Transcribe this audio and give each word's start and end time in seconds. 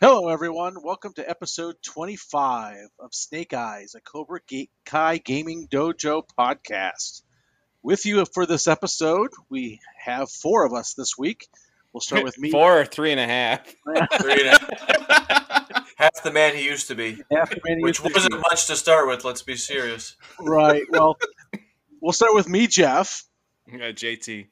Hello, 0.00 0.28
everyone. 0.28 0.82
Welcome 0.82 1.14
to 1.14 1.28
episode 1.28 1.76
25 1.82 2.88
of 3.00 3.14
Snake 3.14 3.54
Eyes, 3.54 3.94
a 3.94 4.00
Cobra 4.00 4.40
Ga- 4.46 4.68
Kai 4.84 5.18
Gaming 5.18 5.68
Dojo 5.68 6.22
podcast. 6.38 7.22
With 7.82 8.04
you 8.04 8.24
for 8.26 8.46
this 8.46 8.66
episode, 8.66 9.30
we 9.48 9.80
have 9.98 10.30
four 10.30 10.66
of 10.66 10.72
us 10.74 10.94
this 10.94 11.16
week. 11.16 11.48
We'll 11.92 12.00
start 12.02 12.24
with 12.24 12.38
me. 12.38 12.50
Four 12.50 12.80
or 12.80 12.84
three 12.84 13.10
and 13.12 13.20
a 13.20 13.26
half. 13.26 13.64
Three 14.20 14.46
and 14.46 14.48
a- 14.48 15.84
Half 15.96 16.22
the 16.24 16.30
man 16.32 16.54
he 16.54 16.64
used 16.64 16.88
to 16.88 16.94
be, 16.94 17.22
Half 17.32 17.50
the 17.50 17.60
man 17.64 17.80
which 17.80 18.00
used 18.02 18.14
wasn't 18.14 18.34
be. 18.34 18.38
much 18.50 18.66
to 18.66 18.76
start 18.76 19.08
with. 19.08 19.24
Let's 19.24 19.42
be 19.42 19.56
serious. 19.56 20.16
Right. 20.38 20.82
Well, 20.90 21.16
we'll 22.02 22.12
start 22.12 22.34
with 22.34 22.48
me, 22.48 22.66
Jeff. 22.66 23.24
Yeah, 23.66 23.92
JT. 23.92 24.48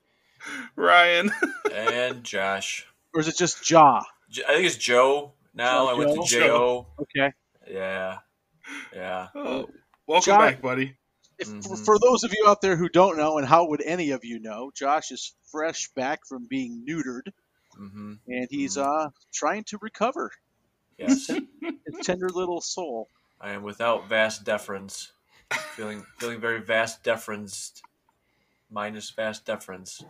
Ryan. 0.74 1.30
And 1.72 2.24
Josh, 2.24 2.86
Or 3.12 3.20
is 3.20 3.28
it 3.28 3.36
just 3.36 3.68
Ja? 3.70 4.02
I 4.48 4.54
think 4.54 4.66
it's 4.66 4.76
Joe 4.76 5.32
now. 5.54 5.84
Oh, 5.84 5.88
I 5.88 5.94
went 5.94 6.10
to 6.10 6.16
Joe. 6.16 6.24
J 6.26 6.50
O. 6.50 6.86
Okay. 7.02 7.32
Yeah, 7.70 8.18
yeah. 8.94 9.28
Oh, 9.34 9.68
welcome 10.06 10.24
John- 10.32 10.40
back, 10.40 10.60
buddy. 10.62 10.96
If, 11.38 11.48
for, 11.48 11.54
Mhm. 11.54 11.84
for 11.84 11.98
those 11.98 12.22
of 12.22 12.32
you 12.32 12.46
out 12.46 12.60
there 12.60 12.76
who 12.76 12.88
don't 12.88 13.16
know, 13.16 13.38
and 13.38 13.46
how 13.46 13.66
would 13.68 13.82
any 13.82 14.10
of 14.10 14.24
you 14.24 14.38
know, 14.38 14.70
Josh 14.74 15.10
is 15.10 15.34
fresh 15.50 15.88
back 15.96 16.20
from 16.28 16.46
being 16.48 16.84
neutered, 16.88 17.32
hmm 17.76 18.14
and 18.28 18.46
he's 18.50 18.78
uh 18.78 19.08
trying 19.32 19.64
to 19.64 19.78
recover 19.80 20.30
Yes, 20.96 21.26
his 21.26 21.42
tender 22.06 22.28
little 22.28 22.60
soul. 22.60 23.08
I 23.40 23.50
am 23.50 23.62
without 23.64 24.08
vast 24.08 24.44
deference. 24.44 25.10
Feeling 25.74 26.06
feeling 26.18 26.40
very 26.40 26.60
vast 26.60 27.02
deference, 27.02 27.82
minus 28.70 29.10
vast 29.10 29.44
deference. 29.44 30.04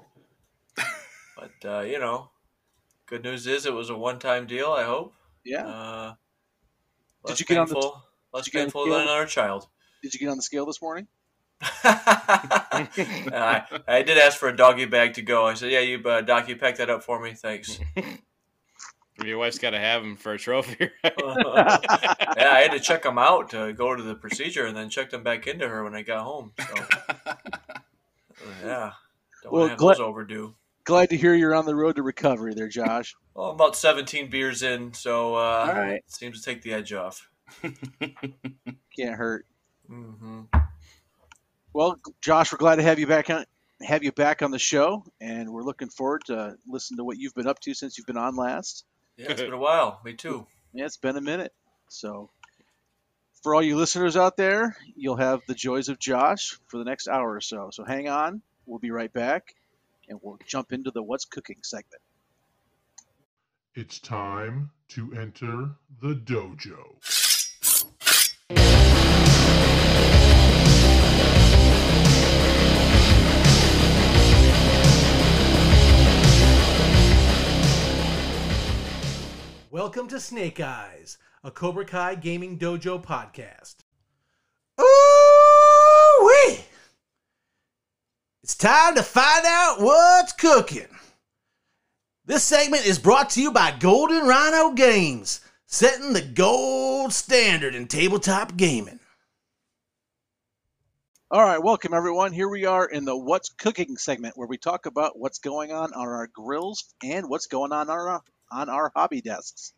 But 1.37 1.53
uh, 1.65 1.81
you 1.81 1.99
know, 1.99 2.31
good 3.07 3.25
news 3.25 3.47
is 3.47 3.65
it 3.67 3.73
was 3.73 3.89
a 3.91 3.97
one-time 3.97 4.47
deal. 4.47 4.73
I 4.73 4.85
hope. 4.85 5.15
Yeah. 5.45 5.67
Uh, 5.67 6.15
Did 7.27 7.41
you 7.41 7.47
get 7.47 7.59
on 7.59 7.69
the- 7.69 7.93
less 8.33 8.45
did 8.45 8.55
you 8.55 8.61
get 8.61 8.63
on 8.63 8.69
the 8.69 8.91
than 8.91 9.01
scale? 9.01 9.01
another 9.15 9.27
child. 9.27 9.69
Did 10.03 10.15
you 10.15 10.21
get 10.21 10.29
on 10.29 10.37
the 10.37 10.43
scale 10.43 10.67
this 10.67 10.81
morning? 10.83 11.07
I, 11.85 13.63
I 13.87 14.03
did 14.03 14.19
ask 14.19 14.37
for 14.39 14.49
a 14.49 14.57
doggy 14.57 14.85
bag 14.87 15.15
to 15.15 15.23
go. 15.23 15.47
I 15.47 15.55
said, 15.55 15.71
"Yeah, 15.71 15.81
you, 15.81 16.03
uh, 16.05 16.21
Doc, 16.21 16.49
you 16.49 16.57
pack 16.57 16.77
that 16.77 16.91
up 16.91 17.03
for 17.05 17.21
me, 17.21 17.33
thanks." 17.35 17.79
Your 19.25 19.39
wife's 19.39 19.59
got 19.61 19.71
to 19.71 19.79
have 19.79 20.03
him 20.03 20.17
for 20.17 20.33
a 20.33 20.39
trophy, 20.39 20.91
right? 21.05 21.13
yeah, 21.17 22.51
I 22.53 22.61
had 22.67 22.73
to 22.73 22.81
check 22.81 23.05
them 23.05 23.17
out 23.17 23.51
to 23.51 23.73
go 23.73 23.95
to 23.95 24.03
the 24.03 24.17
procedure, 24.17 24.67
and 24.67 24.77
then 24.77 24.91
check 24.91 25.11
them 25.11 25.23
back 25.23 25.47
into 25.47 25.69
her 25.69 25.85
when 25.85 25.95
I 25.95 26.03
got 26.03 26.25
home. 26.25 26.53
So, 26.59 26.75
yeah, 28.65 28.93
don't 29.43 29.53
Well, 29.53 29.61
want 29.61 29.67
to 29.67 29.69
have 29.71 29.79
gla- 29.79 29.93
those 29.95 30.01
overdue. 30.01 30.55
Glad 30.85 31.11
to 31.11 31.17
hear 31.17 31.35
you're 31.35 31.55
on 31.55 31.65
the 31.65 31.75
road 31.75 31.97
to 31.97 32.03
recovery 32.03 32.55
there, 32.55 32.69
Josh. 32.69 33.15
Well, 33.37 33.49
I'm 33.49 33.57
about 33.57 33.75
17 33.75 34.31
beers 34.31 34.63
in, 34.63 34.93
so 34.95 35.35
uh, 35.35 35.67
All 35.69 35.75
right. 35.75 35.95
it 35.97 36.05
seems 36.07 36.39
to 36.41 36.45
take 36.45 36.63
the 36.63 36.73
edge 36.73 36.93
off. 36.93 37.29
Can't 38.97 39.17
hurt. 39.17 39.45
hmm 39.89 40.43
Well, 41.73 41.99
Josh, 42.21 42.53
we're 42.53 42.59
glad 42.59 42.77
to 42.77 42.85
have 42.85 43.01
you 43.01 43.09
back 43.09 43.29
on 43.31 43.45
have 43.83 44.05
you 44.05 44.13
back 44.13 44.41
on 44.43 44.53
the 44.53 44.59
show, 44.61 45.05
and 45.21 45.51
we're 45.53 45.65
looking 45.65 45.89
forward 45.89 46.23
to 46.27 46.55
listen 46.69 46.97
to 46.99 47.03
what 47.03 47.19
you've 47.19 47.35
been 47.35 47.49
up 47.49 47.59
to 47.63 47.75
since 47.75 47.99
you've 47.99 48.07
been 48.07 48.17
on 48.17 48.37
last. 48.37 48.85
Yeah, 49.17 49.33
it's 49.33 49.43
been 49.43 49.53
a 49.53 49.59
while. 49.59 50.01
Me 50.05 50.15
too. 50.15 50.47
Yeah, 50.73 50.85
it's 50.87 50.97
been 50.97 51.17
a 51.17 51.21
minute. 51.21 51.53
So, 51.89 52.31
for 53.43 53.55
all 53.57 53.63
you 53.63 53.77
listeners 53.77 54.17
out 54.17 54.37
there, 54.37 54.77
you'll 54.95 55.17
have 55.17 55.41
the 55.49 55.55
joys 55.55 55.89
of 55.89 55.99
Josh 55.99 56.57
for 56.69 56.79
the 56.79 56.85
next 56.85 57.09
hour 57.09 57.33
or 57.35 57.41
so. 57.41 57.71
So 57.73 57.85
hang 57.85 58.09
on. 58.09 58.43
We'll 58.67 58.79
be 58.81 58.91
right 58.93 59.13
back, 59.13 59.55
and 60.09 60.19
we'll 60.23 60.39
jump 60.47 60.73
into 60.73 60.91
the 60.91 61.03
What's 61.03 61.25
Cooking 61.25 61.59
segment. 61.63 62.03
It's 63.75 63.99
time 63.99 64.71
to 64.89 65.13
enter 65.15 65.71
the 66.01 66.15
dojo. 66.15 66.97
Welcome 79.71 80.07
to 80.09 80.21
Snake 80.21 80.61
Eyes, 80.61 81.19
a 81.43 81.51
Cobra 81.51 81.85
Kai 81.85 82.15
Gaming 82.15 82.59
Dojo 82.59 83.03
podcast. 83.03 83.77
Ooh 84.81 86.27
wee! 86.27 86.59
It's 88.45 88.57
time 88.57 88.95
to 88.97 89.03
find 89.03 89.47
out 89.47 89.81
what's 89.81 90.35
cooking. 90.35 90.87
This 92.27 92.45
segment 92.45 92.85
is 92.85 92.99
brought 92.99 93.31
to 93.31 93.41
you 93.41 93.51
by 93.51 93.71
Golden 93.71 94.27
Rhino 94.27 94.73
Games, 94.73 95.41
setting 95.65 96.13
the 96.13 96.21
gold 96.21 97.15
standard 97.15 97.75
in 97.75 97.89
tabletop 97.89 98.55
gaming. 98.55 99.01
All 101.31 101.43
right, 101.43 101.57
welcome 101.57 101.95
everyone. 101.95 102.35
Here 102.35 102.47
we 102.47 102.67
are 102.67 102.85
in 102.85 103.07
the 103.07 103.17
What's 103.17 103.49
Cooking 103.49 103.97
segment 103.97 104.37
where 104.37 104.47
we 104.47 104.59
talk 104.59 104.85
about 104.85 105.19
what's 105.19 105.39
going 105.39 105.73
on 105.73 105.95
on 105.95 106.07
our 106.07 106.29
grills 106.31 106.85
and 107.03 107.31
what's 107.31 107.47
going 107.47 107.73
on 107.73 107.89
on 107.89 107.97
our, 107.97 108.21
on 108.53 108.69
our 108.69 108.93
hobby 108.95 109.23
desks. 109.23 109.73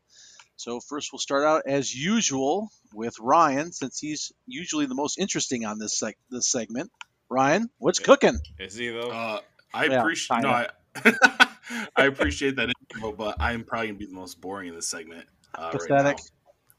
So 0.56 0.80
first 0.80 1.10
we'll 1.12 1.20
start 1.20 1.44
out 1.44 1.62
as 1.68 1.94
usual 1.94 2.70
with 2.92 3.14
Ryan 3.20 3.70
since 3.70 4.00
he's 4.00 4.32
usually 4.44 4.86
the 4.86 4.96
most 4.96 5.20
interesting 5.20 5.64
on 5.64 5.78
this 5.78 6.02
seg- 6.02 6.14
this 6.30 6.50
segment. 6.50 6.90
Ryan, 7.28 7.68
what's 7.78 7.98
cooking? 7.98 8.38
Is 8.58 8.74
he 8.76 8.88
though? 8.88 9.10
Uh, 9.10 9.40
I 9.74 9.86
Yeah, 9.86 10.00
appreciate 10.00 10.42
no, 10.42 10.48
I, 10.50 10.68
I 11.96 12.04
appreciate 12.06 12.56
that 12.56 12.70
intro, 12.92 13.12
but 13.12 13.36
I'm 13.40 13.64
probably 13.64 13.88
gonna 13.88 13.98
be 13.98 14.06
the 14.06 14.14
most 14.14 14.40
boring 14.40 14.68
in 14.68 14.74
this 14.74 14.86
segment. 14.88 15.26
Uh, 15.54 15.70
Pathetic. 15.70 16.16
now. 16.18 16.22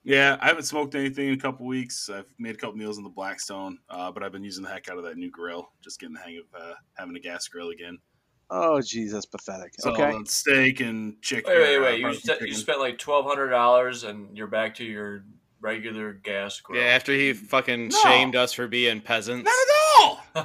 yeah, 0.04 0.38
I 0.40 0.48
haven't 0.48 0.64
smoked 0.64 0.96
anything 0.96 1.28
in 1.28 1.34
a 1.34 1.38
couple 1.38 1.66
weeks. 1.66 2.10
I've 2.10 2.26
made 2.40 2.56
a 2.56 2.58
couple 2.58 2.78
meals 2.78 2.98
in 2.98 3.04
the 3.04 3.10
Blackstone, 3.10 3.78
uh, 3.90 4.12
but 4.12 4.24
I've 4.24 4.32
been 4.32 4.44
using 4.44 4.64
the 4.64 4.70
heck 4.70 4.90
out 4.90 4.98
of 4.98 5.04
that 5.04 5.18
new 5.18 5.30
grill. 5.30 5.70
Just 5.84 6.00
getting 6.00 6.14
the 6.16 6.22
hang 6.22 6.38
of 6.40 6.62
uh, 6.62 6.74
having 6.96 7.16
a 7.16 7.20
gas 7.20 7.48
grill 7.48 7.70
again. 7.70 7.98
Oh, 8.50 8.80
geez, 8.82 9.12
that's 9.12 9.26
pathetic. 9.26 9.74
So 9.80 9.92
okay. 9.92 10.04
uh, 10.16 10.20
steak 10.26 10.80
and 10.80 11.22
chicken. 11.22 11.52
Wait, 11.54 11.60
wait, 11.62 11.78
uh, 11.78 11.82
wait! 11.82 12.00
You, 12.00 12.14
st- 12.14 12.42
you 12.42 12.54
spent 12.54 12.80
like 12.80 12.98
twelve 12.98 13.26
hundred 13.26 13.50
dollars, 13.50 14.06
and 14.06 14.38
you're 14.38 14.48
back 14.48 14.76
to 14.76 14.86
your 14.86 15.26
regular 15.60 16.14
gas 16.14 16.62
grill. 16.62 16.82
yeah, 16.82 16.88
after 16.90 17.12
he 17.12 17.34
fucking 17.34 17.90
No. 17.90 17.98
shamed 17.98 18.36
us 18.38 18.54
for 18.54 18.68
being 18.70 19.02
peasants. 19.02 19.44
Not 19.44 19.52
at 19.52 19.68
all. 19.72 19.77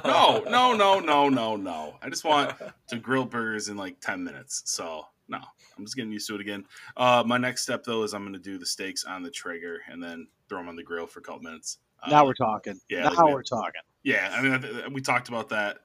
No, 0.05 0.43
no, 0.47 0.73
no, 0.73 0.99
no, 0.99 1.29
no, 1.29 1.55
no. 1.55 1.95
I 2.01 2.09
just 2.09 2.23
want 2.23 2.53
to 2.87 2.97
grill 2.97 3.25
burgers 3.25 3.69
in 3.69 3.77
like 3.77 3.99
10 3.99 4.23
minutes. 4.23 4.61
So, 4.65 5.05
no, 5.27 5.39
I'm 5.77 5.83
just 5.85 5.95
getting 5.95 6.11
used 6.11 6.27
to 6.27 6.35
it 6.35 6.41
again. 6.41 6.65
Uh, 6.97 7.23
my 7.25 7.37
next 7.37 7.63
step, 7.63 7.83
though, 7.83 8.03
is 8.03 8.13
I'm 8.13 8.21
going 8.23 8.33
to 8.33 8.39
do 8.39 8.57
the 8.57 8.65
steaks 8.65 9.03
on 9.05 9.23
the 9.23 9.29
Traeger 9.31 9.79
and 9.89 10.01
then 10.03 10.27
throw 10.49 10.59
them 10.59 10.69
on 10.69 10.75
the 10.75 10.83
grill 10.83 11.07
for 11.07 11.19
a 11.19 11.23
couple 11.23 11.41
minutes. 11.41 11.77
Uh, 12.01 12.09
now 12.09 12.25
we're 12.25 12.33
talking. 12.33 12.79
yeah, 12.89 13.03
now 13.03 13.09
like 13.11 13.25
we- 13.25 13.33
we're 13.33 13.43
talking. 13.43 13.81
Yeah, 14.03 14.29
I 14.33 14.41
mean, 14.41 14.93
we 14.93 15.01
talked 15.01 15.29
about 15.29 15.47
that 15.49 15.77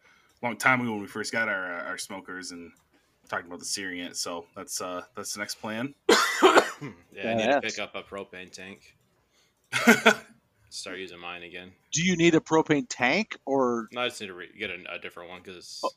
a 0.43 0.45
long 0.47 0.57
time 0.57 0.81
ago 0.81 0.91
when 0.93 1.01
we 1.01 1.07
first 1.07 1.31
got 1.33 1.49
our, 1.49 1.73
our 1.83 1.99
smokers 1.99 2.51
and 2.51 2.73
talking 3.29 3.47
about 3.47 3.61
the 3.61 3.65
searing 3.65 4.01
it. 4.01 4.17
So, 4.17 4.47
that's 4.57 4.81
uh, 4.81 5.03
that's 5.15 5.35
the 5.35 5.39
next 5.41 5.57
plan. 5.61 5.95
yeah, 6.09 6.15
I 6.43 7.35
need 7.35 7.45
to 7.47 7.61
pick 7.63 7.79
up 7.79 7.95
a 7.95 8.03
propane 8.03 8.51
tank. 8.51 8.97
Start 10.71 10.99
using 10.99 11.19
mine 11.19 11.43
again. 11.43 11.73
Do 11.93 12.03
you 12.03 12.17
need 12.17 12.34
a 12.34 12.41
propane 12.41 12.87
tank 12.89 13.39
or 13.47 13.89
No, 13.93 14.03
I 14.03 14.09
just 14.09 14.21
need 14.21 14.27
to 14.29 14.34
re- 14.34 14.51
get 14.59 14.71
a, 14.71 14.95
a 14.95 14.99
different 14.99 15.31
one 15.31 15.41
because 15.41 15.56
it's. 15.56 15.81
Oh, 15.84 15.91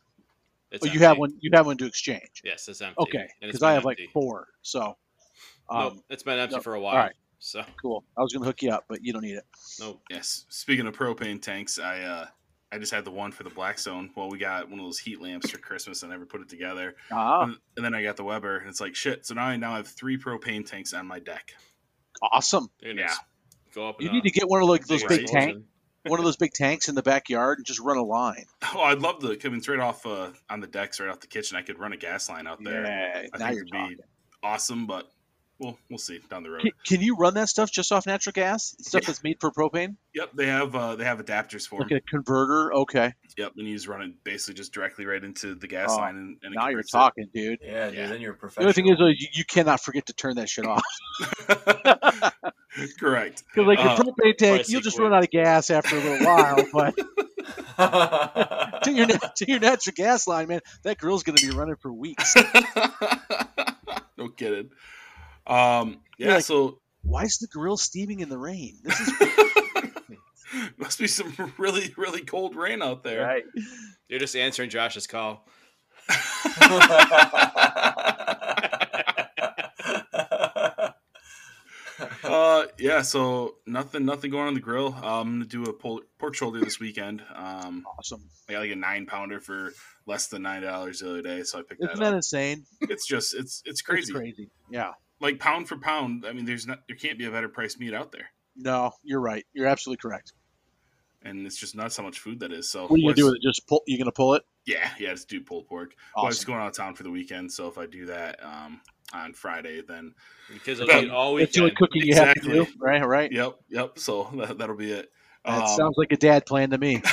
it's 0.72 0.86
oh, 0.86 0.90
you 0.90 1.00
have 1.00 1.18
one? 1.18 1.34
You 1.42 1.52
have 1.54 1.66
one 1.66 1.78
to 1.78 1.86
exchange. 1.86 2.42
Yes, 2.46 2.68
it's 2.70 2.81
empty. 2.81 2.96
Okay, 3.00 3.28
because 3.42 3.62
I 3.62 3.74
have 3.74 3.84
like 3.84 4.00
four. 4.14 4.48
So, 4.62 4.96
um, 5.70 5.84
nope, 5.96 6.04
it's 6.10 6.24
been 6.24 6.40
empty 6.40 6.56
no, 6.56 6.62
for 6.62 6.76
a 6.76 6.80
while. 6.80 6.96
right. 6.96 7.14
So 7.40 7.64
cool. 7.81 8.04
I 8.18 8.22
was 8.22 8.31
gonna 8.31 8.46
hook 8.46 8.62
you 8.62 8.72
up, 8.72 8.86
but 8.88 9.04
you 9.04 9.12
don't 9.12 9.24
need 9.24 9.36
it. 9.36 9.44
nope. 9.80 10.02
Yes. 10.10 10.46
Speaking 10.50 10.86
of 10.88 10.96
propane 10.96 11.42
tanks, 11.42 11.80
I 11.80 12.02
uh 12.02 12.26
I 12.72 12.78
just 12.78 12.94
had 12.94 13.04
the 13.04 13.12
one 13.12 13.31
for 13.34 13.44
the 13.44 13.50
Blackstone. 13.50 14.12
Well, 14.16 14.30
we 14.30 14.38
got 14.38 14.70
one 14.70 14.80
of 14.80 14.86
those 14.86 15.00
heat 15.00 15.22
lamps 15.22 15.50
for 15.50 15.58
Christmas. 15.58 16.04
I 16.04 16.08
never 16.08 16.26
put 16.26 16.40
it 16.42 16.48
together, 16.48 16.96
Ah, 17.12 17.44
and, 17.44 17.58
and 17.76 17.84
then 17.86 17.94
I 17.94 18.02
got 18.04 18.16
the 18.16 18.24
Weber, 18.24 18.60
and 18.60 18.70
it's 18.70 18.80
like 18.80 18.96
shit. 18.96 19.26
So 19.26 19.34
now 19.34 19.46
I 19.46 19.58
now 19.58 19.76
have 19.76 19.88
three 19.88 20.18
propane 20.18 20.66
tanks 20.66 20.94
on 20.94 21.06
my 21.06 21.20
deck. 21.20 21.54
awesome. 22.22 22.69
Dude, 22.81 22.98
Yeah. 22.98 23.13
Just 23.71 23.75
Go 23.75 23.89
up. 23.89 24.01
You 24.01 24.12
need 24.12 24.19
up. 24.19 24.23
to 24.25 24.31
get 24.31 24.50
one 24.50 24.62
of 24.62 24.68
like 24.69 24.85
those 24.85 25.01
Big 25.03 25.09
big 25.09 25.21
explosion. 25.21 25.53
tank, 25.53 25.65
one 26.07 26.19
of 26.19 26.25
those 26.25 26.38
big 26.38 26.53
tanks 26.53 26.89
in 26.89 26.95
the 26.95 27.03
backyard, 27.03 27.59
and 27.59 27.65
just 27.65 27.79
run 27.79 27.97
a 27.97 28.03
line. 28.03 28.45
Oh, 28.73 28.81
I'd 28.81 29.00
love 29.00 29.19
to. 29.19 29.27
I 29.27 29.50
mean, 29.50 29.57
it's 29.57 29.69
off 29.69 30.06
uh, 30.06 30.29
on 30.50 30.59
the 30.59 30.68
decks, 30.68 31.00
right 31.00 31.09
off 31.09 31.19
the 31.19 31.27
kitchen. 31.27 31.57
I 31.57 31.62
could 31.62 31.79
run 31.79 31.94
a 31.94 31.97
gas 31.97 32.29
line 32.29 32.47
out 32.47 32.63
there. 32.63 32.85
Yeah, 32.85 33.27
I 33.33 33.38
now 33.38 33.47
think 33.47 33.69
you're 33.71 33.81
it'd 33.81 33.97
be 33.97 34.03
awesome, 34.44 34.88
but 34.88 35.09
we'll 35.62 35.78
we'll 35.90 35.98
see 36.00 36.19
down 36.30 36.44
the 36.44 36.50
road. 36.50 36.62
Can, 36.63 36.72
can 36.86 37.02
you 37.02 37.16
run 37.16 37.36
that 37.36 37.48
stuff 37.48 37.72
just 37.72 37.92
off 37.94 38.06
natural 38.06 38.34
gas? 38.34 38.75
Stuff 38.81 39.04
Yeah. 39.04 39.08
that's 39.08 39.24
made 39.24 39.38
for 39.40 39.52
propane, 39.52 39.96
Yep, 40.13 40.31
they 40.36 40.48
have 40.48 40.75
uh, 40.75 40.96
they 40.98 41.06
have 41.06 41.19
adapters 41.24 41.66
for 41.68 41.80
like 41.80 41.90
them. 41.90 42.00
a 42.00 42.02
converter. 42.02 42.74
Okay, 42.74 43.13
Yep, 43.38 43.54
and 43.58 43.68
you 43.68 43.75
just 43.75 43.88
run 43.88 44.02
it 44.02 44.12
basically 44.25 44.56
just 44.56 44.74
directly 44.74 45.06
right 45.06 45.24
into 45.24 45.56
the 45.56 45.68
gas 45.68 45.90
Oh, 45.94 45.98
line, 45.98 46.18
and, 46.18 46.38
and 46.44 46.54
now 46.56 46.63
you're 46.69 46.81
converts 46.84 46.90
it. 46.94 46.98
talking, 46.98 47.28
dude. 47.34 47.60
Yeah, 47.62 47.86
dude, 47.90 47.98
Yeah. 47.98 48.08
then 48.08 48.19
you're 48.22 48.34
a 48.34 48.36
professional. 48.36 48.74
The 48.74 48.74
professional. 48.74 48.92
only 48.92 49.06
thing 49.08 49.16
is, 49.16 49.18
uh, 49.24 49.28
you, 49.31 49.40
you 49.40 49.46
cannot 49.46 49.80
forget 49.81 50.06
to 50.08 50.13
turn 50.13 50.36
that 50.36 50.50
shit 50.50 50.66
off. 50.66 50.81
Correct. 53.00 53.44
Because 53.54 53.68
like 53.68 53.80
Uh, 53.80 53.84
your 53.84 54.14
propane 54.16 54.38
tank, 54.38 54.69
you'll 54.69 54.81
just 54.81 54.96
equate. 54.98 55.12
run 55.12 55.18
out 55.18 55.24
of 55.24 55.30
gas 55.30 55.69
after 55.69 55.96
a 55.98 56.00
little 56.00 56.25
while. 56.25 56.66
But 56.74 56.96
to 58.84 58.92
your 58.92 59.07
to 59.07 59.46
your 59.48 59.60
natural 59.60 59.94
gas 59.96 60.28
line, 60.28 60.48
man, 60.48 60.62
that 60.84 60.98
grill's 60.98 61.24
gonna 61.24 61.38
be 61.42 61.50
running 61.50 61.75
for 61.75 61.92
weeks. 61.92 62.36
no 64.18 64.30
kidding. 64.30 64.69
Um, 65.48 66.02
yeah, 66.18 66.36
like- 66.36 66.44
so 66.44 66.80
Why 67.04 67.24
is 67.24 67.38
the 67.40 67.48
grill 67.48 67.78
steaming 67.78 68.20
in 68.20 68.30
the 68.30 68.38
rain? 68.38 68.78
This 68.84 69.00
is 69.00 69.14
must 70.78 71.00
be 71.00 71.08
some 71.08 71.34
really 71.58 71.94
really 71.98 72.22
cold 72.22 72.56
rain 72.56 72.82
out 72.82 73.04
there. 73.04 73.24
right. 73.26 73.44
You're 74.10 74.20
just 74.20 74.36
answering 74.36 74.70
Josh's 74.70 75.08
call. 75.08 75.46
uh, 82.24 82.66
yeah, 82.80 83.02
so 83.02 83.56
nothing 83.68 84.06
nothing 84.06 84.32
going 84.32 84.48
on 84.48 84.54
the 84.54 84.60
grill. 84.60 84.96
Uh, 85.02 85.22
I'm 85.22 85.34
gonna 85.34 85.46
do 85.46 85.64
a 85.66 85.74
pol- 85.74 86.02
pork 86.20 86.36
shoulder 86.36 86.60
this 86.60 86.80
weekend. 86.80 87.22
Um, 87.36 87.84
Awesome. 87.98 88.24
I 88.50 88.54
got 88.54 88.60
like 88.60 88.72
a 88.72 88.76
nine 88.76 89.06
pounder 89.06 89.40
for 89.40 89.72
less 90.06 90.28
than 90.28 90.42
nine 90.44 90.62
dollars 90.62 91.00
the 91.00 91.10
other 91.10 91.22
day, 91.22 91.44
so 91.44 91.60
I 91.60 91.62
picked 91.64 91.82
Isn't 91.84 91.96
that 91.96 92.00
that 92.00 92.10
up. 92.10 92.16
insane? 92.16 92.66
It's 92.82 93.08
just 93.08 93.34
it's 93.36 93.62
it's 93.66 93.82
crazy. 93.82 94.12
It's 94.12 94.20
crazy. 94.20 94.50
Yeah. 94.70 94.92
Like 95.21 95.39
pound 95.39 95.68
for 95.69 95.77
pound, 95.77 96.25
I 96.27 96.33
mean, 96.33 96.45
there's 96.45 96.65
not 96.68 96.79
there 96.88 96.97
can't 96.97 97.18
be 97.18 97.25
a 97.25 97.31
better 97.31 97.47
priced 97.47 97.79
meat 97.79 97.94
out 97.94 98.12
there, 98.12 98.25
No, 98.56 98.91
you're 99.03 99.21
right. 99.21 99.45
You're 99.53 99.68
absolutely 99.68 100.01
correct. 100.01 100.33
and 101.23 101.45
it's 101.45 101.57
just 101.57 101.75
not 101.75 101.94
so 101.94 102.01
much 102.01 102.19
food 102.19 102.39
that 102.39 102.51
is. 102.51 102.69
So 102.71 102.83
What 102.88 102.94
are 102.94 102.97
you 102.97 103.03
gonna 103.06 103.15
do 103.15 103.25
with 103.27 103.35
it? 103.35 103.41
Just 103.44 103.68
pull? 103.68 103.83
You're 103.85 104.00
gonna 104.00 104.12
pull 104.12 104.33
it? 104.33 104.44
Yeah, 104.65 104.89
yeah, 105.00 105.12
just 105.12 105.29
do 105.29 105.39
pulled 105.41 105.68
pork. 105.68 105.94
Wife's 106.18 106.38
Awesome. 106.39 106.47
going 106.47 106.62
out 106.62 106.68
of 106.69 106.73
town 106.75 106.95
for 106.95 107.03
the 107.03 107.12
weekend, 107.12 107.51
so 107.51 107.68
if 107.68 107.77
I 107.77 107.85
do 107.85 108.07
that 108.07 108.44
um, 108.44 108.81
on 109.13 109.33
Friday, 109.33 109.81
then 109.88 110.13
because 110.47 110.63
kids 110.63 110.79
will 110.79 110.89
About- 110.89 111.03
eat 111.03 111.12
all 111.12 111.35
That's 111.35 111.53
the 111.56 111.62
only 111.62 111.75
cooking 111.75 112.01
you 112.03 112.15
have 112.15 112.33
to 112.33 112.39
Exactly. 112.39 112.65
do. 112.65 112.68
Right. 112.79 113.06
Right. 113.06 113.31
yep, 113.31 113.56
yep. 113.69 114.00
So 114.00 114.29
that, 114.38 114.57
that'll 114.57 114.75
be 114.75 114.91
it. 114.91 115.12
That 115.45 115.62
Um, 115.63 115.68
sounds 115.77 115.95
like 115.97 116.12
a 116.12 116.18
dad 116.18 116.45
plan 116.47 116.71
to 116.71 116.77
me. 116.79 117.01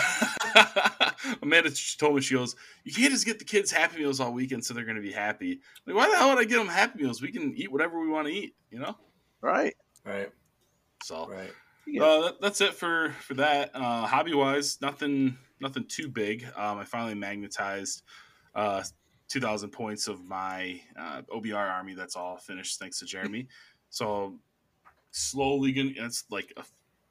Amanda 1.43 1.71
just 1.71 1.99
told 1.99 2.15
me 2.15 2.21
she 2.21 2.35
goes, 2.35 2.57
"You 2.85 2.93
can't 2.93 3.11
just 3.11 3.27
get 3.27 3.39
the 3.39 3.45
kids 3.45 3.71
Happy 3.71 3.99
Meals 3.99 4.21
all 4.21 4.33
weekend, 4.33 4.65
so 4.65 4.75
they're 4.75 4.85
going 4.85 4.97
to 4.97 5.03
be 5.03 5.13
happy." 5.13 5.61
Like, 5.87 5.97
why 5.97 6.09
the 6.11 6.17
hell 6.17 6.31
would 6.31 6.39
I 6.39 6.45
get 6.45 6.59
them 6.59 6.69
Happy 6.69 7.03
Meals? 7.03 7.23
We 7.23 7.33
can 7.33 7.55
eat 7.57 7.71
whatever 7.71 8.01
we 8.01 8.09
want 8.09 8.27
to 8.29 8.33
eat, 8.33 8.55
you 8.71 8.79
know. 8.79 8.97
Right. 9.41 9.75
right, 10.05 10.31
So 11.03 11.29
right. 11.29 11.53
Yeah. 11.87 12.03
uh, 12.03 12.23
that, 12.23 12.41
that's 12.41 12.61
it 12.61 12.75
for 12.75 13.11
for 13.21 13.35
that. 13.35 13.71
Uh, 13.75 14.07
hobby 14.07 14.35
wise, 14.35 14.79
nothing 14.81 15.39
nothing 15.61 15.85
too 15.89 16.09
big. 16.09 16.45
Um, 16.57 16.79
I 16.79 16.85
finally 16.85 17.15
magnetized 17.15 18.03
uh, 18.55 18.83
2,000 19.29 19.71
points 19.71 20.09
of 20.09 20.25
my 20.25 20.81
uh, 20.99 21.23
OBR 21.35 21.57
army. 21.57 21.95
That's 21.95 22.17
all 22.17 22.37
finished 22.37 22.79
thanks 22.79 22.99
to 23.01 23.07
Jeremy. 23.07 23.49
So 23.91 24.39
slowly, 25.11 25.73
gonna, 25.73 25.91
it's 25.97 26.25
like 26.31 26.53
a 26.57 26.65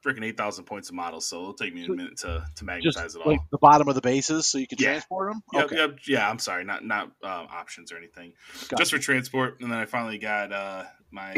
freaking 0.07 0.23
8,000 0.23 0.63
points 0.65 0.89
of 0.89 0.95
models. 0.95 1.27
So 1.27 1.39
it'll 1.41 1.53
take 1.53 1.73
me 1.73 1.85
a 1.85 1.89
minute 1.89 2.17
to 2.17 2.27
to 2.27 2.41
Just 2.53 2.63
magnetize 2.63 3.15
it 3.15 3.21
all. 3.21 3.31
like 3.31 3.41
the 3.51 3.57
bottom 3.57 3.87
of 3.87 3.95
the 3.95 4.01
bases, 4.01 4.47
so 4.47 4.57
you 4.57 4.67
can 4.67 4.77
Yeah. 4.79 4.91
transport 4.91 5.31
them. 5.31 5.43
Yep, 5.53 5.65
okay. 5.65 5.75
yep, 5.77 5.97
yeah. 6.07 6.29
I'm 6.29 6.39
sorry, 6.39 6.63
not 6.63 6.85
not 6.85 7.05
um, 7.23 7.47
options 7.51 7.91
or 7.91 7.97
anything, 7.97 8.33
Gotcha. 8.69 8.75
just 8.77 8.91
for 8.91 8.99
transport. 8.99 9.59
And 9.61 9.71
then 9.71 9.79
I 9.79 9.85
finally 9.85 10.17
got 10.17 10.51
uh, 10.53 10.83
my 11.11 11.35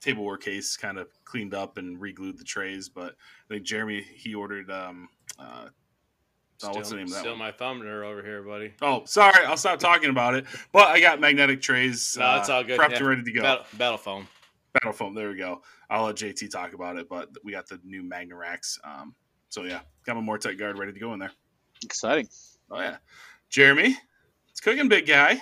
tableware 0.00 0.36
case 0.36 0.76
kind 0.76 0.98
of 0.98 1.08
cleaned 1.24 1.54
up 1.54 1.76
and 1.78 2.00
re-glued 2.00 2.38
the 2.38 2.44
trays. 2.44 2.88
But 2.88 3.14
I 3.50 3.54
think 3.54 3.64
Jeremy 3.64 4.02
he 4.02 4.34
ordered. 4.34 4.70
Um, 4.70 5.08
uh, 5.38 5.68
oh, 6.64 6.70
what's 6.72 6.90
the 6.90 6.96
name 6.96 7.06
of 7.06 7.12
that 7.12 7.20
Still 7.20 7.32
one? 7.32 7.38
my 7.38 7.52
thumbnail 7.52 8.04
over 8.04 8.22
here, 8.22 8.42
buddy. 8.42 8.74
Oh, 8.82 9.02
sorry, 9.06 9.44
I'll 9.44 9.56
stop 9.56 9.78
talking 9.78 10.10
about 10.10 10.34
it. 10.34 10.46
But 10.72 10.88
I 10.88 11.00
got 11.00 11.20
magnetic 11.20 11.60
trays. 11.62 12.16
No, 12.18 12.36
it's 12.36 12.48
uh, 12.48 12.54
all 12.56 12.64
good, 12.64 12.78
Prepped 12.78 12.90
yeah. 12.90 12.96
and 12.98 13.06
ready 13.06 13.22
to 13.24 13.32
go. 13.32 13.42
Battle, 13.42 13.64
battle 13.74 13.98
foam. 13.98 14.28
Battle 14.74 14.92
foam. 14.92 15.14
There 15.14 15.30
we 15.30 15.36
go. 15.36 15.62
I'll 15.90 16.04
let 16.04 16.16
JT 16.16 16.50
talk 16.50 16.72
about 16.74 16.96
it. 16.96 17.08
But 17.08 17.30
we 17.44 17.52
got 17.52 17.66
the 17.68 17.80
new 17.84 18.02
Magna 18.02 18.36
racks. 18.36 18.78
Um, 18.84 19.14
so 19.48 19.64
yeah, 19.64 19.80
got 20.04 20.16
my 20.16 20.22
Mortek 20.22 20.58
guard 20.58 20.78
ready 20.78 20.92
to 20.92 21.00
go 21.00 21.12
in 21.14 21.18
there. 21.18 21.32
Exciting. 21.84 22.28
Oh 22.70 22.78
yeah, 22.80 22.96
Jeremy, 23.48 23.96
it's 24.50 24.60
cooking, 24.60 24.88
big 24.88 25.06
guy. 25.06 25.40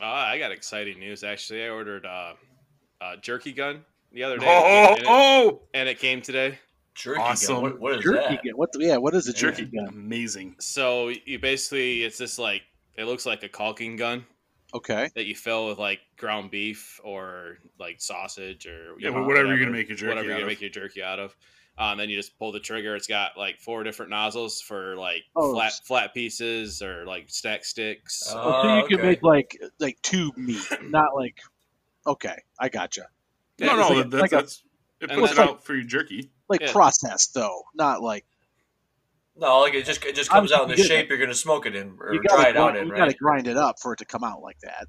Uh, 0.00 0.06
I 0.06 0.38
got 0.38 0.50
exciting 0.52 0.98
news 0.98 1.22
actually. 1.24 1.64
I 1.64 1.68
ordered 1.68 2.06
uh, 2.06 2.32
a 3.02 3.16
jerky 3.18 3.52
gun 3.52 3.84
the 4.12 4.24
other 4.24 4.38
day, 4.38 4.46
Oh, 4.48 4.86
and, 4.94 4.98
it, 4.98 5.04
oh, 5.08 5.60
and 5.74 5.88
it 5.88 5.98
came 5.98 6.22
today. 6.22 6.58
Jerky 6.94 7.20
Awesome. 7.20 7.54
gun. 7.56 7.62
What, 7.62 7.80
what 7.80 7.92
is 7.98 8.04
Jerky 8.04 8.18
that? 8.36 8.44
gun. 8.44 8.52
What? 8.56 8.72
The, 8.72 8.84
yeah. 8.84 8.96
What 8.96 9.14
is 9.14 9.28
a 9.28 9.32
Yeah. 9.32 9.38
jerky 9.38 9.64
gun? 9.66 9.88
amazing. 9.88 10.56
So 10.58 11.10
you 11.26 11.38
basically, 11.38 12.02
it's 12.04 12.18
just 12.18 12.38
like 12.38 12.62
it 12.96 13.04
looks 13.04 13.26
like 13.26 13.42
a 13.42 13.48
caulking 13.48 13.96
gun 13.96 14.24
Okay. 14.74 15.10
that 15.14 15.26
you 15.26 15.34
fill 15.34 15.68
with 15.68 15.78
like 15.78 16.00
ground 16.16 16.50
beef 16.50 16.98
or 17.04 17.58
like 17.78 18.00
sausage 18.00 18.66
or 18.66 18.94
Yeah, 18.98 19.08
you 19.08 19.14
know, 19.14 19.26
whatever 19.26 19.48
you're 19.48 19.58
gonna 19.58 19.70
make 19.70 19.88
your 19.88 19.96
jerky 19.96 20.08
whatever 20.08 20.26
you're 20.26 20.34
out 20.34 20.38
gonna 20.40 20.46
of. 20.46 20.52
make 20.52 20.60
your 20.60 20.70
jerky 20.70 21.02
out 21.02 21.18
of. 21.18 21.36
Um, 21.78 21.96
then 21.98 22.10
you 22.10 22.16
just 22.16 22.38
pull 22.38 22.52
the 22.52 22.60
trigger. 22.60 22.94
It's 22.96 23.06
got 23.06 23.36
like 23.38 23.58
four 23.58 23.82
different 23.82 24.10
nozzles 24.10 24.60
for 24.60 24.94
like 24.96 25.22
Oh, 25.34 25.52
flat 25.54 25.72
flat 25.86 26.12
pieces 26.14 26.82
or 26.82 27.06
like 27.06 27.24
stack 27.28 27.64
sticks. 27.64 28.24
Oh. 28.30 28.38
Oh, 28.38 28.62
so 28.62 28.76
you 28.88 28.96
can 28.96 29.06
make 29.06 29.22
like 29.22 29.58
like 29.78 30.00
tube 30.02 30.36
meat, 30.36 30.62
not 30.82 31.14
like. 31.14 31.38
Okay, 32.06 32.36
I 32.58 32.68
gotcha. 32.68 33.06
Yeah, 33.58 33.68
no, 33.68 33.76
no, 33.76 33.88
like 33.94 34.06
a- 34.06 34.08
that, 34.08 34.20
like 34.20 34.32
a- 34.32 34.36
that's 34.36 34.62
it 35.00 35.10
and 35.10 35.20
puts 35.20 35.32
it 35.32 35.36
that's- 35.36 35.50
out 35.54 35.64
for 35.64 35.74
your 35.74 35.84
jerky. 35.84 36.30
Like 36.48 36.60
Yeah. 36.60 36.72
processed 36.72 37.32
though, 37.34 37.62
not 37.74 38.02
like 38.02 38.26
No, 39.36 39.60
like 39.60 39.74
it 39.74 39.84
just 39.86 40.04
it 40.04 40.14
just 40.14 40.30
comes 40.30 40.52
out 40.52 40.62
in 40.62 40.68
the 40.68 40.74
Obviously, 40.74 40.94
you 40.96 41.00
shape 41.02 41.08
you're 41.08 41.18
gonna 41.18 41.34
smoke 41.34 41.64
it 41.66 41.74
in 41.74 41.96
or 41.98 42.12
you 42.14 42.20
dry 42.22 42.36
gotta 42.36 42.50
it 42.50 42.56
out 42.56 42.72
grind, 42.72 42.76
in, 42.78 42.86
you 42.86 42.92
right? 42.92 42.98
gotta 42.98 43.14
grind 43.14 43.46
it 43.46 43.56
up 43.56 43.76
for 43.80 43.94
it 43.94 43.96
to 43.98 44.04
come 44.04 44.22
out 44.24 44.42
like 44.42 44.58
that. 44.60 44.86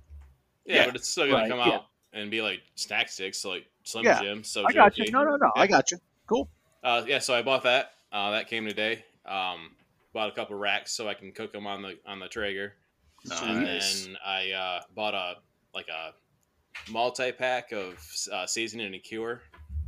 Yeah, 0.65 0.75
Yeah. 0.77 0.85
but 0.87 0.95
it's 0.97 1.07
still 1.09 1.25
gonna 1.27 1.43
Right, 1.43 1.49
come 1.49 1.59
yeah. 1.59 1.75
out 1.75 1.85
and 2.11 2.29
be 2.29 2.41
like 2.41 2.59
snack 2.75 3.09
sticks, 3.09 3.39
so 3.39 3.49
like 3.49 3.65
Slim 3.83 4.03
Yeah, 4.05 4.21
Jim. 4.21 4.43
So 4.43 4.65
I 4.67 4.73
got 4.73 4.97
you. 4.97 5.05
jerky. 5.05 5.11
No, 5.13 5.23
no, 5.23 5.35
no. 5.37 5.51
I 5.55 5.65
got 5.67 5.91
you. 5.91 5.97
Cool. 6.27 6.49
Uh, 6.83 7.03
yeah, 7.07 7.19
so 7.19 7.33
I 7.33 7.41
bought 7.41 7.63
that. 7.63 7.91
Uh, 8.11 8.31
that 8.31 8.47
came 8.47 8.65
today. 8.65 9.05
Um, 9.25 9.71
bought 10.13 10.29
a 10.29 10.31
couple 10.33 10.57
racks 10.57 10.91
so 10.91 11.07
I 11.07 11.13
can 11.13 11.31
cook 11.31 11.51
them 11.53 11.65
on 11.65 11.81
the 11.81 11.97
on 12.05 12.19
the 12.19 12.27
Traeger. 12.27 12.73
And 13.41 13.63
Nice. 13.63 14.05
then 14.05 14.17
I 14.25 14.51
uh, 14.51 14.81
bought 14.93 15.13
a 15.13 15.35
like 15.73 15.87
a 15.87 16.13
multi 16.91 17.31
pack 17.31 17.71
of 17.71 17.95
uh, 18.31 18.45
seasoning 18.45 18.87
and 18.87 18.95
a 18.95 18.99
cure. 18.99 19.41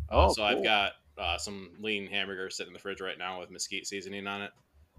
Uh, 0.10 0.28
Oh, 0.28 0.34
so 0.34 0.44
I've 0.44 0.64
got 0.64 0.94
uh, 1.18 1.38
some 1.38 1.72
lean 1.80 2.08
hamburger 2.08 2.50
sitting 2.50 2.70
in 2.70 2.74
the 2.74 2.80
fridge 2.80 3.02
right 3.02 3.18
now 3.18 3.40
with 3.40 3.50
mesquite 3.52 3.88
seasoning 3.88 4.28
on 4.28 4.42
it. 4.42 4.52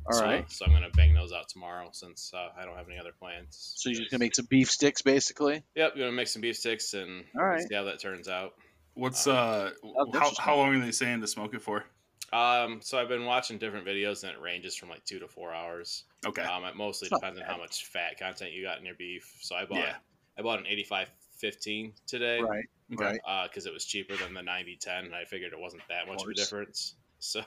All 0.06 0.18
so, 0.18 0.24
right. 0.24 0.50
So 0.50 0.64
I'm 0.64 0.72
gonna 0.72 0.90
bang 0.94 1.14
those 1.14 1.32
out 1.32 1.48
tomorrow 1.48 1.88
since 1.92 2.32
uh, 2.34 2.48
I 2.56 2.64
don't 2.64 2.76
have 2.76 2.88
any 2.88 2.98
other 2.98 3.12
plans. 3.18 3.74
So 3.76 3.90
you're 3.90 4.00
just 4.00 4.10
gonna 4.10 4.24
make 4.24 4.34
some 4.34 4.46
beef 4.48 4.70
sticks, 4.70 5.02
basically. 5.02 5.62
Yep, 5.74 5.92
you're 5.96 6.06
gonna 6.06 6.16
make 6.16 6.28
some 6.28 6.42
beef 6.42 6.56
sticks 6.56 6.94
and 6.94 7.24
All 7.36 7.44
right. 7.44 7.66
see 7.66 7.74
how 7.74 7.84
that 7.84 8.00
turns 8.00 8.28
out. 8.28 8.54
What's 8.94 9.26
uh, 9.26 9.72
that's 10.12 10.38
how, 10.38 10.44
how 10.44 10.56
long 10.56 10.74
are 10.74 10.84
they 10.84 10.92
saying 10.92 11.20
to 11.20 11.26
smoke 11.26 11.54
it 11.54 11.62
for? 11.62 11.84
Um, 12.32 12.80
so 12.82 12.98
I've 12.98 13.08
been 13.08 13.24
watching 13.24 13.58
different 13.58 13.86
videos 13.86 14.22
and 14.24 14.32
it 14.32 14.40
ranges 14.40 14.74
from 14.74 14.88
like 14.88 15.04
two 15.04 15.18
to 15.18 15.28
four 15.28 15.52
hours. 15.52 16.04
Okay, 16.26 16.42
Um, 16.42 16.64
it 16.64 16.76
mostly 16.76 17.06
It's 17.06 17.12
not 17.12 17.20
depends 17.20 17.40
on 17.40 17.46
how 17.46 17.58
much 17.58 17.86
fat 17.86 18.18
content 18.18 18.52
you 18.52 18.62
got 18.62 18.78
in 18.78 18.84
your 18.84 18.94
beef. 18.94 19.36
So 19.40 19.54
I 19.54 19.64
bought 19.64 19.78
Yeah. 19.78 19.94
I 20.38 20.42
bought 20.42 20.58
an 20.58 20.66
8515 20.66 21.92
today 22.06 22.42
Right. 22.42 22.64
Okay. 22.94 23.18
Right. 23.26 23.48
because 23.50 23.66
it 23.66 23.72
was 23.72 23.84
cheaper 23.84 24.16
than 24.16 24.34
the 24.34 24.42
9010 24.42 25.06
and 25.06 25.14
I 25.14 25.24
figured 25.24 25.52
it 25.52 25.58
wasn't 25.58 25.82
that 25.88 26.06
much 26.06 26.22
of 26.22 26.28
a 26.28 26.34
difference. 26.34 26.94
So, 27.18 27.40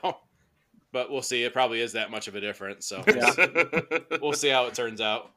but 0.91 1.11
we'll 1.11 1.21
see. 1.21 1.43
It 1.43 1.53
probably 1.53 1.79
is 1.81 1.93
that 1.93 2.09
much 2.09 2.27
of 2.27 2.33
a 2.35 2.41
difference. 2.41 2.87
So 2.87 3.03
Yeah. 3.07 3.79
we'll 4.19 4.33
see 4.33 4.49
how 4.49 4.65
it 4.65 4.73
turns 4.73 4.99
out. 4.99 5.31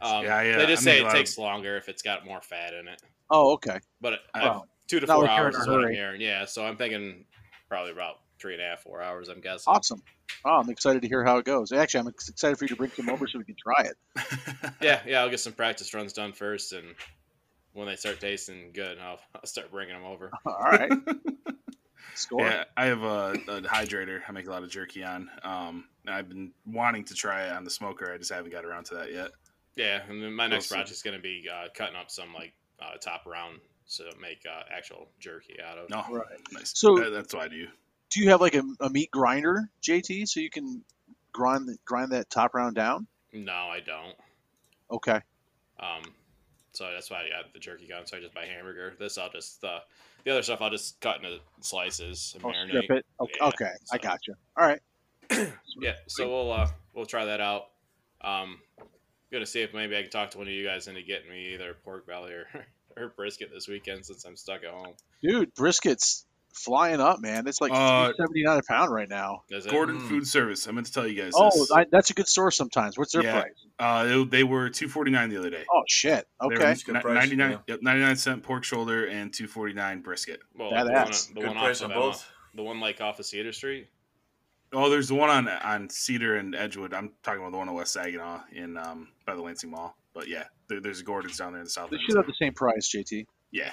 Um, 0.00 0.24
Yeah, 0.24 0.42
yeah, 0.42 0.56
They 0.58 0.66
just 0.66 0.82
I 0.82 0.84
say 0.84 0.98
it 0.98 1.02
lot 1.04 1.12
of- 1.12 1.18
takes 1.18 1.38
longer 1.38 1.76
if 1.76 1.88
it's 1.88 2.02
got 2.02 2.26
more 2.26 2.40
fat 2.42 2.74
in 2.74 2.88
it. 2.88 3.00
Oh, 3.30 3.52
okay. 3.54 3.78
But 4.00 4.20
uh, 4.34 4.60
two 4.88 4.98
to 5.00 5.06
four 5.06 5.28
hours 5.28 5.54
is 5.56 5.66
what 5.68 5.84
I'm 5.84 5.92
hearing. 5.92 6.20
Yeah, 6.20 6.44
so 6.46 6.66
I'm 6.66 6.76
thinking 6.76 7.24
probably 7.68 7.92
about 7.92 8.16
three 8.40 8.54
and 8.54 8.62
a 8.62 8.66
half, 8.66 8.80
four 8.82 9.00
hours. 9.00 9.28
I'm 9.28 9.40
guessing. 9.40 9.72
Awesome. 9.72 10.02
Oh, 10.44 10.58
I'm 10.60 10.68
excited 10.68 11.00
to 11.02 11.08
hear 11.08 11.24
how 11.24 11.38
it 11.38 11.44
goes. 11.44 11.70
Actually, 11.72 12.00
I'm 12.00 12.08
excited 12.08 12.58
for 12.58 12.64
you 12.64 12.68
to 12.70 12.76
bring 12.76 12.90
some 12.90 13.08
over 13.08 13.26
so 13.28 13.38
we 13.38 13.44
can 13.44 13.56
try 13.56 13.84
it. 13.88 14.72
Yeah, 14.80 15.00
yeah. 15.06 15.20
I'll 15.20 15.30
get 15.30 15.40
some 15.40 15.52
practice 15.54 15.94
runs 15.94 16.12
done 16.12 16.32
first, 16.32 16.72
and 16.72 16.86
when 17.76 17.86
they 17.86 17.96
start 17.96 18.20
tasting 18.20 18.70
good, 18.72 18.98
I'll, 18.98 19.18
I'll 19.34 19.46
start 19.46 19.70
bringing 19.70 19.94
them 19.94 20.04
over. 20.04 20.30
All 20.46 20.54
right. 20.62 20.90
Score. 22.14 22.40
Yeah, 22.46 22.64
I 22.76 22.86
have 22.86 23.02
a, 23.02 23.32
a 23.48 23.60
hydrator. 23.62 24.20
I 24.26 24.32
make 24.32 24.46
a 24.46 24.50
lot 24.50 24.62
of 24.62 24.70
jerky 24.70 25.04
on. 25.04 25.28
Um, 25.42 25.84
I've 26.08 26.28
been 26.30 26.52
wanting 26.64 27.04
to 27.04 27.14
try 27.14 27.44
it 27.46 27.52
on 27.52 27.62
the 27.62 27.70
smoker. 27.70 28.10
I 28.12 28.16
just 28.16 28.32
haven't 28.32 28.52
got 28.52 28.64
around 28.64 28.84
to 28.86 28.94
that 28.94 29.12
yet. 29.12 29.32
Yeah, 29.76 30.00
and 30.08 30.22
then 30.22 30.32
my 30.32 30.46
next 30.46 30.70
We'll 30.70 30.78
project 30.78 30.92
is 30.96 31.02
going 31.02 31.16
to 31.16 31.22
be 31.22 31.46
uh, 31.52 31.68
cutting 31.74 31.94
up 31.96 32.10
some 32.10 32.32
like 32.32 32.54
uh, 32.80 32.96
top 33.02 33.26
round 33.26 33.58
to 33.96 34.04
make 34.18 34.38
uh, 34.50 34.62
actual 34.74 35.08
jerky 35.20 35.56
out 35.62 35.76
of. 35.76 35.90
No, 35.90 36.02
Right. 36.10 36.24
nice. 36.52 36.72
So- 36.74 36.96
That- 36.96 37.10
that's 37.10 37.34
what 37.34 37.42
I 37.44 37.48
do. 37.48 37.66
Do 38.08 38.20
you 38.22 38.30
have 38.30 38.40
like 38.40 38.54
a, 38.54 38.62
a 38.80 38.88
meat 38.88 39.10
grinder, 39.10 39.68
JT, 39.82 40.26
so 40.28 40.38
you 40.40 40.48
can 40.48 40.82
grind 41.32 41.68
the, 41.68 41.76
grind 41.84 42.12
that 42.12 42.30
top 42.30 42.54
round 42.54 42.76
down? 42.76 43.06
No, 43.32 43.52
I 43.52 43.80
don't. 43.80 44.14
Okay. 44.90 45.20
Um, 45.80 46.02
so 46.76 46.90
that's 46.92 47.10
why 47.10 47.22
I 47.24 47.28
got 47.28 47.52
the 47.52 47.58
jerky 47.58 47.86
gun. 47.88 48.06
So 48.06 48.16
I 48.16 48.20
just 48.20 48.34
buy 48.34 48.44
hamburger. 48.44 48.94
This 48.98 49.18
I'll 49.18 49.30
just 49.30 49.64
uh, 49.64 49.80
the 50.24 50.32
other 50.32 50.42
stuff 50.42 50.60
I'll 50.60 50.70
just 50.70 51.00
cut 51.00 51.16
into 51.16 51.38
slices 51.60 52.34
and 52.36 52.44
I'll 52.44 52.52
marinate. 52.52 52.90
it. 52.90 53.06
Okay. 53.20 53.32
Yeah, 53.40 53.46
okay. 53.48 53.72
I 53.92 53.96
so- 53.96 54.02
got 54.02 54.26
you. 54.26 54.34
All 54.56 54.66
right. 54.66 54.80
Yeah, 55.78 55.92
so 56.06 56.26
we'll 56.26 56.52
uh, 56.52 56.68
we'll 56.94 57.04
try 57.04 57.26
that 57.26 57.40
out. 57.40 57.66
Um, 58.22 58.60
gonna 59.30 59.44
see 59.44 59.60
if 59.60 59.74
maybe 59.74 59.94
I 59.96 60.00
can 60.02 60.10
talk 60.10 60.30
to 60.30 60.38
one 60.38 60.46
of 60.46 60.52
you 60.54 60.64
guys 60.66 60.88
into 60.88 61.02
getting 61.02 61.28
me 61.28 61.52
either 61.52 61.74
pork 61.84 62.06
belly 62.06 62.32
or, 62.32 62.46
or 62.96 63.08
brisket 63.08 63.50
this 63.52 63.68
weekend 63.68 64.06
since 64.06 64.24
I'm 64.24 64.36
stuck 64.36 64.64
at 64.64 64.70
home. 64.70 64.94
Dude, 65.22 65.54
brisket's 65.54 66.24
flying 66.56 67.00
up, 67.00 67.20
man. 67.20 67.46
It's 67.46 67.60
like 67.60 67.70
Uh, 67.72 68.12
seventy 68.16 68.42
nine 68.42 68.58
a 68.58 68.62
pound 68.62 68.92
right 68.92 69.08
now. 69.08 69.42
Gordon 69.70 69.98
Mm. 70.00 70.08
Food 70.08 70.26
Service. 70.26 70.66
I 70.66 70.72
meant 70.72 70.86
to 70.86 70.92
tell 70.92 71.06
you 71.06 71.20
guys. 71.20 71.32
Oh, 71.34 71.50
this. 71.50 71.70
I, 71.70 71.84
that's 71.90 72.10
a 72.10 72.14
good 72.14 72.28
source 72.28 72.56
sometimes. 72.56 72.96
What's 72.98 73.12
their 73.12 73.22
Yeah. 73.22 73.40
price? 73.42 73.52
uh, 73.78 74.06
it- 74.08 74.30
they 74.30 74.42
were 74.42 74.68
two 74.70 74.88
forty 74.88 75.10
nine 75.10 75.28
the 75.30 75.36
other 75.38 75.50
day. 75.50 75.64
Oh 75.72 75.82
shit. 75.88 76.26
Okay. 76.40 76.56
That's 76.56 76.82
good 76.82 76.94
99, 77.04 77.50
yeah. 77.52 77.58
yep, 77.66 77.82
99 77.82 78.16
cent 78.16 78.42
pork 78.42 78.64
shoulder 78.64 79.06
and 79.06 79.32
249 79.32 80.00
brisket. 80.00 80.40
Well, 80.54 80.70
That 80.70 80.86
like 80.86 80.86
the 80.86 80.92
one, 80.92 81.08
ass. 81.08 81.26
the 81.26 81.34
Good 81.34 81.46
one 81.46 81.56
price 81.56 81.82
on 81.82 81.90
of 81.90 81.96
Emma- 81.96 82.06
both. 82.06 82.30
the 82.54 82.62
one 82.62 82.80
like 82.80 83.00
off 83.00 83.18
of 83.20 83.26
Cedar 83.26 83.52
Street. 83.52 83.88
Oh, 84.72 84.90
there's 84.90 85.08
the 85.08 85.14
one 85.14 85.30
on 85.30 85.48
on 85.48 85.88
Cedar 85.90 86.36
and 86.36 86.54
Edgewood. 86.54 86.92
I'm 86.92 87.12
talking 87.22 87.40
about 87.40 87.52
the 87.52 87.58
one 87.58 87.68
on 87.68 87.74
West 87.74 87.92
Saginaw 87.92 88.40
in 88.52 88.76
um, 88.76 89.08
by 89.24 89.34
the 89.34 89.40
Lansing 89.42 89.70
Mall. 89.70 89.96
But 90.12 90.28
yeah, 90.28 90.44
there, 90.68 90.80
there's 90.80 91.02
Gordon's 91.02 91.36
down 91.36 91.52
there 91.52 91.60
in 91.60 91.64
the 91.66 91.70
south. 91.70 91.90
They 91.90 91.96
end, 91.96 92.04
should 92.06 92.16
have 92.16 92.26
the 92.26 92.34
same 92.40 92.52
price, 92.54 92.88
JT. 92.88 93.26
Yeah, 93.52 93.72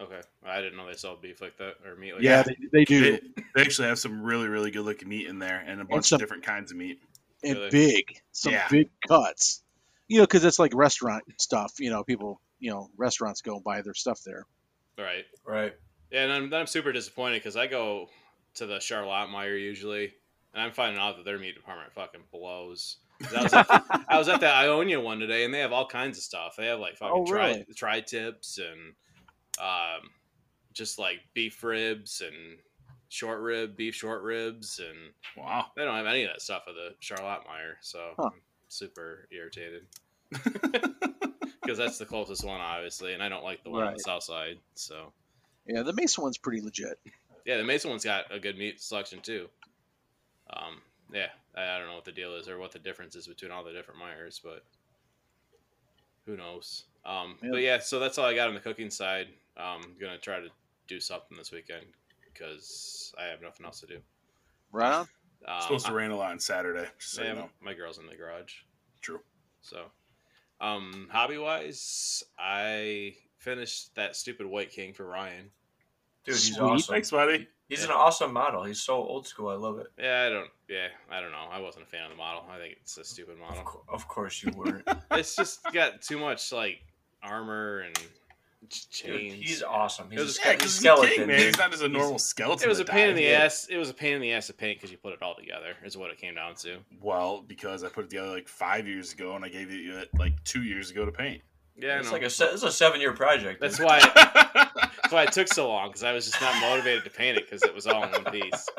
Okay, 0.00 0.20
I 0.44 0.60
didn't 0.60 0.76
know 0.76 0.86
they 0.86 0.94
sold 0.94 1.22
beef 1.22 1.40
like 1.40 1.56
that 1.58 1.74
or 1.86 1.94
meat 1.96 2.14
like 2.14 2.22
Yeah, 2.22 2.42
that. 2.42 2.56
they, 2.72 2.78
they 2.80 2.84
do. 2.84 3.12
they, 3.12 3.20
they 3.54 3.60
actually 3.62 3.88
have 3.88 3.98
some 3.98 4.22
really 4.22 4.48
really 4.48 4.70
good 4.72 4.84
looking 4.84 5.08
meat 5.08 5.26
in 5.28 5.38
there 5.38 5.62
and 5.66 5.80
a 5.80 5.84
bunch 5.84 6.06
some- 6.06 6.16
of 6.16 6.20
different 6.20 6.42
kinds 6.44 6.72
of 6.72 6.76
meat. 6.76 6.98
and 7.44 7.56
Really? 7.58 7.70
big, 7.70 8.20
some 8.32 8.52
Yeah. 8.52 8.66
big 8.68 8.90
cuts. 9.06 9.62
You 10.08 10.18
know, 10.18 10.24
because 10.24 10.44
it's 10.44 10.58
like 10.58 10.74
restaurant 10.74 11.24
stuff. 11.38 11.74
You 11.78 11.90
know, 11.90 12.02
people, 12.04 12.40
you 12.58 12.70
know, 12.70 12.90
restaurants 12.96 13.40
go 13.40 13.54
and 13.54 13.64
buy 13.64 13.82
their 13.82 13.94
stuff 13.94 14.20
there. 14.24 14.46
Right. 14.98 15.24
Right. 15.46 15.74
Yeah, 16.10 16.24
and 16.24 16.32
I'm, 16.32 16.52
I'm 16.54 16.66
super 16.66 16.92
disappointed 16.92 17.38
because 17.40 17.56
I 17.56 17.66
go 17.66 18.08
to 18.54 18.66
the 18.66 18.80
Charlotte 18.80 19.28
Meijer 19.30 19.60
usually, 19.60 20.12
and 20.52 20.62
I'm 20.62 20.72
finding 20.72 21.00
out 21.00 21.16
that 21.16 21.24
their 21.24 21.38
meat 21.38 21.54
department 21.54 21.92
fucking 21.92 22.22
blows. 22.32 22.98
'Cause 23.22 23.32
I 23.34 23.42
was, 23.42 23.52
at, 23.54 24.04
I 24.08 24.18
was 24.18 24.28
at 24.28 24.40
the 24.40 24.48
Ionia 24.54 25.00
one 25.00 25.20
today, 25.20 25.44
and 25.44 25.54
they 25.54 25.60
have 25.60 25.72
all 25.72 25.86
kinds 25.86 26.18
of 26.18 26.24
stuff. 26.24 26.54
They 26.58 26.66
have 26.66 26.80
like 26.80 26.96
fucking 26.96 27.14
Oh, 27.16 27.24
tri, 27.26 27.46
really? 27.52 27.66
tri 27.76 28.00
tips 28.00 28.58
and 28.58 28.94
um, 29.60 30.10
just 30.72 30.98
like 30.98 31.20
beef 31.34 31.62
ribs 31.62 32.20
and 32.24 32.58
short 33.08 33.40
rib, 33.40 33.76
beef 33.76 33.94
short 33.94 34.22
ribs, 34.22 34.80
and 34.80 35.12
Wow. 35.36 35.66
they 35.76 35.84
don't 35.84 35.94
have 35.96 36.06
any 36.06 36.24
of 36.24 36.30
that 36.30 36.42
stuff 36.42 36.64
at 36.68 36.74
the 36.74 36.94
Charlotte 37.00 37.42
Meijer. 37.46 37.74
So 37.80 38.14
Huh. 38.18 38.30
I'm 38.32 38.40
super 38.68 39.28
irritated 39.30 39.86
because 41.62 41.78
that's 41.78 41.98
the 41.98 42.06
closest 42.06 42.44
one, 42.44 42.60
obviously, 42.60 43.14
and 43.14 43.22
I 43.22 43.28
don't 43.28 43.44
like 43.44 43.62
the 43.62 43.70
one 43.70 43.84
on 43.86 43.92
the 43.94 44.00
south 44.00 44.24
side. 44.24 44.58
So 44.74 45.12
Yeah, 45.66 45.82
the 45.82 45.92
Mason 45.92 46.22
one's 46.22 46.38
pretty 46.38 46.60
legit. 46.60 46.98
yeah, 47.44 47.56
the 47.56 47.64
Mason 47.64 47.90
one's 47.90 48.04
got 48.04 48.24
a 48.32 48.38
good 48.40 48.58
meat 48.58 48.80
selection 48.80 49.20
too. 49.20 49.48
Um, 50.50 50.80
yeah, 51.12 51.28
I, 51.56 51.76
I 51.76 51.78
don't 51.78 51.86
know 51.88 51.94
what 51.94 52.04
the 52.04 52.12
deal 52.12 52.34
is 52.34 52.48
or 52.48 52.58
what 52.58 52.72
the 52.72 52.78
difference 52.78 53.14
is 53.16 53.26
between 53.26 53.50
all 53.52 53.62
the 53.64 53.72
different 53.72 54.00
Meijers, 54.00 54.40
but 54.42 54.64
who 56.26 56.36
knows? 56.36 56.84
Um, 57.04 57.36
Yeah. 57.42 57.50
But 57.52 57.60
yeah, 57.62 57.78
so 57.78 58.00
that's 58.00 58.18
all 58.18 58.26
I 58.26 58.34
got 58.34 58.48
on 58.48 58.54
the 58.54 58.60
cooking 58.60 58.90
side. 58.90 59.28
Um, 59.56 59.94
gonna 60.00 60.18
try 60.18 60.40
to 60.40 60.48
do 60.88 61.00
something 61.00 61.36
this 61.38 61.52
weekend 61.52 61.86
because 62.32 63.14
I 63.18 63.24
have 63.26 63.40
nothing 63.40 63.64
else 63.66 63.80
to 63.80 63.86
do. 63.86 63.98
Right 64.72 64.92
on. 64.92 65.00
Um, 65.46 65.56
It's 65.56 65.64
supposed 65.66 65.86
to 65.86 65.92
I- 65.92 65.94
rain 65.94 66.10
a 66.10 66.16
lot 66.16 66.30
on 66.32 66.38
Saturday. 66.40 66.88
Just 66.98 67.12
so 67.14 67.22
yeah, 67.22 67.28
you 67.30 67.34
know. 67.36 67.50
my 67.60 67.74
girl's 67.74 67.98
in 67.98 68.06
the 68.06 68.16
garage. 68.16 68.54
True. 69.00 69.20
So, 69.62 69.84
um, 70.60 71.08
hobby 71.12 71.38
wise, 71.38 72.24
I 72.38 73.16
finished 73.38 73.94
that 73.94 74.16
stupid 74.16 74.46
White 74.46 74.70
King 74.70 74.92
for 74.94 75.04
Ryan. 75.06 75.50
Dude, 76.24 76.34
he's 76.34 76.54
Sweet. 76.56 76.60
awesome. 76.62 76.94
Thanks, 76.94 77.10
buddy. 77.10 77.48
He's 77.68 77.84
an 77.84 77.90
awesome 77.90 78.32
model. 78.32 78.62
He's 78.64 78.80
so 78.82 78.94
old 78.94 79.26
school. 79.26 79.48
I 79.48 79.54
love 79.54 79.78
it. 79.78 79.86
Yeah, 79.98 80.24
I 80.26 80.28
don't. 80.30 80.50
Yeah, 80.68 80.88
I 81.10 81.20
don't 81.20 81.32
know. 81.32 81.46
I 81.50 81.60
wasn't 81.60 81.84
a 81.84 81.88
fan 81.88 82.04
of 82.04 82.10
the 82.10 82.16
model. 82.16 82.44
I 82.50 82.58
think 82.58 82.76
it's 82.80 82.96
a 82.98 83.04
stupid 83.04 83.32
Of, 83.34 83.38
model. 83.40 83.62
co- 83.64 83.84
of 83.88 84.06
course 84.08 84.42
you 84.42 84.52
weren't. 84.52 84.86
it's 85.12 85.34
just 85.36 85.60
got 85.72 86.02
too 86.02 86.18
much 86.18 86.52
like 86.52 86.80
armor 87.22 87.80
and 87.80 87.98
ch- 88.70 89.02
Dude, 89.02 89.20
he's 89.32 89.62
awesome. 89.62 90.10
He's 90.10 90.18
It 90.20 90.22
a 90.22 90.24
was- 90.26 90.34
ske- 90.36 90.44
Yeah, 90.44 90.52
he's 90.52 90.54
a 90.54 90.56
because 90.58 90.72
he's 90.72 90.78
a 90.78 90.80
skeleton. 90.80 91.14
king, 91.16 91.26
man. 91.26 91.38
He's 91.40 91.58
not 91.58 91.70
just 91.70 91.82
a 91.82 91.88
normal 91.88 92.18
skeleton. 92.18 92.64
It 92.64 92.68
was 92.68 92.80
a 92.80 92.84
that 92.84 92.92
pain 92.92 93.10
in 93.10 93.16
the 93.16 93.22
yeah. 93.22 93.44
ass. 93.44 93.66
It 93.70 93.76
was 93.76 93.90
a 93.90 93.94
pain 93.94 94.14
in 94.14 94.20
the 94.20 94.32
ass 94.32 94.46
to 94.48 94.52
paint 94.52 94.78
because 94.78 94.90
you 94.90 94.98
put 94.98 95.12
it 95.12 95.22
all 95.22 95.34
together. 95.34 95.74
Is 95.84 95.96
what 95.96 96.10
it 96.10 96.18
came 96.18 96.34
down 96.34 96.54
to. 96.56 96.78
Well, 97.00 97.42
because 97.46 97.84
I 97.84 97.88
put 97.88 98.04
it 98.04 98.10
together 98.10 98.28
like 98.30 98.48
five 98.48 98.86
years 98.88 99.12
ago, 99.12 99.34
and 99.36 99.44
I 99.44 99.48
gave 99.48 99.70
it 99.70 99.80
it 99.80 100.08
uh, 100.14 100.18
like 100.18 100.42
two 100.44 100.62
years 100.62 100.90
ago 100.90 101.04
to 101.04 101.12
paint. 101.12 101.42
Yeah, 101.76 101.98
It's 101.98 102.12
like 102.12 102.22
a 102.22 102.30
se- 102.30 102.50
it's 102.52 102.62
a 102.62 102.70
seven 102.70 103.00
year 103.00 103.12
project. 103.12 103.60
That's 103.60 103.78
dude. 103.78 103.86
why. 103.86 103.98
That's 104.54 105.12
why 105.12 105.24
it 105.24 105.32
took 105.32 105.48
so 105.48 105.68
long 105.68 105.88
because 105.88 106.04
I 106.04 106.12
was 106.12 106.24
just 106.26 106.40
not 106.40 106.58
motivated 106.60 107.02
to 107.04 107.10
paint 107.10 107.36
it 107.36 107.44
because 107.46 107.62
it 107.64 107.74
was 107.74 107.86
all 107.88 108.04
in 108.04 108.10
one 108.12 108.24
piece. 108.32 108.68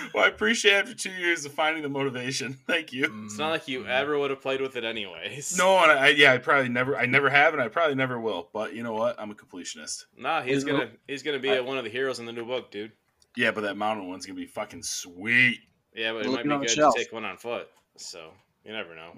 well, 0.14 0.24
I 0.24 0.28
appreciate 0.28 0.72
after 0.74 0.94
two 0.94 1.10
years 1.10 1.44
of 1.44 1.52
finding 1.52 1.82
the 1.82 1.88
motivation. 1.88 2.52
Thank 2.66 2.92
you. 2.92 3.10
It's 3.24 3.38
not 3.38 3.50
like 3.50 3.68
you 3.68 3.86
ever 3.86 4.18
would 4.18 4.30
have 4.30 4.40
played 4.40 4.60
with 4.60 4.76
it 4.76 4.84
anyways. 4.84 5.56
No, 5.58 5.78
and 5.82 5.92
I 5.92 6.08
yeah, 6.08 6.32
I 6.32 6.38
probably 6.38 6.68
never, 6.68 6.96
I 6.96 7.06
never 7.06 7.28
have, 7.30 7.52
and 7.54 7.62
I 7.62 7.68
probably 7.68 7.94
never 7.94 8.20
will. 8.20 8.48
But 8.52 8.74
you 8.74 8.82
know 8.82 8.92
what? 8.94 9.18
I'm 9.20 9.30
a 9.30 9.34
completionist. 9.34 10.04
Nah, 10.16 10.42
he's 10.42 10.64
You 10.64 10.72
know- 10.72 10.78
gonna 10.80 10.90
he's 11.08 11.22
gonna 11.22 11.38
be 11.38 11.50
I- 11.50 11.56
a, 11.56 11.62
one 11.62 11.78
of 11.78 11.84
the 11.84 11.90
heroes 11.90 12.18
in 12.18 12.26
the 12.26 12.32
new 12.32 12.44
book, 12.44 12.70
dude. 12.70 12.92
Yeah, 13.36 13.50
but 13.52 13.60
that 13.62 13.76
mountain 13.76 14.08
one's 14.08 14.26
gonna 14.26 14.36
be 14.38 14.46
fucking 14.46 14.82
sweet. 14.82 15.60
Yeah, 15.94 16.12
but 16.12 16.20
it 16.24 16.28
Look 16.28 16.44
might 16.46 16.60
be 16.60 16.66
good 16.66 16.74
to 16.76 16.92
take 16.96 17.12
one 17.12 17.24
on 17.24 17.36
foot. 17.36 17.68
So 17.96 18.32
you 18.64 18.72
never 18.72 18.94
know. 18.94 19.12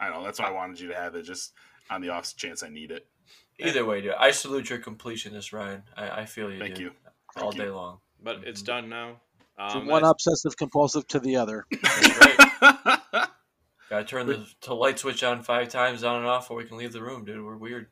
I 0.00 0.10
know 0.10 0.24
that's 0.24 0.40
why 0.40 0.46
I 0.46 0.50
wanted 0.50 0.80
you 0.80 0.88
to 0.88 0.94
have 0.96 1.14
it, 1.14 1.22
just 1.22 1.52
on 1.90 2.00
the 2.00 2.08
off 2.08 2.34
chance 2.36 2.62
I 2.62 2.68
need 2.68 2.90
it. 2.90 3.06
Either 3.58 3.84
way, 3.84 4.00
dude. 4.00 4.14
I 4.18 4.30
salute 4.32 4.70
your 4.70 4.78
completionist, 4.80 5.52
Ryan. 5.52 5.82
I, 5.96 6.22
I 6.22 6.24
feel 6.26 6.50
you. 6.52 6.58
Thank 6.58 6.74
dude. 6.74 6.84
you. 6.84 6.90
All 7.36 7.42
Thank 7.50 7.54
you. 7.56 7.62
day 7.62 7.70
long. 7.70 7.98
But 8.20 8.44
it's 8.44 8.62
Mhm. 8.62 8.66
done 8.66 8.88
now. 8.88 9.20
From 9.56 9.82
Um, 9.82 9.86
one 9.86 10.04
I- 10.04 10.10
obsessive 10.10 10.56
compulsive 10.56 11.06
to 11.08 11.20
the 11.20 11.36
other. 11.36 11.66
Gotta 13.90 14.04
turn 14.06 14.26
the, 14.26 14.46
the 14.62 14.74
light 14.74 14.98
switch 14.98 15.22
on 15.22 15.42
five 15.42 15.68
times 15.68 16.02
on 16.02 16.16
and 16.16 16.26
off 16.26 16.50
or 16.50 16.56
we 16.56 16.64
can 16.64 16.78
leave 16.78 16.92
the 16.94 17.02
room, 17.02 17.24
dude. 17.24 17.44
We're 17.44 17.56
weird. 17.56 17.88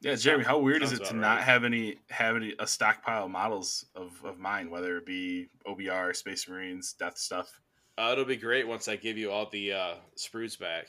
Yeah, 0.00 0.14
Jeremy, 0.14 0.44
how 0.44 0.58
weird 0.58 0.82
is 0.82 0.92
it 0.92 0.96
to 1.04 1.10
about 1.10 1.14
not 1.16 1.34
right. 1.36 1.44
have 1.44 1.64
any 1.64 1.96
have 2.10 2.34
any 2.34 2.54
a 2.58 2.66
stockpile 2.66 3.26
of 3.26 3.30
models 3.30 3.84
of, 3.94 4.10
of 4.24 4.38
mine, 4.38 4.70
whether 4.70 4.96
it 4.96 5.06
be 5.06 5.48
OBR, 5.66 6.16
Space 6.16 6.48
Marines, 6.48 6.94
Death 6.94 7.18
stuff? 7.18 7.60
uh, 7.98 8.08
it'll 8.12 8.24
be 8.24 8.36
great 8.36 8.66
once 8.66 8.88
I 8.88 8.96
give 8.96 9.16
you 9.18 9.30
all 9.30 9.48
the 9.52 9.72
uh, 9.72 9.94
sprues 10.16 10.58
back. 10.58 10.86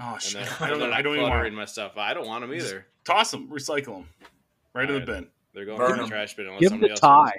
Oh 0.00 0.16
shit! 0.18 0.44
then, 0.44 0.48
I 0.60 0.68
don't. 0.70 0.82
and 0.84 0.94
I 0.94 1.02
don't 1.02 1.14
even 1.16 1.26
clutter 1.26 1.36
want. 1.42 1.48
in 1.48 1.54
my 1.54 1.64
stuff. 1.66 1.96
I 1.98 2.14
don't 2.14 2.26
want 2.26 2.42
them 2.42 2.56
Just- 2.56 2.68
either. 2.72 2.86
Toss 3.04 3.32
them, 3.32 3.48
recycle 3.50 3.96
them, 3.98 4.08
right 4.72 4.88
in 4.88 4.94
the 5.00 5.04
bin. 5.04 5.26
They're 5.52 5.66
going 5.66 5.76
Burn 5.78 5.90
in 5.90 5.96
the 5.98 6.02
'em. 6.04 6.08
trash 6.08 6.34
bin 6.36 6.46
unless 6.46 6.60
Give 6.60 6.72
him 6.72 6.76
somebody 6.78 6.88
the 6.88 6.92
else. 6.92 7.00
tie. 7.00 7.08
wants 7.16 7.38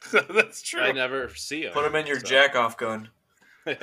That's 0.12 0.62
true. 0.62 0.80
I 0.80 0.92
never 0.92 1.28
see 1.34 1.64
them. 1.64 1.72
Put 1.72 1.84
them 1.84 1.94
in 1.96 2.06
your 2.06 2.20
jack 2.20 2.54
off 2.56 2.76
gun. 2.76 3.08
I'm 3.66 3.76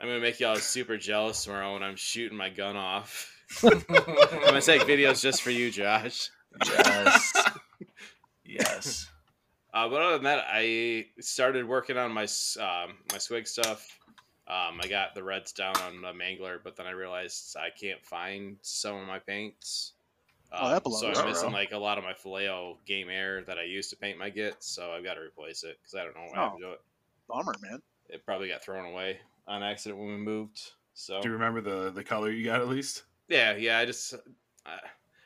gonna 0.00 0.20
make 0.20 0.38
y'all 0.38 0.56
super 0.56 0.96
jealous 0.96 1.44
tomorrow 1.44 1.74
when 1.74 1.82
I'm 1.82 1.96
shooting 1.96 2.38
my 2.38 2.50
gun 2.50 2.76
off. 2.76 3.34
I'm 3.62 3.82
gonna 3.88 4.60
take 4.60 4.82
videos 4.82 5.20
just 5.22 5.42
for 5.42 5.50
you, 5.50 5.70
Josh. 5.70 6.30
yes. 6.64 7.32
yes. 8.44 9.10
Uh, 9.74 9.88
but 9.88 10.00
other 10.00 10.14
than 10.14 10.24
that, 10.24 10.44
I 10.48 11.06
started 11.20 11.66
working 11.66 11.96
on 11.96 12.12
my 12.12 12.22
um, 12.22 12.96
my 13.10 13.18
squig 13.18 13.48
stuff. 13.48 13.98
Um, 14.46 14.80
I 14.82 14.88
got 14.88 15.14
the 15.14 15.22
reds 15.22 15.52
down 15.52 15.76
on 15.76 16.00
the 16.00 16.12
Mangler, 16.12 16.58
but 16.62 16.74
then 16.76 16.86
I 16.86 16.92
realized 16.92 17.54
I 17.58 17.68
can't 17.78 18.02
find 18.02 18.56
some 18.62 18.96
of 18.96 19.06
my 19.06 19.18
paints. 19.18 19.92
Oh, 20.52 20.70
that 20.70 20.82
Um. 20.86 20.92
So 20.92 21.12
I'm 21.12 21.28
missing 21.28 21.52
like 21.52 21.72
a 21.72 21.78
lot 21.78 21.98
of 21.98 22.04
my 22.04 22.14
Vallejo 22.22 22.78
Game 22.86 23.08
Air 23.10 23.42
that 23.44 23.58
I 23.58 23.64
used 23.64 23.90
to 23.90 23.96
paint 23.96 24.18
my 24.18 24.30
Git, 24.30 24.56
so 24.60 24.90
I've 24.92 25.04
got 25.04 25.14
to 25.14 25.20
replace 25.20 25.64
it 25.64 25.78
because 25.80 25.94
I 25.94 26.04
don't 26.04 26.14
know 26.16 26.22
what 26.22 26.34
happened 26.36 26.60
to 26.60 26.66
do 26.66 26.72
it. 26.72 26.80
Bummer, 27.28 27.54
man. 27.60 27.82
It 28.08 28.24
probably 28.24 28.48
got 28.48 28.62
thrown 28.62 28.86
away 28.86 29.18
on 29.46 29.62
accident 29.62 29.98
when 30.00 30.08
we 30.08 30.16
moved. 30.16 30.72
So 30.94 31.20
Do 31.20 31.28
you 31.28 31.34
remember 31.34 31.60
the 31.60 31.90
the 31.90 32.02
color 32.02 32.30
you 32.30 32.44
got 32.44 32.60
at 32.60 32.68
least? 32.68 33.04
yeah, 33.28 33.54
yeah. 33.56 33.78
I 33.78 33.84
just 33.84 34.14
I, 34.64 34.78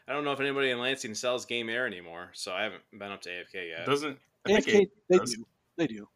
I 0.09 0.13
don't 0.13 0.25
know 0.25 0.33
if 0.33 0.41
anybody 0.41 0.71
in 0.71 0.79
Lansing 0.81 1.15
sells 1.15 1.45
Game 1.47 1.69
Air 1.69 1.87
anymore, 1.87 2.31
so 2.35 2.53
I 2.53 2.65
haven't 2.65 2.83
been 2.93 3.13
up 3.13 3.23
to 3.23 3.31
AFK 3.31 3.69
yet. 3.71 3.87
Doesn't 3.87 4.19
AFK, 4.49 4.89
they 5.09 5.19
does. 5.19 5.35
do. 5.35 5.47
They 5.77 5.87
do. 5.87 6.09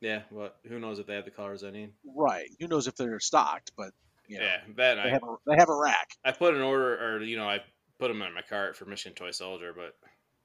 yeah, 0.00 0.22
but 0.32 0.56
who 0.68 0.78
knows 0.80 0.98
if 0.98 1.06
they 1.06 1.14
have 1.14 1.24
the 1.24 1.30
colors 1.30 1.62
I 1.64 1.70
need? 1.70 1.92
Right. 2.04 2.50
Who 2.60 2.66
knows 2.66 2.86
if 2.88 2.96
they're 2.96 3.20
stocked, 3.20 3.70
but 3.76 3.92
you 4.26 4.38
know, 4.38 4.44
Yeah, 4.44 4.56
that 4.76 4.94
they 4.96 5.00
I, 5.02 5.08
have 5.10 5.22
a 5.22 5.36
they 5.46 5.54
have 5.56 5.68
a 5.68 5.76
rack. 5.76 6.10
I 6.24 6.32
put 6.32 6.54
an 6.54 6.60
order, 6.60 6.96
or 6.98 7.22
you 7.22 7.36
know, 7.36 7.48
I 7.48 7.60
put 7.98 8.08
them 8.08 8.22
in 8.22 8.34
my 8.34 8.42
cart 8.42 8.76
for 8.76 8.84
Michigan 8.86 9.14
Toy 9.14 9.30
Soldier, 9.30 9.72
but 9.74 9.96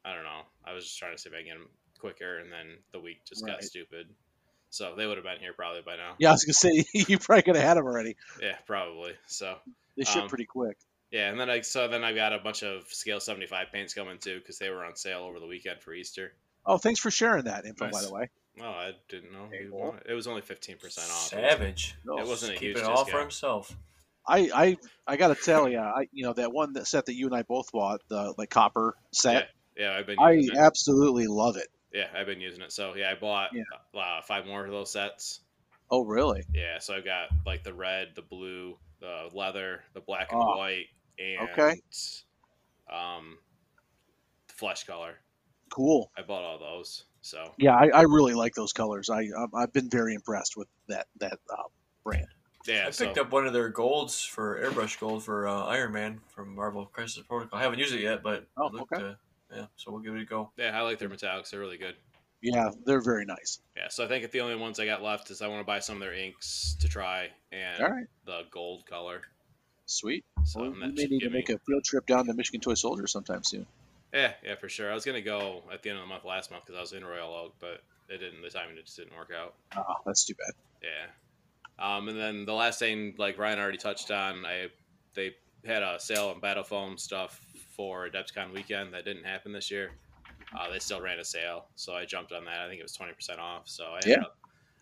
I 0.06 0.14
don't 0.14 0.24
know. 0.24 0.42
I 0.66 0.74
was 0.74 0.86
just 0.86 0.98
trying 0.98 1.16
to 1.16 1.22
see 1.22 1.30
if 1.30 1.36
I 1.36 1.40
can 1.40 1.46
get 1.48 1.58
them 1.58 1.70
quicker, 2.00 2.40
and 2.40 2.52
then 2.52 2.78
the 2.92 3.00
week 3.00 3.26
just 3.26 3.46
got 3.46 3.64
stupid. 3.64 4.08
So 4.72 4.94
they 4.96 5.08
would 5.08 5.18
have 5.18 5.24
been 5.26 5.40
here 5.40 5.54
probably 5.54 5.82
by 5.82 5.96
now. 5.96 6.14
Yeah, 6.20 6.30
I 6.30 6.32
was 6.34 6.44
gonna 6.44 6.54
say 6.54 6.86
you 6.94 7.18
probably 7.18 7.42
could 7.44 7.56
have 7.56 7.66
had 7.66 7.78
them 7.78 7.86
already. 7.86 8.16
Yeah, 8.42 8.56
probably. 8.68 9.14
So 9.28 9.56
They 9.98 10.04
ship 10.04 10.24
Um, 10.24 10.30
pretty 10.30 10.46
quick. 10.46 10.78
yeah, 11.12 11.30
and 11.32 11.40
then 11.40 11.50
I 11.50 11.62
so 11.62 11.88
then 11.88 12.04
I 12.04 12.14
got 12.14 12.34
a 12.34 12.40
bunch 12.40 12.62
of 12.64 12.88
scale 12.88 13.20
seventy 13.20 13.48
five 13.48 13.72
paints 13.74 13.94
coming 13.96 14.20
too 14.20 14.40
because 14.40 14.60
they 14.60 14.70
were 14.70 14.86
on 14.86 14.96
sale 14.96 15.22
over 15.22 15.40
the 15.40 15.48
weekend 15.48 15.82
for 15.82 15.94
Easter. 15.94 16.34
Oh, 16.66 16.78
thanks 16.78 17.00
for 17.00 17.10
sharing 17.10 17.46
that 17.46 17.66
info, 17.66 17.90
by 17.90 18.02
the 18.02 18.14
way. 18.14 18.30
Oh, 18.62 18.66
I 18.66 18.92
didn't 19.08 19.32
know. 19.32 19.48
Hey, 19.52 19.64
you 19.64 19.74
well. 19.74 19.96
It 20.08 20.14
was 20.14 20.28
only 20.28 20.42
fifteen 20.42 20.78
percent 20.78 21.08
off. 21.10 21.30
Savage. 21.30 21.96
No, 22.06 22.20
It 22.20 22.28
wasn't 22.28 22.56
a 22.56 22.60
Keep 22.60 22.78
it 22.78 22.84
all 22.84 23.06
for 23.06 23.20
himself. 23.20 23.76
I 24.30 24.50
I 24.54 24.78
I 25.08 25.18
gotta 25.18 25.36
tell 25.36 25.68
you, 25.68 25.80
I 25.80 26.08
you 26.12 26.24
know 26.24 26.34
that 26.34 26.52
one 26.52 26.74
that 26.74 26.88
set 26.88 27.08
that 27.08 27.16
you 27.16 27.26
and 27.26 27.36
I 27.36 27.44
both 27.44 27.72
bought, 27.72 28.02
the 28.10 28.34
like 28.38 28.50
copper 28.50 28.96
set. 29.12 29.50
Yeah, 29.76 29.96
I've 29.98 30.06
been. 30.06 30.20
I 30.20 30.34
it. 30.34 30.58
absolutely 30.58 31.28
love 31.28 31.56
it. 31.58 31.68
Yeah, 31.94 32.08
I've 32.16 32.28
been 32.28 32.42
using 32.42 32.62
it. 32.62 32.72
So 32.72 32.96
yeah, 32.96 33.12
I 33.12 33.16
bought 33.16 33.50
Yeah. 33.54 34.00
uh, 34.00 34.22
five 34.22 34.46
more 34.46 34.64
of 34.66 34.72
those 34.72 34.92
sets. 34.92 35.40
Oh, 35.92 36.06
really? 36.06 36.44
Yeah, 36.54 36.78
so 36.80 36.94
I've 36.96 37.06
got 37.06 37.30
like 37.46 37.64
the 37.64 37.74
red, 37.74 38.10
the 38.16 38.22
blue, 38.22 38.78
the 39.00 39.30
leather, 39.34 39.82
the 39.94 40.02
black 40.02 40.32
and 40.32 40.40
Oh, 40.40 40.58
white, 40.58 40.86
and 41.18 41.50
okay. 41.50 41.82
um, 42.94 43.38
flesh 44.50 44.84
color. 44.84 45.16
Cool. 45.72 46.12
I 46.18 46.22
bought 46.22 46.44
all 46.44 46.60
those. 46.60 47.06
So 47.22 47.54
Yeah, 47.58 47.76
I, 47.76 47.90
I 47.94 48.02
really 48.04 48.34
like 48.34 48.54
those 48.54 48.74
colors. 48.74 49.10
I 49.10 49.20
I've- 49.22 49.54
I've 49.56 49.74
been 49.74 49.90
very 49.90 50.14
impressed 50.14 50.56
with 50.58 50.68
that 50.88 51.08
that 51.20 51.40
uh, 51.52 51.64
brand. 52.04 52.28
Yeah, 52.68 52.86
I 52.88 52.92
so 52.92 53.06
picked 53.06 53.18
up 53.18 53.32
one 53.32 53.48
of 53.48 53.54
their 53.54 53.70
golds 53.70 54.24
for 54.24 54.60
airbrush 54.62 55.00
gold 55.00 55.24
for 55.24 55.48
uh, 55.48 55.64
Iron 55.66 55.92
Man 55.94 56.22
from 56.28 56.56
Marvel 56.56 56.86
Crisis 56.86 57.24
Protocol. 57.28 57.60
I 57.60 57.64
haven't 57.64 57.80
used 57.80 57.94
it 57.94 58.02
yet, 58.02 58.22
but 58.24 58.48
Oh, 58.58 58.70
looked, 58.72 58.92
okay. 58.94 59.04
uh, 59.04 59.14
yeah, 59.56 59.66
so 59.78 59.92
we'll 59.92 60.02
give 60.02 60.16
it 60.16 60.22
a 60.22 60.26
go. 60.26 60.52
yeah, 60.58 60.78
I 60.78 60.82
like 60.82 61.00
their 61.00 61.10
metallics. 61.10 61.50
They're 61.52 61.60
really 61.60 61.78
good. 61.78 61.96
Yeah, 62.42 62.70
they're 62.86 63.02
very 63.02 63.26
nice. 63.26 63.60
Yeah, 63.76 63.88
so 63.90 64.06
I 64.06 64.08
think 64.08 64.30
the 64.32 64.42
only 64.42 64.56
ones 64.56 64.80
I 64.80 64.86
got 64.86 65.02
left 65.04 65.30
is 65.32 65.42
I 65.42 65.48
want 65.48 65.60
to 65.62 65.66
buy 65.66 65.80
some 65.80 65.96
of 65.96 66.02
their 66.02 66.14
inks 66.14 66.76
to 66.80 66.88
try 66.88 67.30
and 67.52 67.84
All 67.84 67.90
right, 67.90 68.08
the 68.26 68.44
gold 68.52 68.86
color. 68.86 69.22
sweet. 69.86 70.24
So 70.46 70.62
Well, 70.62 70.72
and 70.72 70.80
we 70.82 70.88
may 70.88 70.94
need 71.04 71.10
to 71.10 71.18
give 71.26 71.32
me- 71.34 71.40
make 71.40 71.50
a 71.50 71.60
field 71.60 71.84
trip 71.84 72.06
down 72.06 72.26
to 72.28 72.34
Michigan 72.34 72.62
Toy 72.62 72.76
Soldier 72.76 73.08
sometime 73.08 73.44
soon. 73.44 73.66
Yeah, 74.14 74.34
yeah, 74.44 74.56
for 74.56 74.70
sure. 74.70 74.90
I 74.90 74.94
was 74.94 75.04
gonna 75.06 75.22
go 75.22 75.64
at 75.72 75.84
the 75.84 75.90
end 75.90 76.00
of 76.00 76.04
the 76.04 76.08
month 76.08 76.24
last 76.26 76.50
month 76.50 76.66
because 76.66 76.78
I 76.78 76.82
was 76.82 76.94
in 76.94 77.04
Royal 77.06 77.34
Oak, 77.34 77.56
but 77.60 77.82
it 78.08 78.18
didn't. 78.20 78.42
The 78.42 78.50
timing 78.50 78.76
just 78.84 78.96
didn't 78.98 79.16
work 79.16 79.32
out. 79.38 79.54
Oh, 79.78 79.96
that's 80.06 80.24
too 80.26 80.34
bad. 80.36 80.54
Yeah. 80.82 81.08
Um, 81.80 82.10
and 82.10 82.20
then 82.20 82.46
the 82.46 82.54
last 82.54 82.80
thing, 82.80 83.16
like 83.18 83.38
Ryan 83.38 83.60
already 83.60 83.78
touched 83.78 84.12
on, 84.12 84.46
I 84.46 84.68
they 85.16 85.32
had 85.66 85.84
a 85.84 86.00
sale 86.00 86.28
on 86.30 86.40
Battle 86.40 86.64
Foam 86.64 86.98
stuff 86.98 87.40
for 87.76 88.10
Adepticon 88.10 88.54
weekend 88.54 88.94
that 88.94 89.06
didn't 89.06 89.24
happen 89.26 89.52
this 89.52 89.72
year. 89.72 89.92
Uh, 90.58 90.70
they 90.70 90.80
still 90.80 91.02
ran 91.02 91.20
a 91.20 91.26
sale, 91.26 91.68
so 91.76 91.94
I 91.94 92.06
jumped 92.06 92.32
on 92.32 92.46
that. 92.46 92.62
I 92.62 92.68
think 92.68 92.80
it 92.80 92.84
was 92.84 92.94
twenty 92.94 93.14
percent 93.14 93.40
off. 93.40 93.70
So 93.70 93.86
I 93.86 94.04
ended 94.04 94.10
Yeah. 94.10 94.24
up 94.24 94.38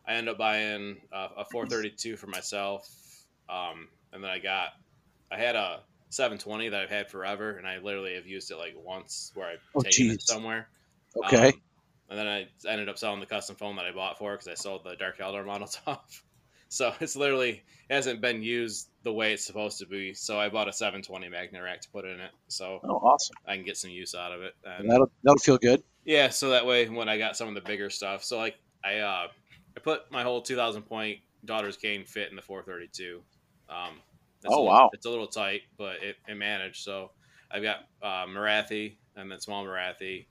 I 0.08 0.14
ended 0.14 0.32
up 0.34 0.38
buying 0.38 0.98
a, 1.12 1.28
a 1.40 1.46
four 1.46 1.66
thirty 1.68 1.92
two 1.92 2.16
for 2.18 2.28
myself, 2.28 2.88
um, 3.50 3.90
and 4.14 4.24
then 4.24 4.32
I 4.32 4.40
got 4.40 4.70
I 5.32 5.38
had 5.38 5.56
a 5.56 5.84
seven 6.10 6.38
twenty 6.38 6.70
that 6.70 6.82
I've 6.82 6.90
had 6.90 7.10
forever, 7.12 7.58
and 7.58 7.68
I 7.68 7.80
literally 7.80 8.16
have 8.16 8.28
used 8.28 8.52
it 8.52 8.58
like 8.58 8.74
once 8.78 9.32
where 9.36 9.48
I've 9.48 9.68
Oh, 9.76 9.82
taken 9.82 10.10
it 10.10 10.22
somewhere. 10.22 10.70
Okay. 11.16 11.54
Um, 11.54 11.62
and 12.10 12.18
then 12.18 12.28
I 12.28 12.48
ended 12.68 12.90
up 12.90 12.98
selling 12.98 13.20
the 13.20 13.26
custom 13.26 13.56
foam 13.58 13.76
that 13.76 13.86
I 13.86 13.92
bought 13.92 14.18
for 14.18 14.32
because 14.34 14.48
I 14.48 14.54
sold 14.54 14.84
the 14.86 14.96
Dark 14.96 15.18
Eldar 15.20 15.46
models 15.46 15.80
off. 15.88 16.24
So 16.70 16.94
it's 17.00 17.16
literally 17.16 17.64
it 17.90 17.94
hasn't 17.94 18.22
been 18.22 18.42
used 18.44 18.90
the 19.04 19.14
way 19.14 19.34
it's 19.34 19.46
supposed 19.46 19.80
to 19.80 19.86
be. 19.86 20.14
So 20.14 20.40
I 20.40 20.50
bought 20.50 20.68
a 20.68 20.74
720 20.74 21.30
magnet 21.30 21.64
rack 21.64 21.82
to 21.82 21.90
put 21.90 22.06
in 22.06 22.20
it, 22.20 22.32
so 22.50 22.80
oh, 22.84 22.96
awesome. 22.98 23.36
I 23.48 23.56
can 23.56 23.64
get 23.66 23.78
some 23.78 23.92
use 23.92 24.14
out 24.16 24.32
of 24.34 24.42
it. 24.42 24.54
And 24.66 24.90
That'll 24.90 25.10
that'll 25.24 25.38
feel 25.40 25.58
good. 25.58 25.84
yeah, 26.06 26.30
so 26.30 26.50
that 26.50 26.66
way 26.66 26.88
when 26.90 27.08
I 27.10 27.18
got 27.18 27.38
some 27.38 27.48
of 27.48 27.56
the 27.56 27.62
bigger 27.62 27.90
stuff, 27.90 28.24
so 28.24 28.38
like 28.38 28.56
I 28.84 28.98
uh 29.00 29.28
I 29.76 29.80
put 29.82 30.12
my 30.12 30.24
whole 30.24 30.42
2000 30.42 30.82
point 30.84 31.20
daughter's 31.46 31.78
Khaine 31.78 32.08
fit 32.08 32.30
in 32.30 32.36
the 32.36 32.42
432. 32.42 33.22
Um, 33.70 34.02
Oh, 34.46 34.50
a 34.50 34.50
little- 34.50 34.66
wow. 34.66 34.90
it's 34.94 35.06
a 35.06 35.10
little 35.10 35.28
tight, 35.28 35.62
but 35.78 36.04
it, 36.04 36.16
it 36.28 36.36
managed. 36.36 36.84
So 36.84 37.12
I've 37.52 37.64
got 37.64 37.88
uh, 38.04 38.26
Morathi 38.28 38.96
and 39.16 39.32
then 39.32 39.40
small 39.40 39.66
Morathi, 39.66 40.26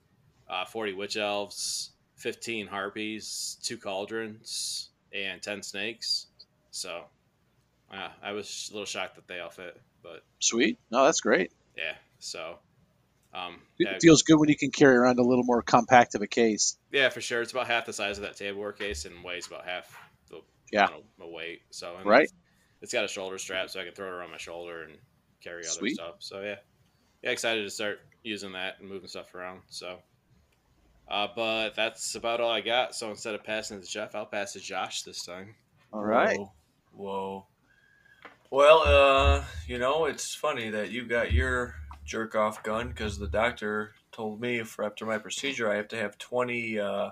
uh, 0.49 0.65
40 0.65 0.93
witch 0.93 1.17
elves, 1.17 1.91
15 2.17 2.67
harpies, 2.69 3.59
two 3.65 3.77
cauldrons, 3.79 4.91
and 5.25 5.43
10 5.43 5.63
snakes. 5.63 6.27
So 6.71 7.05
yeah, 7.93 8.11
I 8.23 8.33
was 8.33 8.69
a 8.71 8.75
little 8.75 8.87
shocked 8.87 9.17
that 9.17 9.27
they 9.29 9.41
all 9.41 9.51
fit, 9.51 9.81
but 10.03 10.23
Sweet. 10.41 10.79
No, 10.91 11.05
that's 11.05 11.21
great. 11.21 11.53
yeah. 11.77 11.95
So 12.19 12.59
um, 13.35 13.61
It 13.79 13.89
yeah, 13.91 13.99
feels 14.01 14.23
good 14.23 14.39
when 14.39 14.49
you 14.49 14.57
can 14.57 14.71
carry 14.71 14.97
around 14.97 15.19
a 15.19 15.23
little 15.23 15.45
more 15.45 15.63
compact 15.63 16.15
of 16.15 16.23
a 16.23 16.27
case. 16.27 16.79
Yeah, 16.93 17.09
for 17.11 17.21
sure. 17.21 17.43
It's 17.43 17.53
about 17.53 17.67
half 17.67 17.87
the 17.87 17.93
size 17.93 18.19
of 18.19 18.23
that 18.23 18.37
tableware 18.37 18.73
case 18.73 19.05
and 19.05 19.23
weighs 19.23 19.47
about 19.47 19.65
half 19.67 19.95
the 20.31 20.41
Yeah. 20.73 20.87
you 20.89 20.95
know, 20.97 21.03
the 21.19 21.27
weight. 21.29 21.63
So 21.71 21.97
and 21.97 22.07
Right. 22.07 22.25
It's, 22.25 22.33
it's 22.83 22.93
got 22.93 23.05
a 23.05 23.09
shoulder 23.09 23.39
strap, 23.39 23.71
so 23.71 23.81
I 23.81 23.85
can 23.85 23.93
throw 23.95 24.07
it 24.09 24.13
around 24.13 24.31
my 24.31 24.37
shoulder 24.39 24.83
and 24.85 24.97
carry 25.43 25.63
other 25.63 25.71
Sweet. 25.79 25.95
stuff. 25.95 26.17
So 26.21 26.41
yeah, 26.43 26.57
yeah, 27.23 27.31
excited 27.31 27.63
to 27.63 27.71
start 27.71 28.01
using 28.23 28.53
that 28.53 28.81
and 28.81 28.89
moving 28.89 29.09
stuff 29.09 29.35
around. 29.35 29.61
So, 29.69 29.99
uh, 31.09 31.29
but 31.35 31.75
that's 31.75 32.15
about 32.15 32.41
all 32.41 32.51
I 32.51 32.61
got. 32.61 32.95
So 32.95 33.11
instead 33.11 33.35
of 33.35 33.45
passing 33.45 33.79
it 33.79 33.85
to 33.85 33.91
Jeff, 33.91 34.15
I'll 34.15 34.27
pass 34.27 34.57
it 34.57 34.61
to 34.61 34.65
Josh 34.65 35.03
this 35.03 35.25
time. 35.25 35.55
All 35.93 36.05
right. 36.05 36.39
Whoa. 36.39 36.53
Whoa. 36.93 37.47
Well, 38.51 38.83
uh, 38.87 39.45
you 39.67 39.79
know, 39.79 40.07
it's 40.07 40.35
funny 40.35 40.71
that 40.71 40.91
you 40.91 41.05
got 41.07 41.33
your 41.33 41.75
jerk 42.05 42.35
off 42.35 42.63
gun 42.63 42.89
because 42.89 43.19
the 43.19 43.27
doctor 43.29 43.93
told 44.13 44.41
me 44.41 44.63
for 44.63 44.85
after 44.85 45.05
my 45.05 45.19
procedure 45.19 45.71
I 45.71 45.77
have 45.77 45.89
to 45.89 45.97
have 45.97 46.17
20, 46.19 46.79
uh, 46.79 47.11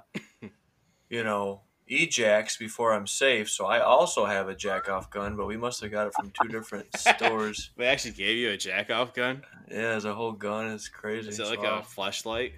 you 1.11 1.25
know, 1.25 1.63
e-jacks 1.87 2.57
before 2.57 2.95
I'm 2.95 3.07
safe. 3.07 3.51
So 3.51 3.67
I 3.67 3.81
also 3.81 4.25
have 4.25 4.49
a 4.49 4.55
jack 4.55 4.89
off 4.89 5.11
gun, 5.11 5.37
but 5.37 5.47
we 5.47 5.57
must 5.57 5.81
have 5.83 5.91
got 5.91 6.07
it 6.07 6.15
from 6.15 6.31
two 6.31 6.49
different 6.49 6.87
stores. 6.97 7.71
They 7.77 7.87
actually 7.87 8.13
gave 8.13 8.39
you 8.39 8.51
a 8.51 8.57
jack 8.57 8.91
off 8.91 9.13
gun. 9.13 9.43
Yeah, 9.69 9.77
there's 9.77 10.05
a 10.05 10.15
whole 10.15 10.33
gun. 10.33 10.71
It's 10.71 10.89
crazy. 10.89 11.29
Is 11.29 11.41
it 11.41 11.47
like 11.49 11.61
So, 11.61 11.75
a 11.75 11.83
flashlight? 11.83 12.53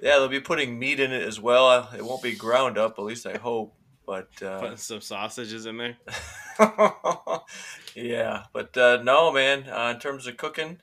Yeah, 0.00 0.18
they'll 0.18 0.28
be 0.28 0.40
putting 0.40 0.78
meat 0.78 1.00
in 1.00 1.12
it 1.12 1.22
as 1.22 1.40
well. 1.40 1.88
It 1.96 2.04
won't 2.04 2.22
be 2.22 2.32
ground 2.32 2.78
up, 2.78 2.98
at 2.98 3.04
least 3.04 3.26
I 3.26 3.36
hope. 3.38 3.74
But 4.06 4.28
uh, 4.42 4.60
Putting 4.60 4.76
some 4.78 5.00
sausages 5.00 5.66
in 5.66 5.76
there. 5.76 5.96
yeah, 7.94 8.44
but 8.52 8.76
uh, 8.76 9.02
no, 9.02 9.32
man. 9.32 9.68
Uh, 9.68 9.92
in 9.94 10.00
terms 10.00 10.26
of 10.26 10.36
cooking, 10.36 10.78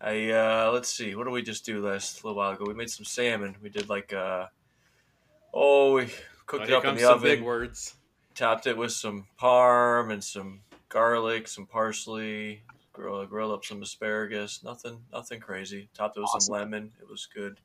I 0.00 0.30
uh, 0.30 0.70
let's 0.72 0.88
see. 0.88 1.14
What 1.14 1.24
did 1.24 1.32
we 1.32 1.42
just 1.42 1.64
do 1.64 1.84
last 1.84 2.22
little 2.24 2.36
while 2.36 2.52
ago? 2.52 2.64
We 2.66 2.74
made 2.74 2.90
some 2.90 3.04
salmon. 3.04 3.56
We 3.62 3.68
did 3.68 3.88
like 3.88 4.12
uh, 4.12 4.46
oh, 5.52 5.94
we 5.94 6.02
Oh, 6.04 6.58
cooked 6.58 6.68
it 6.68 6.74
up 6.74 6.84
in 6.84 6.96
the 6.96 7.00
some 7.02 7.14
oven. 7.14 7.30
big 7.30 7.42
words. 7.42 7.94
Topped 8.34 8.66
it 8.66 8.76
with 8.76 8.92
some 8.92 9.26
parm 9.40 10.12
and 10.12 10.22
some 10.22 10.60
garlic, 10.88 11.48
some 11.48 11.66
parsley. 11.66 12.62
Grill, 12.92 13.24
grilled 13.26 13.52
up 13.52 13.64
some 13.64 13.80
asparagus. 13.82 14.62
Nothing, 14.62 14.98
nothing 15.12 15.40
crazy. 15.40 15.88
Topped 15.94 16.16
it 16.18 16.20
with 16.20 16.30
some 16.42 16.52
lemon. 16.52 16.92
It 17.00 17.08
was 17.08 17.26
good, 17.34 17.58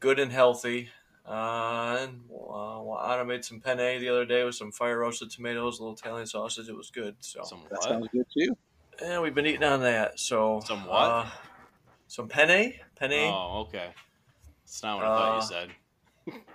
good 0.00 0.18
and 0.18 0.32
healthy. 0.32 0.90
Uh, 1.26 1.98
and 2.02 2.20
uh, 2.30 2.94
Anna 2.98 3.24
made 3.24 3.44
some 3.44 3.60
penne 3.60 4.00
the 4.00 4.08
other 4.08 4.24
day 4.24 4.44
with 4.44 4.54
some 4.54 4.70
fire 4.70 4.98
roasted 5.00 5.30
tomatoes, 5.30 5.78
a 5.78 5.82
little 5.82 5.96
Italian 5.96 6.26
sausage. 6.26 6.68
It 6.68 6.76
was 6.76 6.90
good. 6.90 7.16
So 7.20 7.42
Some 7.44 7.62
That 7.70 7.78
what? 7.80 7.82
sounds 7.82 8.08
good 8.12 8.26
too. 8.32 8.56
yeah, 9.02 9.20
we've 9.20 9.34
been 9.34 9.46
eating 9.46 9.64
on 9.64 9.80
that. 9.80 10.20
So 10.20 10.60
Some 10.64 10.86
what? 10.86 10.94
Uh, 11.10 11.26
some 12.06 12.28
penne, 12.28 12.74
penne. 12.94 13.12
Oh, 13.32 13.64
okay. 13.68 13.88
It's 14.64 14.82
not 14.84 14.98
what 14.98 15.06
I 15.06 15.08
thought 15.08 15.32
Uh, 15.32 15.40
you 15.40 15.46
said. 16.32 16.42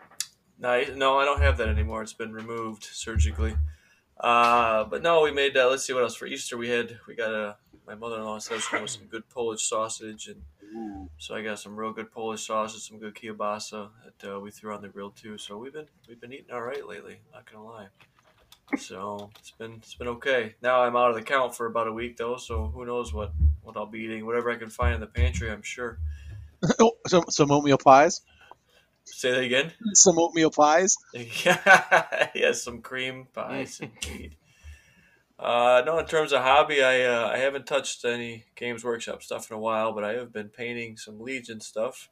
No, 0.59 0.79
no, 0.95 1.17
I 1.17 1.25
don't 1.25 1.41
have 1.41 1.57
that 1.57 1.69
anymore. 1.69 2.03
It's 2.03 2.13
been 2.13 2.31
removed 2.33 2.83
surgically. 2.83 3.55
Uh, 4.19 4.83
but 4.83 5.01
no, 5.01 5.23
we 5.23 5.31
made. 5.31 5.57
Uh, 5.57 5.67
let's 5.67 5.83
see 5.83 5.91
what 5.93 6.03
else 6.03 6.15
for 6.15 6.27
Easter. 6.27 6.55
We 6.55 6.69
had. 6.69 6.99
We 7.07 7.15
got 7.15 7.33
a. 7.33 7.55
My 7.87 7.95
mother-in-law 7.95 8.37
said 8.37 8.57
us 8.57 8.71
with 8.71 8.91
some 8.91 9.05
good 9.07 9.27
Polish 9.27 9.63
sausage, 9.63 10.27
and 10.27 10.43
so 11.17 11.35
I 11.35 11.41
got 11.41 11.59
some 11.59 11.75
real 11.75 11.91
good 11.91 12.11
Polish 12.11 12.45
sausage, 12.45 12.87
some 12.87 12.99
good 12.99 13.15
kielbasa 13.15 13.89
that 14.05 14.33
uh, 14.35 14.39
we 14.39 14.51
threw 14.51 14.73
on 14.73 14.81
the 14.81 14.87
grill 14.87 15.11
too. 15.11 15.37
So 15.37 15.57
we've 15.57 15.73
been 15.73 15.87
we've 16.07 16.19
been 16.19 16.33
eating 16.33 16.51
all 16.53 16.61
right 16.61 16.85
lately. 16.87 17.19
Not 17.33 17.51
gonna 17.51 17.65
lie. 17.65 17.87
So 18.77 19.29
it's 19.39 19.51
been 19.51 19.73
it's 19.77 19.95
been 19.95 20.07
okay. 20.07 20.55
Now 20.61 20.83
I'm 20.83 20.95
out 20.95 21.09
of 21.09 21.15
the 21.15 21.21
count 21.21 21.55
for 21.55 21.65
about 21.65 21.87
a 21.87 21.93
week 21.93 22.17
though, 22.17 22.37
so 22.37 22.71
who 22.73 22.85
knows 22.85 23.13
what 23.13 23.33
what 23.63 23.75
I'll 23.75 23.85
be 23.85 23.99
eating. 23.99 24.25
Whatever 24.25 24.51
I 24.51 24.55
can 24.55 24.69
find 24.69 24.95
in 24.95 25.01
the 25.01 25.07
pantry, 25.07 25.51
I'm 25.51 25.61
sure. 25.61 25.99
oh, 26.79 26.93
some 27.07 27.25
some 27.29 27.51
oatmeal 27.51 27.77
pies. 27.77 28.21
Say 29.03 29.31
that 29.31 29.43
again. 29.43 29.71
Some 29.93 30.19
oatmeal 30.19 30.51
pies. 30.51 30.95
Yeah, 31.43 32.27
yes, 32.35 32.63
some 32.63 32.81
cream 32.81 33.27
pies 33.33 33.79
indeed. 33.81 34.37
Uh, 35.41 35.81
no, 35.85 35.97
in 35.97 36.05
terms 36.05 36.31
of 36.33 36.41
hobby, 36.43 36.83
I 36.83 37.01
uh, 37.03 37.27
I 37.27 37.37
haven't 37.37 37.65
touched 37.65 38.05
any 38.05 38.45
Games 38.55 38.83
Workshop 38.83 39.23
stuff 39.23 39.49
in 39.49 39.57
a 39.57 39.59
while, 39.59 39.91
but 39.91 40.03
I 40.03 40.13
have 40.13 40.31
been 40.31 40.49
painting 40.49 40.97
some 40.97 41.19
Legion 41.19 41.59
stuff. 41.59 42.09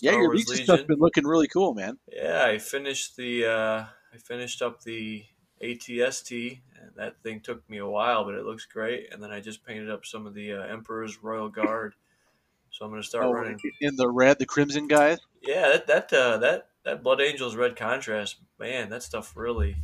Yeah, 0.00 0.10
Star 0.10 0.20
your 0.20 0.28
Wars 0.30 0.48
Legion 0.48 0.64
stuff's 0.64 0.82
been 0.84 0.98
looking 0.98 1.24
really 1.24 1.46
cool, 1.48 1.72
man. 1.74 1.98
Yeah, 2.12 2.44
I 2.44 2.58
finished 2.58 3.16
the 3.16 3.46
uh, 3.46 3.84
I 4.12 4.16
finished 4.24 4.60
up 4.60 4.82
the 4.82 5.24
ATST, 5.62 6.60
and 6.80 6.90
that 6.96 7.22
thing 7.22 7.40
took 7.40 7.68
me 7.70 7.78
a 7.78 7.86
while, 7.86 8.24
but 8.24 8.34
it 8.34 8.44
looks 8.44 8.66
great. 8.66 9.12
And 9.12 9.22
then 9.22 9.30
I 9.30 9.40
just 9.40 9.64
painted 9.64 9.88
up 9.90 10.04
some 10.04 10.26
of 10.26 10.34
the 10.34 10.54
uh, 10.54 10.62
Emperor's 10.62 11.22
Royal 11.22 11.48
Guard. 11.48 11.94
So 12.70 12.84
I'm 12.84 12.90
gonna 12.90 13.02
start 13.04 13.24
Oh, 13.24 13.32
running. 13.32 13.58
in 13.80 13.94
the 13.96 14.10
red, 14.10 14.38
the 14.38 14.46
crimson 14.46 14.88
guys. 14.88 15.18
Yeah, 15.42 15.68
that 15.68 15.86
that 15.86 16.12
uh, 16.12 16.38
that 16.38 16.68
that 16.84 17.02
Blood 17.04 17.20
Angels 17.20 17.54
red 17.54 17.76
contrast, 17.76 18.36
man, 18.58 18.90
that 18.90 19.02
stuff 19.04 19.36
really, 19.36 19.76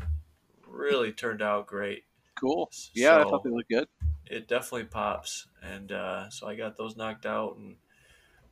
really 0.66 1.12
turned 1.12 1.40
out 1.40 1.66
great. 1.68 2.02
Cool. 2.38 2.70
Yeah, 2.94 3.18
I 3.18 3.22
So- 3.22 3.30
thought 3.30 3.44
they 3.44 3.50
looked 3.50 3.70
good. 3.70 3.88
It 4.26 4.48
definitely 4.48 4.84
pops, 4.84 5.48
and 5.62 5.92
uh, 5.92 6.30
so 6.30 6.46
I 6.48 6.54
got 6.56 6.76
those 6.78 6.96
knocked 6.96 7.26
out, 7.26 7.56
and 7.56 7.76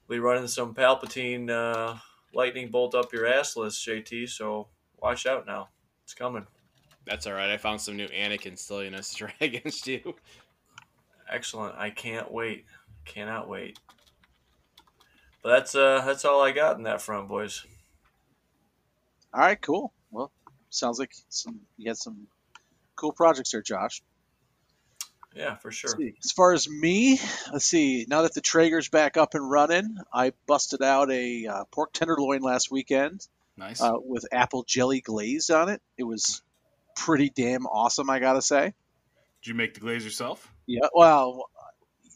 we 0.07 0.19
running 0.19 0.47
some 0.47 0.75
Palpatine 0.75 1.49
uh, 1.51 1.97
lightning 2.35 2.71
bolt 2.71 2.95
up 2.95 3.11
your 3.13 3.27
ass 3.27 3.57
list, 3.57 3.85
JT. 3.87 4.29
So 4.29 4.69
watch 5.01 5.25
out 5.27 5.47
now, 5.47 5.71
it's 6.05 6.13
coming. 6.13 6.47
That's 7.07 7.27
all 7.27 7.33
right. 7.33 7.51
I 7.51 7.57
found 7.57 7.81
some 7.81 7.97
new 7.97 8.07
Anakin 8.09 8.59
silliness 8.59 9.11
to 9.15 9.17
try 9.17 9.33
against 9.41 9.87
you. 9.87 10.15
Excellent. 11.31 11.75
I 11.77 11.89
can't 11.91 12.31
wait. 12.31 12.67
Cannot 13.07 13.49
wait. 13.49 13.79
But 15.43 15.49
that's 15.57 15.75
uh 15.75 16.03
that's 16.05 16.25
all 16.27 16.43
I 16.43 16.53
got 16.53 16.77
in 16.77 16.83
that 16.85 17.01
front, 17.01 17.29
boys. 17.29 17.65
All 19.35 19.41
right, 19.41 19.61
cool. 19.61 19.93
Well, 20.11 20.31
sounds 20.69 20.99
like 20.99 21.13
some 21.31 21.61
you 21.79 21.89
had 21.89 21.97
some 21.97 22.27
cool 22.97 23.13
projects 23.13 23.53
there, 23.53 23.63
Josh. 23.63 24.03
Yeah, 25.35 25.57
for 25.57 25.71
sure. 25.71 25.99
As 26.23 26.33
far 26.33 26.53
as 26.53 26.69
me, 26.69 27.19
let's 27.51 27.65
see. 27.65 28.05
Now 28.09 28.23
that 28.23 28.35
the 28.35 28.41
Traeger's 28.41 28.89
back 28.89 29.17
up 29.17 29.35
and 29.35 29.51
running, 29.51 29.97
I 30.13 30.33
busted 30.47 30.83
out 30.83 31.11
a 31.11 31.47
uh, 31.47 31.65
pork 31.71 31.93
tenderloin 31.93 32.43
last 32.43 32.71
weekend 32.71 33.27
Nice. 33.57 33.81
uh, 33.81 33.95
with 33.97 34.27
apple 34.31 34.65
jelly 34.65 35.01
glaze 35.01 35.49
on 35.51 35.69
it. 35.69 35.81
It 35.97 36.05
was 36.05 36.43
pretty 36.97 37.31
damn 37.31 37.67
awesome, 37.67 38.11
I 38.11 38.19
gotta 38.19 38.43
say. 38.43 38.75
Did 39.43 39.49
you 39.49 39.55
make 39.55 39.75
the 39.75 39.81
glaze 39.81 40.05
yourself? 40.05 40.53
Yeah, 40.67 40.89
well, 40.95 41.47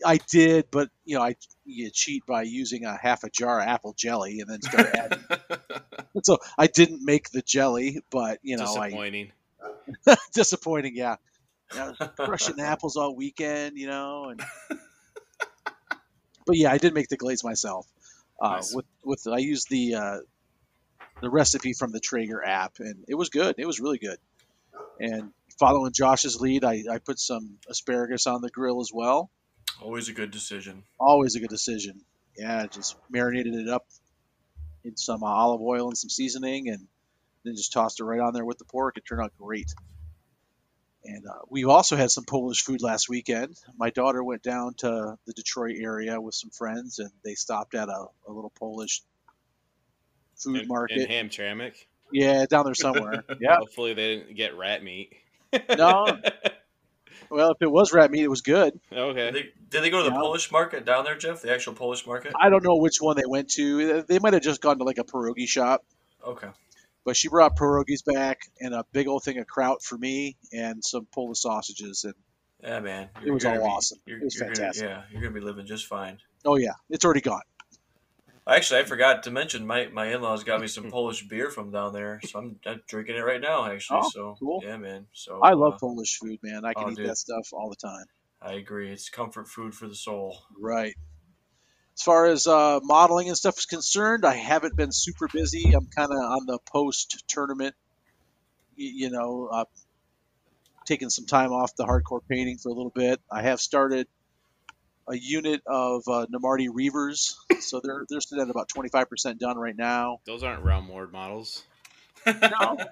I 0.04 0.18
did, 0.18 0.66
but 0.70 0.90
you 1.04 1.16
know, 1.16 1.22
I 1.22 1.36
you 1.64 1.90
cheat 1.90 2.24
by 2.26 2.42
using 2.42 2.84
a 2.84 2.96
half 2.96 3.24
a 3.24 3.30
jar 3.30 3.60
of 3.60 3.66
apple 3.66 3.94
jelly 3.94 4.40
and 4.40 4.50
then 4.50 4.62
start 4.62 4.88
adding. 4.94 5.24
so 6.22 6.38
I 6.56 6.66
didn't 6.66 7.04
make 7.04 7.30
the 7.30 7.42
jelly, 7.42 8.00
but 8.10 8.38
you 8.42 8.56
know, 8.56 8.74
I 8.74 8.90
Disappointing. 8.90 9.32
disappointing. 10.34 10.96
Yeah, 10.96 11.16
yeah 11.74 11.92
crushing 12.16 12.60
apples 12.60 12.96
all 12.96 13.14
weekend, 13.16 13.76
you 13.76 13.86
know, 13.86 14.30
and 14.30 14.40
but 16.46 16.56
yeah, 16.56 16.72
I 16.72 16.78
did 16.78 16.94
make 16.94 17.08
the 17.08 17.16
glaze 17.16 17.44
myself. 17.44 17.86
Uh, 18.40 18.56
Nice. 18.56 18.74
With 18.74 18.86
with 19.04 19.26
I 19.26 19.38
used 19.38 19.68
the 19.70 19.94
uh, 19.94 20.18
the 21.20 21.30
recipe 21.30 21.72
from 21.72 21.92
the 21.92 22.00
Traeger 22.00 22.44
app, 22.44 22.74
and 22.78 23.04
it 23.08 23.14
was 23.14 23.28
good. 23.28 23.56
It 23.58 23.66
was 23.66 23.80
really 23.80 23.98
good. 23.98 24.18
And 25.00 25.32
following 25.58 25.92
Josh's 25.92 26.40
lead, 26.40 26.64
I, 26.64 26.84
I 26.90 26.98
put 26.98 27.18
some 27.18 27.58
asparagus 27.68 28.26
on 28.26 28.40
the 28.40 28.50
grill 28.50 28.80
as 28.80 28.90
well. 28.92 29.30
Always 29.82 30.08
a 30.08 30.12
good 30.12 30.30
decision. 30.30 30.84
Always 30.98 31.34
a 31.34 31.40
good 31.40 31.50
decision. 31.50 32.00
Yeah, 32.36 32.66
just 32.66 32.96
marinated 33.10 33.54
it 33.54 33.68
up 33.68 33.86
in 34.84 34.96
some 34.96 35.22
uh, 35.22 35.26
olive 35.26 35.60
oil 35.60 35.88
and 35.88 35.98
some 35.98 36.10
seasoning, 36.10 36.68
and 36.68 36.86
then 37.46 37.54
just 37.56 37.72
tossed 37.72 38.00
it 38.00 38.04
right 38.04 38.20
on 38.20 38.32
there 38.34 38.44
with 38.44 38.58
the 38.58 38.64
pork. 38.64 38.96
It 38.96 39.04
turned 39.08 39.22
out 39.22 39.32
great. 39.38 39.72
And 41.04 41.24
uh, 41.26 41.32
we 41.48 41.64
also 41.64 41.94
had 41.96 42.10
some 42.10 42.24
Polish 42.24 42.62
food 42.62 42.82
last 42.82 43.08
weekend. 43.08 43.56
My 43.78 43.90
daughter 43.90 44.24
went 44.24 44.42
down 44.42 44.74
to 44.78 45.16
the 45.26 45.32
Detroit 45.34 45.76
area 45.78 46.20
with 46.20 46.34
some 46.34 46.50
friends, 46.50 46.98
and 46.98 47.10
they 47.24 47.34
stopped 47.34 47.74
at 47.76 47.88
a, 47.88 48.06
a 48.26 48.32
little 48.32 48.52
Polish 48.58 49.02
food 50.36 50.62
In, 50.62 50.68
market. 50.68 50.98
in 50.98 51.08
Hamtramck. 51.28 51.74
yeah, 52.12 52.44
down 52.46 52.64
there 52.64 52.74
somewhere. 52.74 53.24
Yeah. 53.40 53.56
Hopefully 53.58 53.94
they 53.94 54.16
didn't 54.16 54.36
get 54.36 54.56
rat 54.56 54.82
meat. 54.82 55.12
No. 55.76 56.18
Well, 57.28 57.50
if 57.52 57.56
it 57.60 57.70
was 57.70 57.92
rat 57.92 58.12
meat, 58.12 58.22
it 58.22 58.28
was 58.30 58.42
good. 58.42 58.78
okay. 58.92 59.32
Did 59.32 59.34
they, 59.34 59.48
did 59.70 59.82
they 59.82 59.90
go 59.90 60.04
to 60.04 60.10
the 60.10 60.14
Yeah. 60.14 60.20
Polish 60.20 60.52
market 60.52 60.84
down 60.84 61.04
there, 61.04 61.16
Jeff? 61.16 61.42
The 61.42 61.52
actual 61.52 61.72
Polish 61.72 62.06
market? 62.06 62.32
I 62.40 62.50
don't 62.50 62.62
know 62.62 62.76
which 62.76 62.98
one 63.00 63.16
they 63.16 63.24
went 63.26 63.50
to. 63.52 64.02
They 64.02 64.20
might 64.20 64.34
have 64.34 64.42
just 64.42 64.60
gone 64.60 64.78
to 64.78 64.84
like 64.84 64.98
a 64.98 65.02
pierogi 65.04 65.48
shop. 65.48 65.84
Okay. 66.24 66.46
But 67.06 67.16
she 67.16 67.28
brought 67.28 67.56
pierogies 67.56 68.04
back 68.04 68.40
and 68.60 68.74
a 68.74 68.84
big 68.92 69.06
old 69.06 69.22
thing 69.22 69.38
of 69.38 69.46
kraut 69.46 69.82
for 69.82 69.96
me 69.96 70.36
and 70.52 70.84
some 70.84 71.06
Polish 71.14 71.38
sausages. 71.40 72.04
And 72.04 72.14
Yeah, 72.62 72.80
man. 72.80 73.08
It 73.24 73.30
was 73.30 73.44
all 73.44 73.54
be- 73.54 73.58
awesome. 73.60 73.98
you're- 74.06 74.20
It 74.20 74.24
was 74.24 74.34
you're 74.34 74.44
gonna- 74.48 74.56
fantastic. 74.56 74.84
yeah, 74.88 75.04
you're 75.12 75.22
gonna 75.22 75.32
be 75.32 75.40
living 75.40 75.66
just 75.66 75.86
fine. 75.86 76.18
oh 76.44 76.56
yeah, 76.56 76.74
it's 76.90 77.04
already 77.04 77.20
gone. 77.22 77.42
Actually, 78.48 78.80
I 78.80 78.84
forgot 78.84 79.24
to 79.24 79.30
mention 79.32 79.66
my, 79.66 79.86
my 79.88 80.06
in 80.14 80.20
laws 80.22 80.44
got 80.44 80.60
me 80.60 80.68
some 80.68 80.88
Polish 80.90 81.26
beer 81.26 81.50
from 81.50 81.72
down 81.72 81.92
there, 81.92 82.20
so 82.24 82.38
I'm, 82.38 82.60
I'm 82.64 82.80
drinking 82.86 83.16
it 83.16 83.24
right 83.24 83.40
now. 83.40 83.64
Actually, 83.66 84.00
Oh, 84.04 84.10
so 84.10 84.36
cool. 84.38 84.60
yeah, 84.64 84.76
man. 84.76 85.06
So 85.12 85.40
I 85.40 85.52
love 85.54 85.74
uh, 85.74 85.78
Polish 85.78 86.18
food, 86.18 86.38
man. 86.44 86.64
I 86.64 86.72
can 86.72 86.84
oh, 86.84 86.90
eat 86.90 86.96
dude. 86.98 87.08
that 87.08 87.16
stuff 87.18 87.48
all 87.52 87.68
the 87.70 87.76
time. 87.76 88.06
I 88.40 88.52
agree. 88.52 88.92
It's 88.92 89.08
comfort 89.08 89.48
food 89.48 89.74
for 89.74 89.88
the 89.88 89.96
soul. 89.96 90.38
Right. 90.56 90.94
As 91.96 92.02
far 92.02 92.26
as 92.26 92.46
uh, 92.46 92.80
modeling 92.82 93.28
and 93.28 93.36
stuff 93.36 93.56
is 93.58 93.64
concerned, 93.64 94.26
I 94.26 94.34
haven't 94.34 94.76
been 94.76 94.92
super 94.92 95.28
busy. 95.32 95.72
I'm 95.72 95.86
kind 95.86 96.10
of 96.12 96.18
on 96.18 96.46
the 96.46 96.58
post 96.70 97.24
tournament, 97.26 97.74
you 98.76 99.10
know, 99.10 99.48
uh, 99.50 99.64
taking 100.86 101.08
some 101.08 101.24
time 101.24 101.52
off 101.52 101.74
the 101.74 101.84
hardcore 101.84 102.20
painting 102.30 102.58
for 102.58 102.68
a 102.68 102.72
little 102.72 102.92
bit. 102.94 103.20
I 103.32 103.42
have 103.42 103.60
started 103.60 104.06
a 105.08 105.16
unit 105.16 105.62
of 105.66 106.02
uh, 106.06 106.26
Namarti 106.26 106.68
Reavers, 106.68 107.34
so 107.60 107.80
they're 107.82 108.04
they're 108.10 108.20
sitting 108.20 108.42
at 108.42 108.50
about 108.50 108.68
25% 108.68 109.38
done 109.38 109.56
right 109.56 109.76
now. 109.76 110.18
Those 110.26 110.42
aren't 110.42 110.64
realm 110.64 110.88
ward 110.88 111.12
models. 111.12 111.64
No. 112.26 112.76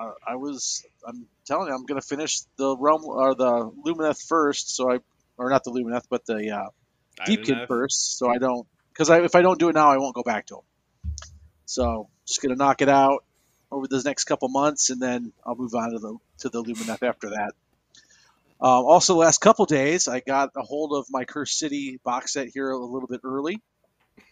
Uh, 0.00 0.10
I 0.26 0.34
was 0.34 0.84
I'm 1.06 1.26
telling 1.46 1.68
you, 1.68 1.72
I'm 1.74 1.86
going 1.86 2.00
to 2.00 2.04
finish 2.04 2.40
the 2.56 2.76
realm 2.76 3.04
or 3.04 3.36
the 3.36 3.70
Lumineth 3.86 4.26
first, 4.26 4.74
so 4.74 4.90
I 4.90 4.98
or 5.38 5.50
not 5.50 5.62
the 5.62 5.70
Lumineth, 5.70 6.06
but 6.10 6.26
the 6.26 6.50
uh, 6.50 6.70
Deepkin 7.26 7.62
Idoneth. 7.62 7.68
first, 7.68 8.18
so 8.18 8.28
I 8.28 8.38
don't 8.38 8.66
because 8.92 9.10
I, 9.10 9.22
if 9.22 9.34
I 9.34 9.42
don't 9.42 9.58
do 9.58 9.68
it 9.68 9.74
now, 9.74 9.90
I 9.90 9.98
won't 9.98 10.14
go 10.14 10.22
back 10.22 10.46
to 10.46 10.54
them. 10.56 11.12
So 11.66 12.08
just 12.26 12.42
gonna 12.42 12.56
knock 12.56 12.82
it 12.82 12.88
out 12.88 13.24
over 13.70 13.86
the 13.88 14.02
next 14.04 14.24
couple 14.24 14.48
months, 14.48 14.90
and 14.90 15.00
then 15.00 15.32
I'll 15.44 15.56
move 15.56 15.74
on 15.74 15.90
to 15.90 15.98
the 15.98 16.16
to 16.38 16.48
the 16.48 16.62
Lumineth 16.62 17.02
after 17.02 17.30
that. 17.30 17.52
Um, 18.60 18.84
also, 18.86 19.14
the 19.14 19.18
last 19.18 19.40
couple 19.40 19.66
days, 19.66 20.08
I 20.08 20.20
got 20.20 20.50
a 20.56 20.62
hold 20.62 20.92
of 20.94 21.06
my 21.10 21.24
Cursed 21.24 21.58
City 21.58 21.98
box 22.04 22.32
set 22.32 22.48
here 22.48 22.70
a 22.70 22.78
little 22.78 23.08
bit 23.08 23.20
early. 23.24 23.60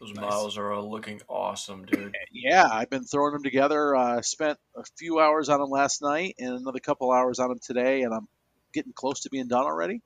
Those 0.00 0.12
Nice. 0.12 0.22
models 0.22 0.58
are 0.58 0.80
looking 0.80 1.20
awesome, 1.28 1.84
dude. 1.84 2.16
Yeah, 2.30 2.68
I've 2.70 2.88
been 2.88 3.04
throwing 3.04 3.32
them 3.32 3.42
together. 3.42 3.94
Uh, 3.94 4.22
spent 4.22 4.58
a 4.76 4.84
few 4.96 5.18
hours 5.18 5.48
on 5.48 5.60
them 5.60 5.70
last 5.70 6.02
night, 6.02 6.36
and 6.38 6.54
another 6.54 6.78
couple 6.78 7.10
hours 7.10 7.40
on 7.40 7.48
them 7.48 7.58
today, 7.60 8.02
and 8.02 8.14
I'm 8.14 8.28
getting 8.72 8.92
close 8.92 9.20
to 9.20 9.30
being 9.30 9.48
done 9.48 9.64
already. 9.64 10.00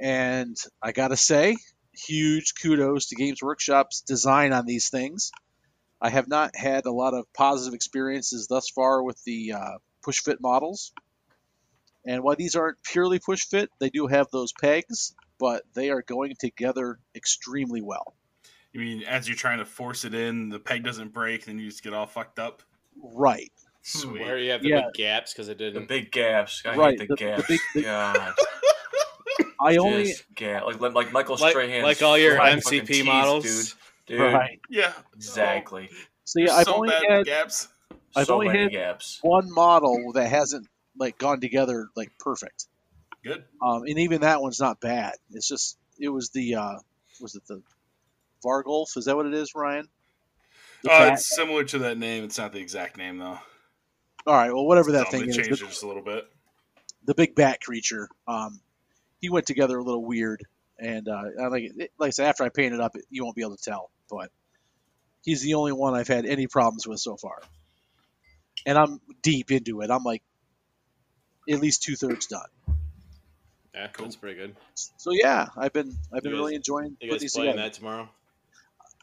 And 0.00 0.56
I 0.82 0.92
gotta 0.92 1.16
say, 1.16 1.56
huge 1.92 2.54
kudos 2.60 3.06
to 3.08 3.16
Games 3.16 3.42
Workshop's 3.42 4.00
design 4.02 4.52
on 4.52 4.66
these 4.66 4.88
things. 4.90 5.30
I 6.00 6.08
have 6.10 6.28
not 6.28 6.56
had 6.56 6.86
a 6.86 6.92
lot 6.92 7.14
of 7.14 7.30
positive 7.34 7.74
experiences 7.74 8.46
thus 8.48 8.68
far 8.70 9.02
with 9.02 9.22
the 9.24 9.52
uh, 9.52 9.78
push 10.02 10.20
fit 10.20 10.40
models. 10.40 10.92
And 12.06 12.22
while 12.22 12.36
these 12.36 12.56
aren't 12.56 12.82
purely 12.82 13.18
push 13.18 13.42
fit, 13.44 13.68
they 13.78 13.90
do 13.90 14.06
have 14.06 14.28
those 14.32 14.52
pegs, 14.58 15.14
but 15.38 15.62
they 15.74 15.90
are 15.90 16.00
going 16.02 16.34
together 16.40 16.98
extremely 17.14 17.82
well. 17.82 18.14
You 18.72 18.80
mean 18.80 19.02
as 19.02 19.28
you're 19.28 19.36
trying 19.36 19.58
to 19.58 19.66
force 19.66 20.04
it 20.06 20.14
in, 20.14 20.48
the 20.48 20.58
peg 20.58 20.84
doesn't 20.84 21.12
break, 21.12 21.44
then 21.44 21.58
you 21.58 21.68
just 21.68 21.82
get 21.82 21.92
all 21.92 22.06
fucked 22.06 22.38
up? 22.38 22.62
Right. 23.02 23.52
Sweet. 23.82 24.20
Where 24.22 24.38
you 24.38 24.52
have 24.52 24.62
the 24.62 24.68
Yeah. 24.68 24.82
big 24.86 24.94
gaps 24.94 25.32
because 25.34 25.48
it 25.48 25.58
didn't. 25.58 25.88
big 25.88 26.10
gaps. 26.12 26.62
I 26.64 26.76
Right, 26.76 26.98
hate 26.98 27.08
the, 27.08 27.14
the- 27.14 27.14
the 27.14 27.16
gaps. 27.16 27.48
big- 27.48 27.60
the- 27.74 27.82
God. 27.82 28.34
I 29.60 29.76
only 29.76 30.04
Just 30.04 30.24
ga- 30.34 30.60
like 30.64 30.80
like 30.80 31.12
Michael 31.12 31.36
like, 31.36 31.50
Strahan's 31.52 31.84
like 31.84 32.02
all 32.02 32.16
your 32.18 32.36
fried 32.36 32.62
fucking 32.62 32.80
MCP 32.82 32.86
teeth, 32.86 33.06
models. 33.06 33.44
dude. 33.44 34.18
Dude, 34.18 34.32
right. 34.34 34.60
Yeah. 34.68 34.92
exactly. 35.14 35.88
See, 36.24 36.46
Oh, 36.48 36.54
I've 36.56 36.64
so 36.64 36.74
only 36.74 36.88
bad 36.88 37.02
had 37.08 37.26
gaps. 37.26 37.68
I've 38.16 38.26
so 38.26 38.34
only 38.34 38.48
many 38.48 38.58
had- 38.64 38.72
gaps. 38.72 39.18
one 39.22 39.52
model 39.52 40.12
that 40.14 40.28
hasn't 40.28 40.66
like 40.98 41.16
gone 41.18 41.40
together 41.40 41.88
like 41.96 42.10
perfect. 42.18 42.66
Good. 43.22 43.44
Um, 43.62 43.82
and 43.82 43.98
even 43.98 44.22
that 44.22 44.40
one's 44.42 44.58
not 44.60 44.80
bad. 44.80 45.14
It's 45.32 45.46
just 45.48 45.76
it 45.98 46.08
was 46.08 46.30
the 46.30 46.54
uh, 46.56 46.78
was 47.20 47.34
it 47.36 47.46
the 47.46 47.62
Vargolf? 48.44 48.96
Is 48.96 49.04
that 49.04 49.14
what 49.16 49.26
it 49.26 49.34
is, 49.34 49.54
Ryan? 49.54 49.86
The 50.82 50.90
Uh, 50.90 50.98
cat? 50.98 51.12
it's 51.14 51.34
similar 51.36 51.62
to 51.64 51.78
that 51.80 51.98
name. 51.98 52.24
It's 52.24 52.38
not 52.38 52.52
the 52.52 52.58
exact 52.60 52.96
name 52.96 53.18
though. 53.18 53.38
All 54.26 54.34
right, 54.34 54.52
well, 54.52 54.66
whatever 54.66 54.92
that 54.92 55.08
thing 55.10 55.22
they 55.22 55.28
is, 55.28 55.36
changed 55.36 55.50
the, 55.50 55.54
it 55.64 55.68
just 55.68 55.82
a 55.82 55.86
little 55.86 56.02
bit. 56.02 56.26
the 57.04 57.14
big 57.14 57.34
bat 57.34 57.60
creature. 57.62 58.08
Um, 58.26 58.60
he 59.20 59.28
went 59.30 59.46
together 59.46 59.78
a 59.78 59.82
little 59.82 60.04
weird, 60.04 60.42
and 60.78 61.08
uh, 61.08 61.22
I 61.42 61.46
like 61.48 61.64
it, 61.76 61.90
like 61.98 62.08
I 62.08 62.10
said, 62.10 62.26
after 62.26 62.44
I 62.44 62.48
paint 62.48 62.74
it 62.74 62.80
up, 62.80 62.94
you 63.10 63.22
won't 63.24 63.36
be 63.36 63.42
able 63.42 63.56
to 63.56 63.62
tell. 63.62 63.90
But 64.10 64.30
he's 65.22 65.42
the 65.42 65.54
only 65.54 65.72
one 65.72 65.94
I've 65.94 66.08
had 66.08 66.26
any 66.26 66.46
problems 66.46 66.86
with 66.86 66.98
so 67.00 67.16
far, 67.16 67.40
and 68.66 68.76
I'm 68.78 69.00
deep 69.22 69.50
into 69.50 69.80
it. 69.82 69.90
I'm 69.90 70.04
like 70.04 70.22
at 71.48 71.60
least 71.60 71.82
two 71.82 71.96
thirds 71.96 72.26
done. 72.26 72.40
Yeah, 73.74 73.86
Cool. 73.92 74.06
that's 74.06 74.16
pretty 74.16 74.36
good. 74.36 74.56
So 74.74 75.12
yeah, 75.12 75.46
I've 75.56 75.72
been 75.72 75.94
I've 76.12 76.22
been 76.22 76.32
You 76.32 76.36
guys- 76.36 76.40
really 76.42 76.54
enjoying 76.56 76.90
You 76.90 76.96
putting 76.96 77.10
guys 77.12 77.20
these 77.20 77.34
playing 77.34 77.52
together. 77.52 77.68
that 77.68 77.74
tomorrow? 77.74 78.08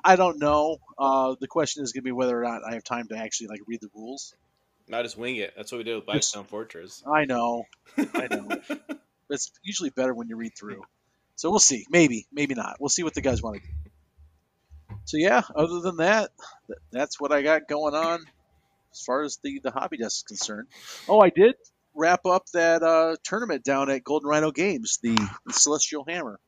I 0.04 0.16
don't 0.16 0.40
know. 0.40 0.78
Uh, 0.98 1.36
the 1.40 1.48
question 1.48 1.84
is 1.84 1.92
going 1.92 2.02
to 2.04 2.06
be 2.06 2.12
whether 2.12 2.40
or 2.40 2.44
not 2.44 2.62
I 2.70 2.74
have 2.74 2.84
time 2.84 3.08
to 3.10 3.18
actually 3.18 3.48
like 3.48 3.62
read 3.66 3.82
the 3.82 3.90
rules. 3.96 4.34
I 4.94 5.02
just 5.04 5.18
wing 5.18 5.38
it. 5.38 5.54
That's 5.58 5.72
what 5.72 5.80
we 5.80 5.84
did 5.84 5.96
with 5.96 6.04
Yes. 6.08 6.14
Blackstone 6.14 6.46
Fortress. 6.46 7.04
I 7.12 7.26
know. 7.26 7.66
I 7.98 8.28
know. 8.30 8.62
it's 9.30 9.52
usually 9.64 9.90
better 9.90 10.14
when 10.14 10.28
you 10.28 10.36
read 10.36 10.54
through. 10.58 10.84
So 11.36 11.50
we'll 11.50 11.60
see. 11.60 11.86
Maybe, 11.90 12.26
maybe 12.32 12.56
not. 12.56 12.78
We'll 12.80 12.90
see 12.90 13.04
what 13.04 13.14
the 13.14 13.22
guys 13.22 13.42
want 13.42 13.58
to 13.58 13.62
do. 13.62 14.98
So 15.06 15.18
yeah, 15.18 15.42
other 15.56 15.80
than 15.82 15.98
that, 15.98 16.32
that's 16.92 17.20
what 17.20 17.32
I 17.32 17.42
got 17.42 17.68
going 17.68 17.94
on 17.94 18.26
as 18.92 19.02
far 19.02 19.24
as 19.24 19.38
the 19.44 19.60
the 19.64 19.72
hobby 19.72 19.98
desk 19.98 20.18
is 20.18 20.24
concerned. 20.24 20.68
Oh, 21.08 21.20
I 21.20 21.30
did 21.30 21.56
wrap 21.94 22.26
up 22.26 22.46
that 22.54 22.84
uh, 22.84 23.16
tournament 23.24 23.64
down 23.64 23.90
at 23.90 24.04
Golden 24.04 24.30
Rhino 24.30 24.52
Games, 24.52 25.00
the, 25.02 25.16
the 25.46 25.54
Celestial 25.54 26.06
Hammer. 26.08 26.40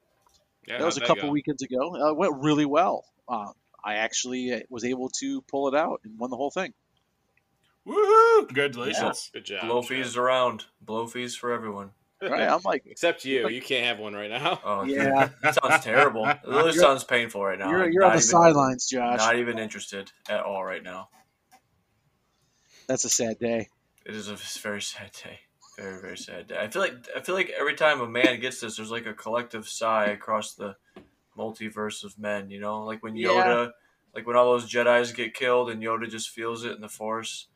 Yeah, 0.67 0.77
that 0.77 0.85
was 0.85 0.97
a 0.97 1.01
couple 1.01 1.29
go? 1.29 1.31
weekends 1.31 1.63
ago. 1.63 1.95
Uh, 1.95 2.11
it 2.11 2.17
went 2.17 2.33
really 2.43 2.65
well. 2.65 3.05
Uh, 3.27 3.51
I 3.83 3.95
actually 3.95 4.53
uh, 4.53 4.59
was 4.69 4.83
able 4.83 5.09
to 5.19 5.41
pull 5.43 5.67
it 5.67 5.75
out 5.75 6.01
and 6.03 6.17
won 6.19 6.29
the 6.29 6.37
whole 6.37 6.51
thing. 6.51 6.73
Woohoo! 7.87 8.47
Congratulations. 8.47 9.31
Good 9.33 9.45
job. 9.45 9.61
Blow 9.65 9.81
fees 9.81 10.15
around. 10.15 10.65
Blow 10.81 11.07
fees 11.07 11.35
for 11.35 11.51
everyone. 11.51 11.91
Right? 12.21 12.49
I'm 12.49 12.61
like, 12.65 12.83
Except 12.85 13.23
you. 13.25 13.47
You 13.47 13.61
can't 13.61 13.85
have 13.85 13.99
one 13.99 14.13
right 14.13 14.29
now. 14.29 14.59
Oh, 14.63 14.83
Yeah. 14.83 15.29
that 15.41 15.55
sounds 15.55 15.83
terrible. 15.83 16.25
It 16.27 16.39
really 16.45 16.63
You're- 16.73 16.73
sounds 16.73 17.03
painful 17.03 17.43
right 17.43 17.57
now. 17.57 17.69
you're, 17.69 17.89
you're 17.89 18.03
on 18.03 18.11
the 18.11 18.15
even- 18.17 18.21
sidelines, 18.27 18.87
Josh. 18.89 19.19
Not 19.19 19.37
even 19.37 19.57
interested 19.57 20.11
at 20.29 20.41
all 20.41 20.63
right 20.63 20.83
now. 20.83 21.09
That's 22.87 23.05
a 23.05 23.09
sad 23.09 23.39
day. 23.39 23.69
It 24.05 24.15
is 24.15 24.27
a 24.27 24.35
very 24.35 24.81
sad 24.81 25.11
day. 25.23 25.39
Very 25.77 26.01
very 26.01 26.17
sad 26.17 26.47
day. 26.47 26.57
I 26.59 26.67
feel 26.67 26.81
like 26.81 26.95
I 27.15 27.21
feel 27.21 27.35
like 27.35 27.49
every 27.57 27.75
time 27.75 28.01
a 28.01 28.07
man 28.07 28.39
gets 28.41 28.59
this, 28.59 28.75
there's 28.77 28.91
like 28.91 29.05
a 29.05 29.13
collective 29.13 29.67
sigh 29.69 30.05
across 30.07 30.53
the 30.55 30.75
multiverse 31.37 32.03
of 32.03 32.17
men. 32.19 32.49
You 32.49 32.59
know, 32.59 32.83
like 32.83 33.01
when 33.03 33.15
Yeah. 33.15 33.29
Yoda, 33.29 33.71
like 34.13 34.27
when 34.27 34.35
all 34.35 34.51
those 34.51 34.69
Jedi's 34.69 35.13
get 35.13 35.33
killed, 35.33 35.69
and 35.69 35.81
Yoda 35.81 36.09
just 36.09 36.31
feels 36.31 36.65
it 36.65 36.71
in 36.73 36.81
the 36.81 36.89
Force. 36.89 37.47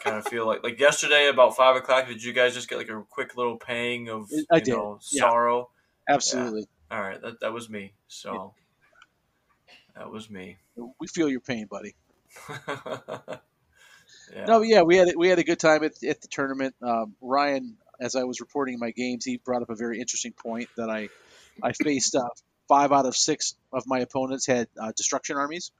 Kind 0.00 0.16
of 0.16 0.26
feel 0.26 0.46
like 0.46 0.62
like 0.62 0.78
yesterday 0.78 1.28
about 1.28 1.56
five 1.56 1.76
o'clock. 1.76 2.06
Did 2.06 2.22
you 2.22 2.32
guys 2.32 2.54
just 2.54 2.68
get 2.68 2.78
like 2.78 2.88
a 2.88 3.02
quick 3.08 3.36
little 3.36 3.56
pang 3.56 4.08
of 4.08 4.30
I 4.50 4.56
you 4.56 4.62
did, 4.62 4.72
know 4.72 5.00
yeah. 5.12 5.20
sorrow? 5.20 5.70
Absolutely. 6.08 6.66
All 6.90 7.00
right, 7.00 7.20
that 7.20 7.40
that 7.40 7.52
was 7.52 7.68
me. 7.68 7.92
So 8.08 8.54
that 9.96 10.10
was 10.10 10.30
me. 10.30 10.58
We 10.98 11.06
feel 11.06 11.28
your 11.28 11.40
pain, 11.40 11.66
buddy. 11.66 11.94
yeah. 12.48 14.44
No, 14.46 14.60
but 14.60 14.68
yeah, 14.68 14.82
we 14.82 14.96
had 14.96 15.08
we 15.16 15.28
had 15.28 15.38
a 15.38 15.44
good 15.44 15.58
time 15.58 15.84
at, 15.84 16.02
at 16.02 16.20
the 16.20 16.28
tournament. 16.28 16.74
Um, 16.82 17.14
Ryan, 17.20 17.76
as 18.00 18.16
I 18.16 18.24
was 18.24 18.40
reporting 18.40 18.78
my 18.78 18.90
games, 18.92 19.24
he 19.24 19.36
brought 19.36 19.62
up 19.62 19.70
a 19.70 19.76
very 19.76 20.00
interesting 20.00 20.32
point 20.32 20.68
that 20.76 20.88
I 20.88 21.08
I 21.62 21.72
faced 21.72 22.14
uh, 22.14 22.28
five 22.68 22.92
out 22.92 23.06
of 23.06 23.16
six 23.16 23.56
of 23.72 23.84
my 23.86 23.98
opponents 23.98 24.46
had 24.46 24.68
uh, 24.80 24.92
destruction 24.96 25.36
armies. 25.36 25.72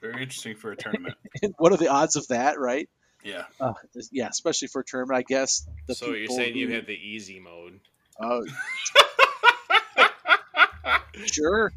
Very 0.00 0.22
interesting 0.22 0.56
for 0.56 0.72
a 0.72 0.76
tournament. 0.76 1.14
What 1.58 1.72
are 1.72 1.76
the 1.76 1.88
odds 1.88 2.16
of 2.16 2.28
that, 2.28 2.58
right? 2.58 2.88
Yeah. 3.24 3.44
Uh, 3.60 3.72
yeah, 4.12 4.28
especially 4.28 4.68
for 4.68 4.80
a 4.80 4.84
tournament, 4.84 5.18
I 5.18 5.22
guess. 5.22 5.66
The 5.86 5.94
so 5.94 6.06
you're 6.06 6.16
people 6.20 6.36
saying 6.36 6.56
you 6.56 6.68
who- 6.68 6.74
had 6.74 6.86
the 6.86 6.94
easy 6.94 7.40
mode? 7.40 7.80
Oh, 8.20 8.44
sure. 11.26 11.72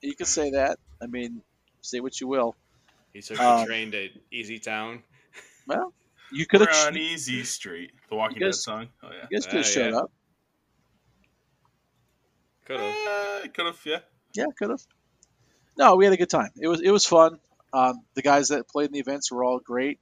You 0.00 0.14
could 0.14 0.26
say 0.26 0.50
that. 0.50 0.78
I 1.02 1.06
mean, 1.06 1.42
say 1.80 2.00
what 2.00 2.20
you 2.20 2.28
will. 2.28 2.54
He 3.12 3.22
took 3.22 3.40
Um, 3.40 3.60
the 3.60 3.66
train 3.66 3.90
to 3.92 4.08
Easy 4.30 4.58
Town. 4.58 5.02
Well, 5.66 5.92
you 6.32 6.46
could 6.46 6.60
have. 6.60 6.88
on 6.88 6.96
Easy 6.96 7.44
Street. 7.44 7.92
The 8.10 8.16
Walking 8.16 8.38
You 8.38 8.46
guys- 8.46 8.56
Dead 8.58 8.62
song. 8.62 8.88
Oh 9.02 9.08
yeah. 9.10 9.26
You 9.30 9.38
guys 9.38 9.46
could 9.46 9.56
have 9.56 9.66
Ah, 9.66 9.68
showed 9.68 9.90
yeah. 9.92 9.98
up. 9.98 10.10
Could 12.66 12.80
have. 12.80 12.94
Uh, 12.94 13.48
could 13.54 13.66
have. 13.66 13.80
Yeah. 13.84 13.98
Yeah, 14.34 14.46
could 14.58 14.70
have. 14.70 14.80
No, 15.76 15.96
we 15.96 16.04
had 16.04 16.14
a 16.14 16.16
good 16.16 16.30
time. 16.30 16.50
It 16.60 16.68
was 16.68 16.80
it 16.80 16.90
was 16.90 17.06
fun. 17.06 17.38
Um, 17.72 18.02
the 18.14 18.22
guys 18.22 18.48
that 18.48 18.68
played 18.68 18.86
in 18.86 18.92
the 18.92 19.00
events 19.00 19.30
were 19.32 19.44
all 19.44 19.58
great. 19.58 19.98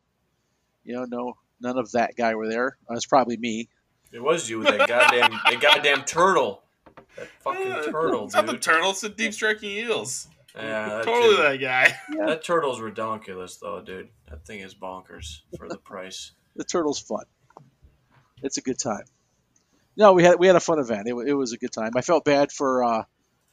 You 0.85 0.95
know, 0.95 1.05
no 1.05 1.35
none 1.61 1.79
of 1.79 1.92
that 1.92 2.16
guy 2.16 2.35
were 2.35 2.49
there. 2.49 2.77
Uh, 2.90 2.95
it's 2.95 3.07
probably 3.07 3.37
me. 3.37 3.68
It 4.12 4.23
was 4.23 4.49
you, 4.51 4.62
that 4.64 4.88
goddamn, 4.88 5.31
that 5.31 5.61
goddamn 5.61 6.05
turtle, 6.05 6.62
that 7.16 7.29
fucking 7.40 7.73
Uh, 7.73 7.83
turtle, 7.85 8.25
It's 8.27 8.35
not 8.35 8.47
the 8.47 8.53
dude. 8.53 8.62
turtle. 8.62 8.90
It's 8.90 9.01
the 9.01 9.09
deep 9.09 9.33
striking 9.33 9.71
eels. 9.71 10.29
Yeah, 10.55 10.88
that 10.88 11.05
totally 11.05 11.37
dude- 11.37 11.45
that 11.45 11.57
guy. 11.61 11.97
Yeah. 12.14 12.27
That 12.27 12.45
turtle's 12.45 12.79
redonkulous, 12.81 13.59
though, 13.59 13.81
dude. 13.81 14.11
That 14.29 14.45
thing 14.45 14.61
is 14.61 14.75
bonkers 14.75 15.40
for 15.57 15.66
the 15.68 15.79
price. 15.79 16.33
The 16.57 16.64
turtle's 16.64 16.99
fun. 16.99 17.25
It's 18.42 18.59
a 18.59 18.61
good 18.61 18.79
time. 18.79 19.05
No, 19.97 20.12
we 20.12 20.25
had 20.25 20.38
we 20.38 20.47
had 20.47 20.57
a 20.57 20.61
fun 20.61 20.79
event. 20.79 21.07
It, 21.09 21.14
it 21.29 21.35
was 21.35 21.53
a 21.53 21.59
good 21.59 21.73
time. 21.73 21.92
I 21.97 22.03
felt 22.03 22.25
bad 22.25 22.51
for 22.53 22.83
uh, 22.85 23.05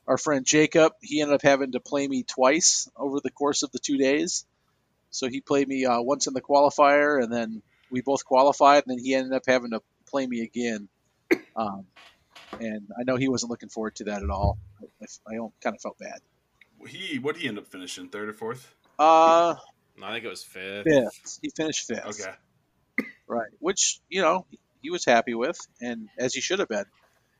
our 0.07 0.17
friend 0.17 0.45
Jacob. 0.45 0.93
He 1.01 1.21
ended 1.21 1.35
up 1.35 1.41
having 1.41 1.71
to 1.73 1.79
play 1.79 2.07
me 2.07 2.23
twice 2.23 2.89
over 2.97 3.19
the 3.21 3.29
course 3.31 3.61
of 3.63 3.71
the 3.71 3.79
two 3.79 3.97
days. 3.97 4.45
So 5.11 5.27
he 5.27 5.41
played 5.41 5.67
me 5.67 5.85
uh, 5.85 6.01
once 6.01 6.27
in 6.27 6.33
the 6.33 6.41
qualifier, 6.41 7.21
and 7.21 7.31
then 7.31 7.61
we 7.89 8.01
both 8.01 8.23
qualified, 8.25 8.83
and 8.85 8.97
then 8.97 9.03
he 9.03 9.15
ended 9.15 9.33
up 9.33 9.43
having 9.47 9.71
to 9.71 9.81
play 10.07 10.27
me 10.27 10.41
again. 10.41 10.87
Um, 11.55 11.85
and 12.59 12.87
I 12.99 13.03
know 13.03 13.15
he 13.15 13.29
wasn't 13.29 13.51
looking 13.51 13.69
forward 13.69 13.95
to 13.97 14.05
that 14.05 14.23
at 14.23 14.29
all. 14.29 14.57
I, 14.81 15.05
I 15.27 15.37
kind 15.63 15.75
of 15.75 15.81
felt 15.81 15.97
bad. 15.99 16.19
He 16.87 17.19
what 17.19 17.35
did 17.35 17.41
he 17.41 17.47
end 17.47 17.57
up 17.57 17.67
finishing? 17.67 18.09
Third 18.09 18.29
or 18.29 18.33
fourth? 18.33 18.73
Uh, 18.97 19.55
No, 19.97 20.07
I 20.07 20.13
think 20.13 20.25
it 20.25 20.29
was 20.29 20.43
fifth. 20.43 20.85
fifth. 20.85 21.39
He 21.41 21.49
finished 21.55 21.87
fifth. 21.87 22.21
Okay. 22.21 22.35
Right. 23.27 23.49
Which, 23.59 23.99
you 24.09 24.21
know, 24.21 24.45
he 24.81 24.89
was 24.89 25.05
happy 25.05 25.33
with, 25.33 25.59
and 25.81 26.07
as 26.17 26.33
he 26.33 26.41
should 26.41 26.59
have 26.59 26.69
been. 26.69 26.85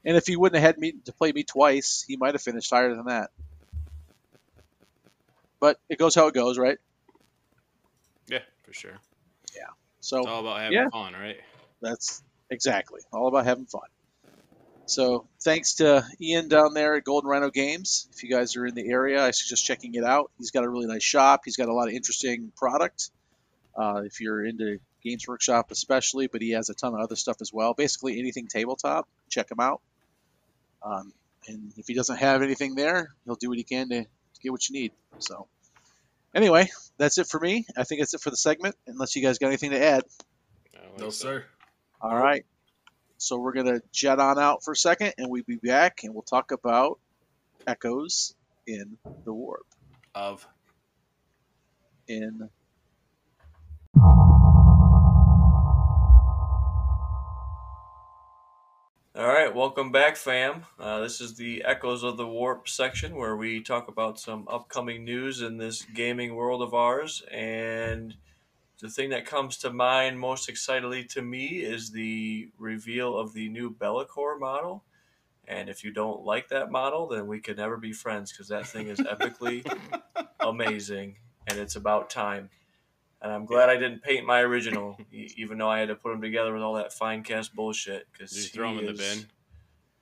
And 0.06 0.16
if 0.18 0.28
he 0.28 0.36
wouldn't 0.36 0.62
have 0.62 0.76
had 0.76 0.78
me 0.78 0.94
to 1.06 1.14
play 1.14 1.32
me 1.32 1.44
twice, 1.44 2.04
he 2.08 2.18
might 2.18 2.34
have 2.34 2.42
finished 2.42 2.70
higher 2.70 2.96
than 2.96 3.06
that. 3.06 3.30
But 5.60 5.78
it 5.90 6.00
goes 6.00 6.16
how 6.16 6.28
it 6.28 6.34
goes, 6.34 6.58
right? 6.58 6.78
For 8.70 8.74
sure. 8.74 9.00
Yeah. 9.56 9.64
So 10.00 10.20
It's 10.20 10.28
all 10.28 10.42
about 10.42 10.60
having 10.60 10.74
yeah. 10.78 10.90
fun, 10.90 11.14
right? 11.14 11.38
That's 11.82 12.22
exactly 12.52 13.02
all 13.12 13.28
about 13.28 13.46
having 13.46 13.66
fun. 13.66 13.82
So 14.86 15.26
thanks 15.42 15.76
to 15.76 16.06
Ian 16.22 16.50
down 16.50 16.76
there 16.76 16.94
at 16.94 17.04
Golden 17.04 17.32
Rhino 17.32 17.50
Games. 17.50 18.08
If 18.14 18.24
you 18.24 18.30
guys 18.30 18.56
are 18.58 18.68
in 18.68 18.76
the 18.76 18.88
area, 18.88 19.26
I 19.26 19.32
suggest 19.32 19.66
checking 19.66 19.96
it 19.96 20.04
out. 20.04 20.30
He's 20.38 20.52
got 20.52 20.66
a 20.66 20.70
really 20.70 20.86
nice 20.86 21.02
shop. 21.02 21.42
He's 21.46 21.58
got 21.58 21.68
a 21.68 21.74
lot 21.74 21.88
of 21.88 21.96
interesting 21.96 22.52
product. 22.56 23.10
Uh, 23.76 24.04
if 24.06 24.22
you're 24.22 24.46
into 24.46 24.78
Games 25.04 25.28
Workshop, 25.28 25.72
especially, 25.72 26.28
but 26.28 26.40
he 26.44 26.52
has 26.52 26.70
a 26.70 26.76
ton 26.76 26.94
of 26.94 27.00
other 27.00 27.16
stuff 27.16 27.38
as 27.42 27.52
well. 27.52 27.74
Basically 27.74 28.20
anything 28.20 28.46
tabletop, 28.46 29.08
check 29.30 29.50
him 29.50 29.60
out. 29.60 29.82
Um, 30.84 31.12
and 31.48 31.74
if 31.78 31.88
he 31.88 31.96
doesn't 31.96 32.18
have 32.18 32.44
anything 32.44 32.76
there, 32.76 33.10
he'll 33.26 33.34
do 33.34 33.50
what 33.50 33.58
he 33.58 33.64
can 33.64 33.90
to, 33.90 34.04
to 34.04 34.42
get 34.44 34.52
what 34.52 34.70
you 34.70 34.80
need. 34.80 34.92
So 35.18 35.48
anyway, 36.34 36.70
that's 36.98 37.18
it 37.18 37.28
for 37.28 37.40
me. 37.40 37.66
I 37.78 37.84
think 37.84 38.02
that's 38.02 38.14
it 38.14 38.22
for 38.22 38.30
the 38.30 38.38
segment. 38.38 38.76
Unless 38.88 39.16
you 39.16 39.22
guys 39.22 39.38
got 39.38 39.48
anything 39.48 39.72
to 39.72 39.84
add. 39.84 40.04
I 40.76 41.00
No 41.00 41.10
so. 41.10 41.28
sir. 41.28 41.46
All 42.02 42.16
right. 42.16 42.46
So 43.18 43.38
we're 43.38 43.54
going 43.54 43.66
to 43.66 43.82
jet 43.92 44.20
on 44.20 44.40
out 44.40 44.64
for 44.64 44.72
a 44.72 44.78
second 44.78 45.14
and 45.18 45.30
we'll 45.30 45.44
be 45.44 45.58
back 45.58 46.04
and 46.04 46.14
we'll 46.14 46.24
talk 46.24 46.52
about 46.52 47.00
echoes 47.68 48.34
in 48.66 48.98
the 49.26 49.34
warp. 49.34 49.66
Of 50.16 50.48
In 52.08 52.50
All 59.20 59.28
right, 59.28 59.54
welcome 59.54 59.92
back, 59.92 60.16
fam. 60.16 60.64
Uh, 60.80 61.02
this 61.02 61.20
is 61.20 61.36
the 61.36 61.62
Echoes 61.66 62.04
of 62.04 62.16
the 62.16 62.26
Warp 62.26 62.70
section 62.70 63.18
where 63.18 63.36
we 63.36 63.60
talk 63.60 63.90
about 63.90 64.18
some 64.18 64.48
upcoming 64.48 65.04
news 65.04 65.42
in 65.42 65.58
this 65.58 65.82
gaming 65.82 66.36
world 66.36 66.62
of 66.62 66.74
ours. 66.74 67.22
And 67.30 68.16
the 68.80 68.88
thing 68.88 69.10
that 69.10 69.26
comes 69.26 69.58
to 69.58 69.72
mind 69.72 70.22
most 70.22 70.48
excitedly 70.48 71.04
to 71.04 71.22
me 71.22 71.48
is 71.58 71.92
the 71.92 72.48
reveal 72.58 73.18
of 73.18 73.34
the 73.34 73.50
new 73.50 73.70
Be'lakor 73.70 74.40
model. 74.40 74.86
And 75.46 75.68
if 75.68 75.84
you 75.84 75.92
don't 75.92 76.24
like 76.24 76.48
that 76.48 76.72
model, 76.72 77.06
then 77.10 77.28
we 77.28 77.42
could 77.42 77.58
never 77.58 77.76
be 77.76 77.92
friends 77.92 78.32
because 78.32 78.48
that 78.48 78.68
thing 78.68 78.88
is 78.88 79.00
epically 79.00 79.70
amazing 80.40 81.18
and 81.46 81.60
it's 81.60 81.76
about 81.76 82.10
time. 82.10 82.52
And 83.22 83.32
I'm 83.34 83.46
glad 83.46 83.70
I 83.70 83.76
didn't 83.76 84.02
paint 84.02 84.26
my 84.26 84.40
original, 84.42 84.98
e- 85.12 85.34
even 85.36 85.58
though 85.58 85.70
I 85.70 85.80
had 85.80 85.90
to 85.90 85.96
put 85.96 86.12
them 86.12 86.22
together 86.22 86.54
with 86.54 86.62
all 86.62 86.76
that 86.76 86.94
fine 86.94 87.22
cast 87.24 87.54
bullshit. 87.54 88.08
Because 88.12 88.32
Did 88.32 88.44
you 88.44 88.50
throw 88.50 88.72
him 88.72 88.80
in 88.80 88.86
the 88.86 88.94
bin? 88.94 89.26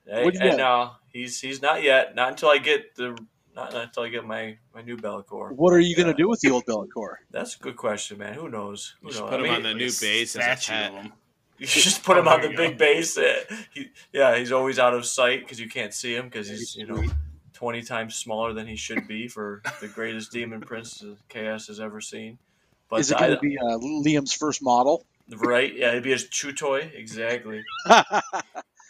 Hey, 0.06 0.24
and 0.26 0.34
get? 0.34 0.58
no, 0.58 0.92
he's 1.12 1.42
he's 1.42 1.62
not 1.62 1.82
yet. 1.84 2.14
Not 2.16 2.30
until 2.30 2.50
I 2.50 2.60
get 2.60 2.96
the 2.96 3.10
not, 3.56 3.74
not 3.74 3.84
until 3.86 4.04
I 4.04 4.10
get 4.10 4.24
my 4.26 4.58
my 4.74 4.82
new 4.84 4.98
Be'lakor. 4.98 5.52
what 5.56 5.74
are 5.74 5.80
you 5.80 5.96
gonna 5.96 6.14
do 6.14 6.30
with 6.30 6.40
the 6.42 6.52
old 6.52 6.66
Be'lakor? 6.66 7.16
That's 7.32 7.56
a 7.56 7.60
good 7.60 7.76
question, 7.76 8.20
man. 8.20 8.34
Who 8.36 8.50
knows? 8.50 8.96
Who 9.02 9.10
You 9.10 9.16
knows? 9.16 9.30
put 9.30 9.34
I 9.34 9.38
him 9.38 9.44
mean, 9.44 9.54
on 9.54 9.64
the 9.64 9.74
new 9.74 9.92
base 10.00 10.36
as 10.36 10.46
a 10.68 10.72
pet. 10.72 10.92
him. 10.94 11.14
You 11.60 11.66
just 11.66 12.04
put 12.04 12.18
Oh, 12.18 12.20
him 12.20 12.28
on 12.28 12.42
the 12.42 12.50
big 12.50 12.74
go. 12.74 12.86
base. 12.86 13.18
Uh, 13.18 13.34
He, 13.74 13.88
yeah, 14.14 14.38
he's 14.38 14.52
always 14.52 14.78
out 14.78 14.94
of 14.94 15.08
sight 15.08 15.40
because 15.40 15.60
you 15.60 15.68
can't 15.68 15.92
see 15.92 16.14
him 16.16 16.26
because 16.26 16.48
he's 16.48 16.76
you 16.76 16.86
know 16.86 17.04
twenty 17.52 17.82
times 17.82 18.14
smaller 18.16 18.54
than 18.54 18.68
he 18.68 18.76
should 18.76 19.08
be 19.08 19.28
for 19.28 19.64
the 19.82 19.88
greatest 19.88 20.32
demon 20.32 20.62
prince 20.62 21.00
that 21.00 21.18
Chaos 21.30 21.66
has 21.66 21.80
ever 21.80 22.00
seen. 22.00 22.38
But 22.90 23.00
Is 23.02 23.12
it 23.12 23.18
going 23.18 23.32
to 23.32 23.40
be 23.40 23.58
uh, 23.58 23.78
Liam's 23.78 24.34
first 24.34 24.62
model? 24.64 25.06
right? 25.40 25.76
Yeah, 25.76 25.90
it'd 25.90 26.04
be 26.04 26.12
his 26.12 26.28
chew 26.30 26.54
toy 26.54 26.90
exactly. 26.96 27.64
How 27.86 28.04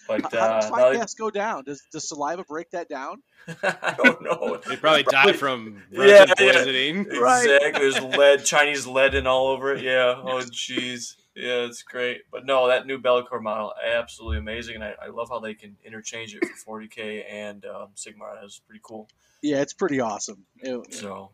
But 0.07 0.29
does 0.31 0.65
uh, 0.65 0.67
fly 0.69 0.93
now- 0.93 0.99
cast 0.99 1.17
go 1.17 1.29
down? 1.31 1.63
Does, 1.65 1.81
does 1.91 2.07
saliva 2.07 2.43
break 2.43 2.69
that 2.71 2.87
down? 2.87 3.23
I 3.63 3.95
don't 3.97 4.21
know. 4.21 4.59
He'd 4.69 4.79
probably 4.81 5.03
die 5.03 5.33
from 5.33 5.81
Yeah, 5.91 6.01
resin 6.01 6.27
yeah. 6.39 6.51
poisoning. 6.53 7.03
Right. 7.19 7.43
Exactly. 7.49 7.81
There's 7.81 8.01
lead, 8.17 8.45
Chinese 8.45 8.85
lead 8.87 9.15
in 9.15 9.25
all 9.27 9.47
over 9.47 9.73
it. 9.73 9.81
Yeah. 9.83 10.15
Oh, 10.23 10.39
jeez. 10.43 11.15
Yeah, 11.35 11.65
it's 11.65 11.83
great. 11.83 12.21
But 12.31 12.45
no, 12.45 12.67
that 12.67 12.87
new 12.87 12.97
Be'lakor 12.99 13.41
model, 13.41 13.73
absolutely 13.85 14.37
amazing. 14.37 14.75
And 14.75 14.83
I, 14.83 14.93
I 15.03 15.07
love 15.09 15.29
how 15.29 15.39
they 15.39 15.53
can 15.53 15.75
interchange 15.85 16.35
it 16.35 16.43
for 16.63 16.79
40K 16.81 17.23
and 17.29 17.65
um, 17.65 17.89
Sigmar. 17.95 18.39
That's 18.41 18.59
pretty 18.59 18.81
cool. 18.83 19.07
Yeah, 19.41 19.61
it's 19.61 19.73
pretty 19.73 19.99
awesome. 19.99 20.45
It- 20.59 20.93
So, 20.93 21.31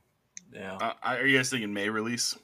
yeah. 0.53 0.75
Uh, 0.77 0.93
are 1.03 1.25
you 1.25 1.37
guys 1.37 1.49
thinking 1.49 1.73
May 1.73 1.89
release? 1.89 2.35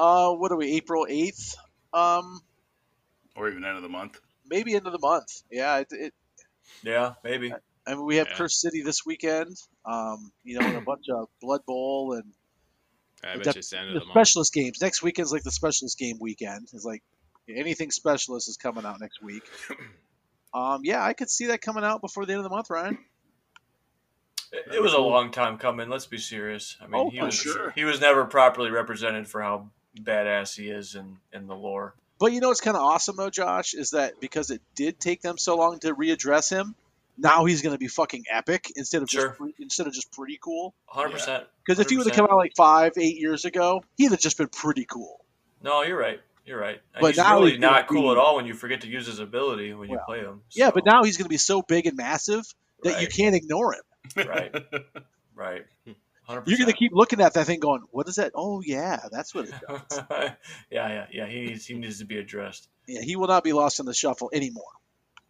Uh, 0.00 0.32
what 0.32 0.50
are 0.50 0.56
we? 0.56 0.72
April 0.76 1.06
eighth? 1.08 1.56
Um, 1.92 2.40
Or 3.36 3.48
even 3.50 3.64
end 3.64 3.76
of 3.76 3.82
the 3.82 3.88
month? 3.90 4.18
maybe 4.48 4.74
end 4.74 4.86
of 4.86 4.92
the 4.92 4.98
month. 4.98 5.42
Yeah, 5.50 5.78
it, 5.80 5.88
it 5.90 6.14
Yeah, 6.82 7.14
maybe. 7.22 7.52
I 7.86 7.94
mean, 7.94 8.04
we 8.06 8.16
have 8.16 8.28
Yeah. 8.28 8.36
Cursed 8.36 8.60
City 8.60 8.82
this 8.82 9.00
weekend. 9.04 9.56
Um, 9.84 10.32
you 10.42 10.58
know, 10.58 10.66
and 10.66 10.76
a 10.76 10.80
bunch 10.80 11.04
of 11.14 11.28
Blood 11.42 11.60
Bowl 11.66 12.14
and 12.14 12.32
I 13.22 13.36
the, 13.36 13.44
bet 13.44 13.54
you 13.54 13.58
it's 13.58 13.70
the 13.70 13.78
end 13.78 13.88
of 13.88 13.94
the 13.94 14.00
the 14.00 14.06
month. 14.06 14.14
specialist 14.14 14.52
games. 14.54 14.78
Next 14.80 15.02
weekend's 15.02 15.32
like 15.32 15.42
the 15.42 15.50
specialist 15.50 15.98
game 15.98 16.16
weekend. 16.20 16.68
It's 16.72 16.84
like 16.84 17.02
anything 17.48 17.90
specialist 17.90 18.48
is 18.48 18.56
coming 18.56 18.84
out 18.86 19.00
next 19.00 19.22
week. 19.22 19.42
Um, 20.52 20.80
yeah, 20.82 21.04
I 21.04 21.12
could 21.12 21.30
see 21.30 21.46
that 21.46 21.60
coming 21.60 21.84
out 21.84 22.00
before 22.00 22.26
the 22.26 22.32
end 22.32 22.40
of 22.40 22.42
the 22.44 22.50
month, 22.50 22.70
Ryan. 22.70 22.98
It, 24.50 24.74
it 24.74 24.82
was 24.82 24.92
a 24.94 24.98
long 24.98 25.30
time 25.30 25.58
coming. 25.58 25.88
Let's 25.88 26.06
be 26.06 26.18
serious. 26.18 26.76
I 26.80 26.88
mean, 26.88 27.00
Oh, 27.00 27.08
he 27.10 27.18
for 27.20 27.26
was 27.26 27.34
sure. 27.36 27.70
he 27.76 27.84
was 27.84 28.00
never 28.00 28.24
properly 28.24 28.68
represented 28.68 29.28
for 29.28 29.42
how 29.42 29.70
badass 29.98 30.56
he 30.56 30.68
is 30.70 30.94
in, 30.94 31.16
in 31.32 31.46
the 31.46 31.54
lore. 31.54 31.94
But 32.18 32.32
you 32.32 32.40
know 32.40 32.48
what's 32.48 32.60
kind 32.60 32.76
of 32.76 32.82
awesome 32.82 33.16
though, 33.16 33.30
Josh, 33.30 33.74
is 33.74 33.90
that 33.90 34.20
because 34.20 34.50
it 34.50 34.60
did 34.74 35.00
take 35.00 35.22
them 35.22 35.38
so 35.38 35.56
long 35.56 35.78
to 35.80 35.94
readdress 35.94 36.50
him, 36.50 36.74
now 37.16 37.44
he's 37.46 37.62
going 37.62 37.74
to 37.74 37.78
be 37.78 37.88
fucking 37.88 38.24
epic 38.30 38.72
instead 38.76 39.02
of 39.02 39.10
Sure. 39.10 39.28
just 39.28 39.38
pre- 39.38 39.54
instead 39.58 39.86
of 39.86 39.92
just 39.92 40.12
pretty 40.12 40.38
cool. 40.40 40.74
Hundred 40.86 41.12
percent. 41.12 41.44
Because 41.64 41.80
if 41.80 41.88
he 41.88 41.96
would 41.96 42.06
have 42.06 42.14
come 42.14 42.26
out 42.30 42.36
like 42.36 42.52
five, 42.56 42.92
eight 42.98 43.16
years 43.18 43.44
ago, 43.44 43.82
he'd 43.96 44.10
have 44.10 44.20
just 44.20 44.36
been 44.38 44.48
pretty 44.48 44.84
cool. 44.84 45.24
No, 45.62 45.82
you're 45.82 45.98
right. 45.98 46.20
You're 46.46 46.58
right. 46.60 46.80
And 46.94 47.00
But 47.02 47.08
he's 47.08 47.16
now 47.18 47.38
really 47.38 47.52
he's 47.52 47.60
not 47.60 47.86
cool 47.88 48.02
be- 48.02 48.10
at 48.10 48.16
all 48.18 48.36
when 48.36 48.46
you 48.46 48.54
forget 48.54 48.80
to 48.82 48.88
use 48.88 49.06
his 49.06 49.18
ability 49.18 49.72
when 49.74 49.88
you 49.88 49.98
play 50.06 50.20
him. 50.20 50.42
Yeah, 50.50 50.70
but 50.72 50.84
now 50.84 51.04
he's 51.04 51.16
going 51.16 51.26
to 51.26 51.30
be 51.30 51.36
so 51.36 51.62
big 51.62 51.86
and 51.86 51.96
massive 51.96 52.44
that 52.82 53.00
you 53.00 53.08
can't 53.08 53.34
ignore 53.34 53.74
him. 53.74 54.26
Right. 54.26 54.54
right. 55.34 55.66
Hundred 56.30 56.48
You're 56.48 56.58
going 56.58 56.70
to 56.70 56.76
keep 56.76 56.92
looking 56.94 57.20
at 57.20 57.34
that 57.34 57.46
thing, 57.46 57.60
going, 57.60 57.82
"What 57.90 58.08
is 58.08 58.14
that? 58.16 58.32
Oh 58.34 58.60
yeah, 58.62 59.00
that's 59.10 59.34
what 59.34 59.48
it 59.48 59.54
does." 59.68 60.00
yeah, 60.70 60.88
yeah, 60.88 61.06
yeah. 61.12 61.26
He 61.26 61.40
needs 61.46 61.66
he 61.66 61.74
needs 61.74 61.98
to 61.98 62.04
be 62.04 62.18
addressed. 62.18 62.68
yeah, 62.86 63.00
he 63.02 63.16
will 63.16 63.26
not 63.28 63.44
be 63.44 63.52
lost 63.52 63.80
in 63.80 63.86
the 63.86 63.94
shuffle 63.94 64.30
anymore. 64.32 64.64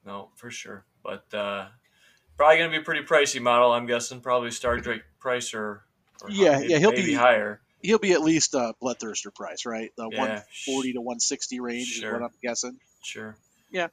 No, 0.05 0.31
for 0.37 0.51
sure. 0.51 0.85
But 1.03 1.33
uh, 1.35 1.67
probably 2.37 2.59
going 2.59 2.71
to 2.71 2.77
be 2.77 2.81
a 2.83 2.85
pretty 2.85 3.05
pricey 3.05 3.41
model. 3.41 3.73
I'm 3.73 3.87
guessing 3.87 4.21
probably 4.21 4.51
Star 4.51 4.77
Drake 4.79 5.03
price 5.19 5.53
or, 5.55 5.83
or 6.23 6.31
Yeah, 6.31 6.59
maybe, 6.59 6.73
yeah, 6.73 6.79
he'll 6.79 6.93
be- 6.93 7.15
higher. 7.15 7.61
He'll 7.83 7.99
be 7.99 8.13
at 8.13 8.21
least 8.21 8.53
a 8.55 8.75
bloodthirster 8.83 9.35
price, 9.35 9.65
right? 9.65 9.91
The 9.97 10.09
Yeah, 10.13 10.19
140 10.19 10.93
to 10.93 11.01
160 11.01 11.61
range 11.61 11.87
Sure. 11.87 12.09
is 12.09 12.13
what 12.13 12.23
I'm 12.23 12.37
guessing. 12.43 12.77
Sure. 13.03 13.37
Yeah. 13.71 13.89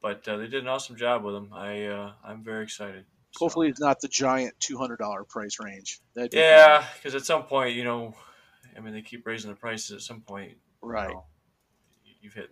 But 0.00 0.26
uh, 0.26 0.38
they 0.38 0.46
did 0.46 0.62
an 0.62 0.68
awesome 0.68 0.96
job 0.96 1.22
with 1.22 1.34
him. 1.34 1.50
I 1.52 1.84
uh, 1.86 2.12
I'm 2.24 2.42
very 2.42 2.62
excited. 2.64 3.04
So- 3.36 3.44
Hopefully, 3.46 3.68
it's 3.68 3.80
not 3.80 4.00
the 4.00 4.08
giant 4.08 4.54
$200 4.60 5.28
price 5.28 5.58
range. 5.60 6.00
That'd 6.14 6.34
Yeah, 6.34 6.84
because 6.96 7.14
at 7.14 7.24
some 7.24 7.44
point, 7.44 7.74
you 7.74 7.84
know, 7.84 8.14
I 8.76 8.80
mean, 8.80 8.92
they 8.94 9.02
keep 9.02 9.26
raising 9.26 9.50
the 9.50 9.56
prices. 9.56 9.90
At 9.92 10.00
some 10.02 10.20
point, 10.20 10.50
you 10.82 10.88
Right. 10.88 11.10
know, 11.10 11.24
you've 12.20 12.34
hit 12.34 12.50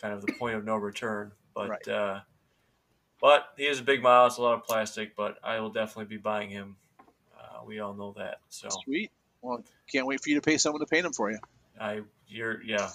kind 0.00 0.14
of 0.14 0.24
the 0.24 0.32
point 0.34 0.56
of 0.56 0.64
no 0.64 0.76
return. 0.76 1.32
But 1.54 1.68
Right. 1.70 1.88
uh, 1.88 2.20
but 3.20 3.52
he 3.56 3.66
is 3.66 3.80
a 3.80 3.82
big 3.82 4.02
mile. 4.02 4.26
It's 4.26 4.36
a 4.36 4.42
lot 4.42 4.54
of 4.54 4.64
plastic, 4.64 5.16
but 5.16 5.38
I 5.42 5.58
will 5.60 5.70
definitely 5.70 6.04
be 6.04 6.18
buying 6.18 6.50
him. 6.50 6.76
Uh, 7.36 7.64
we 7.64 7.80
all 7.80 7.94
know 7.94 8.12
that. 8.16 8.40
So 8.48 8.68
Sweet. 8.84 9.10
Well, 9.42 9.64
can't 9.90 10.06
wait 10.06 10.22
for 10.22 10.28
you 10.30 10.36
to 10.36 10.40
pay 10.40 10.56
someone 10.58 10.80
to 10.80 10.86
paint 10.86 11.02
them 11.04 11.12
for 11.12 11.30
you. 11.30 11.38
I, 11.80 12.02
you're 12.28 12.62
yeah, 12.62 12.90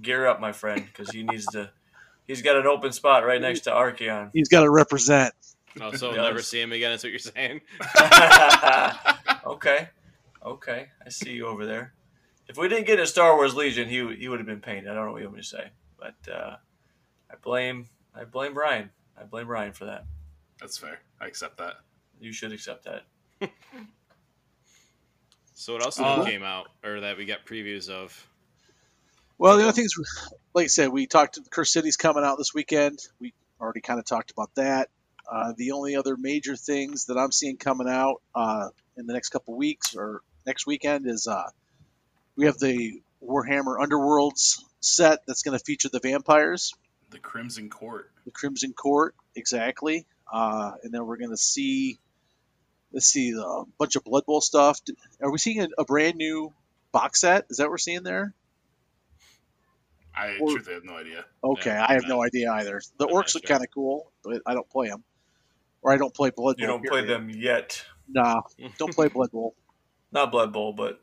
gear 0.00 0.26
up, 0.26 0.40
my 0.40 0.52
friend, 0.52 0.84
because 0.84 1.10
he 1.10 1.22
needs 1.22 1.46
to. 1.46 1.70
He's 2.26 2.42
got 2.42 2.56
an 2.56 2.66
open 2.66 2.92
spot 2.92 3.24
right 3.24 3.40
next 3.40 3.60
to 3.62 3.70
Archaon. 3.70 4.30
He's 4.32 4.48
got 4.48 4.62
to 4.62 4.70
represent. 4.70 5.34
Oh, 5.80 5.92
so 5.92 6.10
He 6.10 6.16
we'll 6.16 6.24
never 6.26 6.42
see 6.42 6.60
him 6.60 6.72
again. 6.72 6.90
That's 6.90 7.02
what 7.04 7.10
you're 7.10 7.18
saying. 7.18 7.60
okay, 9.46 9.88
okay, 10.44 10.86
I 11.04 11.08
see 11.10 11.32
you 11.32 11.46
over 11.46 11.66
there. 11.66 11.92
If 12.48 12.56
we 12.56 12.68
didn't 12.68 12.86
get 12.86 12.98
a 12.98 13.06
Star 13.06 13.36
Wars 13.36 13.54
Legion, 13.54 13.88
he 13.88 14.14
he 14.16 14.28
would 14.28 14.40
have 14.40 14.46
been 14.46 14.60
painted. 14.60 14.88
I 14.90 14.94
don't 14.94 15.06
know 15.06 15.12
what 15.12 15.20
you 15.20 15.26
want 15.26 15.36
me 15.36 15.42
to 15.42 15.46
say, 15.46 15.70
but 15.98 16.16
uh, 16.32 16.56
I 17.30 17.34
blame 17.42 17.86
I 18.14 18.24
blame 18.24 18.54
Ryan. 18.54 18.90
I 19.18 19.24
blame 19.24 19.46
Ryan 19.46 19.72
for 19.72 19.84
that. 19.84 20.04
That's 20.60 20.76
fair. 20.78 20.98
I 21.20 21.26
accept 21.26 21.58
that. 21.58 21.74
You 22.20 22.32
should 22.32 22.52
accept 22.52 22.84
that. 22.84 23.04
So 25.54 25.74
what 25.74 25.82
else 25.82 26.00
Uh, 26.00 26.24
came 26.24 26.42
out 26.42 26.68
or 26.82 27.00
that 27.00 27.18
we 27.18 27.26
got 27.26 27.44
previews 27.44 27.90
of? 27.90 28.26
Well, 29.36 29.58
the 29.58 29.64
other 29.64 29.72
things, 29.72 29.92
like 30.54 30.64
I 30.64 30.68
said, 30.68 30.88
we 30.88 31.06
talked. 31.06 31.34
To 31.34 31.42
Cursed 31.50 31.74
City's 31.74 31.98
coming 31.98 32.24
out 32.24 32.38
this 32.38 32.54
weekend. 32.54 32.98
We 33.20 33.34
already 33.60 33.82
kind 33.82 33.98
of 33.98 34.06
talked 34.06 34.30
about 34.30 34.54
that. 34.54 34.88
Uh, 35.30 35.52
the 35.56 35.72
only 35.72 35.94
other 35.96 36.16
major 36.16 36.56
things 36.56 37.06
that 37.06 37.16
I'm 37.16 37.30
seeing 37.30 37.56
coming 37.56 37.88
out 37.88 38.20
uh, 38.34 38.68
in 38.96 39.06
the 39.06 39.12
next 39.12 39.28
couple 39.28 39.56
weeks 39.56 39.94
or 39.94 40.22
next 40.46 40.66
weekend 40.66 41.06
is 41.06 41.28
uh, 41.28 41.48
we 42.36 42.46
have 42.46 42.58
the 42.58 43.00
Warhammer 43.24 43.78
Underworlds 43.78 44.60
set 44.80 45.20
that's 45.26 45.42
going 45.42 45.56
to 45.56 45.62
feature 45.64 45.88
the 45.88 46.00
vampires, 46.00 46.72
The 47.10 47.18
Crimson 47.18 47.68
Court. 47.70 48.10
the 48.24 48.32
Crimson 48.32 48.72
Court, 48.72 49.14
exactly, 49.36 50.04
uh, 50.32 50.72
and 50.82 50.92
then 50.92 51.06
we're 51.06 51.18
going 51.18 51.30
to 51.30 51.36
see. 51.36 51.98
Let's 52.92 53.06
see 53.06 53.30
a 53.30 53.62
bunch 53.78 53.94
of 53.94 54.02
Blood 54.02 54.26
Bowl 54.26 54.40
stuff. 54.40 54.80
Are 55.22 55.30
we 55.30 55.38
seeing 55.38 55.60
a, 55.62 55.68
a 55.78 55.84
brand 55.84 56.16
new 56.16 56.52
box 56.90 57.20
set? 57.20 57.46
Is 57.48 57.58
that 57.58 57.64
what 57.64 57.70
we're 57.70 57.78
seeing 57.78 58.02
there? 58.02 58.34
I 60.12 60.38
Or- 60.40 60.50
truthfully 60.50 60.74
have 60.74 60.84
no 60.84 60.96
idea. 60.96 61.24
Okay, 61.44 61.70
Yeah, 61.70 61.86
I 61.88 61.92
have 61.94 62.08
no 62.08 62.20
idea 62.22 62.50
either. 62.52 62.82
The 62.98 63.06
orcs 63.06 63.34
look 63.36 63.44
kind 63.44 63.62
of 63.62 63.70
cool, 63.72 64.10
but 64.24 64.42
I 64.44 64.54
don't 64.54 64.68
play 64.68 64.88
them, 64.88 65.04
or 65.82 65.92
I 65.92 65.96
don't 65.96 66.14
play 66.14 66.30
Blood 66.30 66.56
Bowl. 66.56 66.60
You 66.60 66.66
Bowl. 66.66 66.78
don't 66.78 66.86
play 66.88 67.04
them 67.06 67.30
yet. 67.30 67.84
Nah, 68.08 68.40
don't 68.78 68.94
play 68.94 69.08
Blood 69.08 69.30
Bowl. 69.30 69.54
Not 70.12 70.32
Blood 70.32 70.52
Bowl, 70.52 70.72
but 70.72 71.00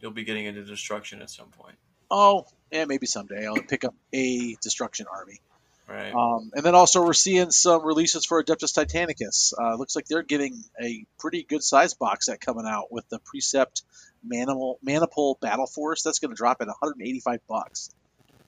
you'll 0.00 0.10
be 0.12 0.24
getting 0.24 0.44
into 0.46 0.62
destruction 0.64 1.22
at 1.22 1.30
some 1.30 1.48
point, 1.48 1.76
Oh, 2.10 2.46
yeah, 2.70 2.84
maybe 2.84 3.06
someday 3.06 3.46
I'll 3.46 3.56
pick 3.56 3.84
up 3.84 3.94
a 4.14 4.54
Destruction 4.62 5.06
Army. 5.10 5.40
right? 5.88 6.12
Um, 6.14 6.50
and 6.54 6.64
then 6.64 6.74
also 6.74 7.02
we're 7.02 7.12
seeing 7.14 7.50
some 7.50 7.84
releases 7.84 8.24
for 8.26 8.42
Adeptus 8.42 8.74
Titanicus. 8.78 9.52
Uh, 9.58 9.74
looks 9.76 9.96
like 9.96 10.04
they're 10.06 10.22
getting 10.22 10.62
a 10.80 11.04
pretty 11.18 11.42
good 11.42 11.62
size 11.62 11.94
box 11.94 12.26
set 12.26 12.40
coming 12.40 12.66
out 12.66 12.92
with 12.92 13.08
the 13.08 13.18
Precept 13.20 13.82
Manimal 14.26 14.76
Maniple 14.82 15.38
Battle 15.40 15.66
Force. 15.66 16.02
That's 16.02 16.18
going 16.18 16.30
to 16.30 16.36
drop 16.36 16.58
at 16.60 16.66
185 16.68 17.40
bucks. 17.48 17.90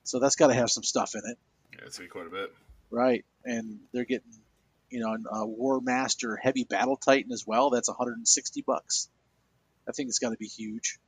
So 0.05 0.19
that's 0.19 0.37
got 0.37 0.49
to 0.49 0.55
have 0.55 0.71
some 0.71 0.83
stuff 0.83 1.15
in 1.15 1.23
it. 1.31 1.39
Yeah, 1.79 1.87
it's 1.87 1.97
gonna 1.99 2.07
be 2.09 2.11
quite 2.11 2.27
a 2.27 2.31
bit. 2.31 2.53
Right, 2.91 3.25
and 3.45 3.79
they're 3.93 4.05
getting, 4.05 4.33
you 4.90 5.00
know, 5.00 5.16
a 5.31 5.46
War 5.46 5.81
Master 5.81 6.37
Heavy 6.37 6.64
Battle 6.64 6.96
Titan 6.96 7.33
as 7.33 7.46
well. 7.46 7.70
That's 7.70 7.88
160 7.88 8.62
bucks. 8.62 9.09
I 9.88 9.92
think 9.92 10.09
it's 10.09 10.18
got 10.18 10.31
to 10.31 10.37
be 10.37 10.46
huge. 10.46 10.98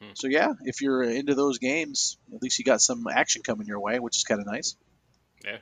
Hmm. 0.00 0.10
So 0.14 0.28
yeah, 0.28 0.52
if 0.62 0.80
you're 0.80 1.02
into 1.02 1.34
those 1.34 1.58
games, 1.58 2.18
at 2.34 2.42
least 2.42 2.58
you 2.58 2.64
got 2.64 2.80
some 2.80 3.06
action 3.08 3.42
coming 3.42 3.66
your 3.66 3.80
way, 3.80 3.98
which 3.98 4.16
is 4.16 4.24
kind 4.24 4.40
of 4.40 4.46
nice. 4.46 4.76
Yeah. 5.44 5.58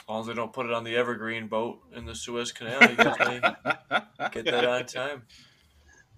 As 0.00 0.08
long 0.08 0.20
as 0.20 0.26
they 0.26 0.34
don't 0.34 0.52
put 0.52 0.66
it 0.66 0.72
on 0.72 0.84
the 0.84 0.96
Evergreen 0.96 1.48
boat 1.48 1.80
in 1.94 2.04
the 2.04 2.14
Suez 2.14 2.52
Canal, 2.52 2.90
you 2.90 2.96
guys 2.96 3.18
may 3.18 3.40
get 4.30 4.44
that 4.44 4.64
on 4.64 4.86
time. 4.86 5.22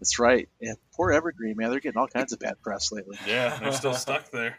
That's 0.00 0.18
right. 0.18 0.48
Yeah, 0.60 0.74
poor 0.94 1.10
Evergreen, 1.10 1.56
man. 1.56 1.70
They're 1.70 1.80
getting 1.80 1.98
all 1.98 2.06
kinds 2.06 2.32
of 2.32 2.38
bad 2.38 2.60
press 2.62 2.92
lately. 2.92 3.18
yeah, 3.26 3.58
they're 3.58 3.72
still 3.72 3.94
stuck 3.94 4.30
there. 4.30 4.58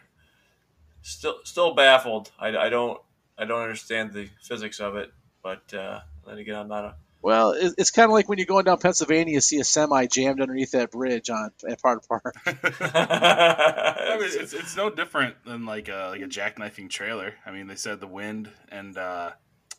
Still, 1.02 1.36
still 1.44 1.74
baffled. 1.74 2.30
I, 2.38 2.56
I 2.56 2.68
don't, 2.68 3.00
I 3.40 3.44
don't 3.46 3.62
understand 3.62 4.12
the 4.12 4.28
physics 4.42 4.78
of 4.80 4.96
it. 4.96 5.12
But 5.42 5.72
uh, 5.74 6.00
then 6.26 6.38
again, 6.38 6.56
I'm 6.56 6.68
not 6.68 6.84
a. 6.84 6.94
Well, 7.22 7.52
it- 7.52 7.74
it's 7.78 7.90
kind 7.90 8.04
of 8.06 8.12
like 8.12 8.28
when 8.28 8.38
you're 8.38 8.46
going 8.46 8.64
down 8.64 8.78
Pennsylvania, 8.78 9.34
you 9.34 9.40
see 9.40 9.58
a 9.60 9.64
semi 9.64 10.06
jammed 10.06 10.40
underneath 10.40 10.72
that 10.72 10.90
bridge 10.90 11.28
on 11.30 11.50
at 11.68 11.80
part 11.82 11.98
of 11.98 12.08
park. 12.08 12.34
I 12.46 14.16
mean, 14.18 14.28
it's, 14.32 14.52
it's 14.52 14.76
no 14.76 14.90
different 14.90 15.36
than 15.44 15.66
like 15.66 15.88
a 15.88 16.08
like 16.10 16.20
a 16.22 16.26
jackknifing 16.26 16.90
trailer. 16.90 17.34
I 17.46 17.50
mean, 17.52 17.66
they 17.66 17.74
said 17.74 18.00
the 18.00 18.06
wind 18.06 18.50
and 18.70 18.96
uh, 18.96 19.30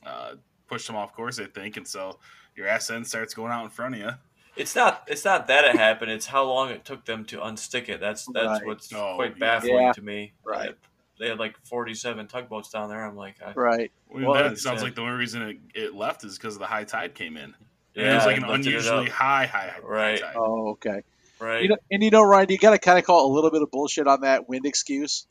uh, 0.06 0.32
pushed 0.68 0.88
them 0.88 0.96
off 0.96 1.14
course, 1.14 1.40
I 1.40 1.46
think, 1.46 1.78
and 1.78 1.88
so 1.88 2.20
your 2.56 2.68
ass 2.68 2.90
end 2.90 3.08
starts 3.08 3.34
going 3.34 3.52
out 3.52 3.64
in 3.64 3.70
front 3.70 3.96
of 3.96 4.02
you. 4.02 4.10
It's 4.56 4.76
not. 4.76 5.04
It's 5.08 5.24
not 5.26 5.48
that 5.48 5.64
it 5.64 5.76
happened. 5.76 6.12
It's 6.12 6.26
how 6.28 6.44
long 6.46 6.70
it 6.70 6.84
took 6.86 7.06
them 7.06 7.24
to 7.26 7.38
unstick 7.38 7.88
it. 7.90 8.00
That's 8.00 8.26
that's 8.34 8.48
Right. 8.60 8.66
what's 8.66 8.92
Oh, 8.94 9.14
quite 9.16 9.40
baffling 9.40 9.76
Yeah. 9.78 9.92
to 9.94 10.02
me. 10.02 10.34
Right. 10.44 10.76
They 11.22 11.30
had 11.30 11.38
like 11.40 11.56
forty-seven 11.66 12.28
tugboats 12.28 12.70
down 12.72 12.90
there. 12.90 13.06
I'm 13.06 13.16
like, 13.16 13.36
I, 13.46 13.52
Right. 13.54 13.92
Well, 14.10 14.32
Well, 14.32 14.44
that 14.50 14.58
sounds 14.58 14.82
uh, 14.82 14.86
like 14.86 14.96
the 14.96 15.02
only 15.02 15.14
reason 15.14 15.42
it, 15.44 15.58
it 15.76 15.94
left 15.94 16.24
is 16.24 16.36
because 16.38 16.58
the 16.58 16.66
high 16.66 16.84
tide 16.84 17.14
came 17.14 17.38
in. 17.38 17.54
yeah, 17.94 18.12
it 18.14 18.16
was 18.16 18.26
like 18.26 18.38
an 18.38 18.44
unusually 18.46 19.08
high, 19.08 19.46
high, 19.46 19.68
high 19.76 19.80
Right. 19.84 20.20
tide. 20.20 20.34
Oh, 20.36 20.70
okay. 20.72 21.04
right. 21.40 21.62
You 21.62 21.70
know, 21.70 21.78
and 21.92 22.02
you 22.02 22.10
know, 22.10 22.24
Ryan, 22.24 22.48
you 22.50 22.58
got 22.58 22.72
to 22.72 22.80
kind 22.80 22.98
of 22.98 23.06
call 23.06 23.32
a 23.32 23.34
little 23.34 23.52
bit 23.52 23.62
of 23.62 23.70
bullshit 23.70 24.08
on 24.08 24.22
that 24.22 24.50
wind 24.50 24.66
excuse, 24.66 25.28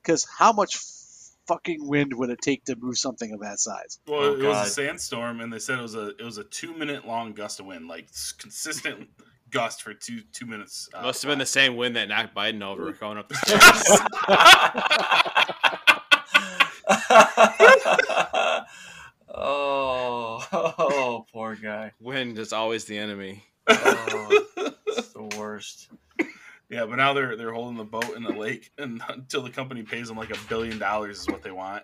because 0.00 0.24
how 0.38 0.52
much 0.52 0.76
fucking 1.48 1.88
wind 1.88 2.12
would 2.14 2.30
it 2.30 2.38
take 2.40 2.64
to 2.66 2.76
move 2.76 2.96
something 2.96 3.32
of 3.32 3.40
that 3.40 3.58
size? 3.58 3.98
Well, 4.06 4.20
Oh, 4.20 4.34
it 4.36 4.42
was 4.44 4.68
a 4.68 4.70
sandstorm, 4.70 5.40
and 5.40 5.52
they 5.52 5.58
said 5.58 5.78
it 5.80 5.82
was 5.82 5.96
a 5.96 6.10
it 6.18 6.22
was 6.22 6.38
a 6.38 6.44
two 6.44 6.72
minute 6.72 7.04
long 7.04 7.32
gust 7.32 7.58
of 7.58 7.66
wind, 7.66 7.88
like 7.88 8.04
s- 8.10 8.30
consistent 8.30 9.08
gust 9.52 9.82
for 9.82 9.94
two 9.94 10.22
two 10.32 10.46
minutes. 10.46 10.88
Uh, 10.92 11.02
Must 11.02 11.22
have 11.22 11.30
been 11.30 11.38
the 11.38 11.46
same 11.46 11.76
wind 11.76 11.94
that 11.96 12.08
knocked 12.08 12.34
Biden 12.34 12.62
over 12.62 12.92
going 13.00 13.18
up 13.18 13.28
the 13.28 13.34
stairs. 13.46 13.62
oh, 19.28 20.46
oh, 20.52 21.26
poor 21.32 21.54
guy. 21.54 21.92
wind 22.00 22.38
is 22.38 22.52
always 22.52 22.84
the 22.84 22.98
enemy. 22.98 23.44
Oh, 23.68 24.44
it's 24.88 25.08
the 25.12 25.22
worst. 25.38 25.88
Yeah, 26.68 26.86
but 26.86 26.96
now 26.96 27.12
they're 27.12 27.36
they're 27.36 27.52
holding 27.52 27.76
the 27.76 27.84
boat 27.84 28.16
in 28.16 28.22
the 28.22 28.32
lake, 28.32 28.70
and 28.78 29.02
until 29.08 29.42
the 29.42 29.50
company 29.50 29.82
pays 29.82 30.08
them 30.08 30.16
like 30.16 30.30
a 30.30 30.38
billion 30.48 30.78
dollars 30.78 31.20
is 31.20 31.28
what 31.28 31.42
they 31.42 31.50
want. 31.50 31.82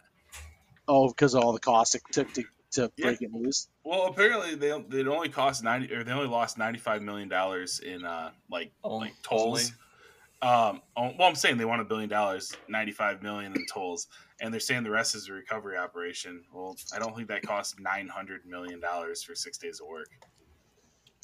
Oh, 0.89 1.09
because 1.09 1.35
of 1.35 1.45
all 1.45 1.53
the 1.53 1.61
costs 1.61 1.95
it 1.95 2.03
took 2.11 2.33
to, 2.33 2.45
to 2.73 2.91
Yeah. 2.97 3.07
break 3.07 3.23
it 3.23 3.33
loose. 3.33 3.69
Well, 3.85 4.07
apparently 4.07 4.55
they 4.55 4.73
they 4.89 5.05
only 5.09 5.29
cost 5.29 5.62
ninety 5.64 5.93
or 5.95 6.05
they 6.05 6.12
only 6.12 6.29
lost 6.29 6.59
ninety 6.59 6.79
five 6.79 7.03
million 7.03 7.29
dollars 7.29 7.81
in 7.81 8.05
uh 8.05 8.31
like 8.51 8.73
Only- 8.85 9.09
like 9.09 9.23
tolls. 9.23 9.73
Um, 10.41 10.83
oh, 10.97 11.11
well, 11.19 11.27
I'm 11.29 11.35
saying 11.35 11.57
they 11.57 11.64
want 11.64 11.81
a 11.81 11.85
billion 11.85 12.09
dollars, 12.09 12.55
ninety 12.69 12.93
five 12.93 13.25
million 13.25 13.53
in 13.55 13.66
tolls, 13.66 14.07
and 14.41 14.53
they're 14.53 14.61
saying 14.61 14.85
the 14.85 14.91
rest 14.91 15.16
is 15.16 15.29
a 15.29 15.33
recovery 15.33 15.77
operation. 15.77 16.45
Well, 16.53 16.77
I 16.95 17.01
don't 17.01 17.16
think 17.16 17.27
that 17.29 17.43
costs 17.43 17.75
nine 17.81 18.07
hundred 18.07 18.47
million 18.47 18.79
dollars 18.79 19.25
for 19.25 19.35
six 19.35 19.59
days 19.59 19.81
of 19.81 19.89
work. 19.89 20.07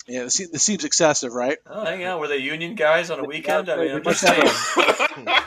Yeah, 0.09 0.25
this, 0.25 0.35
se- 0.35 0.49
this 0.53 0.65
seems 0.65 0.85
excessive, 0.85 1.33
right? 1.33 1.59
Oh, 1.65 1.85
hang 1.85 2.05
on. 2.05 2.19
Were 2.19 2.27
they 2.27 2.39
union 2.39 2.75
guys 2.75 3.09
on 3.11 3.21
a 3.21 3.25
weekend? 3.25 3.69
I 3.71 3.77
mean, 3.77 3.91
I'm 3.93 4.03
they 4.03 4.11
just 4.11 4.25
must 4.25 4.37
saying. 4.37 4.47
have 5.15 5.45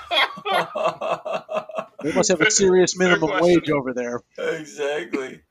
They 2.04 2.14
must 2.14 2.30
have 2.30 2.41
a 2.41 2.50
serious 2.50 2.98
minimum 2.98 3.32
wage 3.41 3.70
over 3.70 3.93
there. 3.93 4.22
exactly. 4.38 5.41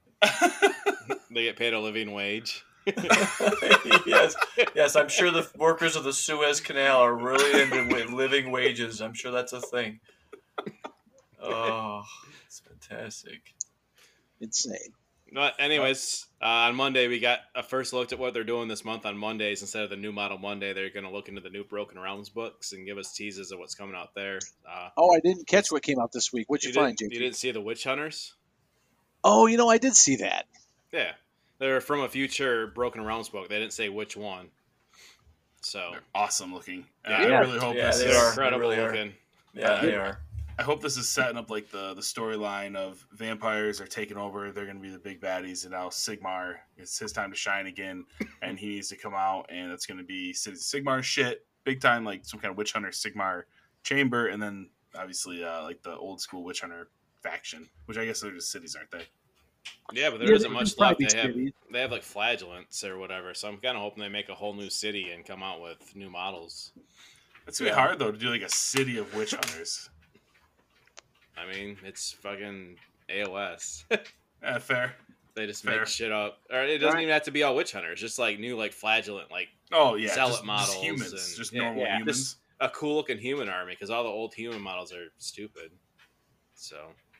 They 1.30 1.42
get 1.44 1.56
paid 1.56 1.74
a 1.74 1.80
living 1.80 2.12
wage. 2.12 2.64
yes, 4.06 4.34
yes. 4.74 4.96
I'm 4.96 5.08
sure 5.08 5.30
the 5.30 5.46
workers 5.58 5.96
of 5.96 6.04
the 6.04 6.12
Suez 6.12 6.60
Canal 6.60 6.98
are 6.98 7.14
really 7.14 7.60
into 7.60 8.14
living 8.14 8.50
wages. 8.52 9.02
I'm 9.02 9.12
sure 9.12 9.32
that's 9.32 9.52
a 9.52 9.60
thing. 9.60 10.00
Oh, 11.42 12.04
it's 12.46 12.60
fantastic. 12.60 13.54
Insane. 14.40 14.78
But 15.32 15.54
anyways, 15.58 16.26
uh, 16.40 16.44
on 16.44 16.76
Monday 16.76 17.08
we 17.08 17.18
got 17.18 17.40
a 17.54 17.62
first 17.62 17.92
look 17.92 18.12
at 18.12 18.18
what 18.18 18.32
they're 18.32 18.44
doing 18.44 18.68
this 18.68 18.84
month 18.84 19.04
on 19.04 19.18
Mondays 19.18 19.60
instead 19.60 19.82
of 19.82 19.90
the 19.90 19.96
new 19.96 20.12
model 20.12 20.38
Monday. 20.38 20.72
They're 20.72 20.88
going 20.88 21.04
to 21.04 21.10
look 21.10 21.28
into 21.28 21.40
the 21.40 21.50
new 21.50 21.64
Broken 21.64 21.98
Realms 21.98 22.28
books 22.30 22.72
and 22.72 22.86
give 22.86 22.96
us 22.96 23.12
teases 23.12 23.50
of 23.50 23.58
what's 23.58 23.74
coming 23.74 23.96
out 23.96 24.14
there. 24.14 24.38
Uh, 24.66 24.88
Oh, 24.96 25.14
I 25.14 25.20
didn't 25.20 25.46
catch 25.48 25.70
what 25.70 25.82
came 25.82 25.98
out 25.98 26.12
this 26.12 26.32
week. 26.32 26.48
What'd 26.48 26.64
you, 26.64 26.72
find, 26.72 26.96
didn't, 26.96 27.10
JP? 27.10 27.14
you 27.14 27.20
didn't 27.20 27.36
see 27.36 27.50
the 27.50 27.60
Witch 27.60 27.84
Hunters? 27.84 28.35
Oh, 29.28 29.46
you 29.46 29.56
know, 29.56 29.68
I 29.68 29.78
did 29.78 29.96
see 29.96 30.16
that. 30.16 30.46
Yeah, 30.92 31.12
they're 31.58 31.80
from 31.80 32.00
a 32.02 32.08
future 32.08 32.68
Broken 32.68 33.04
Realms 33.04 33.28
book. 33.28 33.48
They 33.48 33.58
didn't 33.58 33.72
say 33.72 33.88
which 33.88 34.16
one. 34.16 34.48
So 35.62 35.88
They're 35.90 36.00
awesome 36.14 36.54
looking. 36.54 36.86
And 37.04 37.28
Yeah. 37.28 37.36
I 37.38 37.40
really 37.40 37.58
hope 37.58 37.74
Yeah, 37.74 37.86
this 37.88 37.98
they 37.98 38.10
is. 38.10 38.16
are. 38.16 38.28
incredible 38.28 38.60
really 38.60 38.76
are. 38.78 38.86
looking. 38.92 39.14
Yeah, 39.52 39.80
they 39.80 39.94
are. 39.96 40.20
I 40.58 40.62
hope 40.62 40.80
this 40.80 40.96
is 40.96 41.08
setting 41.08 41.36
up 41.36 41.50
like 41.50 41.70
the 41.70 41.92
the 41.94 42.00
storyline 42.00 42.76
of 42.76 43.04
vampires 43.12 43.80
are 43.80 43.86
taking 43.86 44.16
over. 44.16 44.52
They're 44.52 44.64
going 44.64 44.76
to 44.76 44.82
be 44.82 44.90
the 44.90 44.98
big 44.98 45.20
baddies, 45.20 45.64
and 45.64 45.72
now 45.72 45.88
Sigmar. 45.88 46.54
It's 46.78 46.98
his 46.98 47.12
time 47.12 47.30
to 47.30 47.36
shine 47.36 47.66
again, 47.66 48.04
and 48.42 48.58
he 48.58 48.68
needs 48.68 48.88
to 48.90 48.96
come 48.96 49.12
out, 49.12 49.46
and 49.50 49.72
it's 49.72 49.86
going 49.86 49.98
to 49.98 50.04
be 50.04 50.32
Sigmar 50.32 51.02
shit, 51.02 51.44
big 51.64 51.80
time, 51.80 52.04
like 52.04 52.24
some 52.24 52.38
kind 52.40 52.52
of 52.52 52.56
witch 52.56 52.72
hunter 52.72 52.88
Sigmar 52.90 53.42
chamber, 53.82 54.28
and 54.28 54.40
then 54.42 54.70
obviously 54.96 55.42
uh, 55.44 55.62
like 55.64 55.82
the 55.82 55.94
old 55.96 56.20
school 56.20 56.42
witch 56.44 56.60
hunter 56.60 56.88
faction, 57.30 57.68
which 57.86 57.98
I 57.98 58.04
guess 58.04 58.20
they're 58.20 58.30
just 58.30 58.50
cities, 58.52 58.76
aren't 58.76 58.90
they? 58.90 59.06
Yeah, 59.92 60.10
but 60.10 60.20
there 60.20 60.30
Yeah, 60.32 60.38
not 60.42 60.52
much 60.52 60.78
left. 60.78 60.98
They 60.98 61.04
have 61.04 61.32
cities. 61.34 61.52
they 61.72 61.80
have 61.80 61.90
like 61.90 62.02
flagellants 62.02 62.84
or 62.84 62.98
whatever. 62.98 63.34
So 63.34 63.48
I'm 63.48 63.56
kind 63.58 63.76
of 63.76 63.82
hoping 63.82 64.02
they 64.02 64.08
make 64.08 64.28
a 64.28 64.34
whole 64.34 64.54
new 64.54 64.70
city 64.70 65.10
and 65.10 65.24
come 65.24 65.42
out 65.42 65.60
with 65.60 65.94
new 65.96 66.08
models. 66.10 66.72
It's 67.46 67.58
gonna 67.58 67.70
be 67.72 67.74
hard 67.74 67.98
though 67.98 68.12
to 68.12 68.18
do 68.18 68.30
like 68.30 68.42
a 68.42 68.48
city 68.48 68.98
of 68.98 69.12
witch 69.14 69.32
hunters. 69.32 69.88
I 71.36 71.46
mean, 71.52 71.76
it's 71.84 72.12
fucking 72.12 72.76
AOS. 73.08 73.84
Eh, 74.42 74.58
fair. 74.58 74.94
they 75.34 75.46
just 75.46 75.64
Fair. 75.64 75.78
make 75.78 75.86
shit 75.88 76.12
up, 76.12 76.38
or 76.52 76.62
it 76.62 76.78
doesn't 76.78 76.94
Right. 76.94 77.02
even 77.02 77.12
have 77.14 77.22
to 77.24 77.30
be 77.30 77.42
all 77.42 77.56
witch 77.56 77.72
hunters. 77.72 77.98
Just 77.98 78.18
like 78.18 78.38
new 78.38 78.54
like 78.56 78.72
flagellant, 78.72 79.30
like 79.30 79.48
Oh 79.72 79.94
yeah, 79.94 80.14
Zealot 80.14 80.32
just, 80.34 80.44
models 80.44 80.68
just 80.74 80.84
humans, 80.84 81.12
and- 81.12 81.36
just 81.36 81.52
yeah, 81.52 81.62
normal 81.62 81.82
yeah, 81.82 81.96
humans. 81.98 82.18
just- 82.18 82.36
a 82.60 82.68
cool 82.68 82.96
looking 82.96 83.18
human 83.18 83.48
army 83.48 83.72
because 83.72 83.90
all 83.90 84.02
the 84.04 84.08
old 84.10 84.34
human 84.34 84.60
models 84.60 84.92
are 84.92 85.06
stupid. 85.18 85.72
So 86.54 86.76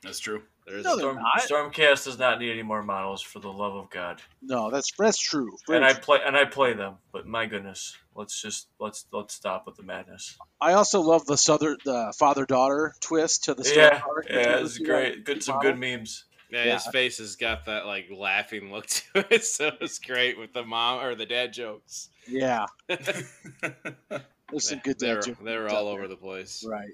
That's 0.07 0.19
true. 0.21 0.43
there's 0.67 0.85
No, 0.85 0.97
Storm, 0.99 1.17
not. 1.17 1.41
Stormcast 1.43 2.05
does 2.05 2.19
not 2.19 2.39
need 2.39 2.51
any 2.51 2.63
more 2.63 2.83
models, 2.83 3.23
for 3.23 3.39
the 3.41 3.53
love 3.53 3.75
of 3.75 3.91
God. 3.91 4.23
No, 4.43 4.71
that's 4.71 4.91
that's 4.99 5.19
true. 5.19 5.57
And 5.69 5.85
I 5.85 5.93
play 5.95 6.19
and 6.25 6.37
I 6.37 6.45
play 6.45 6.73
them, 6.73 6.95
but 7.13 7.27
my 7.27 7.47
goodness, 7.47 7.97
let's 8.15 8.41
just 8.41 8.69
let's 8.81 9.07
let's 9.13 9.35
stop 9.35 9.67
with 9.67 9.77
the 9.77 9.83
madness. 9.83 10.37
I 10.61 10.73
also 10.73 11.01
love 11.01 11.27
the 11.27 11.37
southern 11.37 11.77
the 11.85 12.13
father 12.19 12.47
daughter 12.47 12.95
twist 13.01 13.45
to 13.45 13.55
the 13.55 13.65
story. 13.65 13.87
Yeah, 13.87 14.01
arc. 14.09 14.27
yeah, 14.29 14.59
it's 14.61 14.75
see 14.77 14.85
that 14.85 14.91
great. 14.91 15.25
Good, 15.25 15.43
some 15.43 15.57
model? 15.57 15.73
good 15.73 15.81
memes. 15.81 16.25
yeah, 16.51 16.65
Yeah. 16.65 16.75
his 16.75 16.87
face 16.89 17.19
has 17.19 17.37
got 17.37 17.67
that 17.67 17.87
like 17.87 18.07
laughing 18.11 18.71
look 18.73 18.87
to 19.15 19.25
it, 19.35 19.45
so 19.45 19.71
it's 19.81 19.99
great 19.99 20.39
with 20.39 20.53
the 20.53 20.65
mom 20.65 21.01
or 21.05 21.15
the 21.15 21.27
dad 21.27 21.53
jokes. 21.53 22.09
Yeah, 22.29 22.67
there's 22.89 24.69
some 24.69 24.81
good 24.81 24.99
they 24.99 25.07
dad 25.09 25.17
were, 25.17 25.23
jokes 25.23 25.39
they 25.45 25.57
were 25.57 25.67
out 25.67 25.73
all 25.75 25.85
there. 25.87 25.95
over 25.95 26.09
the 26.09 26.17
place. 26.17 26.65
Right. 26.67 26.91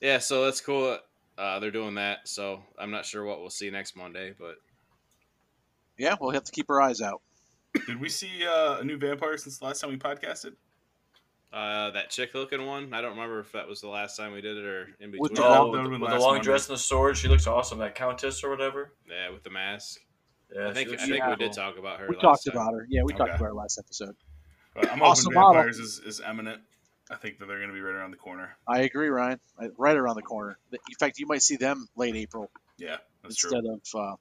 Yeah, 0.00 0.18
so 0.18 0.44
that's 0.44 0.60
cool. 0.60 0.98
Uh, 1.36 1.58
they're 1.58 1.70
doing 1.70 1.94
that, 1.96 2.28
so 2.28 2.62
I'm 2.78 2.90
not 2.90 3.04
sure 3.04 3.24
what 3.24 3.40
we'll 3.40 3.50
see 3.50 3.70
next 3.70 3.96
Monday, 3.96 4.34
but 4.38 4.54
Yeah, 5.98 6.14
we'll 6.20 6.30
have 6.30 6.44
to 6.44 6.52
keep 6.52 6.70
our 6.70 6.80
eyes 6.80 7.00
out. 7.00 7.22
Did 7.86 8.00
we 8.00 8.08
see 8.08 8.46
uh, 8.46 8.78
a 8.78 8.84
new 8.84 8.96
vampire 8.96 9.36
since 9.36 9.58
the 9.58 9.64
last 9.64 9.80
time 9.80 9.90
we 9.90 9.96
podcasted? 9.96 10.52
uh, 11.52 11.90
that 11.92 12.10
chick 12.10 12.34
looking 12.34 12.64
one, 12.66 12.92
I 12.92 13.00
don't 13.00 13.12
remember 13.12 13.38
if 13.38 13.52
that 13.52 13.68
was 13.68 13.80
the 13.80 13.88
last 13.88 14.16
time 14.16 14.32
we 14.32 14.40
did 14.40 14.56
it 14.56 14.64
or 14.64 14.88
in 15.00 15.12
between. 15.12 15.20
With 15.22 15.34
the 15.34 15.44
Oh, 15.44 15.70
with, 15.70 15.82
the- 15.84 15.88
with 15.88 16.00
the 16.00 16.18
long 16.18 16.32
Monday. 16.34 16.42
dress 16.44 16.68
and 16.68 16.76
the 16.76 16.80
sword, 16.80 17.16
she 17.16 17.28
looks 17.28 17.46
awesome. 17.46 17.78
That 17.78 17.94
countess 17.94 18.42
or 18.42 18.50
whatever. 18.50 18.92
yeah, 19.08 19.30
with 19.30 19.44
the 19.44 19.50
mask. 19.50 20.00
Yeah, 20.54 20.68
I 20.68 20.72
think 20.72 20.88
I 20.90 20.96
think 21.06 21.24
we 21.26 21.36
did 21.36 21.52
talk 21.52 21.78
about 21.78 21.98
her. 22.00 22.06
We 22.08 22.16
last 22.16 22.22
talked 22.22 22.44
time. 22.46 22.56
about 22.56 22.74
her. 22.74 22.86
Yeah, 22.88 23.02
we 23.04 23.12
talked 23.12 23.30
about 23.34 23.40
her 23.40 23.54
last 23.54 23.78
episode. 23.78 24.14
But 24.74 24.90
I'm 24.90 25.00
Awesome 25.02 25.26
hoping 25.32 25.40
model. 25.40 25.54
vampires 25.54 25.78
is, 25.78 26.00
is 26.00 26.20
eminent. 26.20 26.60
I 27.10 27.16
think 27.16 27.38
that 27.38 27.46
they're 27.46 27.58
going 27.58 27.68
to 27.68 27.74
be 27.74 27.80
right 27.80 27.94
around 27.94 28.12
the 28.12 28.16
corner. 28.16 28.56
I 28.66 28.80
agree, 28.80 29.08
Ryan. 29.08 29.38
Right 29.76 29.96
around 29.96 30.16
the 30.16 30.22
corner. 30.22 30.58
In 30.72 30.78
fact, 30.98 31.18
you 31.18 31.26
might 31.26 31.42
see 31.42 31.56
them 31.56 31.86
late 31.96 32.16
April 32.16 32.50
Yeah, 32.78 32.96
that's 33.22 33.42
instead 33.42 33.60
true. 33.62 33.80
of 33.94 34.12
uh, 34.12 34.16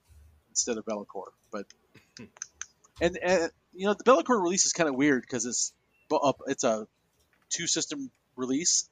instead 0.50 0.78
of 0.78 0.86
Be'lakor. 0.86 1.28
But 1.52 1.66
and, 3.02 3.18
and 3.18 3.52
you 3.74 3.88
know 3.88 3.94
the 3.94 4.04
Be'lakor 4.04 4.42
release 4.42 4.66
is 4.66 4.74
kind 4.74 4.90
of 4.90 4.96
weird 4.96 5.22
because 5.22 5.46
it's 5.46 5.74
up 6.12 6.42
it's 6.48 6.64
a 6.64 6.88
two 7.50 7.68
system 7.68 8.12
release, 8.36 8.90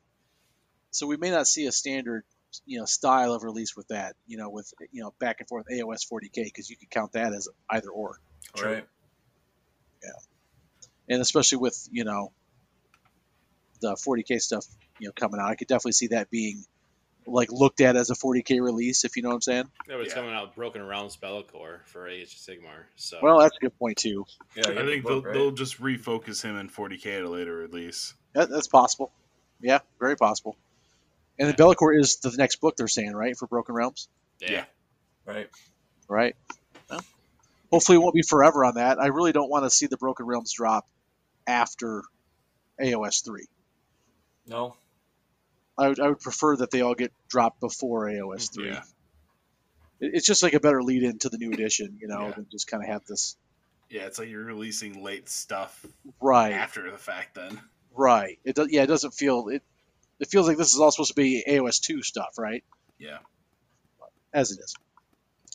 so 0.91 1.05
we 1.05 1.17
may 1.17 1.29
not 1.29 1.45
see 1.47 1.65
a 1.65 1.71
standard 1.71 2.23
you 2.65 2.79
know 2.79 2.85
style 2.85 3.33
of 3.33 3.43
release 3.43 3.75
with 3.75 3.89
that. 3.89 4.15
You 4.25 4.37
know 4.37 4.49
with 4.49 4.73
you 4.91 5.03
know 5.03 5.13
back 5.19 5.39
and 5.39 5.49
forth 5.49 5.65
AOS 5.71 6.07
40k 6.09 6.45
because 6.45 6.69
you 6.69 6.77
could 6.77 6.89
count 6.89 7.11
that 7.13 7.33
as 7.33 7.49
either 7.69 7.89
or. 7.89 8.19
Right. 8.61 8.85
Yeah. 10.03 10.09
And 11.09 11.21
especially 11.21 11.57
with 11.59 11.87
you 11.91 12.05
know 12.05 12.31
the 13.81 13.93
40k 13.95 14.39
stuff 14.39 14.65
you 14.99 15.07
know 15.07 15.13
coming 15.13 15.39
out, 15.39 15.49
I 15.49 15.55
could 15.55 15.67
definitely 15.67 15.93
see 15.93 16.07
that 16.07 16.29
being 16.29 16.63
like 17.27 17.51
looked 17.51 17.81
at 17.81 17.95
as 17.95 18.09
a 18.09 18.15
40k 18.15 18.61
release, 18.61 19.05
if 19.05 19.15
you 19.15 19.21
know 19.21 19.29
what 19.29 19.35
I'm 19.35 19.41
saying. 19.41 19.65
Yeah, 19.87 19.95
but 19.97 20.01
it's 20.01 20.09
Yeah. 20.09 20.21
coming 20.21 20.33
out 20.33 20.55
Broken 20.55 20.85
Realms 20.85 21.15
Be'lakor 21.17 21.85
for 21.85 22.07
Age 22.07 22.33
of 22.33 22.39
Sigmar. 22.39 22.85
So 22.95 23.19
Well, 23.21 23.39
that's 23.39 23.55
a 23.57 23.59
good 23.59 23.77
point 23.77 23.97
too. 23.97 24.25
Yeah, 24.55 24.69
I 24.69 24.85
think 24.85 25.03
the 25.03 25.09
they'll, 25.09 25.21
right? 25.21 25.33
they'll 25.33 25.51
just 25.51 25.79
refocus 25.79 26.41
him 26.41 26.57
in 26.57 26.67
40k 26.69 27.17
at 27.17 27.23
a 27.23 27.29
later 27.29 27.55
release. 27.55 28.15
That, 28.33 28.49
that's 28.49 28.67
possible. 28.67 29.11
Yeah, 29.61 29.79
very 29.99 30.15
possible. 30.15 30.57
And 31.37 31.47
then 31.47 31.55
Be'lakor 31.55 31.97
is 31.97 32.17
the 32.17 32.31
next 32.37 32.57
book 32.57 32.75
they're 32.75 32.87
saying, 32.87 33.13
right, 33.13 33.37
for 33.37 33.47
Broken 33.47 33.75
Realms, 33.75 34.07
yeah. 34.39 34.51
Yeah. 34.51 34.65
right. 35.25 35.49
right? 36.07 36.35
Well, 36.89 37.01
hopefully, 37.71 37.97
it 37.97 37.99
won't 37.99 38.15
be 38.15 38.21
forever 38.21 38.65
on 38.65 38.75
that. 38.75 38.99
I 38.99 39.07
really 39.07 39.31
don't 39.31 39.49
want 39.49 39.63
to 39.63 39.69
see 39.69 39.87
the 39.87 39.97
Broken 39.97 40.25
Realms 40.25 40.51
drop 40.53 40.87
after 41.47 42.03
AOS 42.81 43.23
three. 43.23 43.47
No. 44.51 44.75
I 45.77 45.87
would, 45.87 45.99
I 45.99 46.07
would 46.09 46.19
prefer 46.19 46.57
that 46.57 46.69
they 46.69 46.81
all 46.81 46.93
get 46.93 47.11
dropped 47.29 47.59
before 47.59 48.05
AOS 48.07 48.53
three. 48.53 48.67
Yeah. 48.67 48.83
It- 49.99 50.11
It's 50.15 50.27
just 50.27 50.43
like 50.43 50.53
a 50.53 50.59
better 50.59 50.83
lead 50.83 51.03
into 51.03 51.29
the 51.29 51.37
new 51.37 51.51
edition, 51.51 51.97
you 52.01 52.07
know, 52.07 52.27
Yeah. 52.27 52.31
than 52.33 52.47
just 52.51 52.67
kind 52.67 52.83
of 52.83 52.89
have 52.89 53.05
this. 53.05 53.35
Yeah, 53.89 54.03
it's 54.05 54.19
like 54.19 54.29
you're 54.29 54.43
releasing 54.43 55.03
late 55.03 55.27
stuff 55.29 55.85
Right, 56.21 56.51
after 56.53 56.89
the 56.91 56.97
fact. 56.97 57.35
Then 57.35 57.59
right. 57.93 58.39
It 58.43 58.55
does. 58.55 58.67
Yeah, 58.71 58.83
it 58.83 58.87
doesn't 58.87 59.11
feel 59.13 59.47
it. 59.49 59.63
It 60.19 60.29
feels 60.29 60.47
like 60.47 60.57
this 60.57 60.73
is 60.73 60.79
all 60.79 60.91
supposed 60.91 61.09
to 61.09 61.15
be 61.15 61.43
AOS 61.47 61.79
two 61.79 62.03
stuff, 62.03 62.37
right? 62.37 62.63
yeah, 62.99 63.17
As 64.33 64.51
it 64.51 64.59
is. 64.59 64.75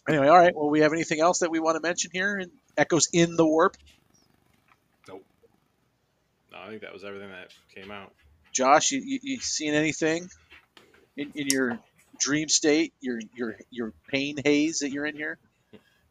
Anyway, 0.09 0.27
all 0.29 0.37
right. 0.37 0.55
Well, 0.55 0.69
we 0.71 0.81
have 0.81 0.93
anything 0.93 1.21
else 1.21 1.39
that 1.41 1.51
we 1.51 1.61
want 1.61 1.77
to 1.77 1.81
mention 1.81 2.11
here? 2.13 2.37
And 2.37 2.51
Echoes 2.77 3.09
in 3.13 3.37
the 3.37 3.47
warp. 3.47 3.77
Nope. 5.09 5.25
No, 6.53 6.59
I 6.59 6.69
think 6.69 6.83
that 6.83 6.93
was 6.93 7.05
everything 7.05 7.31
that 7.31 7.53
came 7.75 7.91
out. 7.91 8.13
Josh, 8.57 8.91
you, 8.91 9.03
you, 9.05 9.19
you 9.23 9.41
seen 9.41 9.75
anything 9.75 10.31
in, 11.15 11.31
in 11.35 11.47
your 11.49 11.79
dream 12.19 12.49
state, 12.49 12.95
your 13.03 13.21
your 13.35 13.57
your 13.71 13.93
pain 14.09 14.37
haze 14.43 14.79
that 14.79 14.91
you're 14.91 15.05
in 15.05 15.15
here? 15.15 15.39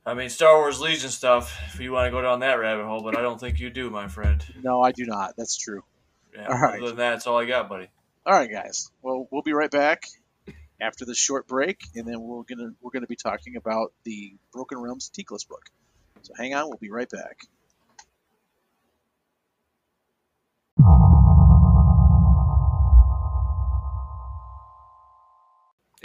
I 0.05 0.13
mean, 0.13 0.29
Star 0.29 0.55
Wars 0.57 0.79
Legion 0.79 1.09
stuff. 1.09 1.59
If 1.73 1.79
you 1.79 1.91
want 1.91 2.05
to 2.05 2.11
go 2.11 2.21
down 2.21 2.41
that 2.41 2.59
rabbit 2.59 2.85
hole, 2.85 3.01
but 3.01 3.17
I 3.17 3.23
don't 3.23 3.39
think 3.39 3.59
you 3.59 3.71
do, 3.71 3.89
my 3.89 4.07
friend. 4.07 4.45
No, 4.61 4.79
I 4.79 4.91
do 4.91 5.05
not. 5.07 5.33
That's 5.35 5.57
true. 5.57 5.83
Yeah, 6.35 6.47
All 6.47 6.59
right. 6.59 6.79
Other 6.79 6.89
than 6.89 6.97
that, 6.97 7.11
that's 7.13 7.25
all 7.25 7.39
I 7.39 7.45
got, 7.45 7.67
buddy. 7.67 7.87
All 8.27 8.33
right, 8.33 8.51
guys. 8.51 8.91
Well, 9.01 9.27
we'll 9.31 9.41
be 9.41 9.53
right 9.53 9.71
back 9.71 10.03
after 10.79 11.03
this 11.03 11.17
short 11.17 11.47
break, 11.47 11.83
and 11.95 12.07
then 12.07 12.21
we're 12.21 12.43
gonna 12.43 12.73
we're 12.79 12.91
gonna 12.91 13.07
be 13.07 13.15
talking 13.15 13.55
about 13.55 13.91
the 14.03 14.35
Broken 14.53 14.77
Realms 14.77 15.09
Teclis 15.17 15.47
book. 15.47 15.65
So 16.21 16.33
hang 16.37 16.53
on, 16.53 16.67
we'll 16.67 16.77
be 16.77 16.91
right 16.91 17.09
back. 17.09 17.39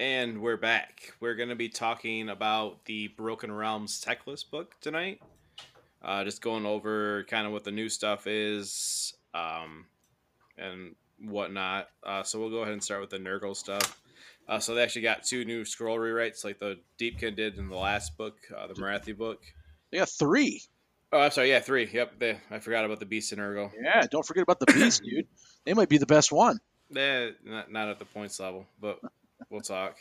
And 0.00 0.40
we're 0.40 0.56
back. 0.56 1.12
We're 1.20 1.34
going 1.34 1.50
to 1.50 1.54
be 1.54 1.68
talking 1.68 2.30
about 2.30 2.86
the 2.86 3.08
Broken 3.08 3.52
Realms 3.52 4.02
Teclis 4.02 4.50
book 4.50 4.74
tonight. 4.80 5.20
Uh, 6.00 6.24
just 6.24 6.40
going 6.40 6.64
over 6.64 7.24
kind 7.24 7.46
of 7.46 7.52
what 7.52 7.64
the 7.64 7.70
new 7.70 7.90
stuff 7.90 8.26
is 8.26 9.12
um, 9.34 9.84
and 10.56 10.94
whatnot. 11.22 11.88
Uh, 12.02 12.22
so 12.22 12.40
we'll 12.40 12.48
go 12.48 12.62
ahead 12.62 12.72
and 12.72 12.82
start 12.82 13.02
with 13.02 13.10
the 13.10 13.18
Nurgle 13.18 13.54
stuff. 13.54 14.00
Uh, 14.48 14.58
so 14.58 14.74
they 14.74 14.82
actually 14.82 15.02
got 15.02 15.22
two 15.22 15.44
new 15.44 15.66
scroll 15.66 15.98
rewrites, 15.98 16.46
like 16.46 16.58
the 16.58 16.78
Deepkin 16.98 17.36
did 17.36 17.58
in 17.58 17.68
the 17.68 17.76
last 17.76 18.16
book, 18.16 18.38
uh, 18.56 18.66
the 18.68 18.74
Morathi 18.76 19.14
book. 19.14 19.42
They 19.92 19.98
got 19.98 20.08
three. 20.08 20.62
Oh, 21.12 21.20
I'm 21.20 21.30
sorry. 21.30 21.50
Yeah, 21.50 21.60
three. 21.60 21.86
Yep. 21.92 22.18
They, 22.18 22.38
I 22.50 22.58
forgot 22.60 22.86
about 22.86 23.00
the 23.00 23.06
Beast 23.06 23.32
of 23.32 23.38
Nurgle. 23.38 23.70
Yeah, 23.78 24.06
don't 24.10 24.24
forget 24.24 24.44
about 24.44 24.60
the 24.60 24.72
beast, 24.72 25.02
dude. 25.04 25.26
They 25.66 25.74
might 25.74 25.90
be 25.90 25.98
the 25.98 26.06
best 26.06 26.32
one. 26.32 26.58
They 26.90 27.32
not, 27.44 27.70
not 27.70 27.88
at 27.88 27.98
the 27.98 28.06
points 28.06 28.40
level, 28.40 28.66
but 28.80 28.98
we'll 29.50 29.60
talk. 29.60 29.96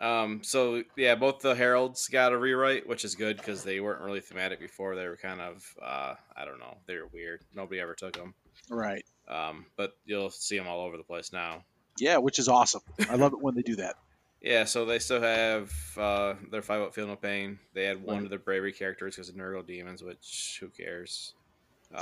Um, 0.00 0.42
so 0.42 0.82
yeah, 0.96 1.14
both 1.14 1.40
the 1.40 1.54
heralds 1.54 2.08
got 2.08 2.32
a 2.32 2.38
rewrite, 2.38 2.88
which 2.88 3.04
is 3.04 3.14
good 3.14 3.36
because 3.36 3.62
they 3.64 3.80
weren't 3.80 4.00
really 4.00 4.20
thematic 4.20 4.58
before. 4.58 4.96
They 4.96 5.06
were 5.06 5.16
kind 5.18 5.40
of, 5.42 5.62
uh, 5.82 6.14
I 6.34 6.44
don't 6.46 6.58
know, 6.58 6.78
they 6.86 6.96
were 6.96 7.08
weird. 7.12 7.42
Nobody 7.54 7.80
ever 7.80 7.94
took 7.94 8.14
them. 8.16 8.32
Right. 8.70 9.04
Um, 9.28 9.66
but 9.76 9.92
you'll 10.06 10.30
see 10.30 10.56
them 10.56 10.66
all 10.68 10.80
over 10.86 10.96
the 10.96 11.02
place 11.02 11.32
now. 11.34 11.64
Yeah, 11.98 12.16
which 12.16 12.38
is 12.38 12.48
awesome. 12.48 12.80
I 13.10 13.16
love 13.16 13.34
it 13.34 13.42
when 13.42 13.54
they 13.54 13.62
do 13.62 13.76
that. 13.76 13.96
Yeah, 14.42 14.64
so 14.64 14.86
they 14.86 14.98
still 15.00 15.20
have 15.20 15.70
uh, 15.98 16.32
their 16.50 16.62
five 16.62 16.80
up 16.80 16.94
feel 16.94 17.06
no 17.06 17.14
pain. 17.14 17.58
They 17.74 17.84
had 17.84 18.02
one 18.02 18.16
Right. 18.16 18.24
of 18.24 18.30
their 18.30 18.38
bravery 18.38 18.72
characters 18.72 19.14
because 19.14 19.28
of 19.28 19.34
Nurgle 19.34 19.66
demons, 19.66 20.02
which 20.02 20.56
who 20.60 20.68
cares? 20.68 21.34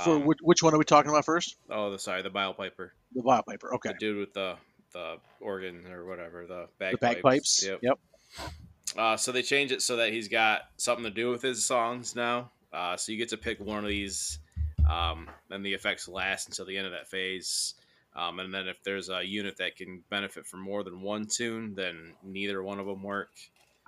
For 0.05 0.11
Um, 0.11 0.25
which, 0.25 0.37
which 0.41 0.63
one 0.63 0.73
are 0.73 0.77
we 0.77 0.85
talking 0.85 1.11
about 1.11 1.25
first? 1.25 1.57
oh, 1.69 1.91
the 1.91 1.99
sorry, 1.99 2.21
the 2.21 2.29
bile 2.29 2.53
piper, 2.53 2.93
The 3.13 3.23
Vile 3.23 3.43
Piper. 3.43 3.75
Okay. 3.75 3.89
the 3.89 3.97
dude 3.99 4.17
with 4.19 4.33
the 4.33 4.55
the 4.93 5.17
organ 5.39 5.85
or 5.91 6.05
whatever, 6.05 6.45
the 6.45 6.67
The 6.79 6.97
bagpipes. 6.97 7.13
bagpipes. 7.21 7.63
Yep. 7.65 7.79
Yep. 7.81 7.99
Uh, 8.97 9.17
so 9.17 9.31
they 9.31 9.41
change 9.43 9.71
it 9.71 9.81
so 9.81 9.97
that 9.97 10.11
he's 10.11 10.27
got 10.27 10.61
something 10.77 11.03
to 11.03 11.11
do 11.11 11.29
with 11.29 11.41
his 11.41 11.63
songs 11.65 12.15
now. 12.15 12.51
Uh, 12.73 12.97
so 12.97 13.11
you 13.11 13.17
get 13.17 13.29
to 13.29 13.37
pick 13.37 13.59
one 13.59 13.83
of 13.83 13.89
these, 13.89 14.39
um, 14.89 15.27
and 15.51 15.63
the 15.65 15.73
effects 15.73 16.07
last 16.07 16.47
until 16.47 16.65
the 16.65 16.77
end 16.77 16.85
of 16.87 16.93
that 16.93 17.07
phase. 17.07 17.75
Um, 18.15 18.39
and 18.39 18.51
then 18.53 18.67
if 18.67 18.81
there's 18.83 19.09
a 19.09 19.23
unit 19.23 19.57
that 19.57 19.75
can 19.75 20.03
benefit 20.09 20.45
from 20.47 20.61
more 20.61 20.83
than 20.83 21.01
one 21.01 21.25
tune, 21.27 21.75
then 21.75 22.13
neither 22.23 22.61
one 22.63 22.79
of 22.79 22.85
them 22.87 23.03
work. 23.03 23.29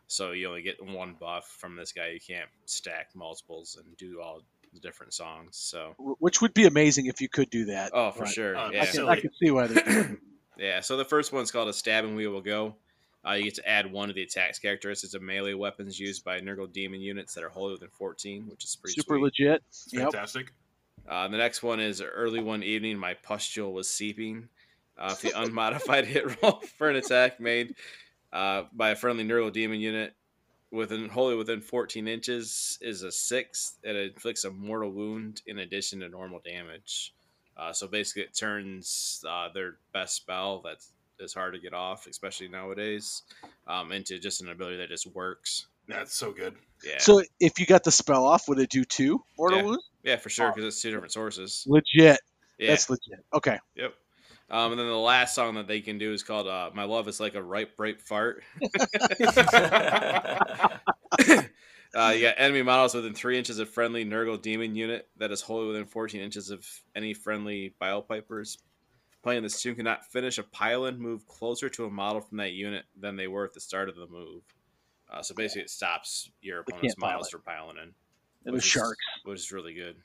So 0.08 0.32
you 0.32 0.47
only 0.49 0.62
get 0.62 0.84
one 0.84 1.16
buff 1.20 1.47
from 1.60 1.76
this 1.76 1.91
guy. 1.93 2.10
You 2.10 2.20
can't 2.20 2.49
stack 2.66 3.10
multiples 3.16 3.80
and 3.84 3.97
do 3.97 4.22
all 4.22 4.41
the 4.74 4.80
different 4.80 5.14
songs. 5.14 5.58
So 5.58 5.95
Which 6.20 6.41
would 6.41 6.54
be 6.54 6.66
amazing 6.66 7.08
if 7.08 7.22
you 7.22 7.30
could 7.30 7.49
do 7.49 7.66
that. 7.66 7.91
oh, 7.93 8.12
for 8.12 8.24
Right. 8.24 8.34
sure, 8.34 8.58
Oh, 8.58 8.70
yeah. 8.72 8.84
I 8.84 8.86
can. 8.86 9.10
I 9.10 9.20
can 9.20 9.32
see 9.41 9.49
why 9.52 9.68
they 9.68 9.82
do. 9.82 10.18
Yeah, 10.58 10.80
so 10.82 10.97
the 10.97 11.06
first 11.06 11.32
one's 11.34 11.52
called 11.52 11.70
a 11.70 11.74
stab 11.74 12.06
and 12.06 12.16
we 12.16 12.28
will 12.28 12.41
go. 12.41 12.76
Uh, 13.28 13.34
you 13.34 13.43
get 13.43 13.56
to 13.56 13.70
add 13.70 13.91
one 13.91 14.10
of 14.10 14.16
the 14.16 14.24
attacks 14.24 14.58
characteristics 14.60 15.14
of 15.14 15.22
melee 15.22 15.54
weapons 15.54 15.99
used 15.99 16.24
by 16.24 16.39
Nurgle 16.39 16.72
demon 16.72 17.02
units 17.02 17.34
that 17.36 17.43
are 17.43 17.49
wholly 17.49 17.74
within 17.74 17.89
14, 17.89 18.47
which 18.47 18.64
is 18.64 18.76
pretty 18.76 18.95
Super 18.95 19.16
sweet. 19.16 19.24
legit. 19.24 19.64
It's 19.70 19.88
Yep. 19.93 20.04
fantastic. 20.12 20.54
Uh, 21.08 21.28
the 21.28 21.38
next 21.38 21.62
one 21.64 21.80
is 21.80 22.02
early 22.02 22.41
one 22.41 22.64
evening, 22.64 22.97
my 22.97 23.14
pustule 23.16 23.74
was 23.74 23.89
seeping. 23.89 24.49
Uh, 24.97 25.10
if 25.14 25.22
the 25.22 25.32
unmodified 25.41 26.06
hit 26.06 26.41
roll 26.41 26.62
for 26.78 26.89
an 26.89 26.95
attack 26.95 27.39
made 27.39 27.76
uh, 28.34 28.64
by 28.74 28.89
a 28.89 28.95
friendly 28.95 29.24
Nurgle 29.24 29.52
demon 29.54 29.80
unit 29.80 30.16
within 30.72 31.08
wholly 31.10 31.36
within 31.36 31.62
14 31.62 32.08
inches 32.08 32.78
is 32.82 33.04
a 33.04 33.12
six. 33.12 33.76
It 33.84 33.95
inflicts 33.95 34.45
a 34.45 34.52
mortal 34.52 34.89
wound 34.91 35.41
in 35.45 35.60
addition 35.60 35.99
to 35.99 36.10
normal 36.10 36.39
damage. 36.43 37.14
Uh, 37.58 37.74
so 37.74 37.88
basically, 37.88 38.24
it 38.24 38.36
turns 38.36 39.24
uh, 39.28 39.49
their 39.54 39.76
best 39.93 40.16
spell 40.16 40.62
that 40.64 40.78
is 41.20 41.34
hard 41.34 41.54
to 41.54 41.60
get 41.60 41.74
off, 41.74 42.08
especially 42.08 42.47
nowadays, 42.47 43.24
um, 43.68 43.91
into 43.91 44.18
just 44.20 44.41
an 44.41 44.49
ability 44.49 44.78
that 44.78 44.89
just 44.89 45.08
works. 45.08 45.68
That's 45.88 46.16
so 46.16 46.32
good. 46.32 46.56
Yeah, 46.84 46.97
So 46.99 47.22
if 47.39 47.60
you 47.60 47.66
got 47.66 47.84
the 47.84 47.91
spell 47.91 48.26
off, 48.26 48.47
would 48.47 48.60
it 48.60 48.70
do 48.70 48.84
two 48.84 49.22
mortal 49.38 49.60
Yeah. 49.60 49.66
wounds? 49.66 49.89
yeah, 50.04 50.16
for 50.16 50.30
sure, 50.30 50.49
because 50.49 50.66
it's 50.66 50.82
two 50.82 50.89
different 50.91 51.12
sources. 51.14 51.64
Legit. 51.68 52.20
Yeah, 52.58 52.68
That's 52.68 52.89
legit. 52.89 53.24
Okay. 53.34 53.60
Yep. 53.76 53.93
Um, 54.49 54.72
and 54.72 54.80
then 54.80 54.88
the 54.88 54.95
last 54.97 55.34
song 55.36 55.56
that 55.56 55.68
they 55.68 55.80
can 55.82 55.97
do 55.97 56.12
is 56.12 56.24
called 56.24 56.47
uh, 56.47 56.72
"My 56.74 56.84
Love 56.84 57.08
Is 57.08 57.20
Like 57.20 57.36
a 57.36 57.43
Ripe, 57.43 57.74
Ripe 57.78 58.02
Fart." 58.02 58.43
Uh, 61.93 62.13
you 62.15 62.21
got 62.21 62.35
enemy 62.37 62.61
models 62.61 62.93
within 62.93 63.13
three 63.13 63.37
inches 63.37 63.59
of 63.59 63.69
friendly 63.69 64.05
Nurgle 64.05 64.41
demon 64.41 64.75
unit 64.75 65.09
that 65.17 65.31
is 65.31 65.41
wholly 65.41 65.67
within 65.67 65.85
14 65.85 66.21
inches 66.21 66.49
of 66.49 66.65
any 66.95 67.13
friendly 67.13 67.73
Bilepipers. 67.81 68.57
Playing 69.23 69.43
this 69.43 69.61
tune 69.61 69.75
cannot 69.75 70.05
finish 70.05 70.37
a 70.37 70.43
pile-in 70.43 70.97
move 70.99 71.27
closer 71.27 71.69
to 71.69 71.85
a 71.85 71.89
model 71.89 72.21
from 72.21 72.37
that 72.37 72.53
unit 72.53 72.85
than 72.99 73.17
they 73.17 73.27
were 73.27 73.45
at 73.45 73.53
the 73.53 73.59
start 73.59 73.89
of 73.89 73.95
the 73.95 74.07
move. 74.07 74.41
Uh, 75.11 75.21
so 75.21 75.35
basically, 75.35 75.63
it 75.63 75.69
stops 75.69 76.31
your 76.41 76.61
opponent's 76.61 76.97
models 76.97 77.29
from 77.29 77.41
piling 77.41 77.77
in, 77.77 77.93
It 78.45 78.51
was 78.51 78.63
sharks. 78.63 78.97
which 79.25 79.39
is 79.39 79.51
really 79.51 79.73
good. 79.73 79.97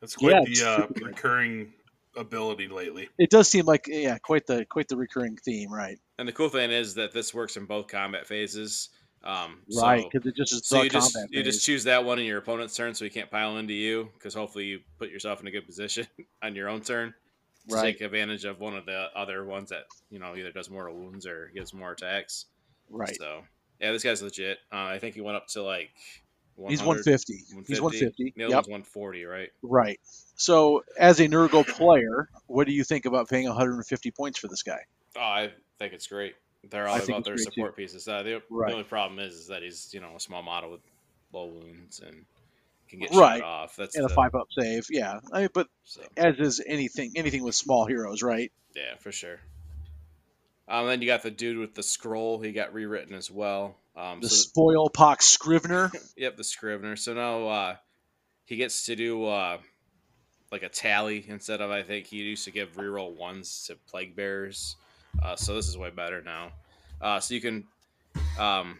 That's 0.00 0.16
quite 0.16 0.48
Yeah, 0.48 0.66
the 0.76 0.84
uh, 0.84 0.86
recurring 1.04 1.74
ability 2.16 2.68
lately. 2.68 3.08
It 3.18 3.30
does 3.30 3.48
seem 3.48 3.66
like 3.66 3.86
yeah, 3.86 4.16
quite 4.18 4.46
the 4.46 4.64
quite 4.64 4.88
the 4.88 4.96
recurring 4.96 5.36
theme, 5.36 5.72
right? 5.72 5.98
And 6.18 6.26
the 6.26 6.32
cool 6.32 6.48
thing 6.48 6.70
is 6.70 6.94
that 6.94 7.12
this 7.12 7.34
works 7.34 7.56
in 7.56 7.66
both 7.66 7.88
combat 7.88 8.26
phases. 8.26 8.88
Um, 9.26 9.62
Right, 9.74 10.02
so- 10.02 10.08
because 10.12 10.26
it 10.28 10.36
just 10.36 10.52
is 10.52 10.66
So 10.66 10.82
you 10.82 10.88
just 10.90 11.16
you 11.30 11.42
just 11.42 11.64
choose 11.64 11.84
that 11.84 12.04
one 12.04 12.18
in 12.18 12.24
your 12.26 12.38
opponent's 12.38 12.76
turn, 12.76 12.94
so 12.94 13.04
he 13.04 13.10
can't 13.10 13.30
pile 13.30 13.56
into 13.58 13.74
you. 13.74 14.10
Because 14.14 14.34
hopefully 14.34 14.64
you 14.66 14.80
put 14.98 15.10
yourself 15.10 15.40
in 15.40 15.46
a 15.46 15.50
good 15.50 15.66
position 15.66 16.06
on 16.42 16.54
your 16.54 16.68
own 16.68 16.80
turn 16.82 17.12
to 17.68 17.74
Right. 17.74 17.82
take 17.98 18.00
advantage 18.00 18.44
of 18.44 18.60
one 18.60 18.76
of 18.76 18.86
the 18.86 19.08
other 19.16 19.44
ones 19.44 19.70
that 19.70 19.84
you 20.10 20.18
know 20.20 20.36
either 20.36 20.52
does 20.52 20.70
mortal 20.70 20.94
wounds 20.96 21.26
or 21.26 21.50
gives 21.54 21.74
more 21.74 21.92
attacks. 21.92 22.46
right. 22.88 23.16
So 23.16 23.42
yeah, 23.80 23.90
this 23.92 24.02
guy's 24.04 24.22
legit. 24.22 24.58
Uh, 24.72 24.76
I 24.84 24.98
think 25.00 25.16
he 25.16 25.20
went 25.20 25.36
up 25.36 25.48
to 25.48 25.62
like 25.62 25.90
100, 26.54 26.70
He's 26.70 26.80
150. 26.86 27.34
He's 27.66 27.80
150. 27.82 28.32
The 28.36 28.42
Yep. 28.42 28.50
one's 28.52 28.68
140, 28.68 29.24
right? 29.24 29.50
Right. 29.62 30.00
So, 30.36 30.84
as 30.98 31.18
a 31.20 31.26
Nurgle 31.28 31.66
player, 31.66 32.28
what 32.46 32.66
do 32.66 32.72
you 32.72 32.84
think 32.84 33.04
about 33.06 33.28
paying 33.28 33.46
150 33.46 34.10
points 34.12 34.38
for 34.38 34.48
this 34.48 34.62
guy? 34.62 34.80
Oh, 35.16 35.20
I 35.20 35.52
think 35.78 35.92
it's 35.92 36.06
great. 36.06 36.34
They're 36.70 36.88
all 36.88 36.96
I 36.96 36.98
about 36.98 37.24
their 37.24 37.34
great, 37.34 37.46
too. 37.46 37.52
support 37.52 37.76
pieces. 37.76 38.06
Uh, 38.08 38.22
the, 38.22 38.42
Right. 38.50 38.68
the 38.68 38.72
only 38.74 38.84
problem 38.84 39.18
is, 39.18 39.34
is 39.34 39.46
that 39.48 39.62
he's 39.62 39.90
you 39.92 40.00
know 40.00 40.14
a 40.16 40.20
small 40.20 40.42
model 40.42 40.70
with 40.72 40.80
low 41.32 41.46
wounds 41.46 42.00
and 42.00 42.24
can 42.88 43.00
get 43.00 43.10
Right. 43.14 43.40
shot 43.40 43.46
off. 43.46 43.76
That's 43.76 43.96
And 43.96 44.04
a 44.04 44.08
five 44.08 44.34
up 44.34 44.48
save, 44.56 44.86
yeah. 44.90 45.20
I 45.32 45.40
mean, 45.42 45.48
but 45.52 45.68
so. 45.84 46.02
as 46.16 46.36
is 46.38 46.62
anything, 46.66 47.12
anything 47.16 47.42
with 47.42 47.54
small 47.54 47.84
heroes, 47.86 48.22
right? 48.22 48.52
Yeah, 48.74 48.94
for 49.00 49.10
sure. 49.12 49.40
Um, 50.68 50.86
then 50.86 51.00
you 51.00 51.06
got 51.06 51.22
the 51.22 51.30
dude 51.30 51.58
with 51.58 51.74
the 51.74 51.82
scroll. 51.82 52.40
He 52.40 52.52
got 52.52 52.74
rewritten 52.74 53.14
as 53.14 53.30
well. 53.30 53.76
Um, 53.96 54.20
The 54.20 54.28
so 54.28 54.36
spoil 54.36 54.88
pox 54.90 55.26
Scrivener. 55.26 55.90
yep, 56.16 56.36
the 56.36 56.44
Scrivener. 56.44 56.96
So 56.96 57.14
now 57.14 57.48
uh, 57.48 57.76
he 58.44 58.56
gets 58.56 58.86
to 58.86 58.96
do 58.96 59.24
uh, 59.26 59.58
like 60.50 60.62
a 60.62 60.68
tally 60.68 61.24
instead 61.28 61.60
of 61.60 61.70
I 61.70 61.82
think 61.82 62.06
he 62.06 62.18
used 62.18 62.44
to 62.44 62.50
give 62.50 62.72
reroll 62.74 63.16
ones 63.16 63.64
to 63.68 63.76
plague 63.88 64.14
bearers. 64.16 64.76
Uh, 65.22 65.36
so 65.36 65.54
this 65.54 65.68
is 65.68 65.76
way 65.76 65.90
better 65.90 66.22
now. 66.22 66.52
Uh, 67.00 67.20
so 67.20 67.34
you 67.34 67.40
can 67.40 67.64
um, 68.38 68.78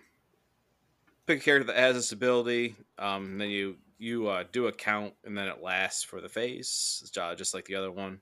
pick 1.27 1.41
a 1.41 1.43
character 1.43 1.67
that 1.67 1.77
has 1.77 1.97
this 1.97 2.13
ability. 2.13 2.77
Um, 2.99 3.27
and 3.27 3.41
then 3.41 3.51
you 3.51 3.77
you 3.99 4.29
uh, 4.29 4.45
do 4.53 4.67
a 4.67 4.73
count, 4.73 5.15
and 5.25 5.37
then 5.37 5.49
it 5.49 5.63
lasts 5.63 6.03
for 6.03 6.21
the 6.21 6.29
phase, 6.29 7.11
uh, 7.19 7.35
just 7.35 7.55
like 7.55 7.65
the 7.65 7.77
other 7.77 7.91
one. 7.91 8.21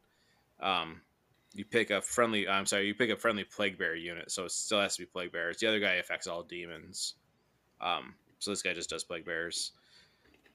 Um, 0.60 1.00
you 1.54 1.64
pick 1.64 1.90
a 1.90 2.00
friendly. 2.00 2.48
I'm 2.48 2.66
sorry, 2.66 2.86
you 2.86 2.94
pick 2.94 3.10
a 3.10 3.16
friendly 3.16 3.44
plague 3.44 3.78
bearer 3.78 3.94
unit, 3.94 4.30
so 4.30 4.44
it 4.44 4.52
still 4.52 4.80
has 4.80 4.96
to 4.96 5.02
be 5.02 5.06
plague 5.06 5.32
bearers. 5.32 5.58
The 5.58 5.66
other 5.66 5.80
guy 5.80 5.94
affects 5.94 6.26
all 6.26 6.42
demons. 6.42 7.14
Um, 7.80 8.14
so 8.38 8.50
this 8.50 8.62
guy 8.62 8.72
just 8.72 8.90
does 8.90 9.04
plague 9.04 9.24
bearers. 9.24 9.72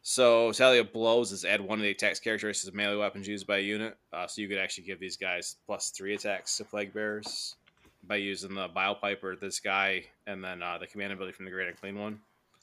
So 0.02 0.52
Tally 0.52 0.80
of 0.80 0.92
Blows 0.94 1.32
is 1.32 1.46
add 1.46 1.62
one 1.62 1.78
of 1.80 1.84
the 1.84 1.90
attacks 1.92 2.20
characteristics 2.20 2.68
of 2.68 2.74
melee 2.74 2.96
weapons 2.98 3.28
used 3.28 3.46
by 3.46 3.58
a 3.58 3.62
unit. 3.62 3.98
Uh, 4.14 4.28
so 4.28 4.42
you 4.42 4.48
could 4.48 4.58
actually 4.58 4.86
give 4.86 5.00
these 5.00 5.18
guys 5.18 5.58
plus 5.66 5.90
three 5.92 6.14
attacks 6.16 6.58
to 6.58 6.64
plague 6.64 6.94
bearers 6.94 7.56
by 8.04 8.16
using 8.16 8.56
the 8.56 8.68
Bile 8.70 8.96
Piper, 8.96 9.36
this 9.36 9.60
guy, 9.60 10.06
and 10.26 10.44
then 10.44 10.64
uh, 10.64 10.78
the 10.78 10.88
command 10.88 11.12
ability 11.14 11.34
from 11.34 11.46
the 11.46 11.52
Great 11.52 11.68
Unclean 11.68 12.00
One. 12.00 12.20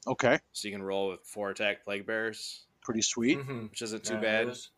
Okay, 0.08 0.38
So 0.52 0.68
you 0.68 0.72
can 0.74 0.82
roll 0.84 1.10
with 1.10 1.20
four 1.24 1.50
attack 1.50 1.84
plague 1.84 2.06
bearers, 2.06 2.64
pretty 2.82 3.02
sweet. 3.02 3.38
Mhm. 3.38 3.70
which 3.70 3.82
isn't 3.82 4.04
too 4.04 4.14
Yeah, 4.14 4.20
bad. 4.20 4.46
it 4.46 4.50
is. 4.50 4.70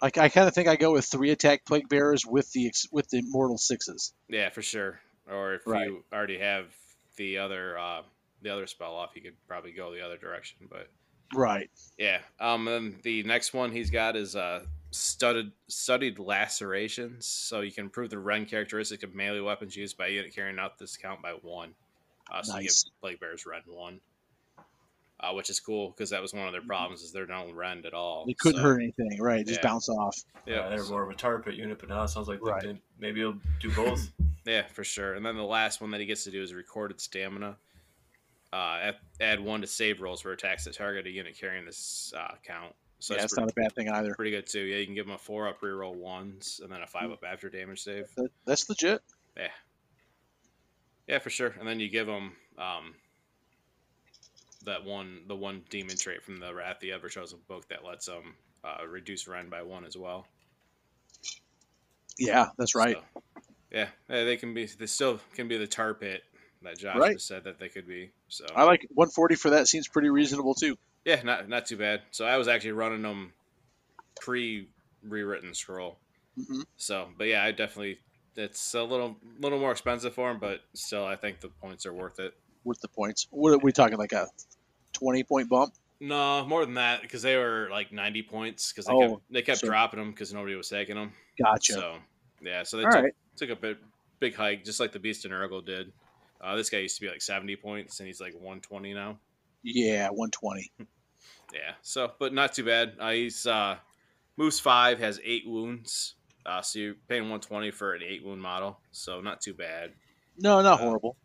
I, 0.00 0.06
I 0.06 0.28
kind 0.28 0.48
of 0.48 0.54
think 0.54 0.68
I 0.68 0.76
go 0.76 0.92
with 0.92 1.04
three 1.04 1.30
attack 1.30 1.64
plague 1.64 1.88
bearers 1.88 2.24
with 2.24 2.50
the 2.52 2.68
ex- 2.68 2.86
with 2.92 3.08
the 3.10 3.22
mortal 3.22 3.58
sixes. 3.58 4.14
Yeah, 4.28 4.50
for 4.50 4.62
sure. 4.62 5.00
Or 5.28 5.54
if 5.54 5.66
Right. 5.66 5.88
you 5.88 6.04
already 6.12 6.38
have 6.38 6.66
the 7.16 7.38
other 7.38 7.76
uh, 7.78 8.02
the 8.40 8.50
other 8.50 8.66
spell 8.66 8.94
off, 8.94 9.10
you 9.14 9.22
could 9.22 9.36
probably 9.46 9.72
go 9.72 9.92
the 9.92 10.00
other 10.00 10.16
direction. 10.16 10.58
But 10.70 10.88
Right. 11.34 11.70
yeah, 11.98 12.18
um, 12.40 12.68
and 12.68 13.00
the 13.02 13.22
next 13.22 13.54
one 13.54 13.72
he's 13.72 13.90
got 13.90 14.16
is 14.16 14.36
uh, 14.36 14.64
studied 14.90 15.52
studied 15.68 16.18
lacerations. 16.18 17.26
So 17.26 17.60
you 17.60 17.72
can 17.72 17.84
improve 17.84 18.10
the 18.10 18.18
Rend 18.18 18.48
characteristic 18.48 19.02
of 19.02 19.14
melee 19.14 19.40
weapons 19.40 19.76
used 19.76 19.96
by 19.96 20.08
a 20.08 20.10
unit 20.10 20.34
carrying 20.34 20.58
out 20.58 20.78
this 20.78 20.96
count 20.96 21.22
by 21.22 21.32
one. 21.42 21.74
Uh, 22.30 22.42
so 22.42 22.56
you 22.58 22.62
Nice. 22.64 22.84
give 22.84 22.92
Plague 23.00 23.20
Bears 23.20 23.44
Rend 23.46 23.64
one, 23.66 24.00
uh, 25.20 25.32
which 25.32 25.50
is 25.50 25.60
cool 25.60 25.90
because 25.90 26.10
that 26.10 26.22
was 26.22 26.32
one 26.32 26.46
of 26.46 26.52
their 26.52 26.62
problems 26.62 27.02
is 27.02 27.12
they're 27.12 27.26
not 27.26 27.52
Rend 27.54 27.84
at 27.86 27.94
all. 27.94 28.24
They 28.26 28.34
couldn't 28.34 28.58
So, 28.58 28.62
hurt 28.64 28.80
anything. 28.80 29.20
Right. 29.20 29.46
Just 29.46 29.60
yeah. 29.62 29.68
bounce 29.68 29.88
off. 29.88 30.16
Yeah, 30.46 30.54
Yeah, 30.56 30.68
they're 30.70 30.84
more 30.84 31.02
of 31.02 31.10
a 31.10 31.14
tar 31.14 31.40
pit 31.40 31.54
unit, 31.54 31.78
but 31.78 31.88
now 31.88 32.02
it 32.04 32.08
sounds 32.08 32.28
like 32.28 32.40
they- 32.40 32.50
Right. 32.50 32.62
they- 32.62 32.80
maybe 32.98 33.20
you'll 33.20 33.38
do 33.60 33.70
both. 33.74 34.10
Yeah, 34.44 34.66
for 34.66 34.82
sure. 34.82 35.14
And 35.14 35.24
then 35.24 35.36
the 35.36 35.44
last 35.44 35.80
one 35.80 35.92
that 35.92 36.00
he 36.00 36.06
gets 36.06 36.24
to 36.24 36.32
do 36.32 36.42
is 36.42 36.52
recorded 36.52 37.00
stamina. 37.00 37.56
Uh, 38.52 38.92
add, 39.20 39.40
one 39.40 39.62
to 39.62 39.66
save 39.66 40.00
rolls 40.00 40.20
for 40.20 40.32
attacks 40.32 40.64
that 40.64 40.74
target 40.74 41.06
a 41.06 41.10
unit 41.10 41.36
carrying 41.38 41.64
this 41.64 42.12
uh, 42.16 42.34
count. 42.46 42.74
So 42.98 43.14
yeah, 43.14 43.20
that's 43.20 43.32
it's 43.32 43.34
pretty, 43.34 43.46
not 43.46 43.52
a 43.52 43.60
bad 43.60 43.74
thing 43.74 43.88
either. 43.88 44.14
pretty 44.14 44.30
good 44.30 44.46
too. 44.46 44.60
Yeah, 44.60 44.76
you 44.76 44.86
can 44.86 44.94
give 44.94 45.06
them 45.06 45.14
a 45.14 45.18
four 45.18 45.48
up 45.48 45.60
reroll 45.60 45.94
ones 45.94 46.60
and 46.62 46.70
then 46.70 46.82
a 46.82 46.86
five 46.86 47.10
up 47.10 47.24
after 47.26 47.48
damage 47.48 47.82
save. 47.82 48.06
That's 48.44 48.68
legit. 48.68 49.00
Yeah, 49.36 49.48
yeah, 51.08 51.18
for 51.18 51.30
sure. 51.30 51.54
And 51.58 51.66
then 51.66 51.80
you 51.80 51.88
give 51.88 52.06
them 52.06 52.32
um, 52.58 52.94
that 54.64 54.84
one, 54.84 55.22
the 55.26 55.34
one 55.34 55.62
demon 55.70 55.96
trait 55.96 56.22
from 56.22 56.38
the 56.38 56.54
Wrath 56.54 56.80
the 56.80 56.92
Ever 56.92 57.08
Chosen 57.08 57.38
book 57.48 57.68
that 57.68 57.84
lets 57.84 58.06
them 58.06 58.34
uh, 58.62 58.86
reduce 58.86 59.26
Rend 59.26 59.50
by 59.50 59.62
one 59.62 59.84
as 59.84 59.96
well. 59.96 60.26
Yeah, 62.18 62.48
that's 62.58 62.74
right. 62.74 62.96
So, 62.96 63.22
Yeah, 63.72 63.88
yeah, 64.08 64.24
they 64.24 64.36
can 64.36 64.54
be. 64.54 64.66
They 64.66 64.86
still 64.86 65.18
can 65.34 65.48
be 65.48 65.56
the 65.56 65.66
tar 65.66 65.94
pit 65.94 66.22
that 66.64 66.78
Josh 66.78 66.96
Right. 66.96 67.12
just 67.14 67.26
said 67.26 67.44
that 67.44 67.58
they 67.58 67.68
could 67.68 67.86
be. 67.86 68.10
So 68.28 68.44
I 68.54 68.64
like 68.64 68.82
140 68.94 69.34
for 69.36 69.50
that. 69.50 69.68
Seems 69.68 69.88
pretty 69.88 70.08
reasonable 70.10 70.54
too. 70.54 70.76
yeah, 71.04 71.22
not 71.22 71.48
not 71.48 71.66
too 71.66 71.76
bad. 71.76 72.02
So 72.10 72.24
I 72.24 72.36
was 72.36 72.48
actually 72.48 72.72
running 72.72 73.02
them 73.02 73.32
pre 74.20 74.68
rewritten 75.02 75.54
scroll. 75.54 75.98
hmm 76.36 76.62
So, 76.76 77.08
but 77.18 77.26
yeah, 77.26 77.42
I 77.44 77.50
definitely 77.52 77.98
it's 78.36 78.74
a 78.74 78.82
little 78.82 79.16
little 79.40 79.58
more 79.58 79.72
expensive 79.72 80.14
for 80.14 80.28
them, 80.30 80.38
but 80.40 80.60
still, 80.74 81.04
I 81.04 81.16
think 81.16 81.40
the 81.40 81.48
points 81.48 81.84
are 81.86 81.92
worth 81.92 82.18
it. 82.18 82.34
With 82.64 82.80
the 82.80 82.88
points, 82.88 83.26
what 83.30 83.52
are 83.52 83.58
we 83.58 83.72
talking? 83.72 83.98
Like 83.98 84.12
a 84.12 84.28
20 84.92 85.24
point 85.24 85.48
bump? 85.48 85.74
No, 86.00 86.44
more 86.46 86.64
than 86.64 86.74
that 86.74 87.02
because 87.02 87.22
they 87.22 87.36
were 87.36 87.68
like 87.70 87.92
ninety 87.92 88.22
points 88.22 88.72
because 88.72 88.86
they 88.86 88.92
Oh, 88.92 89.08
kept 89.16 89.32
they 89.32 89.42
kept 89.42 89.58
so- 89.60 89.66
dropping 89.68 90.00
them 90.00 90.10
because 90.10 90.32
nobody 90.32 90.54
was 90.54 90.68
taking 90.68 90.96
them. 90.96 91.12
Gotcha. 91.42 91.72
So 91.74 91.96
yeah, 92.42 92.62
so 92.64 92.76
they 92.78 92.82
took, 92.84 92.94
right. 92.94 93.12
took 93.36 93.50
a 93.50 93.56
bit 93.56 93.78
big 94.18 94.34
hike 94.34 94.64
just 94.64 94.80
like 94.80 94.92
the 94.92 94.98
Beast 94.98 95.24
of 95.24 95.30
Nurgle 95.30 95.64
did. 95.64 95.92
Uh, 96.42 96.56
this 96.56 96.68
guy 96.70 96.78
used 96.78 96.96
to 96.96 97.02
be 97.02 97.08
like 97.08 97.22
seventy 97.22 97.54
points 97.56 98.00
and 98.00 98.06
he's 98.06 98.20
like 98.20 98.34
one 98.38 98.60
twenty 98.60 98.92
now. 98.94 99.18
Yeah, 99.62 100.08
120. 100.08 100.72
Yeah, 101.54 101.74
so 101.82 102.10
but 102.18 102.32
not 102.32 102.54
too 102.54 102.64
bad. 102.64 102.94
Uh, 102.98 103.10
he's 103.10 103.46
uh, 103.46 103.76
Moose 104.38 104.58
Five 104.58 104.98
has 105.00 105.20
eight 105.22 105.46
wounds, 105.46 106.14
uh, 106.46 106.62
so 106.62 106.78
you're 106.78 106.94
paying 107.08 107.28
one 107.28 107.40
twenty 107.40 107.70
for 107.70 107.92
an 107.94 108.02
eight 108.02 108.24
wound 108.24 108.40
model, 108.40 108.80
so 108.90 109.20
not 109.20 109.42
too 109.42 109.52
bad. 109.52 109.92
No, 110.38 110.62
not 110.62 110.80
Uh, 110.80 110.84
horrible. 110.84 111.16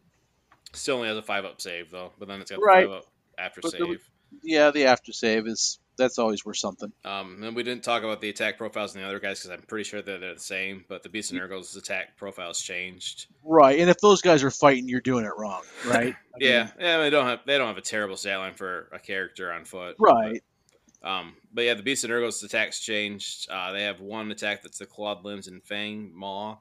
Still 0.74 0.98
only 0.98 1.08
has 1.08 1.18
a 1.18 1.22
five 1.22 1.46
up 1.46 1.62
save 1.62 1.92
though, 1.92 2.12
but 2.20 2.28
then 2.28 2.42
it's 2.42 2.52
got 2.52 2.60
Right. 2.62 2.82
the 2.82 2.88
five 2.90 2.98
up 2.98 3.06
after 3.38 3.62
But 3.62 3.72
the- 3.72 3.78
save. 3.78 4.10
Yeah, 4.44 4.70
the 4.72 4.86
after 4.88 5.14
save 5.14 5.48
is 5.48 5.80
that's 5.98 6.20
always 6.20 6.46
worth 6.46 6.58
something. 6.58 6.92
Um, 7.04 7.44
and 7.44 7.56
we 7.56 7.64
didn't 7.64 7.84
talk 7.84 8.04
about 8.04 8.22
the 8.22 8.30
attack 8.30 8.58
profiles 8.58 8.96
in 8.96 9.02
the 9.02 9.08
other 9.08 9.20
guys 9.20 9.40
because 9.40 9.52
I'm 9.52 9.64
pretty 9.64 9.84
sure 9.84 10.02
that 10.02 10.20
they're 10.20 10.34
the 10.34 10.40
same, 10.40 10.86
but 10.88 11.04
the 11.04 11.10
Beast 11.10 11.32
of 11.32 11.38
Nurgle's 11.38 11.76
attack 11.76 12.18
profiles 12.18 12.62
changed. 12.62 13.28
Right, 13.44 13.80
and 13.80 13.90
if 13.90 14.00
those 14.00 14.22
guys 14.22 14.44
are 14.44 14.52
fighting, 14.52 14.88
you're 14.88 15.02
doing 15.02 15.26
it 15.26 15.34
wrong, 15.38 15.64
right? 15.88 16.16
Yeah, 16.40 16.64
mean, 16.64 16.72
yeah, 16.80 16.98
they 17.00 17.10
don't 17.10 17.26
have 17.26 17.40
they 17.46 17.58
don't 17.58 17.68
have 17.68 17.78
a 17.78 17.82
terrible 17.82 18.18
stat 18.18 18.38
line 18.40 18.54
for 18.56 18.90
a 18.94 19.00
character 19.00 19.52
on 19.52 19.66
foot. 19.66 19.96
right. 20.00 20.42
But, 21.02 21.10
um, 21.10 21.36
but 21.54 21.64
yeah, 21.64 21.76
the 21.76 21.84
Beast 21.84 22.04
of 22.04 22.10
Nurgle's 22.10 22.42
attacks 22.44 22.80
changed. 22.80 23.50
Uh, 23.50 23.72
they 23.72 23.84
have 23.84 24.02
one 24.02 24.32
attack 24.32 24.64
that's 24.64 24.80
the 24.80 24.86
clawed 24.86 25.24
limbs 25.24 25.48
and 25.48 25.64
fang 25.64 26.12
maw. 26.14 26.58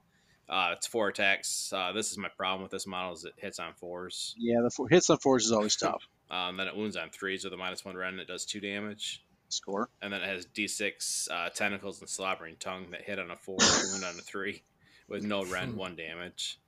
Uh, 0.48 0.74
it's 0.76 0.86
four 0.86 1.08
attacks. 1.08 1.72
Uh, 1.74 1.92
this 1.92 2.12
is 2.12 2.18
my 2.18 2.28
problem 2.36 2.62
with 2.62 2.70
this 2.70 2.86
model 2.86 3.12
is 3.12 3.24
it 3.24 3.32
hits 3.36 3.58
on 3.58 3.74
fours. 3.74 4.34
Yeah, 4.38 4.60
the 4.62 4.70
four, 4.70 4.88
hits 4.88 5.10
on 5.10 5.18
fours 5.18 5.44
is 5.46 5.52
always 5.52 5.74
tough. 5.74 6.06
Um, 6.30 6.56
then 6.56 6.68
it 6.68 6.76
wounds 6.76 6.96
on 6.96 7.10
threes 7.10 7.44
with 7.44 7.52
a 7.52 7.56
minus 7.56 7.84
one 7.84 7.96
rend. 7.96 8.20
It 8.20 8.28
does 8.28 8.44
two 8.44 8.60
damage. 8.60 9.24
Score. 9.48 9.88
And 10.02 10.12
then 10.12 10.20
it 10.22 10.26
has 10.28 10.46
D6 10.46 11.30
uh, 11.30 11.48
tentacles 11.50 12.00
and 12.00 12.08
slobbering 12.08 12.56
tongue 12.60 12.86
that 12.90 13.02
hit 13.02 13.18
on 13.18 13.30
a 13.30 13.36
four, 13.36 13.56
wound 13.60 14.04
on 14.04 14.10
a 14.18 14.22
three, 14.22 14.62
with 15.08 15.22
no 15.24 15.44
rend, 15.44 15.76
one 15.76 15.96
damage. 15.96 16.58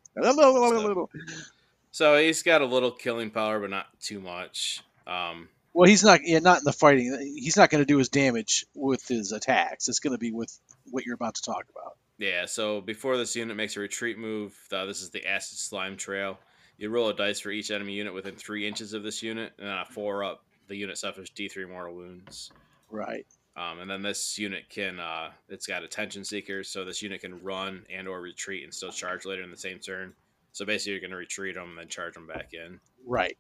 So 1.91 2.17
he's 2.17 2.43
got 2.43 2.61
a 2.61 2.67
little 2.67 2.91
killing 2.91 3.31
power, 3.31 3.61
but 3.61 3.71
not 3.71 3.87
too 4.01 4.21
much. 4.21 4.83
Um, 5.07 5.49
Well, 5.73 5.89
he's 5.89 6.05
not. 6.05 6.21
Yeah, 6.25 6.39
not 6.41 6.59
in 6.59 6.65
the 6.65 6.73
fighting. 6.73 7.35
He's 7.37 7.57
not 7.57 7.71
going 7.71 7.83
to 7.83 7.87
do 7.87 7.99
his 7.99 8.09
damage 8.09 8.67
with 8.75 9.07
his 9.09 9.33
attacks. 9.33 9.89
It's 9.89 10.01
going 10.01 10.13
to 10.13 10.19
be 10.19 10.31
with 10.31 10.57
what 10.91 11.05
you're 11.05 11.15
about 11.15 11.35
to 11.37 11.43
talk 11.43 11.65
about. 11.71 11.97
yeah, 12.19 12.47
so 12.47 12.81
before 12.81 13.17
this 13.17 13.35
unit 13.37 13.57
makes 13.57 13.77
a 13.77 13.81
retreat 13.81 14.19
move, 14.19 14.55
uh, 14.73 14.85
this 14.87 15.03
is 15.03 15.11
the 15.11 15.27
Acid 15.27 15.59
Slime 15.59 15.97
Trail. 15.97 16.39
You 16.77 16.91
roll 16.91 17.09
a 17.09 17.15
dice 17.15 17.41
for 17.41 17.51
each 17.51 17.71
enemy 17.71 17.95
unit 17.95 18.15
within 18.15 18.37
three 18.37 18.67
inches 18.67 18.93
of 18.93 19.03
this 19.03 19.23
unit, 19.23 19.53
and 19.59 19.69
on 19.69 19.79
a 19.79 19.85
four 19.85 20.23
up, 20.25 20.45
the 20.69 20.77
unit 20.77 20.99
suffers 20.99 21.31
D3 21.31 21.69
mortal 21.69 21.95
wounds. 21.95 22.51
Right. 22.91 23.27
Um, 23.57 23.81
and 23.81 23.91
then 23.91 24.03
this 24.03 24.39
unit 24.39 24.69
can, 24.69 25.01
uh, 25.01 25.31
it's 25.49 25.67
got 25.67 25.83
attention 25.83 26.25
seekers, 26.25 26.69
so 26.69 26.85
this 26.85 27.03
unit 27.03 27.23
can 27.23 27.43
run 27.43 27.85
and 27.91 28.07
or 28.07 28.21
retreat 28.21 28.63
and 28.63 28.73
still 28.73 28.93
charge 28.93 29.25
later 29.25 29.43
in 29.43 29.51
the 29.51 29.57
same 29.57 29.79
turn. 29.81 30.13
So 30.53 30.65
basically, 30.65 30.93
you're 30.93 31.01
going 31.01 31.11
to 31.11 31.17
retreat 31.17 31.57
them 31.57 31.71
and 31.71 31.79
then 31.79 31.89
charge 31.89 32.15
them 32.15 32.27
back 32.27 32.53
in. 32.53 32.79
Right. 33.05 33.37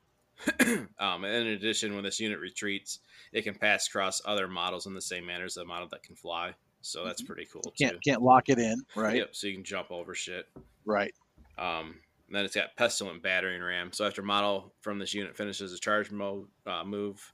um, 0.98 1.24
and 1.24 1.26
in 1.26 1.46
addition, 1.48 1.94
when 1.94 2.04
this 2.04 2.20
unit 2.20 2.40
retreats, 2.40 3.00
it 3.32 3.42
can 3.42 3.54
pass 3.54 3.88
across 3.88 4.20
other 4.24 4.48
models 4.48 4.86
in 4.86 4.94
the 4.94 5.00
same 5.00 5.26
manner 5.26 5.44
as 5.44 5.56
a 5.56 5.64
model 5.64 5.88
that 5.88 6.02
can 6.02 6.14
fly. 6.14 6.52
So 6.80 7.04
that's 7.04 7.22
pretty 7.22 7.46
cool 7.52 7.62
too. 7.62 7.72
Can't 7.78 8.02
can't 8.04 8.22
lock 8.22 8.48
it 8.48 8.58
in. 8.58 8.82
Right. 8.94 9.16
Yep. 9.16 9.34
So 9.34 9.46
you 9.46 9.54
can 9.54 9.64
jump 9.64 9.90
over 9.90 10.14
shit. 10.14 10.46
Right. 10.84 11.12
Um, 11.58 11.96
and 12.28 12.36
then 12.36 12.44
it's 12.44 12.54
got 12.54 12.76
pestilent 12.76 13.22
battering 13.22 13.62
ram. 13.62 13.92
So 13.92 14.06
after 14.06 14.22
model 14.22 14.72
from 14.80 14.98
this 14.98 15.12
unit 15.12 15.36
finishes 15.36 15.72
a 15.72 15.78
charge 15.78 16.10
mode 16.10 16.46
uh, 16.66 16.84
move, 16.84 17.32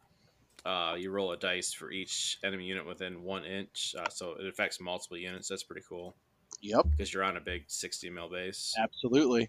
uh, 0.64 0.94
you 0.98 1.10
roll 1.10 1.32
a 1.32 1.36
dice 1.36 1.72
for 1.72 1.90
each 1.90 2.38
enemy 2.42 2.64
unit 2.64 2.86
within 2.86 3.22
one 3.22 3.44
inch. 3.44 3.94
Uh, 3.98 4.08
so 4.08 4.32
it 4.40 4.46
affects 4.46 4.80
multiple 4.80 5.16
units. 5.18 5.48
That's 5.48 5.62
pretty 5.62 5.82
cool 5.88 6.14
Yep. 6.62 6.86
because 6.90 7.12
you're 7.12 7.24
on 7.24 7.36
a 7.36 7.40
big 7.40 7.64
60 7.68 8.08
mil 8.10 8.28
base. 8.30 8.74
Absolutely. 8.82 9.46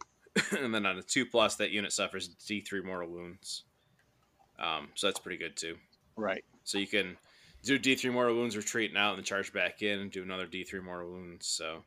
and 0.60 0.74
then 0.74 0.86
on 0.86 0.98
a 0.98 1.02
two 1.02 1.26
plus, 1.26 1.56
that 1.56 1.72
unit 1.72 1.94
suffers 1.94 2.30
D3 2.48 2.84
mortal 2.84 3.10
wounds. 3.10 3.64
Um, 4.60 4.90
so 4.96 5.08
that's 5.08 5.20
pretty 5.20 5.38
good 5.38 5.56
too. 5.56 5.78
Right. 6.18 6.44
So 6.64 6.78
you 6.78 6.88
can 6.88 7.18
do 7.64 7.80
D3 7.80 8.12
mortal 8.12 8.36
wounds, 8.36 8.56
retreat 8.58 8.96
out, 8.96 9.12
and 9.12 9.18
then 9.20 9.24
charge 9.26 9.52
back 9.54 9.82
in 9.82 10.00
and 10.00 10.12
do 10.12 10.24
another 10.24 10.46
D3 10.48 10.84
mortal 10.84 11.10
wounds. 11.12 11.48
So 11.48 11.84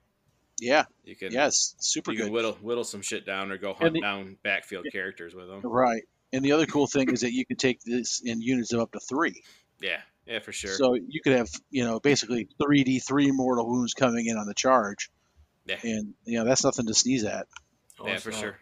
Yeah. 0.60 0.84
you 1.04 1.14
can 1.16 1.32
Yes. 1.32 1.74
Super 1.78 2.12
you 2.12 2.16
good. 2.18 2.24
can 2.24 2.32
whittle 2.32 2.52
whittle 2.62 2.84
some 2.84 3.02
shit 3.02 3.26
down 3.26 3.50
or 3.52 3.58
go 3.58 3.74
hunt 3.74 3.92
the- 3.94 4.00
down 4.00 4.38
backfield 4.42 4.86
characters 4.92 5.34
with 5.34 5.48
them. 5.48 5.60
Right. 5.62 6.02
And 6.32 6.44
the 6.44 6.52
other 6.52 6.66
cool 6.66 6.86
thing 6.86 7.10
is 7.10 7.22
that 7.22 7.32
you 7.32 7.46
could 7.46 7.58
take 7.58 7.80
this 7.82 8.20
in 8.22 8.42
units 8.42 8.72
of 8.72 8.80
up 8.80 8.92
to 8.92 9.00
three. 9.00 9.42
Yeah, 9.80 10.00
yeah, 10.26 10.40
for 10.40 10.52
sure. 10.52 10.74
So 10.74 10.94
you 10.94 11.20
could 11.22 11.32
have, 11.34 11.48
you 11.70 11.84
know, 11.84 12.00
basically 12.00 12.48
3d3 12.60 13.30
mortal 13.32 13.66
wounds 13.68 13.94
coming 13.94 14.26
in 14.26 14.36
on 14.36 14.46
the 14.46 14.54
charge. 14.54 15.10
Yeah. 15.64 15.76
And, 15.82 16.14
you 16.24 16.38
know, 16.38 16.44
that's 16.44 16.64
nothing 16.64 16.86
to 16.86 16.94
sneeze 16.94 17.24
at. 17.24 17.46
Oh, 18.00 18.06
yeah, 18.06 18.18
for 18.18 18.30
not. 18.30 18.40
sure. 18.40 18.58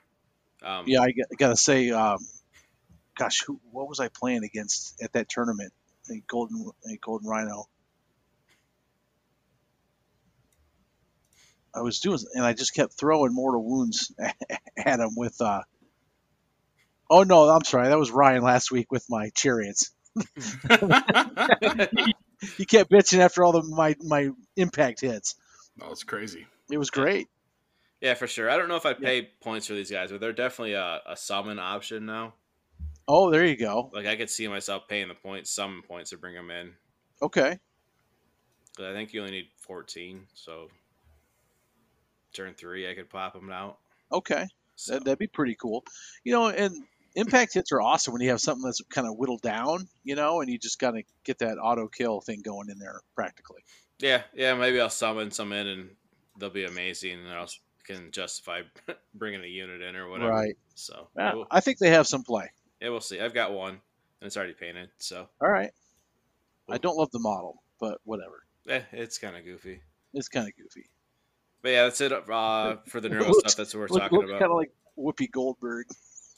Um, 0.62 0.85
Yeah, 0.87 1.01
I, 1.01 1.07
got- 1.12 1.27
I 1.33 1.35
got 1.37 1.49
to 1.49 1.57
say, 1.57 1.91
um, 1.91 2.19
gosh, 3.17 3.43
who, 3.47 3.61
what 3.71 3.89
was 3.89 3.99
I 4.01 4.09
playing 4.09 4.45
against 4.45 5.01
at 5.03 5.12
that 5.14 5.29
tournament? 5.29 5.73
A 6.11 6.23
Golden, 6.29 6.71
a 6.89 6.97
Golden 6.99 7.29
Rhino. 7.29 7.64
I 11.75 11.81
was 11.83 12.01
doing, 12.01 12.19
and 12.35 12.45
I 12.45 12.53
just 12.55 12.75
kept 12.75 12.95
throwing 12.95 13.35
mortal 13.35 13.62
wounds 13.64 14.12
at 14.77 15.01
him 15.01 15.11
with. 15.17 15.41
Uh, 15.41 15.62
oh 17.11 17.23
no, 17.23 17.49
I'm 17.49 17.65
sorry, 17.65 17.89
that 17.89 17.99
was 17.99 18.11
Ryan 18.11 18.43
last 18.43 18.71
week 18.71 18.91
with 18.93 19.05
my 19.09 19.31
chariots. 19.35 19.91
He 22.59 22.67
kept 22.67 22.91
bitching 22.91 23.19
after 23.21 23.43
all 23.45 23.53
the 23.53 23.63
my 23.63 23.97
my 24.03 24.29
impact 24.57 25.01
hits. 25.01 25.37
No, 25.79 25.91
it's 25.91 26.05
crazy. 26.05 26.47
It 26.71 26.77
was 26.77 26.91
great. 26.91 27.29
yeah, 28.03 28.13
for 28.15 28.27
sure. 28.27 28.51
I 28.51 28.59
don't 28.59 28.69
know 28.69 28.77
if 28.77 28.85
I 28.85 28.93
pay 28.93 29.31
points 29.41 29.67
for 29.67 29.73
these 29.75 29.91
guys, 29.91 30.11
but 30.11 30.21
they're 30.21 30.35
definitely 30.35 30.75
a, 30.75 31.01
a 31.07 31.17
summon 31.17 31.59
option 31.59 32.05
now. 32.05 32.35
Oh, 33.09 33.31
there 33.31 33.45
you 33.47 33.57
go. 33.57 33.91
Like 33.95 34.07
I 34.07 34.17
could 34.17 34.29
see 34.29 34.47
myself 34.49 34.87
paying 34.87 35.09
the 35.09 35.15
points, 35.15 35.51
summon 35.51 35.81
points 35.83 36.11
to 36.11 36.19
bring 36.19 36.35
them 36.35 36.51
in. 36.51 36.75
Okay. 37.23 37.59
'Cause 38.77 38.85
I 38.87 38.93
think 38.93 39.15
you 39.15 39.21
only 39.23 39.33
need 39.33 39.49
14, 39.61 40.27
so 40.35 40.69
turn 42.35 42.53
three, 42.53 42.91
I 42.91 42.95
could 42.95 43.09
pop 43.09 43.33
them 43.33 43.51
out. 43.51 43.79
Okay. 44.13 44.47
So, 44.75 44.93
That, 44.95 45.05
that'd 45.05 45.19
be 45.19 45.27
pretty 45.27 45.55
cool. 45.55 45.83
You 46.25 46.33
know, 46.33 46.49
and 46.49 46.85
impact 47.17 47.55
hits 47.55 47.73
are 47.73 47.81
awesome 47.81 48.12
when 48.12 48.23
you 48.23 48.31
have 48.31 48.41
something 48.41 48.64
that's 48.64 48.81
kind 48.91 49.07
of 49.09 49.17
whittled 49.17 49.43
down, 49.43 49.89
you 50.05 50.14
know, 50.14 50.41
and 50.41 50.49
you 50.51 50.59
just 50.59 50.79
of 50.97 51.03
get 51.25 51.39
that 51.41 51.59
auto 51.59 51.89
kill 51.89 52.21
thing 52.21 52.43
going 52.43 52.71
in 52.71 52.79
there 52.79 53.01
practically. 53.14 53.62
yeah, 53.99 54.23
yeah, 54.35 54.55
maybe 54.55 54.81
I'll 54.81 54.89
summon 54.91 55.31
some 55.31 55.53
in 55.53 55.67
and 55.67 55.91
they'll 56.39 56.51
be 56.51 56.64
amazing, 56.67 57.19
and 57.21 57.29
I'll 57.29 57.49
can 57.85 58.11
justify 58.11 58.62
bringing 59.14 59.43
a 59.43 59.47
unit 59.47 59.81
in 59.81 59.95
or 59.97 60.09
whatever. 60.09 60.31
Right. 60.31 60.57
So 60.75 61.09
Yeah, 61.17 61.35
we'll, 61.35 61.47
I 61.51 61.61
think 61.61 61.79
they 61.79 61.91
have 61.91 62.07
some 62.07 62.23
play. 62.25 62.51
yeah, 62.81 62.89
we'll 62.91 63.01
see. 63.01 63.21
I've 63.21 63.35
got 63.35 63.53
one, 63.53 63.71
and 64.21 64.27
it's 64.27 64.37
already 64.37 64.55
painted, 64.55 64.91
so 64.99 65.29
All 65.41 65.49
right. 65.49 65.71
I 66.69 66.79
don't 66.79 66.97
love 66.97 67.11
the 67.12 67.21
model, 67.21 67.62
but 67.79 67.99
whatever. 68.05 68.43
eh, 68.69 68.81
it's 68.93 69.19
kind 69.19 69.37
of 69.37 69.45
goofy. 69.45 69.81
It's 70.14 70.29
kind 70.29 70.49
of 70.49 70.57
goofy. 70.57 70.87
But 71.62 71.69
yeah, 71.71 71.83
that's 71.85 72.01
it 72.01 72.12
uh, 72.12 72.77
for 72.89 73.01
the 73.01 73.09
Looks- 73.11 73.39
stuff. 73.39 73.57
That's 73.57 73.75
what 73.75 73.81
we're 73.83 73.95
Look, 73.95 74.03
talking 74.03 74.23
about. 74.25 74.41
kind 74.41 74.51
of 74.51 74.57
like 74.57 74.73
Whoopi 74.99 75.31
Goldberg. 75.31 75.87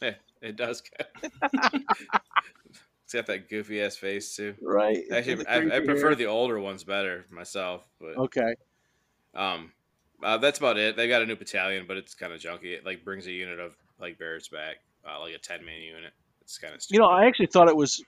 Yeah, 0.02 0.14
it 0.42 0.56
does. 0.56 0.82
it's 1.54 3.12
got 3.12 3.26
that 3.26 3.48
goofy 3.48 3.80
ass 3.82 3.96
face 3.96 4.36
too. 4.36 4.54
Right. 4.60 5.04
Actually, 5.10 5.46
I, 5.46 5.76
I 5.76 5.80
prefer 5.80 6.14
the 6.14 6.26
older 6.26 6.58
ones 6.60 6.84
better 6.84 7.24
myself. 7.30 7.86
But 8.00 8.16
Okay. 8.16 8.54
um, 9.34 9.72
uh, 10.22 10.38
that's 10.38 10.58
about 10.58 10.78
it. 10.78 10.96
They 10.96 11.08
got 11.08 11.22
a 11.22 11.26
new 11.26 11.36
battalion, 11.36 11.84
but 11.86 11.96
it's 11.96 12.14
kind 12.14 12.32
of 12.32 12.40
junky. 12.40 12.74
It 12.76 12.84
like 12.84 13.04
brings 13.04 13.26
a 13.26 13.32
unit 13.32 13.58
of 13.60 13.76
like 14.00 14.18
bears 14.18 14.48
back, 14.48 14.76
uh, 15.08 15.20
like 15.20 15.34
a 15.34 15.38
ten 15.38 15.64
man 15.64 15.80
unit. 15.80 16.12
It's 16.42 16.58
kind 16.58 16.74
of 16.74 16.80
You 16.90 16.98
know, 16.98 17.06
I 17.06 17.26
actually 17.26 17.46
thought 17.46 17.68
it 17.68 17.76
was 17.76 18.02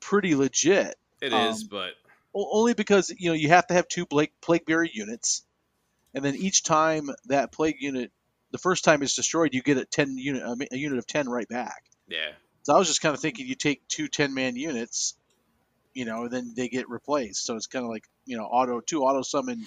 pretty 0.00 0.34
legit. 0.34 0.96
it 1.20 1.32
is, 1.32 1.62
um, 1.62 1.68
but 1.70 1.92
Only 2.34 2.74
because 2.74 3.14
you 3.16 3.30
know 3.30 3.34
you 3.34 3.48
have 3.48 3.66
to 3.68 3.74
have 3.74 3.88
two 3.88 4.06
plague 4.06 4.32
plague 4.40 4.64
bearer 4.66 4.84
units, 4.84 5.44
and 6.14 6.24
then 6.24 6.34
each 6.34 6.62
time 6.64 7.10
that 7.26 7.52
plague 7.52 7.76
unit, 7.80 8.10
the 8.52 8.58
first 8.58 8.84
time 8.84 9.02
it's 9.02 9.16
destroyed, 9.16 9.54
you 9.54 9.62
get 9.62 9.78
a 9.78 9.84
ten 9.84 10.16
unit 10.16 10.42
a 10.70 10.76
unit 10.76 10.98
of 10.98 11.06
ten 11.06 11.28
right 11.28 11.48
back. 11.48 11.82
yeah, 12.08 12.32
So 12.62 12.74
I 12.74 12.78
was 12.78 12.88
just 12.88 13.00
kind 13.00 13.14
of 13.14 13.20
thinking 13.20 13.46
you 13.46 13.54
take 13.54 13.86
two 13.88 14.08
10 14.08 14.34
man 14.34 14.56
units, 14.56 15.14
you 15.94 16.04
know, 16.04 16.24
and 16.24 16.30
then 16.30 16.52
they 16.56 16.68
get 16.68 16.88
replaced. 16.88 17.44
So 17.44 17.56
it's 17.56 17.66
kind 17.66 17.84
of 17.84 17.90
like 17.90 18.04
you 18.26 18.36
know 18.36 18.44
auto 18.44 18.80
two 18.80 19.02
auto 19.02 19.22
summon 19.22 19.66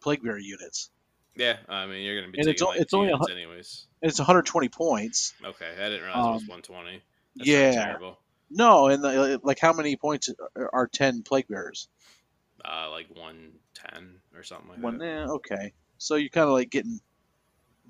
plague 0.00 0.22
bearer 0.22 0.38
units. 0.38 0.90
Yeah, 1.36 1.56
I 1.68 1.86
mean 1.86 2.02
you're 2.04 2.20
gonna 2.20 2.32
be 2.32 2.38
And 2.40 2.48
it's 2.48 2.62
like 2.62 2.80
it's 2.80 2.94
only 2.94 3.12
a 3.12 3.32
anyways. 3.32 3.86
It's 4.02 4.18
120 4.18 4.68
points. 4.68 5.34
Okay, 5.44 5.70
I 5.78 5.88
didn't 5.88 6.02
realize 6.02 6.26
it 6.26 6.32
was 6.32 6.42
Um, 6.42 6.48
120. 6.48 7.02
That's 7.36 7.48
yeah. 7.48 7.96
No, 8.50 8.86
and 8.86 9.04
uh, 9.04 9.38
like 9.42 9.58
how 9.58 9.72
many 9.72 9.96
points 9.96 10.28
are, 10.56 10.70
are 10.72 10.86
10 10.86 11.22
plague 11.22 11.48
bearers? 11.48 11.88
Uh, 12.64 12.88
like 12.90 13.08
110 13.10 14.20
or 14.34 14.42
something 14.42 14.68
like 14.70 14.78
One. 14.78 14.98
that. 14.98 15.04
Eh, 15.04 15.24
okay. 15.24 15.72
So 15.98 16.14
you're 16.16 16.28
kind 16.28 16.46
of 16.46 16.52
like 16.54 16.70
getting 16.70 17.00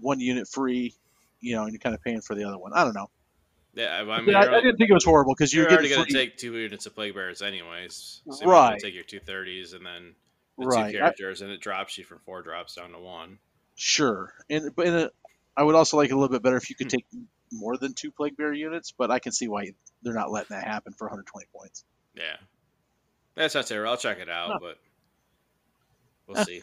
one 0.01 0.21
unit 0.21 0.49
free, 0.49 0.95
you 1.41 1.55
know, 1.57 1.65
and 1.65 1.73
you're 1.73 1.81
kind 1.81 1.95
of 1.95 2.03
paying 2.03 2.21
for 2.21 2.35
the 2.35 2.45
other 2.45 2.59
one. 2.59 2.73
I 2.75 2.85
don't 2.85 2.95
know. 2.95 3.11
Yeah, 3.75 3.87
I, 3.97 4.01
I 4.03 4.17
mean, 4.19 4.27
But 4.27 4.37
I, 4.37 4.45
you're, 4.45 4.55
I 4.55 4.61
didn't 4.61 4.77
think 4.77 4.91
it 4.91 4.95
was 4.95 5.05
horrible 5.05 5.35
because 5.35 5.53
you're 5.53 5.65
you're, 5.65 5.73
already 5.73 5.89
going 5.89 6.07
to 6.07 6.13
take 6.13 6.37
two 6.37 6.57
units 6.57 6.87
of 6.87 6.95
plague 6.95 7.15
bearers 7.15 7.43
anyways. 7.43 7.95
So 7.95 8.23
you 8.25 8.31
might 8.31 8.35
as 8.35 8.47
well 8.47 8.71
Right. 8.71 8.81
Take 8.81 8.95
your 8.95 9.03
two 9.05 9.19
thirties 9.21 9.73
and 9.73 9.85
then 9.85 10.15
the 10.59 10.67
right. 10.67 10.93
two 10.93 10.99
I- 10.99 11.01
characters, 11.01 11.43
and 11.43 11.51
it 11.51 11.61
drops 11.61 11.99
you 11.99 12.05
from 12.05 12.21
four 12.21 12.43
drops 12.43 12.77
down 12.77 12.93
to 12.93 12.99
one. 13.01 13.39
Sure, 13.77 14.33
and 14.49 14.71
but 14.77 14.87
in 14.87 14.95
a, 14.95 15.11
I 15.57 15.65
would 15.65 15.75
also 15.75 15.97
like 15.97 16.09
it 16.09 16.13
a 16.13 16.17
little 16.17 16.29
bit 16.33 16.43
better 16.43 16.57
if 16.57 16.71
you 16.71 16.77
could 16.77 16.87
Hmm. 16.87 16.97
take 16.99 17.07
more 17.53 17.77
than 17.77 17.93
two 17.95 18.13
plague 18.13 18.37
bear 18.37 18.53
units, 18.53 18.93
but 18.93 19.11
I 19.11 19.19
can 19.19 19.33
see 19.33 19.49
why 19.49 19.73
they're 20.03 20.15
not 20.15 20.31
letting 20.31 20.57
that 20.57 20.65
happen 20.65 20.93
for 20.93 21.07
120 21.07 21.47
points. 21.53 21.85
Yeah, 22.15 22.37
that's 23.35 23.57
not 23.57 23.67
terrible. 23.67 23.91
I'll 23.91 23.97
check 23.97 24.19
it 24.21 24.29
out, 24.29 24.51
No. 24.51 24.59
but 24.61 24.79
we'll 26.29 26.39
Eh. 26.39 26.45
see. 26.45 26.63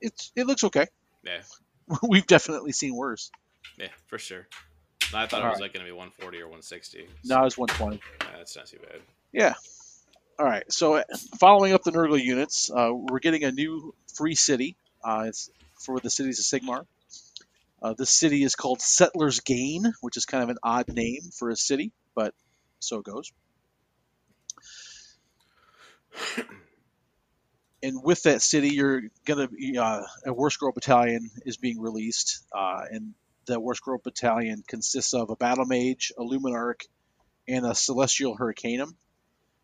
It's 0.00 0.32
it 0.34 0.46
looks 0.46 0.64
okay. 0.64 0.86
Yeah, 1.22 1.42
We've 2.02 2.26
definitely 2.26 2.72
seen 2.72 2.94
worse. 2.94 3.30
yeah, 3.78 3.88
for 4.06 4.18
sure. 4.18 4.46
No, 5.12 5.18
I 5.18 5.26
thought 5.26 5.42
it 5.42 5.44
was 5.44 5.54
right. 5.54 5.62
like 5.62 5.72
going 5.72 5.86
to 5.86 5.90
be 5.90 5.96
140 5.96 6.38
or 6.38 6.46
160. 6.46 7.06
Now 7.24 7.46
it's 7.46 7.56
120. 7.56 8.00
Nah, 8.20 8.38
that's 8.38 8.56
not 8.56 8.66
too 8.66 8.78
bad. 8.78 9.00
Yeah. 9.32 9.54
All 10.38 10.46
right. 10.46 10.64
So 10.70 10.96
uh, 10.96 11.04
following 11.38 11.72
up 11.72 11.84
the 11.84 11.92
Nurgle 11.92 12.22
units, 12.22 12.70
uh, 12.70 12.90
we're 12.92 13.20
getting 13.20 13.44
a 13.44 13.52
new 13.52 13.94
free 14.14 14.34
city. 14.34 14.76
Uh, 15.04 15.26
it's 15.28 15.50
for 15.78 16.00
the 16.00 16.10
cities 16.10 16.40
of 16.40 16.60
Sigmar. 16.60 16.86
Uh, 17.80 17.94
this 17.96 18.10
city 18.10 18.42
is 18.42 18.56
called 18.56 18.80
Settlers 18.80 19.40
Gain, 19.40 19.92
which 20.00 20.16
is 20.16 20.24
kind 20.24 20.42
of 20.42 20.48
an 20.48 20.58
odd 20.62 20.88
name 20.88 21.22
for 21.38 21.50
a 21.50 21.56
city, 21.56 21.92
but 22.14 22.34
so 22.80 22.98
it 22.98 23.04
goes. 23.04 23.32
And 27.86 28.02
with 28.02 28.24
that 28.24 28.42
city, 28.42 28.70
you're 28.70 29.02
gonna 29.24 29.46
be 29.46 29.78
uh, 29.78 30.02
a 30.26 30.50
Scroll 30.50 30.72
battalion 30.72 31.30
is 31.44 31.56
being 31.56 31.80
released, 31.80 32.44
uh, 32.52 32.82
and 32.90 33.14
the 33.46 33.60
Scroll 33.74 34.00
battalion 34.02 34.64
consists 34.66 35.14
of 35.14 35.30
a 35.30 35.36
battle 35.36 35.66
mage, 35.66 36.12
a 36.18 36.22
luminarch, 36.22 36.86
and 37.46 37.64
a 37.64 37.76
celestial 37.76 38.36
hurricanum. 38.36 38.96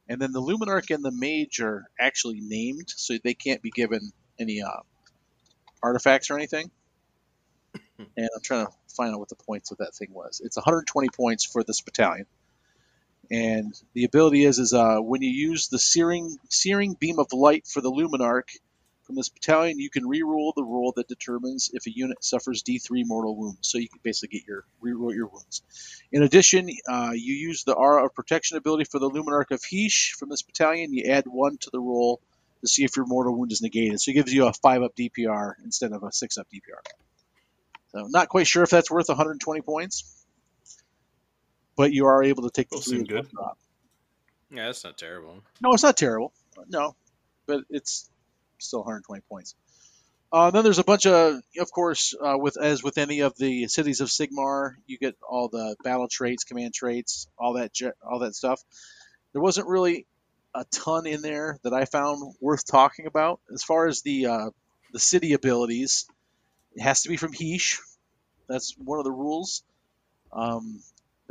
And 0.09 0.20
then 0.20 0.31
the 0.31 0.41
luminarch 0.41 0.95
and 0.95 1.05
the 1.05 1.11
mage 1.11 1.59
are 1.61 1.91
actually 1.99 2.41
named, 2.41 2.93
so 2.95 3.14
they 3.23 3.35
can't 3.35 3.61
be 3.61 3.70
given 3.70 4.12
any 4.39 4.62
uh, 4.62 4.83
artifacts 5.83 6.31
or 6.31 6.37
anything. 6.37 6.70
And 8.16 8.29
I'm 8.35 8.43
trying 8.43 8.66
to 8.66 8.73
find 8.97 9.14
out 9.14 9.20
what 9.20 9.29
the 9.29 9.37
points 9.37 9.70
of 9.70 9.79
that 9.79 9.95
thing 9.95 10.09
was. 10.12 10.41
It's 10.45 10.57
120 10.57 11.09
points 11.11 11.45
for 11.45 11.62
this 11.62 11.81
battalion. 11.83 12.27
And 13.31 13.75
the 13.95 14.05
ability 14.05 14.45
is 14.45 14.59
is 14.59 14.75
uh, 14.75 14.99
when 14.99 15.23
you 15.23 15.31
use 15.31 15.68
the 15.68 15.79
searing 15.79 16.39
searing 16.51 16.95
beam 16.95 17.18
of 17.18 17.33
light 17.33 17.66
for 17.66 17.81
the 17.81 17.91
luminarch 17.91 18.59
from 19.05 19.16
this 19.16 19.29
battalion, 19.29 19.79
you 19.79 19.91
can 19.91 20.05
reroll 20.05 20.53
the 20.55 20.64
roll 20.64 20.93
that 20.97 21.09
determines 21.09 21.70
if 21.73 21.87
a 21.87 21.91
unit 21.91 22.23
suffers 22.23 22.62
D3 22.62 23.05
mortal 23.07 23.37
wounds. 23.37 23.59
So 23.62 23.79
you 23.79 23.89
can 23.89 24.01
basically 24.03 24.39
get 24.39 24.47
your 24.47 24.64
reroll 24.83 25.14
your 25.14 25.27
wounds. 25.27 25.62
In 26.11 26.23
addition, 26.23 26.68
uh, 26.89 27.12
you 27.14 27.35
use 27.35 27.64
the 27.64 27.75
aura 27.75 28.05
of 28.05 28.14
protection 28.14 28.57
ability 28.57 28.85
for 28.85 28.99
the 28.99 29.11
luminarch 29.11 29.51
of 29.51 29.62
Hysh 29.68 30.12
from 30.18 30.29
this 30.29 30.43
battalion. 30.43 30.93
You 30.93 31.11
add 31.11 31.25
one 31.27 31.59
to 31.59 31.70
the 31.70 31.81
roll 31.81 32.20
to 32.62 32.68
see 32.68 32.85
if 32.85 32.97
your 32.97 33.07
mortal 33.07 33.37
wound 33.37 33.53
is 33.53 33.61
negated. 33.61 34.01
So 34.01 34.11
it 34.11 34.14
gives 34.14 34.33
you 34.33 34.47
a 34.47 34.53
five 34.53 34.83
up 34.83 34.95
DPR 34.97 35.55
instead 35.64 35.93
of 35.93 36.03
a 36.03 36.12
six 36.12 36.39
up 36.39 36.47
DPR. 36.53 36.81
So 37.93 38.07
not 38.09 38.29
quite 38.29 38.47
sure 38.47 38.62
if 38.62 38.70
that's 38.70 38.91
worth 38.91 39.09
120 39.09 39.61
points, 39.61 40.22
but 41.77 41.93
you 41.93 42.07
are 42.07 42.23
able 42.23 42.45
to 42.45 42.51
take 42.51 42.68
the 42.68 42.77
Those 42.77 42.85
three 42.87 42.99
seem 42.99 43.07
as 43.07 43.12
one 43.14 43.23
good. 43.23 43.31
drop. 43.31 43.59
Yeah, 44.51 44.66
that's 44.66 44.85
not 44.85 44.99
terrible. 44.99 45.43
No, 45.61 45.73
it's 45.73 45.83
not 45.83 45.97
terrible. 45.97 46.33
No, 46.68 46.95
but 47.47 47.64
it's 47.70 48.09
still 48.59 48.81
120 48.81 49.23
points. 49.29 49.55
Uh, 50.31 50.51
then 50.51 50.64
there's 50.64 50.79
a 50.79 50.85
bunch 50.85 51.05
of, 51.07 51.41
of 51.59 51.70
course, 51.73 52.14
uh, 52.18 52.37
with 52.39 52.57
as 52.61 52.83
with 52.83 52.97
any 52.97 53.20
of 53.20 53.37
the 53.37 53.68
cities 53.68 54.01
of 54.01 54.09
Sigmar, 54.09 54.75
you 54.87 54.97
get 54.99 55.14
all 55.29 55.49
the 55.49 55.77
battle 55.85 56.09
traits, 56.09 56.45
command 56.45 56.73
traits, 56.73 57.29
all 57.39 57.55
that, 57.55 57.73
ge- 57.75 57.93
all 58.03 58.20
that 58.20 58.35
stuff. 58.35 58.62
There 59.33 59.43
wasn't 59.43 59.66
really 59.68 60.07
a 60.55 60.64
ton 60.70 61.07
in 61.07 61.20
there 61.23 61.59
that 61.64 61.75
I 61.75 61.85
found 61.85 62.35
worth 62.41 62.66
talking 62.66 63.07
about. 63.07 63.41
As 63.53 63.62
far 63.62 63.87
as 63.89 64.01
the 64.03 64.27
uh, 64.27 64.51
the 64.93 64.99
city 64.99 65.35
abilities, 65.35 66.07
it 66.75 66.81
has 66.83 67.03
to 67.03 67.09
be 67.11 67.16
from 67.18 67.33
Hysh. 67.35 67.79
That's 68.49 68.75
one 68.79 68.99
of 68.99 69.05
the 69.05 69.12
rules. 69.12 69.62
Um, 70.33 70.81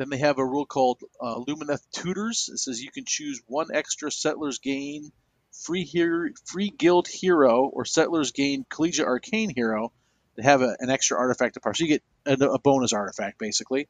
then 0.01 0.09
they 0.09 0.17
have 0.17 0.39
a 0.39 0.45
rule 0.45 0.65
called 0.65 0.99
uh, 1.21 1.35
Lumineth 1.35 1.85
Tutors. 1.91 2.49
It 2.51 2.57
says 2.57 2.81
you 2.81 2.91
can 2.91 3.05
choose 3.05 3.39
one 3.45 3.67
extra 3.71 4.11
Settlers 4.11 4.57
Gain 4.57 5.11
free 5.51 5.83
hero, 5.83 6.29
free 6.45 6.73
guild 6.75 7.07
hero 7.07 7.65
or 7.65 7.85
Settlers 7.85 8.31
Gain 8.31 8.65
Collegiate 8.67 9.05
Arcane 9.05 9.51
hero 9.53 9.91
to 10.37 10.41
have 10.41 10.61
a, 10.61 10.75
an 10.79 10.89
extra 10.89 11.17
artifact 11.17 11.53
to 11.53 11.59
power. 11.59 11.73
So 11.73 11.85
you 11.85 11.99
get 11.99 12.03
a, 12.25 12.45
a 12.45 12.59
bonus 12.59 12.93
artifact 12.93 13.37
basically. 13.37 13.87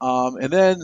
Um, 0.00 0.36
and 0.36 0.52
then 0.52 0.78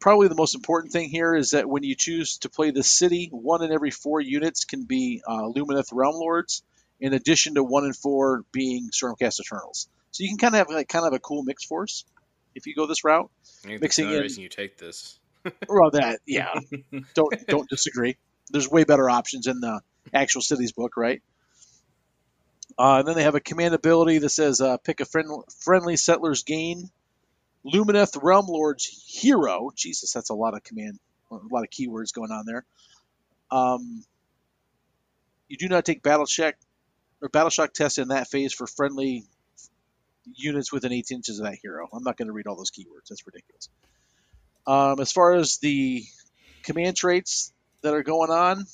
probably 0.00 0.28
the 0.28 0.34
most 0.34 0.54
important 0.54 0.92
thing 0.92 1.08
here 1.08 1.34
is 1.34 1.50
that 1.50 1.68
when 1.68 1.82
you 1.82 1.94
choose 1.94 2.38
to 2.38 2.50
play 2.50 2.72
the 2.72 2.82
city, 2.82 3.28
one 3.32 3.62
in 3.62 3.72
every 3.72 3.90
four 3.90 4.20
units 4.20 4.64
can 4.64 4.84
be 4.84 5.22
uh, 5.26 5.42
Lumineth 5.42 5.92
Realm 5.92 6.16
Lords, 6.16 6.62
in 7.00 7.14
addition 7.14 7.54
to 7.54 7.64
one 7.64 7.84
in 7.84 7.92
four 7.92 8.42
being 8.52 8.90
Stormcast 8.90 9.40
Eternals. 9.40 9.88
So 10.10 10.24
you 10.24 10.28
can 10.28 10.38
kind 10.38 10.54
of 10.54 10.58
have 10.58 10.68
like 10.68 10.88
kind 10.88 11.06
of 11.06 11.14
a 11.14 11.18
cool 11.18 11.42
mixed 11.42 11.68
force 11.68 12.04
if 12.54 12.66
you 12.66 12.74
go 12.74 12.86
this 12.86 13.04
route. 13.04 13.30
Mixing 13.64 14.10
in- 14.10 14.20
reason 14.20 14.42
you 14.42 14.48
take 14.48 14.78
this. 14.78 15.18
Well, 15.68 15.90
that 15.90 16.20
yeah, 16.24 16.54
don't 17.14 17.34
don't 17.48 17.68
disagree. 17.68 18.16
There's 18.50 18.70
way 18.70 18.84
better 18.84 19.10
options 19.10 19.48
in 19.48 19.58
the 19.58 19.80
actual 20.14 20.40
cities 20.40 20.70
book, 20.70 20.96
right? 20.96 21.20
Uh, 22.78 22.98
and 22.98 23.08
then 23.08 23.16
they 23.16 23.24
have 23.24 23.34
a 23.34 23.40
command 23.40 23.74
ability 23.74 24.18
that 24.18 24.28
says 24.28 24.60
uh, 24.60 24.76
pick 24.76 25.00
a 25.00 25.04
friend, 25.04 25.28
friendly 25.60 25.96
settlers 25.96 26.44
gain. 26.44 26.90
Lumineth 27.66 28.16
Realm 28.22 28.46
Lord's 28.46 28.86
hero. 28.86 29.70
Jesus, 29.74 30.12
that's 30.12 30.30
a 30.30 30.34
lot 30.34 30.54
of 30.54 30.64
command, 30.64 30.98
a 31.30 31.34
lot 31.50 31.64
of 31.64 31.70
keywords 31.70 32.12
going 32.12 32.30
on 32.30 32.44
there. 32.46 32.64
Um, 33.50 34.04
you 35.48 35.56
do 35.58 35.68
not 35.68 35.84
take 35.84 36.02
battle 36.02 36.26
check 36.26 36.56
or 37.20 37.28
battle 37.28 37.50
shock 37.50 37.72
test 37.72 37.98
in 37.98 38.08
that 38.08 38.28
phase 38.28 38.52
for 38.52 38.66
friendly 38.66 39.24
units 40.24 40.72
within 40.72 40.92
18 40.92 41.18
inches 41.18 41.38
of 41.40 41.46
that 41.46 41.58
hero. 41.62 41.88
I'm 41.92 42.04
not 42.04 42.16
going 42.16 42.28
to 42.28 42.34
read 42.34 42.46
all 42.46 42.56
those 42.56 42.70
keywords. 42.70 43.08
That's 43.10 43.26
ridiculous. 43.26 43.68
Um, 44.66 45.00
as 45.00 45.12
far 45.12 45.34
as 45.34 45.58
the 45.58 46.04
command 46.64 46.96
traits 46.96 47.52
that 47.82 47.94
are 47.94 48.02
going 48.02 48.30
on, 48.30 48.64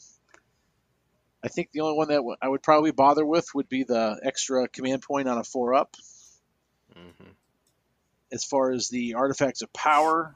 I 1.44 1.48
think 1.48 1.70
the 1.72 1.80
only 1.80 1.96
one 1.96 2.08
that 2.08 2.16
w- 2.16 2.36
I 2.42 2.48
would 2.48 2.62
probably 2.62 2.90
bother 2.92 3.24
with 3.24 3.46
would 3.54 3.68
be 3.68 3.84
the 3.84 4.20
extra 4.24 4.68
command 4.68 5.02
point 5.02 5.28
on 5.28 5.38
a 5.38 5.44
four 5.44 5.74
up. 5.74 5.94
hmm 6.94 7.30
As 8.32 8.44
far 8.44 8.72
as 8.72 8.88
the 8.88 9.14
artifacts 9.14 9.62
of 9.62 9.72
power, 9.72 10.34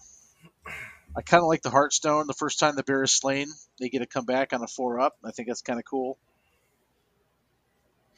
I 1.16 1.22
kind 1.22 1.42
of 1.42 1.48
like 1.48 1.62
the 1.62 1.70
Heartstone. 1.70 2.26
The 2.26 2.34
first 2.34 2.58
time 2.58 2.76
the 2.76 2.82
bear 2.82 3.02
is 3.02 3.12
slain, 3.12 3.48
they 3.80 3.88
get 3.90 4.00
to 4.00 4.06
come 4.06 4.24
back 4.24 4.52
on 4.52 4.62
a 4.62 4.66
four 4.66 5.00
up. 5.00 5.14
I 5.24 5.32
think 5.32 5.48
that's 5.48 5.62
kind 5.62 5.78
of 5.78 5.84
cool. 5.84 6.18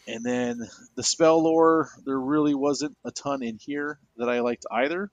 And 0.06 0.24
then 0.24 0.68
the 0.96 1.02
spell 1.02 1.42
lore, 1.42 1.88
there 2.04 2.18
really 2.18 2.54
wasn't 2.54 2.96
a 3.04 3.10
ton 3.10 3.42
in 3.42 3.58
here 3.58 3.98
that 4.16 4.28
I 4.28 4.40
liked 4.40 4.66
either. 4.70 5.10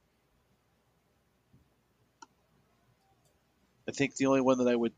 I 3.87 3.93
think 3.93 4.15
the 4.15 4.25
only 4.25 4.41
one 4.41 4.59
that 4.59 4.67
I 4.67 4.75
would 4.75 4.93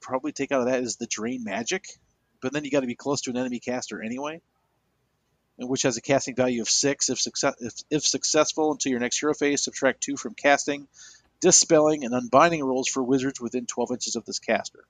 probably 0.00 0.32
take 0.32 0.52
out 0.52 0.60
of 0.60 0.66
that 0.66 0.82
is 0.82 0.96
the 0.96 1.06
drain 1.06 1.44
magic, 1.44 1.84
but 2.40 2.52
then 2.52 2.64
you 2.64 2.70
got 2.70 2.80
to 2.80 2.86
be 2.86 2.94
close 2.94 3.22
to 3.22 3.30
an 3.30 3.36
enemy 3.36 3.60
caster 3.60 4.02
anyway, 4.02 4.40
and 5.58 5.68
which 5.68 5.82
has 5.82 5.96
a 5.96 6.00
casting 6.00 6.34
value 6.36 6.62
of 6.62 6.68
six 6.68 7.10
if 7.10 7.20
success 7.20 7.54
if, 7.60 7.74
if 7.90 8.02
successful 8.04 8.72
until 8.72 8.90
your 8.90 9.00
next 9.00 9.20
hero 9.20 9.34
phase. 9.34 9.64
Subtract 9.64 10.00
two 10.00 10.16
from 10.16 10.34
casting, 10.34 10.88
dispelling, 11.40 12.04
and 12.04 12.14
unbinding 12.14 12.62
rolls 12.64 12.88
for 12.88 13.02
wizards 13.02 13.40
within 13.40 13.66
12 13.66 13.90
inches 13.92 14.16
of 14.16 14.24
this 14.24 14.38
caster. 14.38 14.84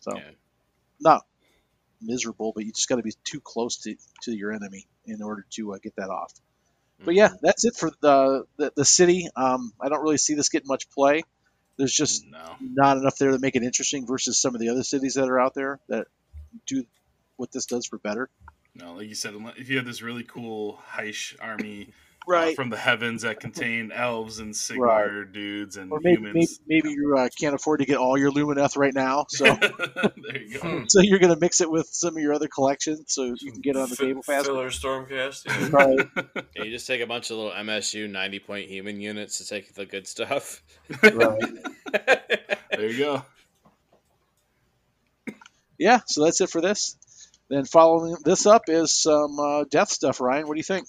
So 0.00 0.16
Yeah. 0.16 0.30
not 1.00 1.27
miserable, 2.00 2.52
but 2.54 2.64
you 2.64 2.72
just 2.72 2.88
got 2.88 2.96
to 2.96 3.02
be 3.02 3.14
too 3.24 3.40
close 3.40 3.78
to, 3.78 3.96
to 4.22 4.32
your 4.32 4.52
enemy 4.52 4.86
in 5.06 5.22
order 5.22 5.44
to 5.50 5.74
uh, 5.74 5.78
get 5.82 5.96
that 5.96 6.10
off. 6.10 6.32
But 7.04 7.14
yeah, 7.14 7.30
that's 7.40 7.64
it 7.64 7.76
for 7.76 7.90
the 8.00 8.44
the, 8.56 8.72
the 8.74 8.84
city. 8.84 9.28
Um, 9.36 9.72
I 9.80 9.88
don't 9.88 10.02
really 10.02 10.18
see 10.18 10.34
this 10.34 10.48
getting 10.48 10.66
much 10.66 10.90
play. 10.90 11.22
There's 11.76 11.92
just 11.92 12.26
no. 12.26 12.56
not 12.60 12.96
enough 12.96 13.18
there 13.18 13.30
to 13.30 13.38
make 13.38 13.54
it 13.54 13.62
interesting 13.62 14.04
versus 14.04 14.36
some 14.36 14.54
of 14.56 14.60
the 14.60 14.70
other 14.70 14.82
cities 14.82 15.14
that 15.14 15.28
are 15.28 15.38
out 15.38 15.54
there 15.54 15.78
that 15.88 16.08
do 16.66 16.84
what 17.36 17.52
this 17.52 17.66
does 17.66 17.86
for 17.86 17.98
better. 17.98 18.28
No, 18.74 18.94
like 18.94 19.08
you 19.08 19.14
said, 19.14 19.34
if 19.56 19.68
you 19.68 19.76
have 19.76 19.86
this 19.86 20.02
really 20.02 20.24
cool 20.24 20.80
Hysh 20.96 21.36
army 21.40 21.88
Right. 22.28 22.54
from 22.54 22.68
the 22.70 22.76
heavens 22.76 23.22
that 23.22 23.40
contain 23.40 23.90
elves 23.90 24.38
and 24.38 24.52
Sigmar 24.52 25.32
dudes 25.32 25.76
and 25.78 25.90
or 25.90 25.98
maybe, 26.02 26.16
maybe 26.20 26.28
humans. 26.40 26.60
maybe 26.66 26.90
you 26.90 27.16
uh, 27.16 27.28
can't 27.40 27.54
afford 27.54 27.80
to 27.80 27.86
get 27.86 27.96
all 27.96 28.18
your 28.18 28.30
Lumineth 28.30 28.76
right 28.76 28.92
now, 28.94 29.24
so 29.30 29.44
there 29.54 30.42
you 30.42 30.58
go. 30.60 30.84
so 30.88 31.00
you're 31.00 31.18
gonna 31.18 31.38
mix 31.40 31.60
it 31.62 31.70
with 31.70 31.86
some 31.90 32.16
of 32.16 32.22
your 32.22 32.34
other 32.34 32.48
collections 32.48 33.04
so 33.08 33.34
you 33.40 33.50
can 33.52 33.60
get 33.62 33.76
it 33.76 33.80
on 33.80 33.88
the 33.88 33.96
Fi- 33.96 34.04
table 34.04 34.22
faster. 34.22 34.50
Filler 34.52 34.68
Stormcast. 34.70 35.46
yeah. 35.46 35.68
Right. 35.78 35.98
Yeah, 36.54 36.62
you 36.64 36.70
just 36.70 36.86
take 36.86 37.00
a 37.00 37.06
bunch 37.06 37.30
of 37.30 37.36
little 37.38 37.52
MSU 37.52 38.10
90 38.10 38.38
point 38.40 38.68
human 38.68 39.00
units 39.00 39.38
to 39.38 39.46
take 39.46 39.72
the 39.74 39.86
good 39.86 40.06
stuff. 40.06 40.62
right. 41.02 41.40
there 42.72 42.90
you 42.90 42.98
go. 42.98 43.22
Yeah. 45.78 46.00
So 46.06 46.24
that's 46.24 46.40
it 46.40 46.50
for 46.50 46.60
this. 46.60 46.96
Then 47.48 47.64
following 47.64 48.16
this 48.24 48.46
up 48.46 48.62
is 48.68 48.92
some 48.92 49.38
uh, 49.38 49.64
death 49.70 49.88
stuff. 49.90 50.20
Ryan, 50.20 50.46
what 50.46 50.54
do 50.54 50.58
you 50.58 50.64
think? 50.64 50.86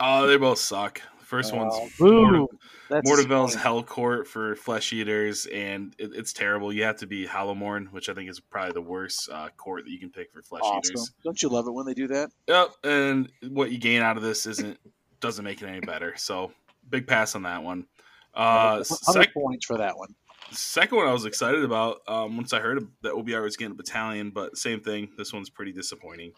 Oh, 0.00 0.26
they 0.26 0.36
both 0.36 0.58
suck. 0.58 1.00
First 1.20 1.52
Oh, 1.52 1.58
one's 1.58 1.96
boo. 1.96 2.48
Morta- 2.90 3.02
Mortavel's. 3.04 3.54
Hell 3.54 3.82
Court 3.84 4.26
for 4.26 4.56
flesh 4.56 4.92
eaters, 4.92 5.46
and 5.46 5.94
it, 5.98 6.10
it's 6.14 6.32
terrible. 6.32 6.72
You 6.72 6.82
have 6.84 6.96
to 6.96 7.06
be 7.06 7.24
Hollowmourne, 7.26 7.92
which 7.92 8.08
I 8.08 8.14
think 8.14 8.28
is 8.28 8.40
probably 8.40 8.72
the 8.72 8.80
worst 8.82 9.28
uh, 9.30 9.48
court 9.56 9.84
that 9.84 9.90
you 9.92 9.98
can 10.00 10.10
pick 10.10 10.32
for 10.32 10.42
flesh 10.42 10.62
Awesome. 10.64 10.90
eaters. 10.92 11.12
Don't 11.22 11.40
you 11.40 11.48
love 11.48 11.68
it 11.68 11.70
when 11.72 11.86
they 11.86 11.94
do 11.94 12.08
that? 12.08 12.30
Yep, 12.48 12.70
and 12.82 13.30
what 13.50 13.70
you 13.70 13.78
gain 13.78 14.02
out 14.02 14.16
of 14.16 14.22
this 14.24 14.44
isn't 14.46 14.76
doesn't 15.20 15.44
make 15.44 15.62
it 15.62 15.66
any 15.66 15.80
better. 15.80 16.14
So 16.16 16.50
big 16.88 17.06
pass 17.06 17.36
on 17.36 17.42
that 17.44 17.62
one. 17.62 17.86
Uh, 18.34 18.82
sec- 18.82 19.32
points 19.34 19.66
for 19.66 19.76
that 19.78 19.96
one. 19.96 20.14
second 20.50 20.96
one 20.98 21.06
I 21.06 21.12
was 21.12 21.26
excited 21.26 21.62
about 21.62 21.98
um, 22.08 22.36
once 22.36 22.52
I 22.52 22.58
heard 22.60 22.88
that 23.02 23.12
OBR 23.12 23.42
was 23.42 23.56
getting 23.56 23.72
a 23.72 23.76
battalion, 23.76 24.30
but 24.30 24.56
same 24.56 24.80
thing. 24.80 25.10
This 25.16 25.32
one's 25.32 25.50
pretty 25.50 25.72
disappointing. 25.72 26.32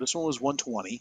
This 0.00 0.14
one 0.16 0.24
was 0.24 0.40
120. 0.40 1.00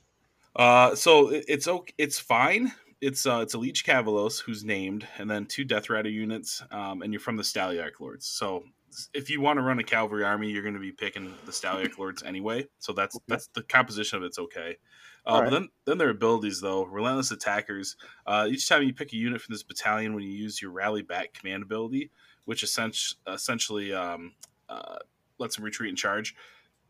Uh, 0.55 0.95
so 0.95 1.29
it, 1.29 1.45
it's 1.47 1.67
okay. 1.67 1.93
It's 1.97 2.19
fine. 2.19 2.71
It's 2.99 3.25
uh, 3.25 3.39
it's 3.39 3.53
a 3.53 3.57
Liege-Kavalos 3.57 4.41
who's 4.41 4.63
named, 4.63 5.07
and 5.17 5.29
then 5.29 5.45
two 5.45 5.63
Death 5.63 5.89
Rider 5.89 6.09
units, 6.09 6.61
um, 6.71 7.01
and 7.01 7.11
you're 7.11 7.19
from 7.19 7.37
the 7.37 7.43
Stalliarch 7.43 7.99
Lords. 7.99 8.27
So 8.27 8.63
if 9.13 9.29
you 9.29 9.41
want 9.41 9.57
to 9.57 9.63
run 9.63 9.79
a 9.79 9.83
cavalry 9.83 10.23
army, 10.23 10.51
you're 10.51 10.61
going 10.61 10.75
to 10.75 10.79
be 10.79 10.91
picking 10.91 11.33
the 11.45 11.51
Stalliarch 11.51 11.97
Lords 11.97 12.21
anyway. 12.23 12.67
So 12.79 12.93
that's 12.93 13.15
Okay. 13.15 13.25
that's 13.27 13.47
the 13.47 13.63
composition 13.63 14.17
of 14.17 14.23
it's 14.23 14.37
okay. 14.37 14.77
Uh, 15.25 15.29
All 15.29 15.41
But 15.43 15.49
then 15.51 15.69
then 15.85 15.97
their 15.97 16.09
abilities 16.09 16.61
though, 16.61 16.83
relentless 16.85 17.31
attackers. 17.31 17.95
Uh, 18.27 18.47
each 18.49 18.67
time 18.67 18.83
you 18.83 18.93
pick 18.93 19.13
a 19.13 19.17
unit 19.17 19.41
from 19.41 19.53
this 19.53 19.63
battalion, 19.63 20.13
when 20.13 20.23
you 20.23 20.31
use 20.31 20.61
your 20.61 20.71
rally 20.71 21.01
back 21.01 21.33
command 21.33 21.63
ability, 21.63 22.11
which 22.45 22.61
essentially 22.63 23.19
essentially 23.27 23.93
um, 23.93 24.33
uh, 24.69 24.97
lets 25.39 25.55
them 25.55 25.65
retreat 25.65 25.89
and 25.89 25.97
charge. 25.97 26.35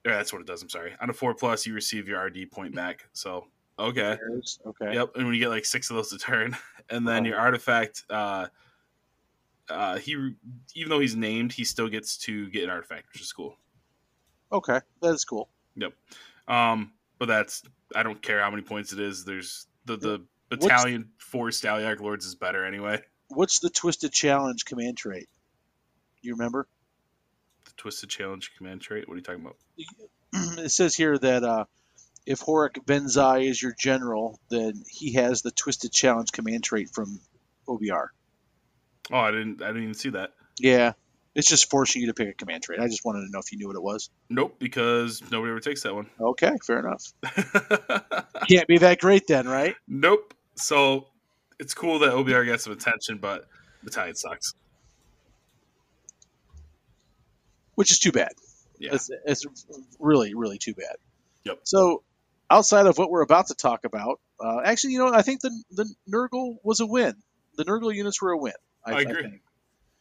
Yeah, 0.05 0.13
that's 0.17 0.33
what 0.33 0.41
it 0.41 0.47
does. 0.47 0.61
I'm 0.63 0.69
sorry. 0.69 0.93
On 0.99 1.09
a 1.09 1.13
four 1.13 1.33
plus, 1.35 1.65
you 1.65 1.73
receive 1.73 2.07
your 2.07 2.23
RD 2.23 2.49
point 2.51 2.73
back. 2.75 3.07
So 3.13 3.47
okay. 3.77 4.17
Okay. 4.65 4.93
Yep, 4.93 5.15
and 5.15 5.25
when 5.25 5.33
you 5.35 5.39
get 5.39 5.49
like 5.49 5.65
six 5.65 5.89
of 5.89 5.95
those 5.95 6.09
to 6.09 6.17
turn, 6.17 6.55
and 6.89 7.07
then 7.07 7.23
Oh. 7.25 7.29
your 7.29 7.39
artifact, 7.39 8.03
uh, 8.09 8.47
uh, 9.69 9.97
he 9.99 10.11
even 10.75 10.89
though 10.89 10.99
he's 10.99 11.15
named, 11.15 11.53
he 11.53 11.63
still 11.63 11.87
gets 11.87 12.17
to 12.17 12.49
get 12.49 12.63
an 12.63 12.69
artifact, 12.69 13.13
which 13.13 13.21
is 13.21 13.31
cool. 13.31 13.55
Okay. 14.51 14.79
That 15.01 15.13
is 15.13 15.23
cool. 15.23 15.49
Yep. 15.75 15.93
Um, 16.47 16.91
but 17.19 17.27
that's 17.27 17.63
I 17.95 18.03
don't 18.03 18.21
care 18.21 18.41
how 18.41 18.49
many 18.49 18.63
points 18.63 18.91
it 18.93 18.99
is. 18.99 19.23
There's 19.23 19.67
the 19.85 19.97
the 19.97 20.25
battalion 20.49 21.09
four 21.17 21.47
Stalliarch 21.49 22.01
Lords 22.01 22.25
is 22.25 22.35
better 22.35 22.65
anyway. 22.65 23.01
What's 23.29 23.59
the 23.59 23.69
Twisted 23.69 24.11
Challenge 24.11 24.65
command 24.65 24.97
trait? 24.97 25.29
You 26.21 26.33
remember? 26.33 26.67
Twisted 27.81 28.11
Challenge 28.11 28.51
command 28.57 28.79
trait. 28.79 29.07
What 29.07 29.15
are 29.15 29.17
you 29.17 29.23
talking 29.23 29.41
about? 29.41 29.57
it 30.59 30.69
says 30.69 30.93
here 30.93 31.17
that 31.17 31.43
uh, 31.43 31.65
if 32.27 32.39
Horik 32.39 32.85
Benzai 32.85 33.49
is 33.49 33.59
your 33.59 33.73
general, 33.77 34.39
then 34.51 34.83
he 34.87 35.13
has 35.13 35.41
the 35.41 35.49
Twisted 35.49 35.91
Challenge 35.91 36.31
command 36.31 36.63
trait 36.63 36.89
from 36.93 37.19
OBR. 37.67 38.09
Oh, 39.11 39.17
I 39.17 39.31
didn't 39.31 39.63
I 39.63 39.67
didn't 39.67 39.81
even 39.81 39.93
see 39.95 40.09
that. 40.09 40.33
Yeah. 40.59 40.93
It's 41.33 41.49
just 41.49 41.71
forcing 41.71 42.01
you 42.01 42.07
to 42.09 42.13
pick 42.13 42.27
a 42.27 42.33
command 42.33 42.61
trait. 42.61 42.79
I 42.79 42.85
just 42.87 43.03
wanted 43.03 43.25
to 43.25 43.31
know 43.31 43.39
if 43.39 43.51
you 43.51 43.57
knew 43.57 43.67
what 43.67 43.75
it 43.75 43.81
was. 43.81 44.11
Nope, 44.29 44.57
because 44.59 45.23
nobody 45.31 45.49
ever 45.49 45.59
takes 45.59 45.81
that 45.81 45.95
one. 45.95 46.07
Okay, 46.19 46.51
fair 46.63 46.79
enough. 46.79 47.03
Can't 48.47 48.67
be 48.67 48.77
that 48.77 48.99
great 48.99 49.25
then, 49.27 49.47
right? 49.47 49.75
nope. 49.87 50.35
So 50.55 51.07
it's 51.57 51.73
cool 51.73 51.97
that 51.99 52.11
OBR 52.11 52.45
gets 52.45 52.65
some 52.65 52.73
attention, 52.73 53.17
but 53.17 53.47
battalion 53.83 54.15
sucks. 54.15 54.53
Which 57.81 57.89
is 57.91 57.97
too 57.97 58.11
bad. 58.11 58.33
Yeah. 58.77 58.91
It's, 58.93 59.09
it's 59.25 59.43
really, 59.99 60.35
really 60.35 60.59
too 60.59 60.75
bad. 60.75 60.97
Yep. 61.45 61.61
So, 61.63 62.03
outside 62.47 62.85
of 62.85 62.95
what 62.99 63.09
we're 63.09 63.23
about 63.23 63.47
to 63.47 63.55
talk 63.55 63.85
about, 63.85 64.19
uh, 64.39 64.59
actually, 64.63 64.93
you 64.93 64.99
know, 64.99 65.11
I 65.11 65.23
think 65.23 65.41
the 65.41 65.49
the 65.71 65.91
Nurgle 66.07 66.57
was 66.63 66.79
a 66.79 66.85
win. 66.85 67.15
The 67.57 67.65
Nurgle 67.65 67.91
units 67.91 68.21
were 68.21 68.29
a 68.33 68.37
win. 68.37 68.53
I, 68.85 68.91
I 68.91 69.01
agree. 69.01 69.23
think. 69.23 69.41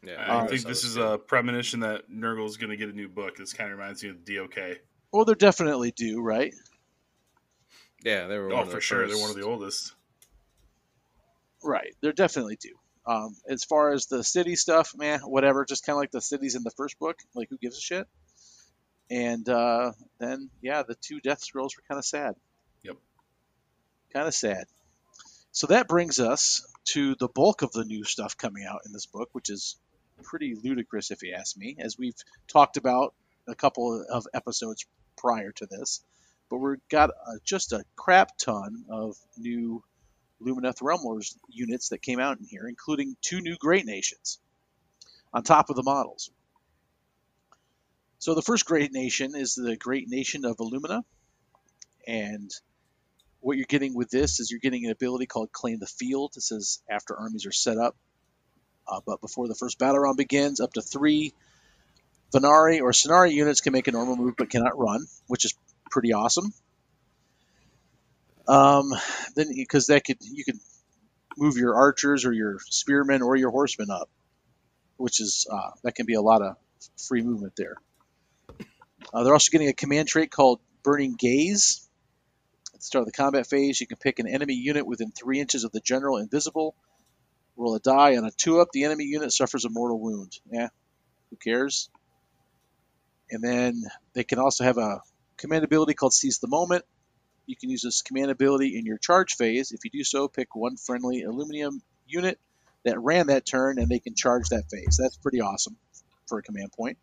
Yeah, 0.03 0.17
I 0.19 0.45
Uh, 0.45 0.47
think 0.47 0.65
this 0.67 0.85
is 0.85 0.99
a 0.99 1.17
premonition 1.17 1.81
that 1.81 2.11
Nurgle 2.11 2.45
is 2.45 2.59
going 2.59 2.69
to 2.69 2.77
get 2.77 2.91
a 2.91 2.93
new 2.93 3.09
book. 3.09 3.37
This 3.39 3.55
kind 3.55 3.73
of 3.73 3.79
reminds 3.79 4.03
me 4.05 4.11
of 4.11 4.27
DOK. 4.27 4.59
Well, 5.11 5.25
they're 5.25 5.35
definitely 5.35 5.91
due, 5.93 6.21
right? 6.21 6.53
Yeah, 8.05 8.27
they 8.27 8.37
were. 8.39 8.49
one 8.49 8.59
Oh, 8.59 8.61
of 8.61 8.67
the 8.69 8.75
for 8.75 8.81
sure. 8.83 9.09
They're 9.09 9.17
one 9.17 9.31
of 9.31 9.37
the 9.37 9.45
oldest. 9.47 9.95
Right. 11.65 11.95
They're 12.03 12.13
definitely 12.13 12.57
due. 12.57 12.77
Um, 13.07 13.35
as 13.49 13.65
far 13.65 13.93
as 13.93 14.07
the 14.07 14.23
city 14.23 14.57
stuff, 14.57 14.93
man, 14.97 15.21
whatever. 15.21 15.65
Just 15.65 15.85
kind 15.85 15.95
of 15.95 16.01
like 16.01 16.11
the 16.11 16.21
cities 16.21 16.55
in 16.55 16.63
the 16.63 16.71
first 16.71 16.99
book. 16.99 17.19
Like, 17.35 17.49
who 17.49 17.59
gives 17.59 17.79
a 17.79 17.81
shit? 17.81 18.07
And 19.11 19.49
uh, 19.49 19.93
then, 20.19 20.51
yeah, 20.63 20.83
the 20.83 20.95
two 20.95 21.21
death 21.21 21.43
scrolls 21.43 21.77
were 21.77 21.83
kind 21.89 21.99
of 21.99 22.05
sad. 22.05 22.35
Yep. 22.85 22.97
Kind 24.13 24.29
of 24.29 24.35
sad. 24.35 24.67
So 25.53 25.67
that 25.69 25.89
brings 25.89 26.21
us 26.21 26.65
to 26.87 27.17
the 27.17 27.29
bulk 27.29 27.63
of 27.63 27.73
the 27.73 27.85
new 27.85 28.05
stuff 28.05 28.37
coming 28.37 28.65
out 28.65 28.83
in 28.87 28.93
this 28.93 29.07
book, 29.07 29.31
which 29.33 29.51
is 29.51 29.77
pretty 30.23 30.57
ludicrous, 30.63 31.11
if 31.11 31.23
you 31.23 31.35
ask 31.35 31.57
me, 31.57 31.77
as 31.81 31.99
we've 31.99 32.15
talked 32.47 32.77
about 32.77 33.15
a 33.49 33.55
couple 33.55 34.05
of 34.09 34.27
episodes 34.33 34.87
prior 35.17 35.51
to 35.53 35.67
this. 35.67 36.03
But 36.49 36.59
we've 36.59 36.89
got 36.89 37.11
uh, 37.11 37.39
just 37.45 37.73
a 37.73 37.85
crap 37.97 38.37
ton 38.37 38.85
of 38.91 39.17
new 39.37 39.83
Lumineth 40.43 40.81
Realmlords 40.81 41.35
units 41.49 41.91
that 41.91 42.03
came 42.03 42.19
out 42.21 42.39
in 42.39 42.45
here, 42.45 42.67
including 42.67 43.17
two 43.21 43.41
new 43.41 43.57
Great 43.57 43.87
Nations 43.87 44.39
on 45.33 45.43
top 45.43 45.71
of 45.71 45.77
the 45.77 45.83
models. 45.83 46.31
So 48.19 48.35
the 48.35 48.43
first 48.43 48.67
Great 48.67 48.93
Nation 48.93 49.35
is 49.35 49.55
the 49.55 49.77
Great 49.77 50.09
Nation 50.09 50.45
of 50.45 50.57
Alumnia, 50.59 51.03
and 52.07 52.51
what 53.41 53.57
you're 53.57 53.67
getting 53.67 53.95
with 53.95 54.11
this 54.11 54.41
is 54.41 54.51
you're 54.51 54.61
getting 54.61 54.85
an 54.85 54.93
ability 54.93 55.27
called 55.27 55.53
Claim 55.53 55.79
the 55.79 55.87
Field. 55.87 56.33
It 56.37 56.43
says 56.43 56.83
after 56.91 57.17
armies 57.17 57.47
are 57.47 57.53
set 57.53 57.79
up, 57.79 57.97
uh, 58.87 59.01
but 59.07 59.21
before 59.21 59.49
the 59.49 59.55
first 59.55 59.79
battle 59.79 60.01
round 60.01 60.17
begins, 60.17 60.61
up 60.61 60.75
to 60.75 60.83
three 60.83 61.33
Vanari 62.33 62.81
or 62.81 62.93
Sonari 62.93 63.33
units 63.33 63.61
can 63.61 63.73
make 63.73 63.89
a 63.89 63.93
normal 63.93 64.17
move 64.17 64.35
but 64.37 64.51
cannot 64.51 64.79
run, 64.79 65.07
which 65.27 65.45
is 65.45 65.55
pretty 65.91 66.13
awesome. 66.13 66.53
Um, 68.51 68.91
then 69.37 69.47
because 69.55 69.87
that 69.87 70.05
could 70.05 70.17
you 70.21 70.43
could 70.45 70.59
move 71.39 71.57
your 71.57 71.77
archers 71.77 72.25
or 72.25 72.33
your 72.33 72.59
spearmen 72.69 73.23
or 73.23 73.37
your 73.37 73.51
horsemen 73.53 73.91
up, 73.93 74.11
which 74.97 75.21
is 75.21 75.47
uh, 75.51 75.71
that 75.85 75.95
can 75.95 76.05
be 76.05 76.15
a 76.15 76.21
lot 76.21 76.43
of 76.43 76.57
free 77.07 77.23
movement 77.23 77.53
there. 77.57 77.77
Uh, 79.15 79.23
they're 79.23 79.35
also 79.35 79.51
getting 79.53 79.69
a 79.69 79.73
command 79.73 80.09
trait 80.09 80.33
called 80.33 80.59
Burning 80.83 81.15
Gaze. 81.17 81.89
At 82.75 82.81
the 82.81 82.85
start 82.85 83.03
of 83.03 83.07
the 83.07 83.13
combat 83.13 83.47
phase, 83.47 83.81
you 83.81 83.87
can 83.87 83.99
pick 83.99 84.19
an 84.19 84.27
enemy 84.27 84.55
unit 84.55 84.85
within 84.85 85.13
three 85.13 85.39
inches 85.39 85.63
of 85.63 85.71
the 85.71 85.81
general 85.81 86.17
invisible. 86.17 86.75
Roll 87.57 87.77
a 87.77 87.81
die 87.81 88.17
on 88.17 88.25
a 88.25 88.33
two 88.33 88.59
up. 88.59 88.69
The 88.73 88.83
enemy 88.83 89.05
unit 89.05 89.31
suffers 89.31 89.65
a 89.65 89.71
mortal 89.71 90.01
wound. 90.01 90.33
Yeah, 90.51 90.71
who 91.31 91.37
cares? 91.37 91.89
And 93.31 93.45
then 93.45 93.81
they 94.13 94.25
can 94.25 94.41
also 94.41 94.65
have 94.65 94.77
a 94.77 95.03
command 95.37 95.63
ability 95.63 95.95
called 95.95 96.13
Seize 96.13 96.41
the 96.41 96.49
Moment. 96.49 96.85
You 97.51 97.57
can 97.57 97.69
use 97.69 97.83
this 97.83 98.03
command 98.03 98.31
ability 98.31 98.79
in 98.79 98.87
your 98.87 98.97
charge 98.97 99.35
phase. 99.35 99.73
If 99.73 99.81
you 99.83 99.91
do 99.91 100.05
so, 100.05 100.29
pick 100.29 100.55
one 100.55 100.77
friendly 100.77 101.23
Alumnia 101.23 101.73
unit 102.07 102.39
that 102.85 103.01
ran 103.01 103.27
that 103.27 103.45
turn, 103.45 103.81
and 103.81 103.89
they 103.89 103.99
can 103.99 104.15
charge 104.15 104.51
that 104.51 104.71
phase. 104.71 104.97
That's 104.97 105.17
pretty 105.17 105.41
awesome 105.41 105.77
for 106.29 106.39
a 106.39 106.43
command 106.43 106.71
point. 106.71 106.97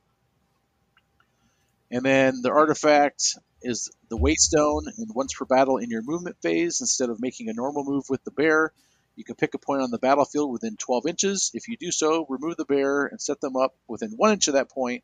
And 1.91 2.01
then 2.01 2.41
the 2.41 2.51
artifact 2.51 3.35
is 3.61 3.91
the 4.07 4.17
Waystone, 4.17 4.83
and 4.97 5.13
once 5.13 5.33
per 5.33 5.43
battle 5.43 5.79
in 5.79 5.89
your 5.89 6.01
movement 6.01 6.37
phase, 6.41 6.79
instead 6.79 7.09
of 7.09 7.19
making 7.19 7.49
a 7.49 7.53
normal 7.53 7.83
move 7.83 8.05
with 8.09 8.23
the 8.23 8.31
bear, 8.31 8.71
you 9.17 9.25
can 9.25 9.35
pick 9.35 9.53
a 9.53 9.57
point 9.57 9.81
on 9.81 9.91
the 9.91 9.99
battlefield 9.99 10.49
within 10.49 10.77
12 10.77 11.07
inches. 11.07 11.51
If 11.55 11.67
you 11.67 11.75
do 11.75 11.91
so, 11.91 12.25
remove 12.29 12.55
the 12.55 12.63
bear 12.63 13.05
and 13.05 13.21
set 13.21 13.41
them 13.41 13.57
up 13.57 13.75
within 13.85 14.11
one 14.11 14.31
inch 14.31 14.47
of 14.47 14.53
that 14.53 14.69
point, 14.69 15.03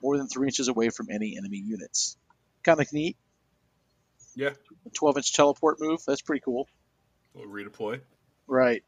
more 0.00 0.16
than 0.16 0.28
three 0.28 0.46
inches 0.46 0.68
away 0.68 0.90
from 0.90 1.08
any 1.10 1.36
enemy 1.36 1.58
units. 1.58 2.16
Kind 2.62 2.80
of 2.80 2.92
neat. 2.92 3.16
Yeah. 4.40 4.54
12 4.94 5.18
inch 5.18 5.34
teleport 5.34 5.76
move. 5.80 6.00
That's 6.06 6.22
pretty 6.22 6.40
cool. 6.40 6.66
We'll 7.34 7.46
redeploy. 7.46 8.00
Right. 8.46 8.82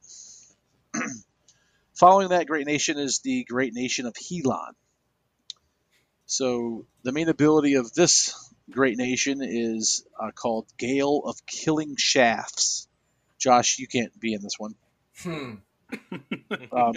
Following 1.95 2.31
that 2.31 2.47
great 2.47 2.67
nation 2.67 2.99
is 2.99 3.19
the 3.19 3.45
great 3.45 3.75
nation 3.75 4.07
of 4.07 4.17
Helon. 4.17 4.73
So 6.25 6.87
the 7.03 7.13
main 7.13 7.29
ability 7.29 7.75
of 7.75 7.93
this 7.93 8.35
great 8.71 8.97
nation 8.97 9.43
is 9.43 10.07
uh, 10.19 10.31
called 10.31 10.67
Gale 10.79 11.21
of 11.27 11.45
Killing 11.45 11.97
Shafts, 11.99 12.89
Josh, 13.39 13.79
you 13.79 13.87
can't 13.87 14.19
be 14.19 14.33
in 14.33 14.41
this 14.41 14.59
one. 14.59 14.75
Hmm. 15.23 15.55
Um, 16.73 16.95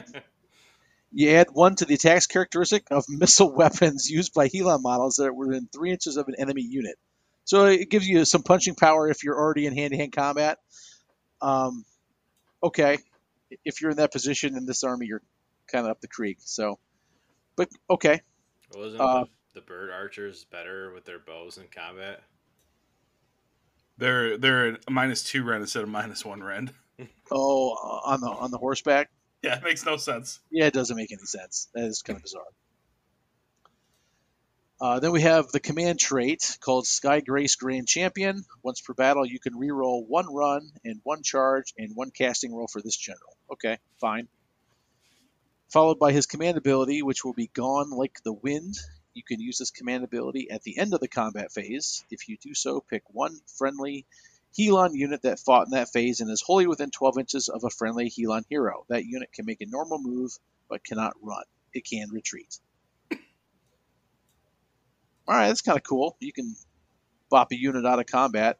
you 1.11 1.31
add 1.31 1.47
one 1.51 1.75
to 1.75 1.85
the 1.85 1.95
attack's 1.95 2.27
characteristic 2.27 2.85
of 2.91 3.03
missile 3.09 3.51
weapons 3.55 4.09
used 4.09 4.33
by 4.33 4.47
Helon 4.47 4.81
models 4.81 5.17
that 5.17 5.35
were 5.35 5.47
within 5.47 5.67
three 5.67 5.91
inches 5.91 6.15
of 6.15 6.29
an 6.29 6.35
enemy 6.37 6.61
unit. 6.61 6.95
So 7.45 7.67
it 7.67 7.89
gives 7.89 8.07
you 8.07 8.25
some 8.25 8.43
punching 8.43 8.75
power 8.75 9.07
if 9.07 9.23
you're 9.23 9.37
already 9.37 9.67
in 9.67 9.75
hand-to-hand 9.75 10.11
combat. 10.11 10.57
Um, 11.41 11.85
okay, 12.61 12.97
if 13.63 13.81
you're 13.81 13.91
in 13.91 13.97
that 13.97 14.11
position 14.11 14.57
in 14.57 14.65
this 14.65 14.83
army, 14.83 15.05
you're 15.05 15.21
kind 15.71 15.85
of 15.85 15.91
up 15.91 16.01
the 16.01 16.07
creek. 16.07 16.37
So, 16.41 16.79
but 17.55 17.69
okay, 17.89 18.21
Wasn't 18.75 18.99
Uh, 18.99 19.25
the, 19.53 19.61
the 19.61 19.61
bird 19.61 19.91
archers 19.91 20.43
better 20.45 20.91
with 20.93 21.05
their 21.05 21.19
bows 21.19 21.57
in 21.57 21.67
combat? 21.67 22.21
They're 23.97 24.37
they're 24.37 24.69
a 24.87 24.91
minus 24.91 25.23
two 25.23 25.43
rend 25.43 25.61
instead 25.61 25.83
of 25.83 25.89
minus 25.89 26.25
one 26.25 26.43
rend. 26.43 26.73
oh, 27.31 27.69
on 28.05 28.21
the 28.21 28.27
on 28.27 28.51
the 28.51 28.57
horseback, 28.57 29.09
Yeah, 29.41 29.57
it 29.57 29.63
makes 29.63 29.85
no 29.85 29.97
sense. 29.97 30.39
Yeah, 30.49 30.65
it 30.65 30.73
doesn't 30.73 30.97
make 30.97 31.11
any 31.11 31.25
sense. 31.25 31.69
That 31.75 31.85
is 31.85 32.01
kind 32.01 32.17
of 32.17 32.23
bizarre. 32.23 32.43
Uh, 34.79 34.99
then 34.99 35.13
we 35.13 35.21
have 35.21 35.47
the 35.47 35.59
command 35.59 35.99
trait 35.99 36.57
called 36.59 36.85
Skyrace 36.85 37.57
Grand 37.57 37.87
Champion. 37.87 38.43
Once 38.61 38.81
per 38.81 38.93
battle, 38.93 39.25
you 39.25 39.39
can 39.39 39.53
reroll 39.53 40.05
one 40.05 40.31
run 40.33 40.69
and 40.83 40.99
one 41.03 41.23
charge 41.23 41.73
and 41.77 41.95
one 41.95 42.11
casting 42.11 42.53
roll 42.53 42.67
for 42.67 42.81
this 42.81 42.97
general. 42.97 43.37
Okay, 43.53 43.77
fine. 44.01 44.27
Followed 45.69 45.97
by 45.97 46.11
his 46.11 46.25
command 46.25 46.57
ability, 46.57 47.01
which 47.03 47.23
will 47.23 47.33
be 47.33 47.47
Gone 47.53 47.89
Like 47.89 48.21
the 48.23 48.33
Wind. 48.33 48.75
You 49.13 49.23
can 49.23 49.39
use 49.39 49.57
this 49.57 49.71
command 49.71 50.03
ability 50.03 50.51
at 50.51 50.61
the 50.63 50.77
end 50.77 50.93
of 50.93 50.99
the 50.99 51.07
combat 51.07 51.53
phase. 51.53 52.03
If 52.11 52.27
you 52.27 52.37
do 52.37 52.53
so, 52.53 52.81
pick 52.81 53.03
one 53.07 53.39
friendly 53.57 54.05
Helon 54.57 54.93
unit 54.93 55.21
that 55.21 55.39
fought 55.39 55.67
in 55.67 55.71
that 55.71 55.89
phase 55.89 56.19
and 56.19 56.29
is 56.29 56.41
wholly 56.41 56.67
within 56.67 56.91
12 56.91 57.17
inches 57.19 57.49
of 57.49 57.63
a 57.63 57.69
friendly 57.69 58.09
Helon 58.09 58.43
hero. 58.49 58.85
That 58.89 59.05
unit 59.05 59.31
can 59.31 59.45
make 59.45 59.61
a 59.61 59.65
normal 59.65 59.99
move 59.99 60.37
but 60.69 60.83
cannot 60.83 61.13
run. 61.21 61.43
It 61.73 61.85
can 61.85 62.09
retreat. 62.11 62.59
All 65.27 65.35
right, 65.35 65.47
that's 65.47 65.61
kind 65.61 65.77
of 65.77 65.83
cool. 65.83 66.17
You 66.19 66.31
can 66.33 66.55
bop 67.29 67.51
a 67.51 67.55
unit 67.55 67.85
out 67.85 67.99
of 67.99 68.05
combat 68.05 68.59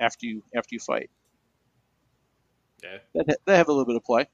after 0.00 0.26
you 0.26 0.42
after 0.54 0.74
you 0.74 0.80
fight. 0.80 1.10
Yeah. 2.82 2.98
That 3.14 3.38
that 3.44 3.56
have 3.56 3.68
a 3.68 3.72
little 3.72 3.86
bit 3.86 3.96
of 3.96 4.04
play. 4.04 4.26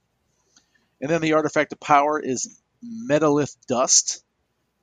And 1.01 1.11
then 1.11 1.21
the 1.21 1.33
artifact 1.33 1.73
of 1.73 1.81
power 1.81 2.21
is 2.21 2.61
Metalith 2.85 3.57
Dust. 3.67 4.25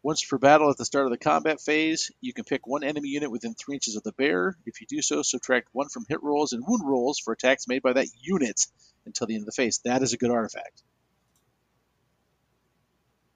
Once 0.01 0.23
per 0.23 0.37
battle 0.37 0.69
at 0.69 0.77
the 0.77 0.85
start 0.85 1.05
of 1.05 1.11
the 1.11 1.17
combat 1.17 1.59
phase, 1.59 2.09
you 2.21 2.33
can 2.33 2.45
pick 2.45 2.65
one 2.65 2.83
enemy 2.85 3.09
unit 3.09 3.29
within 3.31 3.53
three 3.53 3.75
inches 3.75 3.97
of 3.97 4.03
the 4.03 4.13
bear. 4.13 4.55
If 4.65 4.79
you 4.79 4.87
do 4.87 5.01
so, 5.01 5.21
subtract 5.21 5.67
one 5.73 5.89
from 5.89 6.05
hit 6.07 6.23
rolls 6.23 6.53
and 6.53 6.63
wound 6.65 6.83
rolls 6.85 7.19
for 7.19 7.33
attacks 7.33 7.67
made 7.67 7.81
by 7.81 7.93
that 7.93 8.07
unit 8.21 8.61
until 9.05 9.27
the 9.27 9.33
end 9.35 9.41
of 9.41 9.45
the 9.45 9.51
phase. 9.51 9.81
That 9.83 10.01
is 10.01 10.13
a 10.13 10.17
good 10.17 10.31
artifact. 10.31 10.83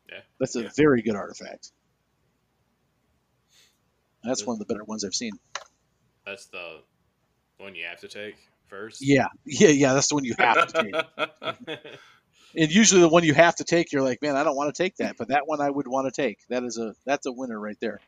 Yeah. 0.09 0.21
That's 0.39 0.55
a 0.55 0.63
Yeah. 0.63 0.69
very 0.75 1.01
good 1.01 1.15
artifact. 1.15 1.71
That's 4.23 4.45
one 4.45 4.55
of 4.55 4.59
the 4.59 4.65
better 4.65 4.83
ones 4.83 5.03
I've 5.03 5.13
seen. 5.13 5.33
That's 6.25 6.45
the 6.47 6.81
one 7.57 7.75
you 7.75 7.85
have 7.85 7.99
to 8.01 8.07
take 8.07 8.35
first. 8.67 9.01
Yeah, 9.01 9.27
yeah, 9.45 9.69
yeah. 9.69 9.93
That's 9.93 10.07
the 10.07 10.15
one 10.15 10.23
you 10.23 10.35
have 10.37 10.67
to 10.67 10.83
take. 10.83 11.77
And 12.55 12.71
usually 12.71 13.01
the 13.01 13.09
one 13.09 13.23
you 13.23 13.33
have 13.33 13.55
to 13.55 13.63
take, 13.63 13.91
you're 13.91 14.03
like, 14.03 14.21
man, 14.21 14.35
I 14.35 14.43
don't 14.43 14.55
want 14.55 14.73
to 14.73 14.83
take 14.83 14.97
that, 14.97 15.15
but 15.17 15.29
that 15.29 15.47
one 15.47 15.59
I 15.59 15.69
would 15.69 15.87
want 15.87 16.13
to 16.13 16.21
take. 16.21 16.37
That 16.49 16.63
is 16.63 16.77
a 16.77 16.93
that's 17.05 17.25
a 17.25 17.31
winner 17.31 17.59
right 17.59 17.77
there. 17.79 17.99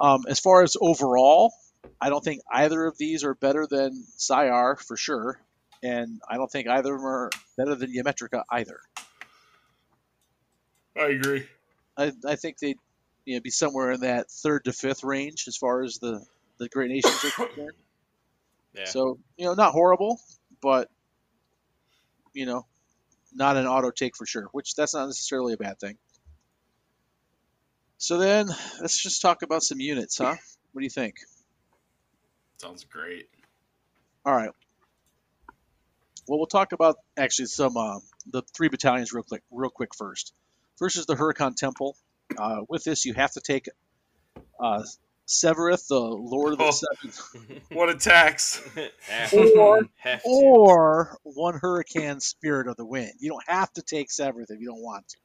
Um, 0.00 0.22
as 0.28 0.40
far 0.40 0.62
as 0.62 0.76
overall, 0.80 1.52
I 2.00 2.08
don't 2.08 2.24
think 2.24 2.40
either 2.50 2.86
of 2.86 2.96
these 2.96 3.22
are 3.22 3.34
better 3.34 3.66
than 3.66 4.04
Syar 4.16 4.76
for 4.76 4.96
sure, 4.96 5.38
and 5.82 6.20
I 6.28 6.36
don't 6.36 6.50
think 6.50 6.68
either 6.68 6.94
of 6.94 7.00
them 7.00 7.06
are 7.06 7.30
better 7.56 7.74
than 7.74 7.92
Ymetrica 7.92 8.44
either. 8.50 8.80
I 10.96 11.08
agree. 11.08 11.46
I, 11.96 12.12
I 12.26 12.36
think 12.36 12.58
they'd 12.58 12.78
you 13.24 13.34
know, 13.34 13.40
be 13.40 13.50
somewhere 13.50 13.92
in 13.92 14.00
that 14.00 14.30
third 14.30 14.64
to 14.64 14.72
fifth 14.72 15.04
range 15.04 15.44
as 15.48 15.56
far 15.56 15.82
as 15.82 15.98
the 15.98 16.24
the 16.58 16.68
great 16.68 16.90
nations 16.90 17.24
are 17.24 17.30
concerned. 17.30 17.72
yeah. 18.74 18.84
So 18.84 19.18
you 19.36 19.46
know, 19.46 19.54
not 19.54 19.72
horrible, 19.72 20.20
but 20.60 20.88
you 22.32 22.46
know, 22.46 22.66
not 23.34 23.56
an 23.56 23.66
auto 23.66 23.90
take 23.90 24.16
for 24.16 24.26
sure. 24.26 24.48
Which 24.52 24.74
that's 24.74 24.94
not 24.94 25.06
necessarily 25.06 25.54
a 25.54 25.56
bad 25.56 25.78
thing. 25.78 25.96
So 27.98 28.18
then, 28.18 28.48
let's 28.80 29.02
just 29.02 29.22
talk 29.22 29.42
about 29.42 29.62
some 29.62 29.80
units, 29.80 30.18
huh? 30.18 30.34
What 30.72 30.80
do 30.80 30.84
you 30.84 30.90
think? 30.90 31.16
Sounds 32.60 32.84
great. 32.84 33.28
All 34.26 34.34
right. 34.34 34.50
Well, 36.26 36.38
we'll 36.38 36.46
talk 36.46 36.72
about 36.72 36.96
actually 37.16 37.46
some 37.46 37.76
uh, 37.76 37.98
the 38.26 38.42
three 38.54 38.68
battalions 38.68 39.12
real 39.12 39.22
quick. 39.22 39.42
Real 39.50 39.70
quick 39.70 39.94
first. 39.94 40.32
First 40.78 40.96
is 40.96 41.06
the 41.06 41.14
Hurakan 41.14 41.54
Temple. 41.56 41.96
Uh, 42.38 42.62
with 42.68 42.84
this, 42.84 43.04
you 43.04 43.14
have 43.14 43.32
to 43.32 43.40
take 43.40 43.68
uh, 44.60 44.82
Sevireth, 45.26 45.88
the 45.88 45.98
Lord 45.98 46.52
of 46.52 46.58
the 46.58 46.64
Oh. 46.64 46.70
Seven, 46.70 47.60
What 47.72 47.88
a 47.88 47.94
tax! 47.94 48.62
Or- 49.34 49.88
or 50.24 51.18
one 51.22 51.58
Hurricane 51.58 52.20
Spirit 52.20 52.68
of 52.68 52.76
the 52.76 52.84
Wind. 52.84 53.12
You 53.20 53.30
don't 53.30 53.44
have 53.48 53.72
to 53.74 53.82
take 53.82 54.10
Sevireth 54.10 54.50
if 54.50 54.60
you 54.60 54.66
don't 54.66 54.82
want 54.82 55.08
to. 55.08 55.16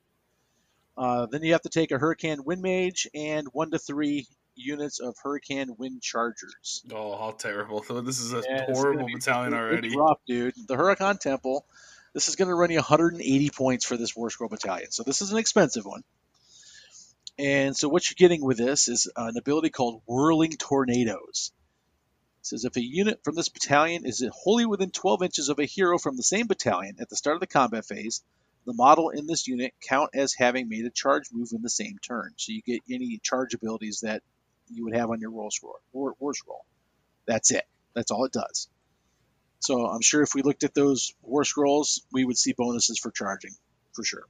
Uh, 0.98 1.26
then 1.28 1.44
you 1.44 1.54
have 1.54 1.62
to 1.62 1.70
take 1.70 1.92
a 1.92 1.98
Hurricane 1.98 2.44
Wind 2.44 2.62
Mage 2.62 3.08
and 3.14 3.48
one 3.54 3.72
to 3.72 3.80
three 3.80 4.28
units 4.56 5.00
of 5.00 5.16
Hurricane 5.24 5.76
Wind 5.78 6.02
Chargers. 6.02 6.84
Oh, 6.94 7.18
how 7.18 7.32
terrible! 7.32 7.82
This 8.02 8.20
is 8.20 8.34
a 8.34 8.44
Yeah, 8.50 8.66
horrible 8.66 8.94
gonna 9.02 9.06
be- 9.06 9.14
battalion 9.16 9.54
It's 9.54 9.60
already. 9.60 9.96
rough, 9.98 10.20
dude. 10.28 10.54
The 10.68 10.76
Hurakan 10.76 11.20
Temple. 11.20 11.66
This 12.14 12.28
is 12.28 12.36
going 12.36 12.48
to 12.50 12.56
run 12.56 12.72
you 12.72 12.78
180 12.78 13.50
points 13.52 13.86
for 13.86 13.96
this 13.96 14.16
War 14.16 14.30
Scroll 14.32 14.50
Battalion. 14.50 14.90
So 14.92 15.04
this 15.04 15.22
is 15.22 15.32
an 15.32 15.38
expensive 15.38 15.86
one. 15.86 16.04
And 17.40 17.76
so 17.76 17.88
what 17.88 18.10
you're 18.10 18.16
getting 18.18 18.44
with 18.44 18.58
this 18.58 18.90
is 18.90 19.10
an 19.16 19.38
ability 19.38 19.70
called 19.70 20.02
Whirling 20.06 20.52
Tornadoes. 20.52 21.54
It 22.42 22.46
says 22.46 22.66
if 22.66 22.76
a 22.76 22.84
unit 22.84 23.22
from 23.24 23.36
this 23.36 23.48
battalion 23.48 24.06
is 24.06 24.22
wholly 24.30 24.66
within 24.66 24.92
12 24.92 25.24
inches 25.24 25.48
of 25.48 25.58
a 25.58 25.66
hero 25.66 25.98
from 25.98 26.18
the 26.18 26.24
same 26.24 26.48
battalion 26.48 26.98
at 27.00 27.08
the 27.08 27.16
start 27.16 27.38
of 27.38 27.40
the 27.40 27.48
combat 27.48 27.86
phase, 27.86 28.22
the 28.66 28.74
model 28.74 29.10
in 29.10 29.26
this 29.26 29.48
unit 29.48 29.74
count 29.82 30.10
as 30.14 30.34
having 30.34 30.68
made 30.68 30.84
a 30.86 30.90
charge 30.90 31.30
move 31.32 31.48
in 31.54 31.62
the 31.62 31.70
same 31.70 31.98
turn. 32.00 32.34
So 32.36 32.52
you 32.52 32.62
get 32.62 32.82
any 32.92 33.22
charge 33.24 33.54
abilities 33.54 34.02
that 34.02 34.22
you 34.70 34.84
would 34.84 34.96
have 34.98 35.10
on 35.10 35.22
your 35.22 35.32
roll 35.32 35.50
scroll, 35.50 35.80
war, 35.94 36.16
war 36.20 36.34
scroll. 36.34 36.66
That's 37.26 37.52
it. 37.52 37.64
That's 37.96 38.12
all 38.12 38.26
it 38.26 38.34
does. 38.34 38.68
So 39.62 39.86
I'm 39.86 40.02
sure 40.02 40.22
if 40.24 40.36
we 40.36 40.42
looked 40.42 40.66
at 40.66 40.74
those 40.74 41.14
war 41.22 41.46
scrolls, 41.46 42.02
we 42.12 42.26
would 42.26 42.38
see 42.38 42.52
bonuses 42.52 43.00
for 43.00 43.12
charging, 43.12 43.52
for 43.94 44.04
sure. 44.04 44.26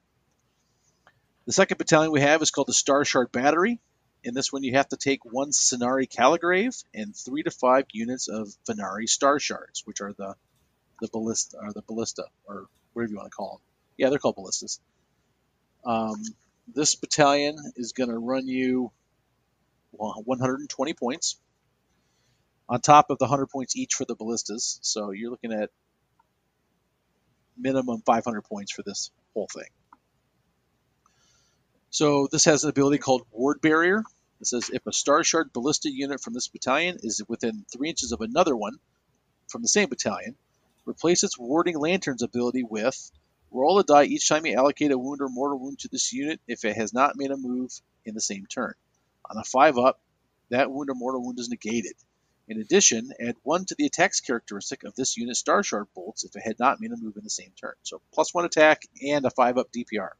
The 1.49 1.53
second 1.53 1.79
battalion 1.79 2.11
we 2.11 2.21
have 2.21 2.43
is 2.43 2.51
called 2.51 2.67
the 2.67 2.73
Star 2.73 3.03
Shard 3.03 3.31
Battery. 3.31 3.79
In 4.23 4.35
this 4.35 4.53
one, 4.53 4.61
you 4.61 4.73
have 4.73 4.89
to 4.89 4.97
take 4.97 5.25
one 5.25 5.49
Scinari 5.49 6.07
Calligrave 6.07 6.75
and 6.93 7.15
three 7.15 7.41
to 7.41 7.49
five 7.49 7.85
units 7.91 8.27
of 8.27 8.55
Vanari 8.67 9.09
Star 9.09 9.39
Shards, 9.39 9.81
which 9.83 9.99
are 9.99 10.13
the 10.13 10.35
the 11.01 11.07
ballista 11.07 11.57
or 11.59 11.73
the 11.73 11.81
ballista 11.81 12.25
or 12.45 12.67
whatever 12.93 13.11
you 13.11 13.17
want 13.17 13.31
to 13.31 13.35
call 13.35 13.53
them. 13.53 13.61
Yeah, 13.97 14.09
they're 14.11 14.19
called 14.19 14.35
ballistas. 14.35 14.79
Um, 15.83 16.21
this 16.67 16.93
battalion 16.93 17.57
is 17.75 17.93
going 17.93 18.11
to 18.11 18.19
run 18.19 18.47
you 18.47 18.91
120 19.93 20.93
points 20.93 21.37
on 22.69 22.79
top 22.79 23.09
of 23.09 23.17
the 23.17 23.25
100 23.25 23.47
points 23.47 23.75
each 23.75 23.95
for 23.95 24.05
the 24.05 24.13
ballistas. 24.13 24.77
So 24.83 25.09
you're 25.09 25.31
looking 25.31 25.53
at 25.53 25.71
minimum 27.57 28.03
500 28.05 28.43
points 28.43 28.71
for 28.71 28.83
this 28.83 29.09
whole 29.33 29.47
thing. 29.51 29.65
So 31.91 32.27
this 32.31 32.45
has 32.45 32.63
an 32.63 32.69
ability 32.69 32.99
called 32.99 33.25
Ward 33.31 33.61
Barrier. 33.61 34.03
It 34.39 34.47
says 34.47 34.69
if 34.71 34.85
a 34.85 34.93
Star 34.93 35.23
Shard 35.23 35.51
ballista 35.51 35.89
unit 35.91 36.21
from 36.21 36.33
this 36.33 36.47
battalion 36.47 36.97
is 37.01 37.21
within 37.27 37.65
three 37.71 37.89
inches 37.89 38.11
of 38.11 38.21
another 38.21 38.55
one 38.55 38.79
from 39.47 39.63
the 39.63 39.67
same 39.67 39.89
battalion, 39.89 40.37
replace 40.85 41.23
its 41.23 41.37
Warding 41.37 41.77
Lanterns 41.77 42.21
ability 42.21 42.63
with 42.63 43.11
roll 43.51 43.79
a 43.79 43.83
die 43.83 44.03
each 44.03 44.29
time 44.29 44.45
you 44.45 44.55
allocate 44.55 44.91
a 44.91 44.97
wound 44.97 45.21
or 45.21 45.29
mortal 45.29 45.59
wound 45.59 45.79
to 45.79 45.87
this 45.87 46.13
unit 46.13 46.39
if 46.47 46.63
it 46.63 46.75
has 46.75 46.93
not 46.93 47.17
made 47.17 47.31
a 47.31 47.37
move 47.37 47.71
in 48.05 48.13
the 48.13 48.21
same 48.21 48.45
turn. 48.45 48.73
On 49.29 49.37
a 49.37 49.43
5 49.43 49.79
up, 49.79 49.99
that 50.49 50.71
wound 50.71 50.91
or 50.91 50.95
mortal 50.95 51.23
wound 51.23 51.39
is 51.39 51.49
negated. 51.49 51.95
In 52.47 52.61
addition, 52.61 53.11
add 53.19 53.35
1 53.41 53.65
to 53.65 53.75
the 53.75 53.87
attacks 53.87 54.21
characteristic 54.21 54.83
of 54.83 54.95
this 54.95 55.17
unit's 55.17 55.39
Star 55.39 55.63
Shard 55.63 55.87
bolts 55.95 56.23
if 56.23 56.35
it 56.35 56.43
had 56.43 56.59
not 56.59 56.79
made 56.79 56.91
a 56.91 56.97
move 56.97 57.17
in 57.17 57.23
the 57.23 57.29
same 57.31 57.51
turn. 57.59 57.73
So 57.81 57.99
plus 58.13 58.31
1 58.31 58.45
attack 58.45 58.83
and 59.01 59.25
a 59.25 59.31
5 59.31 59.57
up 59.57 59.71
DPR. 59.71 60.11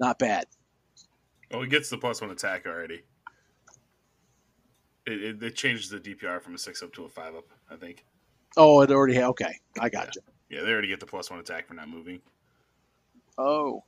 Not 0.00 0.18
bad. 0.18 0.46
Oh, 1.52 1.62
he 1.62 1.68
gets 1.68 1.88
the 1.90 1.98
plus 1.98 2.20
one 2.20 2.30
attack 2.30 2.66
already. 2.66 3.02
It, 5.06 5.22
it, 5.22 5.42
it 5.42 5.54
changes 5.56 5.88
the 5.88 5.98
DPR 5.98 6.42
from 6.42 6.54
a 6.54 6.58
six 6.58 6.82
up 6.82 6.92
to 6.94 7.04
a 7.04 7.08
five 7.08 7.34
up. 7.34 7.44
I 7.70 7.76
think. 7.76 8.04
Oh, 8.56 8.80
it 8.82 8.90
already 8.90 9.14
ha- 9.14 9.28
okay. 9.28 9.54
I 9.80 9.88
got 9.88 10.14
you. 10.14 10.22
Yeah, 10.50 10.62
they 10.62 10.70
already 10.72 10.88
get 10.88 11.00
the 11.00 11.06
plus 11.06 11.30
one 11.30 11.38
attack 11.40 11.66
for 11.68 11.74
not 11.74 11.88
moving. 11.88 12.20
Oh. 13.38 13.84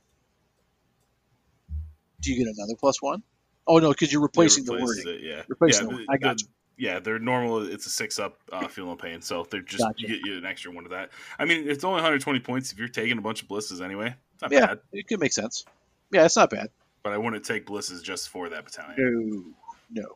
Do 2.21 2.31
you 2.31 2.37
get 2.45 2.53
another 2.55 2.75
plus 2.79 3.01
1? 3.01 3.21
Oh 3.67 3.79
no, 3.79 3.89
because 3.89 4.11
you're 4.13 4.21
replacing 4.21 4.63
the 4.65 4.73
wording. 4.73 5.03
It, 5.07 5.21
yeah, 5.23 5.41
Replacing 5.47 5.89
yeah, 5.89 5.97
the- 5.97 6.05
I 6.09 6.17
got 6.17 6.37
the- 6.37 6.45
Yeah, 6.77 6.99
they're 6.99 7.19
normal. 7.19 7.65
It's 7.67 7.85
a 7.85 7.89
six 7.89 8.19
up, 8.19 8.37
uh, 8.51 8.67
feel 8.67 8.85
no 8.85 8.95
pain. 8.95 9.21
So 9.21 9.45
they're 9.49 9.61
just 9.61 9.83
Gotcha. 9.83 9.95
you 10.01 10.07
get 10.07 10.19
you 10.25 10.37
an 10.37 10.45
extra 10.45 10.71
one 10.71 10.85
of 10.85 10.91
that. 10.91 11.09
I 11.39 11.45
mean, 11.45 11.67
it's 11.69 11.83
only 11.83 11.95
120 11.95 12.39
points 12.39 12.71
if 12.71 12.77
you're 12.77 12.87
taking 12.87 13.17
a 13.17 13.21
bunch 13.21 13.41
of 13.41 13.47
blisses 13.47 13.81
anyway. 13.81 14.15
It's 14.33 14.41
not 14.41 14.51
Yeah. 14.51 14.65
bad. 14.67 14.79
It 14.93 15.07
could 15.07 15.19
make 15.19 15.33
sense. 15.33 15.65
Yeah, 16.11 16.25
it's 16.25 16.35
not 16.35 16.49
bad. 16.51 16.69
But 17.03 17.13
I 17.13 17.17
wouldn't 17.17 17.45
take 17.45 17.65
blisses 17.65 18.03
just 18.03 18.29
for 18.29 18.49
that 18.49 18.65
battalion. 18.65 19.55
No, 19.89 20.03
no. 20.03 20.15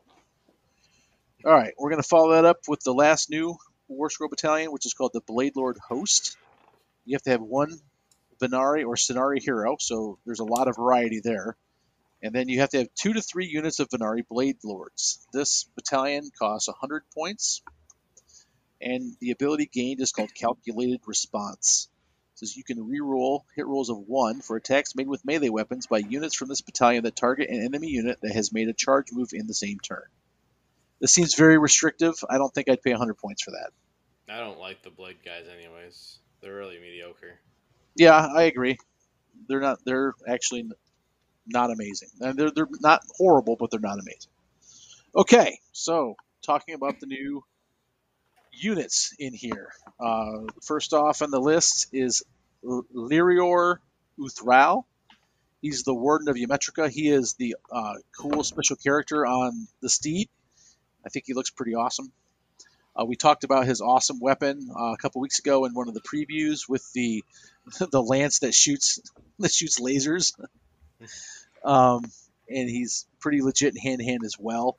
All 1.44 1.52
right, 1.52 1.74
we're 1.78 1.90
going 1.90 2.02
to 2.02 2.08
follow 2.08 2.32
that 2.32 2.44
up 2.44 2.60
with 2.68 2.80
the 2.80 2.92
last 2.92 3.30
new 3.30 3.56
War 3.88 4.10
Scroll 4.10 4.28
Battalion, 4.28 4.72
which 4.72 4.86
is 4.86 4.94
called 4.94 5.12
the 5.12 5.20
Blade 5.20 5.54
Lord 5.56 5.78
Host. 5.88 6.36
You 7.04 7.14
have 7.14 7.22
to 7.22 7.30
have 7.30 7.40
one 7.40 7.78
Vanari 8.40 8.84
or 8.84 8.96
Scinari 8.96 9.42
hero, 9.42 9.76
so 9.78 10.18
there's 10.26 10.40
a 10.40 10.44
lot 10.44 10.68
of 10.68 10.76
variety 10.76 11.20
there. 11.20 11.56
And 12.22 12.34
then 12.34 12.48
you 12.48 12.60
have 12.60 12.70
to 12.70 12.78
have 12.78 12.88
two 12.94 13.12
to 13.12 13.22
three 13.22 13.46
units 13.46 13.78
of 13.78 13.88
Vanari 13.88 14.26
Blade 14.28 14.56
Lords. 14.64 15.26
This 15.32 15.64
battalion 15.76 16.30
costs 16.38 16.68
100 16.68 17.04
points, 17.14 17.62
and 18.80 19.16
the 19.20 19.30
ability 19.30 19.68
gained 19.72 20.00
is 20.00 20.12
called 20.12 20.34
Calculated 20.34 21.00
Response. 21.06 21.88
Says 22.36 22.56
you 22.56 22.64
can 22.64 22.78
reroll 22.78 23.40
hit 23.56 23.66
rolls 23.66 23.88
of 23.88 23.96
one 23.96 24.42
for 24.42 24.56
attacks 24.56 24.94
made 24.94 25.08
with 25.08 25.24
melee 25.24 25.48
weapons 25.48 25.86
by 25.86 25.98
units 25.98 26.36
from 26.36 26.48
this 26.48 26.60
battalion 26.60 27.04
that 27.04 27.16
target 27.16 27.48
an 27.48 27.64
enemy 27.64 27.88
unit 27.88 28.18
that 28.20 28.32
has 28.32 28.52
made 28.52 28.68
a 28.68 28.74
charge 28.74 29.06
move 29.10 29.30
in 29.32 29.46
the 29.46 29.54
same 29.54 29.80
turn. 29.80 30.04
This 31.00 31.12
seems 31.12 31.34
very 31.34 31.56
restrictive. 31.56 32.14
I 32.28 32.36
don't 32.36 32.52
think 32.52 32.68
I'd 32.68 32.82
pay 32.82 32.90
100 32.90 33.14
points 33.14 33.42
for 33.42 33.52
that. 33.52 33.70
I 34.32 34.40
don't 34.40 34.58
like 34.58 34.82
the 34.82 34.90
blade 34.90 35.16
guys, 35.24 35.44
anyways. 35.50 36.18
They're 36.42 36.54
really 36.54 36.78
mediocre. 36.78 37.38
Yeah, 37.94 38.14
I 38.14 38.42
agree. 38.42 38.76
They're 39.48 39.60
not. 39.60 39.78
They're 39.84 40.14
actually 40.28 40.68
not 41.46 41.70
amazing. 41.70 42.10
And 42.20 42.38
they're 42.38 42.50
they're 42.50 42.68
not 42.80 43.02
horrible, 43.16 43.56
but 43.56 43.70
they're 43.70 43.80
not 43.80 43.98
amazing. 43.98 44.30
Okay, 45.14 45.58
so 45.72 46.16
talking 46.42 46.74
about 46.74 47.00
the 47.00 47.06
new 47.06 47.44
units 48.56 49.14
in 49.18 49.32
here. 49.34 49.70
Uh, 50.00 50.44
first 50.62 50.92
off 50.92 51.22
on 51.22 51.30
the 51.30 51.40
list 51.40 51.88
is 51.92 52.22
L- 52.64 52.84
Lyrior 52.94 53.78
Uthralle. 54.18 54.84
He's 55.62 55.82
the 55.82 55.94
Warden 55.94 56.28
of 56.28 56.36
Ymetrica. 56.36 56.90
He 56.90 57.08
is 57.08 57.34
the 57.34 57.56
uh, 57.70 57.94
cool 58.18 58.44
special 58.44 58.76
character 58.76 59.26
on 59.26 59.66
the 59.80 59.88
Steed. 59.88 60.28
I 61.04 61.08
think 61.08 61.24
he 61.26 61.34
looks 61.34 61.50
pretty 61.50 61.74
awesome. 61.74 62.12
Uh, 62.98 63.04
we 63.04 63.16
talked 63.16 63.44
about 63.44 63.66
his 63.66 63.80
awesome 63.80 64.20
weapon 64.20 64.68
uh, 64.74 64.92
a 64.92 64.96
couple 64.96 65.20
weeks 65.20 65.38
ago 65.38 65.64
in 65.66 65.74
one 65.74 65.88
of 65.88 65.94
the 65.94 66.00
previews 66.00 66.68
with 66.68 66.90
the 66.92 67.22
the 67.90 68.02
lance 68.02 68.40
that 68.40 68.54
shoots 68.54 69.00
that 69.38 69.52
shoots 69.52 69.80
lasers. 69.80 70.32
Um, 71.64 72.04
and 72.48 72.70
he's 72.70 73.06
pretty 73.18 73.42
legit 73.42 73.74
in 73.74 73.80
hand 73.80 73.98
to 73.98 74.04
hand 74.04 74.20
as 74.24 74.36
well. 74.38 74.76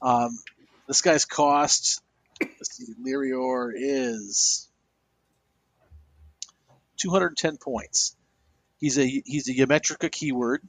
Um, 0.00 0.38
this 0.86 1.02
guy's 1.02 1.24
cost, 1.24 2.00
let's 2.40 2.76
see, 2.76 2.92
Lyrior 3.04 3.72
is 3.74 4.68
210 6.98 7.58
points. 7.58 8.16
He's 8.78 8.98
a 8.98 9.06
he's 9.06 9.48
a 9.48 9.54
Ymetrica 9.54 10.10
keyword, 10.10 10.62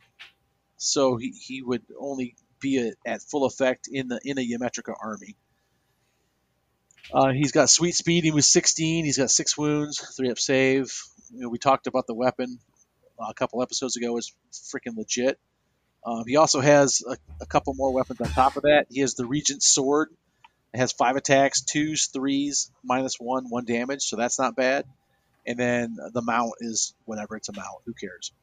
so 0.78 1.18
he, 1.18 1.32
he 1.32 1.62
would 1.62 1.84
only 2.00 2.36
be 2.60 2.80
a, 2.80 2.94
at 3.10 3.22
full 3.22 3.46
effect 3.46 3.88
in 3.92 4.08
the 4.08 4.20
in 4.24 4.38
a 4.38 4.42
Ymetrica 4.42 4.94
army. 5.02 5.36
Uh, 7.14 7.32
he's 7.32 7.52
got 7.52 7.70
sweet 7.70 7.94
speed. 7.94 8.24
He 8.24 8.32
was 8.32 8.48
16. 8.52 9.06
He's 9.06 9.18
got 9.18 9.30
six 9.30 9.58
wounds, 9.58 10.00
three 10.16 10.32
up 10.32 10.40
save. 10.40 10.92
You 11.32 11.42
know, 11.42 11.50
we 11.50 11.60
talked 11.60 11.88
about 11.88 12.08
the 12.08 12.16
weapon 12.16 12.60
uh, 13.20 13.28
a 13.30 13.34
couple 13.34 13.62
episodes 13.62 13.96
ago. 13.96 14.18
Is 14.18 14.34
freaking 14.54 14.98
legit. 14.98 15.40
Um, 16.06 16.24
he 16.28 16.38
also 16.38 16.62
has 16.62 17.02
a, 17.08 17.18
a 17.42 17.46
couple 17.46 17.74
more 17.74 17.92
weapons 17.92 18.22
on 18.22 18.28
top 18.30 18.58
of 18.58 18.64
that. 18.64 18.86
He 18.90 19.02
has 19.02 19.16
the 19.16 19.26
Regent's 19.26 19.68
Sword. 19.68 20.10
It 20.76 20.80
has 20.80 20.92
five 20.92 21.16
attacks, 21.16 21.62
twos, 21.62 22.08
threes, 22.08 22.70
minus 22.84 23.16
one, 23.18 23.46
one 23.48 23.64
damage, 23.64 24.02
so 24.02 24.18
that's 24.18 24.38
not 24.38 24.58
bad. 24.58 24.84
And 25.48 25.58
then 25.58 25.96
the 26.12 26.22
mount 26.22 26.52
is 26.60 26.94
whatever 27.06 27.38
it's 27.38 27.48
a 27.48 27.54
mount. 27.54 27.84
Who 27.86 27.94
cares? 27.94 28.34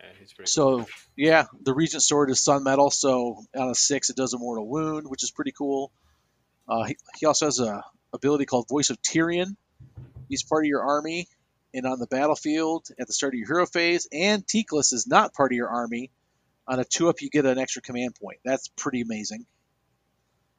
Yeah, 0.00 0.06
pretty. 0.12 0.32
cool. 0.36 0.46
So 0.46 0.86
yeah, 1.16 1.46
the 1.60 1.74
Regent 1.74 2.04
Sword 2.04 2.30
is 2.30 2.40
Sun 2.40 2.62
Metal, 2.62 2.92
so 2.92 3.42
on 3.56 3.70
a 3.70 3.74
six 3.74 4.08
it 4.08 4.14
does 4.14 4.34
a 4.34 4.38
mortal 4.38 4.68
wound, 4.68 5.08
which 5.08 5.24
is 5.24 5.32
pretty 5.32 5.50
cool. 5.50 5.90
Uh, 6.68 6.84
he, 6.84 6.96
he 7.18 7.26
also 7.26 7.46
has 7.46 7.58
a 7.58 7.82
ability 8.12 8.46
called 8.46 8.68
Voice 8.68 8.90
of 8.90 9.02
Tyrion. 9.02 9.56
He's 10.28 10.44
part 10.44 10.64
of 10.64 10.68
your 10.68 10.84
army, 10.84 11.26
and 11.74 11.86
on 11.86 11.98
the 11.98 12.06
battlefield 12.06 12.86
at 13.00 13.08
the 13.08 13.12
start 13.12 13.34
of 13.34 13.38
your 13.38 13.48
hero 13.48 13.66
phase, 13.66 14.06
and 14.12 14.46
Teclis 14.46 14.92
is 14.92 15.08
not 15.08 15.34
part 15.34 15.50
of 15.50 15.56
your 15.56 15.70
army. 15.70 16.12
On 16.68 16.78
a 16.78 16.84
two 16.84 17.08
up, 17.08 17.20
you 17.20 17.30
get 17.30 17.46
an 17.46 17.58
extra 17.58 17.82
command 17.82 18.14
point. 18.14 18.38
That's 18.44 18.68
pretty 18.76 19.00
amazing. 19.00 19.44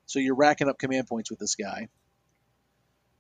So 0.06 0.20
you're 0.20 0.36
racking 0.36 0.70
up 0.70 0.78
command 0.78 1.08
points 1.08 1.30
with 1.30 1.40
this 1.40 1.56
guy. 1.56 1.88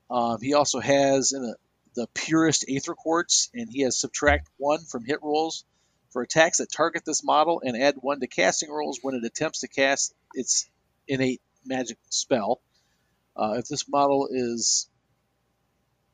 Um, 0.10 0.38
he 0.42 0.54
also 0.54 0.80
has 0.80 1.32
in 1.32 1.44
a, 1.44 1.54
the 1.96 2.08
purest 2.14 2.66
Aether 2.70 2.94
Quartz, 2.94 3.50
and 3.54 3.70
he 3.70 3.82
has 3.82 4.00
subtract 4.00 4.50
one 4.58 4.84
from 4.86 5.06
hit 5.06 5.20
rolls 5.22 5.66
for 6.12 6.22
attacks 6.22 6.60
that 6.60 6.72
target 6.72 7.04
this 7.06 7.24
model 7.24 7.62
and 7.64 7.82
add 7.82 7.96
one 8.00 8.20
to 8.20 8.28
casting 8.28 8.70
rolls 8.70 9.00
when 9.02 9.16
it 9.16 9.24
attempts 9.24 9.62
to 9.62 9.68
cast 9.68 10.14
its 10.34 10.70
innate 11.08 11.42
magic 11.66 11.98
spell. 12.10 12.62
Uh, 13.36 13.56
if 13.58 13.68
this 13.68 13.90
model 13.90 14.28
is 14.30 14.88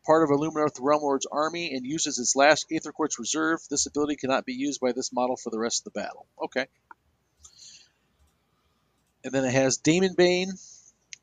part 0.06 0.24
of 0.24 0.30
a 0.30 0.38
Lumineth 0.38 0.78
Realm 0.80 1.02
Lord's 1.02 1.28
army 1.30 1.76
and 1.76 1.86
uses 1.86 2.18
its 2.18 2.36
last 2.36 2.66
Aether 2.72 2.92
Quartz 2.92 3.20
reserve, 3.20 3.60
this 3.70 3.86
ability 3.86 4.16
cannot 4.16 4.46
be 4.46 4.54
used 4.54 4.80
by 4.80 4.94
this 4.94 5.12
model 5.12 5.36
for 5.36 5.50
the 5.50 5.60
rest 5.60 5.86
of 5.86 5.94
the 5.94 6.00
battle. 6.00 6.26
Okay. 6.42 6.68
And 9.30 9.36
then 9.36 9.46
it 9.46 9.54
has 9.54 9.78
Daemonbane. 9.78 10.60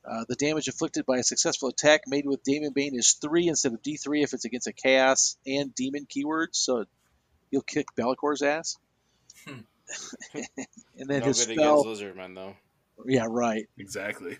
Uh, 0.08 0.24
the 0.28 0.36
damage 0.36 0.68
inflicted 0.68 1.04
by 1.06 1.18
a 1.18 1.24
successful 1.24 1.70
attack 1.70 2.02
made 2.06 2.24
with 2.24 2.44
Daemonbane 2.44 2.94
is 2.96 3.14
3 3.20 3.48
instead 3.48 3.72
of 3.72 3.82
D3 3.82 4.22
if 4.22 4.32
it's 4.32 4.44
against 4.44 4.68
a 4.68 4.72
Chaos 4.72 5.36
and 5.44 5.74
Demon 5.74 6.06
keyword, 6.08 6.50
so 6.52 6.84
you'll 7.50 7.62
kick 7.62 7.88
Be'lakor's 7.96 8.42
ass. 8.42 8.78
Hmm. 9.44 9.58
and 10.34 11.08
then 11.08 11.18
no 11.18 11.26
his 11.26 11.46
good 11.46 11.54
spell. 11.54 11.80
against 11.80 12.00
Lizardmen 12.00 12.36
though. 12.36 12.54
Yeah, 13.06 13.26
right. 13.28 13.66
Exactly. 13.76 14.38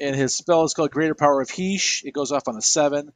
And 0.00 0.14
his 0.14 0.32
spell 0.32 0.62
is 0.62 0.74
called 0.74 0.92
Greater 0.92 1.16
Power 1.16 1.40
of 1.40 1.50
Hysh. 1.50 2.04
It 2.04 2.14
goes 2.14 2.30
off 2.30 2.46
on 2.46 2.56
a 2.56 2.62
7. 2.62 3.12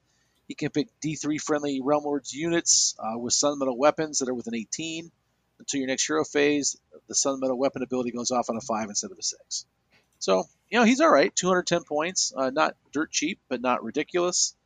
He 0.48 0.56
can 0.56 0.70
pick 0.70 0.88
D3 1.04 1.40
friendly 1.40 1.80
Realm 1.80 2.02
Lords 2.02 2.34
units 2.34 2.96
uh, 2.98 3.16
with 3.16 3.32
Sun 3.32 3.60
Metal 3.60 3.78
weapons 3.78 4.18
that 4.18 4.28
are 4.28 4.34
with 4.34 4.48
an 4.48 4.56
18. 4.56 5.12
Until 5.60 5.78
your 5.78 5.86
next 5.86 6.04
hero 6.04 6.24
phase, 6.24 6.76
the 7.06 7.14
Sun 7.14 7.38
Metal 7.38 7.56
weapon 7.56 7.84
ability 7.84 8.10
goes 8.10 8.32
off 8.32 8.50
on 8.50 8.56
a 8.56 8.60
5 8.60 8.88
instead 8.88 9.12
of 9.12 9.18
a 9.18 9.22
6. 9.22 9.66
So, 10.24 10.44
you 10.70 10.78
know, 10.78 10.86
he's 10.86 11.02
all 11.02 11.10
right. 11.10 11.36
210 11.36 11.84
points. 11.84 12.32
Uh, 12.34 12.48
not 12.48 12.76
dirt 12.94 13.10
cheap, 13.10 13.40
but 13.50 13.60
not 13.60 13.84
ridiculous. 13.84 14.56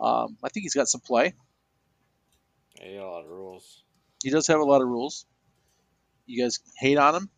Um, 0.00 0.36
I 0.42 0.48
think 0.48 0.64
he's 0.64 0.74
got 0.74 0.88
some 0.88 1.00
play. 1.00 1.34
Yeah, 2.80 2.88
he 2.88 2.96
got 2.96 3.06
a 3.06 3.08
lot 3.08 3.24
of 3.24 3.30
rules. 3.30 3.84
He 4.24 4.30
does 4.30 4.48
have 4.48 4.58
a 4.58 4.64
lot 4.64 4.82
of 4.82 4.88
rules. 4.88 5.24
You 6.26 6.42
guys 6.42 6.58
hate 6.80 6.98
on 6.98 7.14
him? 7.14 7.30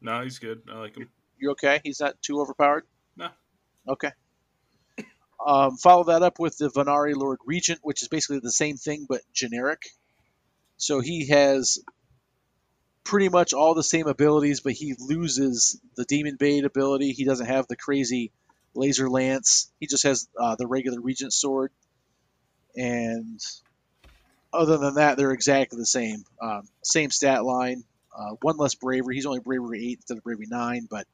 No, 0.00 0.22
he's 0.22 0.38
good. 0.38 0.62
I 0.72 0.78
like 0.78 0.96
him. 0.96 1.10
You're 1.38 1.52
okay? 1.52 1.82
He's 1.84 2.00
not 2.00 2.14
too 2.22 2.40
overpowered? 2.40 2.84
No. 3.14 3.28
Okay. 3.86 4.12
Um, 5.46 5.76
follow 5.76 6.04
that 6.04 6.22
up 6.22 6.38
with 6.38 6.56
the 6.56 6.70
Vanari 6.70 7.14
Lord 7.14 7.40
Regent, 7.44 7.80
which 7.82 8.00
is 8.00 8.08
basically 8.08 8.40
the 8.40 8.50
same 8.50 8.78
thing 8.78 9.04
but 9.06 9.20
generic. 9.34 9.82
So 10.78 11.00
he 11.00 11.28
has 11.28 11.78
pretty 13.08 13.30
much 13.30 13.54
all 13.54 13.74
the 13.74 13.82
same 13.82 14.06
abilities, 14.06 14.60
but 14.60 14.74
he 14.74 14.94
loses 14.98 15.80
the 15.96 16.04
Demon 16.04 16.36
Bait 16.36 16.64
ability. 16.64 17.12
He 17.12 17.24
doesn't 17.24 17.46
have 17.46 17.66
the 17.66 17.74
crazy 17.74 18.32
laser 18.74 19.08
lance. 19.08 19.72
He 19.80 19.86
just 19.86 20.02
has 20.02 20.28
uh, 20.38 20.56
the 20.56 20.66
regular 20.66 21.00
Regent 21.00 21.32
sword. 21.32 21.72
And 22.76 23.40
other 24.52 24.76
than 24.76 24.96
that, 24.96 25.16
they're 25.16 25.32
exactly 25.32 25.78
the 25.78 25.86
same. 25.86 26.22
Um, 26.40 26.68
same 26.84 27.10
stat 27.10 27.44
line. 27.46 27.82
Uh, 28.14 28.36
one 28.42 28.58
less 28.58 28.74
bravery. 28.74 29.14
He's 29.14 29.26
only 29.26 29.40
bravery 29.40 29.88
eight 29.88 29.98
instead 30.00 30.18
of 30.18 30.22
bravery 30.22 30.46
nine, 30.48 30.86
but 30.90 31.06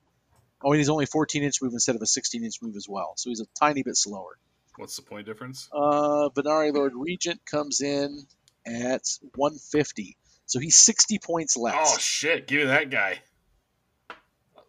oh, 0.64 0.72
and 0.72 0.78
he's 0.78 0.88
only 0.88 1.06
14 1.06 1.44
inch 1.44 1.62
move 1.62 1.74
instead 1.74 1.94
of 1.94 2.02
a 2.02 2.06
16 2.06 2.44
inch 2.44 2.56
move 2.60 2.74
as 2.74 2.88
well. 2.88 3.12
So 3.16 3.30
he's 3.30 3.40
a 3.40 3.46
tiny 3.58 3.84
bit 3.84 3.96
slower. 3.96 4.36
What's 4.76 4.96
the 4.96 5.02
point 5.02 5.26
difference? 5.26 5.68
Uh, 5.72 6.28
Vanari 6.30 6.74
Lord 6.74 6.92
Regent 6.96 7.40
comes 7.46 7.80
in 7.80 8.26
at 8.66 9.02
150, 9.36 10.16
so 10.46 10.58
he's 10.58 10.76
60 10.76 11.18
points 11.18 11.56
less. 11.56 11.74
Oh 11.78 11.98
shit! 11.98 12.46
Give 12.46 12.60
me 12.60 12.66
that 12.66 12.90
guy. 12.90 13.20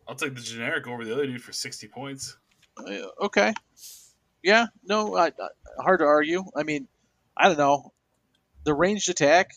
I'll 0.08 0.16
take 0.16 0.36
the 0.36 0.42
generic 0.42 0.88
over 0.88 1.04
the 1.04 1.14
other 1.14 1.26
dude 1.26 1.42
for 1.42 1.52
sixty 1.52 1.88
points. 1.88 2.38
Uh, 2.78 3.08
okay, 3.22 3.54
yeah, 4.44 4.68
no, 4.84 5.16
I, 5.16 5.28
I, 5.28 5.32
hard 5.80 6.00
to 6.00 6.06
argue. 6.06 6.44
I 6.56 6.64
mean, 6.64 6.88
I 7.36 7.48
don't 7.48 7.58
know. 7.58 7.94
The 8.66 8.74
ranged 8.74 9.10
attack 9.10 9.52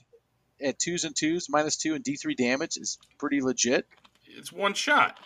at 0.63 0.79
twos 0.79 1.05
and 1.05 1.15
twos, 1.15 1.49
minus 1.51 1.77
two 1.77 1.95
and 1.95 2.05
D3 2.05 2.37
damage 2.37 2.77
is 2.77 2.99
pretty 3.19 3.41
legit. 3.43 3.87
It's 4.27 4.53
one 4.53 4.75
shot. 4.75 5.19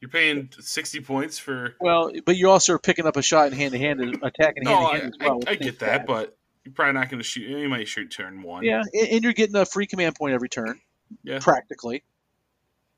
You're 0.00 0.10
paying 0.10 0.48
sixty 0.58 1.00
points 1.00 1.38
for. 1.38 1.74
Well, 1.80 2.10
but 2.24 2.36
you 2.36 2.50
also 2.50 2.74
are 2.74 2.78
picking 2.78 3.06
up 3.06 3.16
a 3.16 3.22
shot 3.22 3.48
in 3.48 3.52
hand 3.52 3.72
to 3.72 3.78
hand, 3.78 4.00
and 4.00 4.14
attacking 4.22 4.64
No, 4.64 4.76
hand 4.76 4.86
I, 4.86 4.92
to 4.92 5.02
hand 5.02 5.14
as 5.20 5.26
well. 5.28 5.40
I 5.46 5.50
which 5.50 5.60
get 5.60 5.78
that, 5.80 6.06
but 6.06 6.36
you're 6.64 6.74
probably 6.74 6.94
not 6.94 7.08
going 7.08 7.18
to 7.20 7.24
shoot. 7.24 7.48
You 7.48 7.68
might 7.68 7.88
shoot 7.88 8.10
turn 8.10 8.42
one. 8.42 8.64
Yeah, 8.64 8.82
and, 8.92 9.08
and 9.08 9.24
you're 9.24 9.32
getting 9.32 9.56
a 9.56 9.64
free 9.66 9.86
command 9.86 10.14
point 10.14 10.34
every 10.34 10.48
turn, 10.48 10.80
Yeah. 11.22 11.38
practically. 11.40 12.02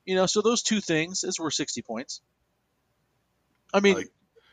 You 0.04 0.14
know, 0.16 0.26
so 0.26 0.42
those 0.42 0.62
two 0.62 0.80
things 0.80 1.24
is 1.24 1.40
worth 1.40 1.54
60 1.54 1.80
points. 1.82 2.20
I 3.72 3.80
mean, 3.80 3.94
Like, 3.96 4.08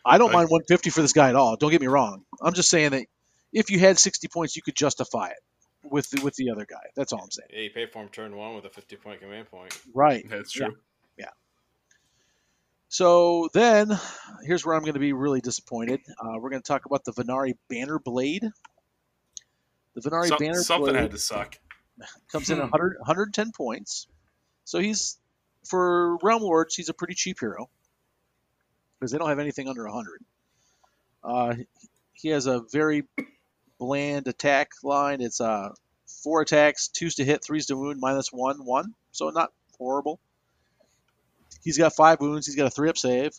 I 0.06 0.18
don't 0.18 0.28
like- 0.28 0.36
mind 0.36 0.50
150 0.50 0.90
for 0.92 1.02
this 1.02 1.14
guy 1.14 1.30
at 1.30 1.36
all. 1.36 1.58
Don't 1.58 1.72
get 1.72 1.82
me 1.82 1.88
wrong. 1.88 2.24
I'm 2.42 2.54
just 2.54 2.70
saying 2.70 2.92
that 2.92 3.06
if 3.52 3.70
you 3.70 3.80
had 3.80 4.00
60 4.00 4.28
points, 4.30 4.56
you 4.56 4.62
could 4.62 4.76
justify 4.76 5.28
it 5.30 5.40
with 5.84 6.10
the, 6.10 6.22
with 6.24 6.36
the 6.36 6.50
other 6.52 6.66
guy. 6.66 6.82
That's 6.96 7.12
all 7.12 7.22
I'm 7.22 7.32
saying. 7.32 7.50
Yeah, 7.52 7.60
you 7.64 7.70
pay 7.70 7.86
for 7.86 8.02
him 8.02 8.10
turn 8.10 8.36
one 8.36 8.56
with 8.56 8.66
a 8.66 8.70
50 8.70 8.96
point 8.96 9.20
command 9.22 9.52
point. 9.52 9.78
Right. 9.94 10.26
That's 10.30 10.52
true. 10.52 10.68
Yeah. 11.18 11.26
true. 11.26 11.32
So 12.88 13.50
then, 13.54 13.92
here's 14.44 14.66
where 14.66 14.76
I'm 14.76 14.82
going 14.82 14.96
to 14.96 15.00
be 15.00 15.14
really 15.14 15.40
disappointed. 15.42 16.02
Uh, 16.20 16.38
we're 16.40 16.50
going 16.50 16.62
to 16.62 16.68
talk 16.68 16.86
about 16.86 17.06
the 17.06 17.14
Vanari 17.14 17.54
Banner 17.70 18.00
Blade. 18.00 18.44
The 19.96 20.02
Vanari 20.02 20.28
Some- 20.28 20.38
Banner 20.40 20.62
something 20.62 20.96
had 20.96 21.12
to 21.12 21.18
suck. 21.18 21.58
comes 22.32 22.50
in 22.50 22.58
Hmm. 22.58 22.64
100, 22.64 22.98
110 23.00 23.52
points. 23.52 24.08
So 24.64 24.80
he's 24.80 25.18
for 25.68 26.18
Realm 26.18 26.42
Lords, 26.42 26.76
he's 26.76 26.90
a 26.90 26.94
pretty 26.94 27.14
cheap 27.14 27.40
hero 27.40 27.70
because 29.00 29.12
they 29.12 29.18
don't 29.18 29.30
have 29.30 29.40
anything 29.40 29.68
under 29.68 29.84
100. 29.86 30.24
Uh, 31.24 31.56
he 32.14 32.30
has 32.30 32.48
a 32.48 32.62
very 32.72 33.04
bland 33.80 34.28
attack 34.28 34.72
line. 34.84 35.22
It's 35.22 35.40
uh, 35.42 35.70
four 36.24 36.42
attacks, 36.42 36.88
two's 36.88 37.16
to 37.16 37.26
hit, 37.26 37.44
three's 37.44 37.68
to 37.68 37.76
wound, 37.76 38.00
minus 38.00 38.30
one, 38.32 38.66
one. 38.66 38.94
So 39.12 39.30
not 39.30 39.52
horrible. 39.78 40.20
He's 41.64 41.78
got 41.78 41.94
five 41.96 42.20
wounds. 42.20 42.48
He's 42.48 42.56
got 42.56 42.66
a 42.68 42.72
three 42.72 42.90
up 42.90 42.98
save. 42.98 43.34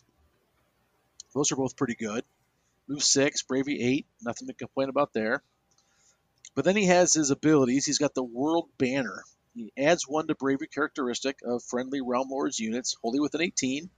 Those 1.33 1.51
are 1.51 1.55
both 1.57 1.75
pretty 1.75 1.95
good. 1.95 2.23
Move 2.87 3.03
six, 3.03 3.41
bravery 3.41 3.81
eight. 3.81 4.05
Nothing 4.21 4.47
to 4.47 4.53
complain 4.53 4.89
about 4.89 5.13
there. 5.13 5.41
But 6.55 6.65
then 6.65 6.75
he 6.75 6.85
has 6.87 7.13
his 7.13 7.31
abilities. 7.31 7.85
He's 7.85 7.97
got 7.99 8.13
the 8.13 8.23
World 8.23 8.69
Banner. 8.77 9.23
He 9.55 9.71
adds 9.77 10.07
one 10.07 10.27
to 10.27 10.35
bravery 10.35 10.67
characteristic 10.67 11.39
of 11.45 11.63
friendly 11.63 12.01
Realm 12.01 12.29
Lords 12.29 12.59
units, 12.59 12.95
wholly 13.01 13.19
within 13.19 13.41
18. 13.41 13.89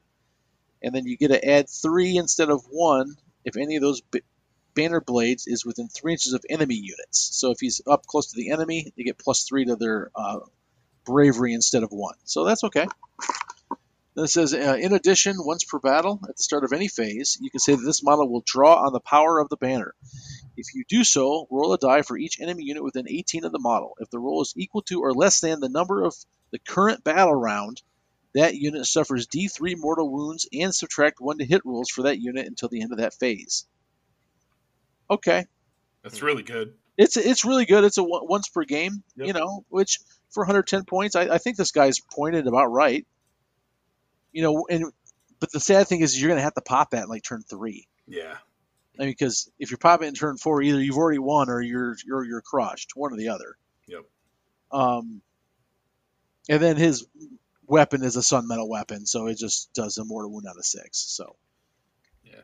And 0.84 0.96
then 0.96 1.06
you 1.06 1.18
get 1.18 1.30
to 1.30 1.50
add 1.50 1.70
three 1.70 2.18
instead 2.18 2.50
of 2.50 2.64
one 2.70 3.16
if 3.46 3.58
any 3.58 3.76
of 3.78 3.82
those 3.82 4.02
b- 4.02 4.22
banner 4.76 5.02
blades 5.02 5.48
is 5.48 5.66
within 5.66 5.88
three 5.90 6.14
inches 6.14 6.34
of 6.34 6.46
enemy 6.50 6.76
units. 6.76 7.30
So 7.34 7.52
if 7.52 7.60
he's 7.60 7.82
up 7.88 8.06
close 8.06 8.28
to 8.28 8.38
the 8.38 8.52
enemy, 8.52 8.94
they 8.98 9.04
get 9.04 9.20
plus 9.20 9.44
three 9.44 9.66
to 9.66 9.76
their 9.76 10.12
uh, 10.16 10.40
bravery 11.06 11.54
instead 11.54 11.84
of 11.84 11.92
one. 11.92 12.16
So 12.26 12.46
that's 12.46 12.64
okay. 12.66 12.88
Then 14.16 14.26
it 14.26 14.30
says, 14.30 14.54
uh, 14.54 14.78
in 14.80 14.94
addition, 14.94 15.36
once 15.38 15.66
per 15.66 15.80
battle, 15.80 16.22
at 16.28 16.38
the 16.38 16.44
start 16.44 16.64
of 16.64 16.72
any 16.72 16.88
phase, 16.88 17.38
you 17.42 17.50
can 17.50 17.60
say 17.60 17.76
that 17.76 17.84
this 17.86 18.02
model 18.02 18.30
will 18.32 18.44
draw 18.46 18.86
on 18.86 18.94
the 18.94 19.02
power 19.02 19.40
of 19.40 19.50
the 19.50 19.58
banner. 19.58 19.94
If 20.56 20.74
you 20.74 20.86
do 20.88 21.04
so, 21.04 21.48
roll 21.52 21.74
a 21.74 21.78
die 21.78 22.02
for 22.02 22.18
each 22.18 22.40
enemy 22.40 22.64
unit 22.64 22.84
within 22.84 23.10
18 23.10 23.44
of 23.44 23.52
the 23.52 23.60
model. 23.60 23.98
If 24.00 24.10
the 24.10 24.20
roll 24.20 24.42
is 24.42 24.54
equal 24.56 24.84
to 24.84 25.02
or 25.02 25.14
less 25.14 25.42
than 25.42 25.60
the 25.60 25.68
number 25.68 26.04
of 26.04 26.16
the 26.52 26.60
current 26.60 27.04
battle 27.04 27.36
round, 27.36 27.82
that 28.34 28.56
unit 28.56 28.86
suffers 28.86 29.28
D3 29.28 29.76
mortal 29.78 30.10
wounds 30.10 30.48
and 30.54 30.74
subtract 30.74 31.20
1 31.20 31.40
to 31.40 31.46
hit 31.46 31.66
rolls 31.66 31.90
for 31.90 32.04
that 32.04 32.20
unit 32.20 32.48
until 32.48 32.70
the 32.70 32.82
end 32.82 32.94
of 32.94 33.00
that 33.00 33.14
phase. 33.16 33.66
Okay. 35.10 35.46
That's 36.04 36.22
really 36.22 36.44
good. 36.44 36.74
It's 36.98 37.18
it's 37.18 37.44
really 37.44 37.66
good. 37.66 37.84
It's 37.84 37.98
a 37.98 38.04
once 38.04 38.48
per 38.48 38.64
game, 38.64 39.04
Yep. 39.18 39.28
you 39.28 39.34
know, 39.34 39.66
which 39.68 40.00
for 40.30 40.42
110 40.44 40.86
points, 40.86 41.16
I, 41.16 41.24
I 41.24 41.38
think 41.38 41.58
this 41.58 41.72
guy's 41.72 42.00
pointed 42.00 42.48
about 42.48 42.68
right. 42.68 43.06
You 44.36 44.42
know, 44.42 44.68
and 44.70 44.92
but 45.40 45.50
the 45.54 45.62
sad 45.62 45.88
thing 45.88 46.02
is 46.02 46.20
you're 46.20 46.28
going 46.28 46.40
to 46.40 46.44
have 46.44 46.56
to 46.56 46.62
pop 46.62 46.90
that 46.90 47.04
in 47.04 47.10
like 47.10 47.24
turn 47.24 47.42
three. 47.42 47.88
Yeah. 48.06 48.36
I 49.00 49.04
mean, 49.04 49.12
because 49.12 49.50
if 49.60 49.72
you 49.72 49.78
pop 49.78 50.02
it 50.02 50.08
in 50.08 50.14
turn 50.14 50.36
four, 50.36 50.62
either 50.62 50.84
you've 50.84 50.98
already 50.98 51.20
won 51.20 51.50
or 51.50 51.62
you're 51.62 51.96
you're 52.06 52.26
you're 52.26 52.42
crushed, 52.42 52.92
one 52.96 53.14
or 53.14 53.16
the 53.16 53.30
other. 53.30 53.56
Yep. 53.88 54.04
Um, 54.74 55.22
and 56.50 56.62
then 56.62 56.76
his 56.76 57.08
weapon 57.66 58.04
is 58.04 58.18
a 58.18 58.22
sun 58.22 58.46
metal 58.46 58.68
weapon, 58.68 59.06
so 59.06 59.28
it 59.28 59.38
just 59.38 59.72
does 59.74 59.98
a 59.98 60.04
mortal 60.04 60.34
wound 60.34 60.48
out 60.50 60.58
of 60.58 60.66
six. 60.66 61.00
So 61.00 61.38
Yeah, 62.26 62.42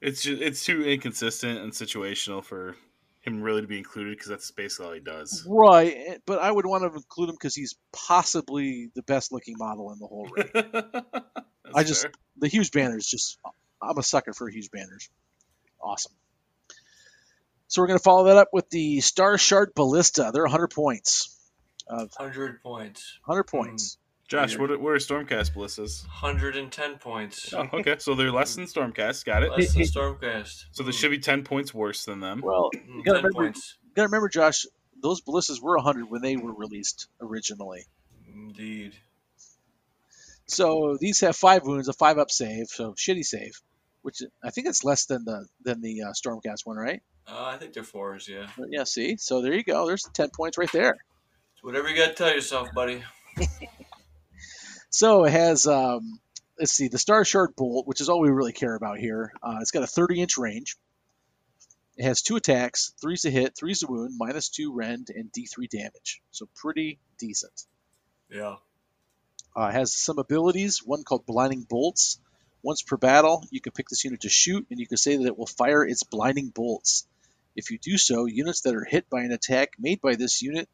It's 0.00 0.22
just, 0.22 0.40
it's 0.40 0.64
too 0.64 0.84
inconsistent 0.84 1.58
and 1.60 1.70
situational 1.70 2.42
for 2.42 2.76
him 3.26 3.42
really 3.42 3.60
to 3.62 3.66
be 3.66 3.78
included 3.78 4.10
because 4.16 4.28
that's 4.28 4.50
basically 4.50 4.86
all 4.86 4.92
he 4.92 5.00
does. 5.00 5.44
right, 5.48 5.94
eh, 5.96 6.18
but 6.26 6.38
I 6.38 6.50
would 6.50 6.64
want 6.66 6.82
to 6.84 6.96
include 6.96 7.30
him 7.30 7.34
because 7.34 7.54
he's 7.54 7.74
possibly 7.92 8.90
the 8.94 9.02
best 9.02 9.32
looking 9.32 9.56
model 9.58 9.92
in 9.92 9.98
the 9.98 10.06
whole 10.06 10.28
ring. 10.28 11.22
I 11.74 11.82
just- 11.82 12.02
fair. 12.02 12.12
the 12.38 12.48
huge 12.48 12.70
banners 12.70 13.06
just 13.06 13.38
I'm 13.82 13.98
a 13.98 14.02
sucker 14.02 14.32
for 14.32 14.48
huge 14.48 14.70
banners. 14.70 15.10
Awesome. 15.82 16.12
So 17.68 17.82
we're 17.82 17.88
going 17.88 17.98
to 17.98 18.02
follow 18.02 18.24
that 18.26 18.36
up 18.36 18.48
with 18.52 18.70
the 18.70 19.00
Star 19.00 19.36
Shard 19.38 19.74
Ballista. 19.74 20.30
They're 20.32 20.44
100 20.44 20.68
points. 20.68 21.36
Uh, 21.88 22.06
100 22.16 22.62
points. 22.62 23.18
100 23.24 23.42
points. 23.44 23.98
Josh, 24.28 24.56
Weird. 24.58 24.60
what 24.60 24.70
are, 24.70 24.78
what 24.80 24.90
are 24.90 24.96
Stormcast 24.96 25.54
ballistas? 25.54 26.02
110 26.06 26.98
points. 26.98 27.54
Oh, 27.54 27.68
okay, 27.74 27.94
so 27.98 28.14
they're 28.14 28.32
less 28.32 28.56
than 28.56 28.64
Stormcast. 28.64 29.24
Got 29.24 29.44
it. 29.44 29.52
Less 29.52 29.72
than 29.72 29.82
Stormcast. 29.84 30.64
So 30.72 30.82
they 30.82 30.90
should 30.92 31.12
be 31.12 31.18
ten 31.18 31.44
points 31.44 31.72
worse 31.72 32.04
than 32.04 32.18
them. 32.20 32.40
Well, 32.44 32.70
mm, 32.74 32.96
you 32.96 33.02
got 33.04 33.12
to 33.12 33.18
10 33.18 33.24
remember, 33.26 33.32
points. 33.32 33.76
you 33.84 33.92
gotta 33.94 34.08
remember, 34.08 34.28
Josh, 34.28 34.66
those 35.00 35.20
ballistas 35.20 35.60
were 35.60 35.76
100 35.76 36.10
when 36.10 36.22
they 36.22 36.36
were 36.36 36.52
released 36.52 37.06
originally. 37.20 37.84
Indeed. 38.34 38.94
So 40.48 40.96
these 41.00 41.20
have 41.20 41.36
five 41.36 41.62
wounds, 41.64 41.88
a 41.88 41.92
five 41.92 42.18
up 42.18 42.30
save, 42.30 42.66
so 42.68 42.92
shitty 42.94 43.24
save, 43.24 43.60
which 44.02 44.22
I 44.42 44.50
think 44.50 44.66
it's 44.68 44.84
less 44.84 45.06
than 45.06 45.24
the 45.24 45.46
than 45.62 45.80
the 45.80 46.02
uh, 46.02 46.12
Stormcast 46.12 46.64
one, 46.64 46.76
right? 46.76 47.00
Uh, 47.28 47.44
I 47.44 47.56
think 47.58 47.72
they're 47.72 47.82
fours, 47.84 48.28
yeah. 48.28 48.46
But 48.56 48.68
yeah, 48.70 48.84
see, 48.84 49.16
so 49.16 49.42
there 49.42 49.54
you 49.54 49.64
go. 49.64 49.86
There's 49.86 50.04
10 50.14 50.30
points 50.30 50.56
right 50.58 50.70
there. 50.72 50.96
It's 51.54 51.62
whatever 51.64 51.88
you 51.88 51.96
got 51.96 52.08
to 52.08 52.14
tell 52.14 52.32
yourself, 52.32 52.68
buddy. 52.74 53.02
So 54.90 55.24
it 55.24 55.32
has, 55.32 55.66
um, 55.66 56.20
let's 56.58 56.72
see, 56.72 56.88
the 56.88 56.98
Star 56.98 57.24
Shard 57.24 57.54
Bolt, 57.56 57.86
which 57.86 58.00
is 58.00 58.08
all 58.08 58.20
we 58.20 58.30
really 58.30 58.52
care 58.52 58.74
about 58.74 58.98
here. 58.98 59.32
Uh, 59.42 59.58
it's 59.60 59.70
got 59.70 59.82
a 59.82 59.86
30 59.86 60.22
inch 60.22 60.38
range. 60.38 60.76
It 61.96 62.04
has 62.04 62.20
two 62.22 62.36
attacks, 62.36 62.92
three's 63.00 63.24
a 63.24 63.30
hit, 63.30 63.56
three's 63.56 63.82
a 63.82 63.86
wound, 63.86 64.14
minus 64.18 64.50
two 64.50 64.72
rend, 64.72 65.08
and 65.08 65.32
D3 65.32 65.68
damage. 65.68 66.20
So 66.30 66.46
pretty 66.54 66.98
decent. 67.18 67.64
Yeah. 68.30 68.56
Uh, 69.54 69.70
has 69.70 69.94
some 69.94 70.18
abilities, 70.18 70.82
one 70.84 71.04
called 71.04 71.24
Blinding 71.24 71.62
Bolts. 71.62 72.18
Once 72.62 72.82
per 72.82 72.98
battle, 72.98 73.44
you 73.50 73.60
can 73.60 73.72
pick 73.72 73.88
this 73.88 74.04
unit 74.04 74.20
to 74.22 74.28
shoot, 74.28 74.66
and 74.70 74.78
you 74.78 74.86
can 74.86 74.98
say 74.98 75.16
that 75.16 75.26
it 75.26 75.38
will 75.38 75.46
fire 75.46 75.84
its 75.84 76.02
blinding 76.02 76.48
bolts. 76.50 77.06
If 77.54 77.70
you 77.70 77.78
do 77.78 77.96
so, 77.96 78.26
units 78.26 78.62
that 78.62 78.74
are 78.74 78.84
hit 78.84 79.08
by 79.08 79.22
an 79.22 79.32
attack 79.32 79.70
made 79.78 80.02
by 80.02 80.16
this 80.16 80.42
unit 80.42 80.68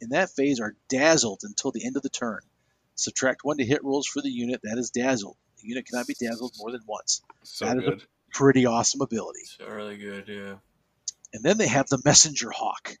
in 0.00 0.10
that 0.10 0.30
phase 0.30 0.60
are 0.60 0.76
dazzled 0.88 1.40
until 1.42 1.70
the 1.70 1.84
end 1.84 1.96
of 1.96 2.02
the 2.02 2.08
turn. 2.08 2.40
Subtract 2.96 3.40
one 3.44 3.56
to 3.58 3.64
hit 3.64 3.82
rolls 3.84 4.06
for 4.06 4.22
the 4.22 4.30
unit 4.30 4.60
that 4.64 4.78
is 4.78 4.90
dazzled. 4.90 5.36
The 5.60 5.68
unit 5.68 5.86
cannot 5.86 6.06
be 6.06 6.14
dazzled 6.14 6.52
more 6.58 6.70
than 6.70 6.82
once. 6.86 7.22
So 7.42 7.66
good. 7.66 7.76
That 7.84 7.94
is 7.96 8.02
a- 8.02 8.06
Pretty 8.32 8.66
awesome 8.66 9.00
ability. 9.00 9.42
It's 9.42 9.60
really 9.60 9.96
good, 9.96 10.26
yeah. 10.26 10.56
And 11.32 11.44
then 11.44 11.56
they 11.56 11.68
have 11.68 11.86
the 11.86 12.02
Messenger 12.04 12.50
Hawk. 12.50 12.96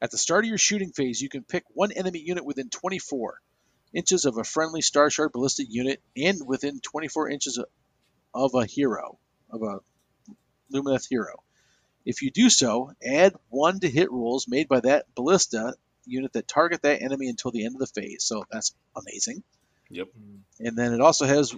At 0.00 0.10
the 0.10 0.16
start 0.16 0.44
of 0.44 0.48
your 0.48 0.56
shooting 0.56 0.92
phase, 0.92 1.20
you 1.20 1.28
can 1.28 1.44
pick 1.44 1.64
one 1.68 1.92
enemy 1.92 2.20
unit 2.20 2.46
within 2.46 2.70
24 2.70 3.40
inches 3.92 4.24
of 4.24 4.38
a 4.38 4.44
friendly 4.44 4.80
Star 4.80 5.10
Shard 5.10 5.32
Ballista 5.32 5.64
unit 5.68 6.00
and 6.16 6.38
within 6.46 6.80
24 6.80 7.28
inches 7.28 7.62
of 8.32 8.54
a 8.54 8.64
hero, 8.64 9.18
of 9.50 9.62
a 9.62 9.80
Lumineth 10.72 11.06
hero. 11.10 11.42
If 12.06 12.22
you 12.22 12.30
do 12.30 12.48
so, 12.48 12.92
add 13.04 13.34
one 13.50 13.80
to 13.80 13.90
hit 13.90 14.10
rolls 14.10 14.46
made 14.48 14.68
by 14.68 14.80
that 14.80 15.14
Ballista 15.14 15.74
unit 16.08 16.32
that 16.32 16.48
target 16.48 16.82
that 16.82 17.02
enemy 17.02 17.28
until 17.28 17.50
the 17.50 17.64
end 17.64 17.74
of 17.74 17.80
the 17.80 18.00
phase. 18.00 18.24
So 18.24 18.44
that's 18.50 18.74
amazing. 18.96 19.42
Yep. 19.90 20.08
Mm. 20.08 20.40
And 20.60 20.76
then 20.76 20.92
it 20.92 21.00
also 21.00 21.26
has 21.26 21.54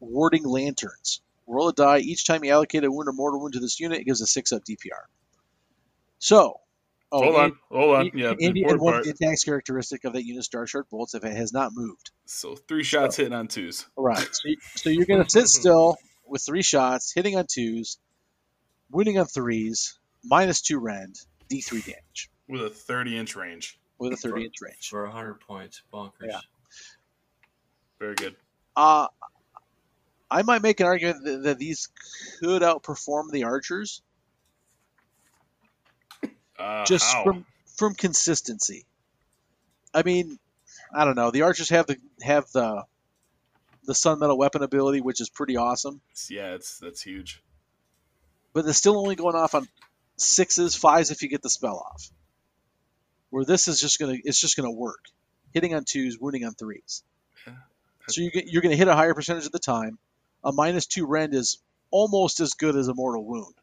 warding 0.00 0.44
lanterns. 0.44 1.20
Roll 1.46 1.68
a 1.68 1.72
die 1.72 1.98
each 1.98 2.26
time 2.26 2.44
you 2.44 2.52
allocate 2.52 2.84
a 2.84 2.90
wound 2.90 3.08
or 3.08 3.12
mortal 3.12 3.40
wound 3.40 3.54
to 3.54 3.60
this 3.60 3.78
unit. 3.78 4.00
It 4.00 4.04
gives 4.04 4.20
a 4.20 4.26
six 4.26 4.52
up 4.52 4.62
DPR. 4.64 5.04
So, 6.18 6.60
oh, 7.12 7.22
hold 7.22 7.34
and- 7.34 7.36
on, 7.36 7.58
hold 7.70 7.96
on. 7.96 8.10
Yeah, 8.14 8.30
and, 8.30 8.54
the 8.54 8.64
and 8.64 8.80
one 8.80 8.94
part. 8.94 9.06
attacks 9.06 9.44
characteristic 9.44 10.04
of 10.04 10.14
that 10.14 10.24
unit's 10.24 10.46
Star 10.46 10.66
Shard 10.66 10.86
bolts 10.90 11.14
if 11.14 11.24
it 11.24 11.36
has 11.36 11.52
not 11.52 11.72
moved. 11.74 12.10
So 12.24 12.56
three 12.56 12.84
shots 12.84 13.16
hitting 13.16 13.34
on 13.34 13.48
twos. 13.48 13.86
Right. 13.96 14.18
So, 14.18 14.48
you, 14.48 14.56
so 14.76 14.90
you're 14.90 15.06
going 15.06 15.22
to 15.24 15.30
sit 15.30 15.48
still 15.48 15.96
with 16.26 16.42
three 16.44 16.62
shots, 16.62 17.12
hitting 17.14 17.36
on 17.36 17.46
twos, 17.50 17.98
wounding 18.90 19.18
on 19.18 19.26
threes, 19.26 19.98
minus 20.24 20.62
two 20.62 20.78
rend, 20.78 21.16
D3 21.50 21.84
damage 21.84 22.30
with 22.48 22.62
a 22.62 22.70
30 22.70 23.16
inch 23.18 23.36
range. 23.36 23.78
with 23.98 24.12
a 24.12 24.16
30 24.16 24.44
inch 24.44 24.54
range. 24.60 24.88
For 24.90 25.04
100 25.04 25.40
points. 25.40 25.82
Bonkers. 25.92 26.12
Yeah. 26.28 26.40
Very 27.98 28.14
good. 28.14 28.36
Uh, 28.76 29.06
I 30.30 30.42
might 30.42 30.62
make 30.62 30.80
an 30.80 30.86
argument 30.86 31.24
that, 31.24 31.42
that 31.44 31.58
these 31.58 31.88
could 32.40 32.62
outperform 32.62 33.30
the 33.30 33.44
archers 33.44 34.02
Uh, 36.58 36.84
just 36.84 37.04
how? 37.12 37.24
from 37.24 37.46
from 37.76 37.94
consistency. 37.94 38.84
I 39.92 40.02
mean, 40.02 40.38
I 40.94 41.04
don't 41.04 41.16
know. 41.16 41.30
The 41.30 41.42
archers 41.42 41.68
have 41.70 41.86
the 41.86 41.96
have 42.22 42.50
the 42.52 42.84
the 43.84 43.94
sun 43.94 44.18
metal 44.20 44.38
weapon 44.38 44.62
ability, 44.62 45.00
which 45.00 45.20
is 45.20 45.28
pretty 45.28 45.56
awesome, 45.56 46.00
yeah, 46.30 46.54
it's 46.54 46.78
that's 46.78 47.02
huge. 47.02 47.42
but 48.52 48.64
they're 48.64 48.72
still 48.72 48.96
only 48.98 49.14
going 49.16 49.34
off 49.34 49.54
on 49.54 49.68
sixes, 50.16 50.74
fives 50.74 51.10
if 51.10 51.22
you 51.22 51.28
get 51.28 51.42
the 51.42 51.50
spell 51.50 51.76
off. 51.92 52.08
Where 53.34 53.44
this 53.44 53.66
is 53.66 53.80
just 53.80 53.98
gonna 53.98 54.16
it's 54.22 54.40
just 54.40 54.56
gonna 54.56 54.70
work, 54.70 55.06
hitting 55.52 55.74
on 55.74 55.82
twos, 55.84 56.18
wounding 56.20 56.44
on 56.44 56.54
threes. 56.54 57.02
Yeah. 57.44 57.54
So 58.06 58.20
you 58.20 58.30
get, 58.30 58.46
you're 58.46 58.62
gonna 58.62 58.76
hit 58.76 58.86
a 58.86 58.94
higher 58.94 59.12
percentage 59.12 59.44
of 59.46 59.50
the 59.50 59.58
time. 59.58 59.98
a 60.44 60.52
minus 60.52 60.86
two 60.86 61.04
rend 61.04 61.34
is 61.34 61.58
almost 61.90 62.38
as 62.38 62.54
good 62.54 62.76
as 62.76 62.86
a 62.86 62.94
mortal 62.94 63.24
wound. 63.24 63.54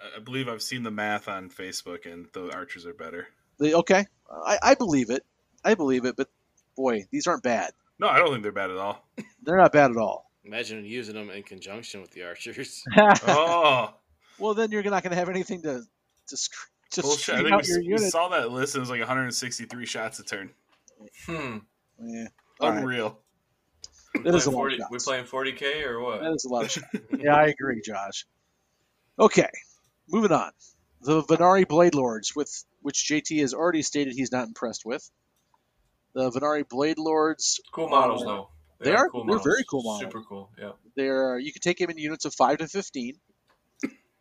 I- 0.00 0.16
I 0.16 0.20
believe 0.20 0.48
I've 0.48 0.62
seen 0.62 0.84
the 0.84 0.90
math 0.90 1.28
on 1.28 1.50
Facebook, 1.50 2.10
and 2.10 2.28
the 2.32 2.50
archers 2.54 2.86
are 2.86 2.94
better. 2.94 3.28
They, 3.60 3.74
okay, 3.74 4.06
I, 4.32 4.58
I 4.62 4.74
believe 4.74 5.10
it. 5.10 5.22
I 5.62 5.74
believe 5.74 6.06
it, 6.06 6.16
but 6.16 6.28
boy, 6.74 7.04
these 7.10 7.26
aren't 7.26 7.42
bad. 7.42 7.72
No, 7.98 8.08
I 8.08 8.18
don't 8.18 8.30
think 8.30 8.42
they're 8.42 8.52
bad 8.52 8.70
at 8.70 8.76
all. 8.78 9.06
They're 9.42 9.56
not 9.58 9.72
bad 9.72 9.90
at 9.90 9.96
all. 9.98 10.30
Imagine 10.44 10.84
using 10.86 11.14
them 11.14 11.28
in 11.30 11.42
conjunction 11.42 12.00
with 12.00 12.12
the 12.12 12.22
archers. 12.22 12.84
Oh, 12.96 13.92
well, 14.38 14.54
then 14.54 14.70
you're 14.70 14.82
not 14.84 15.02
going 15.02 15.10
to 15.10 15.16
have 15.16 15.28
anything 15.28 15.60
to 15.62 15.82
to, 16.28 16.36
sc- 16.36 16.70
to 16.90 17.02
bullshit! 17.02 17.34
I 17.36 17.38
think 17.42 17.52
out 17.52 17.64
we, 17.66 17.84
your 17.84 17.96
we 17.98 18.10
saw 18.10 18.28
that 18.28 18.50
list. 18.50 18.74
and 18.74 18.80
It 18.80 18.82
was 18.82 18.90
like 18.90 19.00
163 19.00 19.86
shots 19.86 20.18
a 20.18 20.24
turn. 20.24 20.50
Hmm. 21.26 21.58
Yeah. 22.00 22.26
Unreal. 22.60 23.18
We 24.14 24.22
That 24.22 24.34
is 24.34 24.44
playing 24.44 24.54
a 24.54 24.58
lot 24.58 24.62
40 24.62 24.74
we 24.74 24.78
shots. 24.98 25.04
playing 25.04 25.24
40k 25.24 25.86
or 25.86 26.00
what? 26.00 26.20
That 26.22 26.32
is 26.32 26.44
a 26.44 26.48
lot 26.48 26.64
of 26.64 26.70
shit. 26.70 26.84
yeah, 27.18 27.34
I 27.36 27.46
agree, 27.48 27.80
Josh. 27.84 28.26
Okay, 29.18 29.48
moving 30.08 30.32
on. 30.32 30.50
The 31.02 31.22
Vanari 31.22 31.66
Blade 31.68 31.94
Lords, 31.94 32.34
with 32.34 32.64
which 32.82 33.04
JT 33.08 33.40
has 33.40 33.54
already 33.54 33.82
stated 33.82 34.14
he's 34.14 34.32
not 34.32 34.46
impressed 34.48 34.84
with. 34.84 35.08
The 36.14 36.30
Vanari 36.30 36.68
Blade 36.68 36.98
Lords, 36.98 37.60
Cool 37.72 37.88
models 37.88 38.22
Uh, 38.22 38.26
though. 38.26 38.50
they 38.80 38.94
are- 38.94 39.08
Cool 39.10 39.26
they're 39.26 39.38
very 39.38 39.64
cool 39.70 39.82
models. 39.84 40.00
Super 40.12 40.22
cool. 40.24 40.50
Yeah. 40.58 40.72
they're 40.96 41.38
you 41.38 41.52
can 41.52 41.60
take 41.62 41.78
them 41.78 41.90
in 41.90 41.98
units 41.98 42.24
of 42.24 42.34
five 42.34 42.58
to 42.58 42.66
fifteen, 42.68 43.20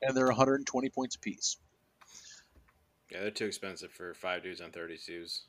and 0.01 0.15
they're 0.15 0.27
120 0.27 0.89
points 0.89 1.15
apiece. 1.15 1.57
Yeah, 3.11 3.21
they're 3.21 3.31
too 3.31 3.45
expensive 3.45 3.91
for 3.91 4.13
five 4.13 4.43
dudes 4.43 4.61
on 4.61 4.71
32s. 4.71 5.41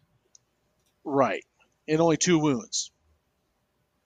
Right, 1.04 1.44
and 1.86 2.00
only 2.00 2.16
two 2.16 2.38
wounds. 2.38 2.90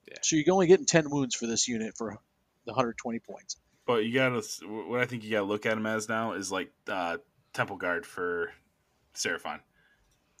Yeah. 0.07 0.17
So 0.21 0.35
you're 0.35 0.53
only 0.53 0.67
getting 0.67 0.85
10 0.85 1.09
wounds 1.09 1.35
for 1.35 1.47
this 1.47 1.67
unit 1.67 1.95
for 1.97 2.17
the 2.65 2.71
120 2.71 3.19
points. 3.19 3.57
But 3.85 4.05
you 4.05 4.13
gotta. 4.13 4.41
What 4.65 5.01
I 5.01 5.05
think 5.05 5.23
you 5.23 5.31
gotta 5.31 5.45
look 5.45 5.65
at 5.65 5.77
him 5.77 5.85
as 5.85 6.07
now 6.07 6.33
is 6.33 6.51
like 6.51 6.71
uh, 6.87 7.17
Temple 7.53 7.75
Guard 7.75 8.05
for 8.05 8.51
Seraphon. 9.13 9.59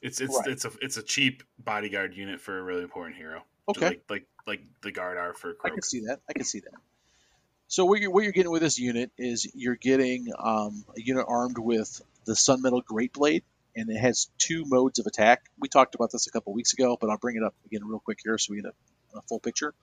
It's 0.01 0.21
it's 0.21 0.35
Right. 0.35 0.47
it's 0.47 0.65
a 0.65 0.71
it's 0.81 0.97
a 0.97 1.03
cheap 1.03 1.43
bodyguard 1.59 2.13
unit 2.15 2.39
for 2.39 2.57
a 2.57 2.61
really 2.61 2.83
important 2.83 3.17
hero. 3.17 3.43
Okay. 3.67 3.87
Like 3.87 4.03
like 4.09 4.27
like 4.47 4.61
the 4.81 4.91
guard 4.91 5.17
are 5.17 5.33
for 5.33 5.55
I 5.63 5.69
can 5.69 5.81
see 5.81 6.01
that. 6.07 6.19
I 6.29 6.33
can 6.33 6.43
see 6.45 6.59
that. 6.61 6.73
So 7.67 7.85
what 7.85 7.99
you're 7.99 8.11
what 8.11 8.23
you're 8.23 8.33
getting 8.33 8.51
with 8.51 8.61
this 8.61 8.79
unit 8.79 9.11
is 9.17 9.49
you're 9.55 9.75
getting 9.75 10.27
um, 10.37 10.85
a 10.95 11.01
unit 11.01 11.25
armed 11.27 11.57
with 11.57 12.01
the 12.25 12.35
Sun 12.35 12.61
Metal 12.61 12.81
Great 12.81 13.13
Blade, 13.13 13.43
and 13.75 13.89
it 13.89 13.97
has 13.97 14.29
two 14.37 14.63
modes 14.65 14.99
of 14.99 15.05
attack. 15.05 15.43
We 15.59 15.67
talked 15.69 15.95
about 15.95 16.11
this 16.11 16.27
a 16.27 16.31
couple 16.31 16.53
weeks 16.53 16.73
ago, 16.73 16.97
but 16.99 17.09
I'll 17.09 17.17
bring 17.17 17.35
it 17.35 17.43
up 17.43 17.55
again 17.65 17.81
real 17.85 17.99
quick 17.99 18.19
here 18.23 18.37
so 18.37 18.51
we 18.51 18.61
get 18.61 18.71
a, 18.71 19.17
a 19.17 19.21
full 19.23 19.39
picture. 19.39 19.73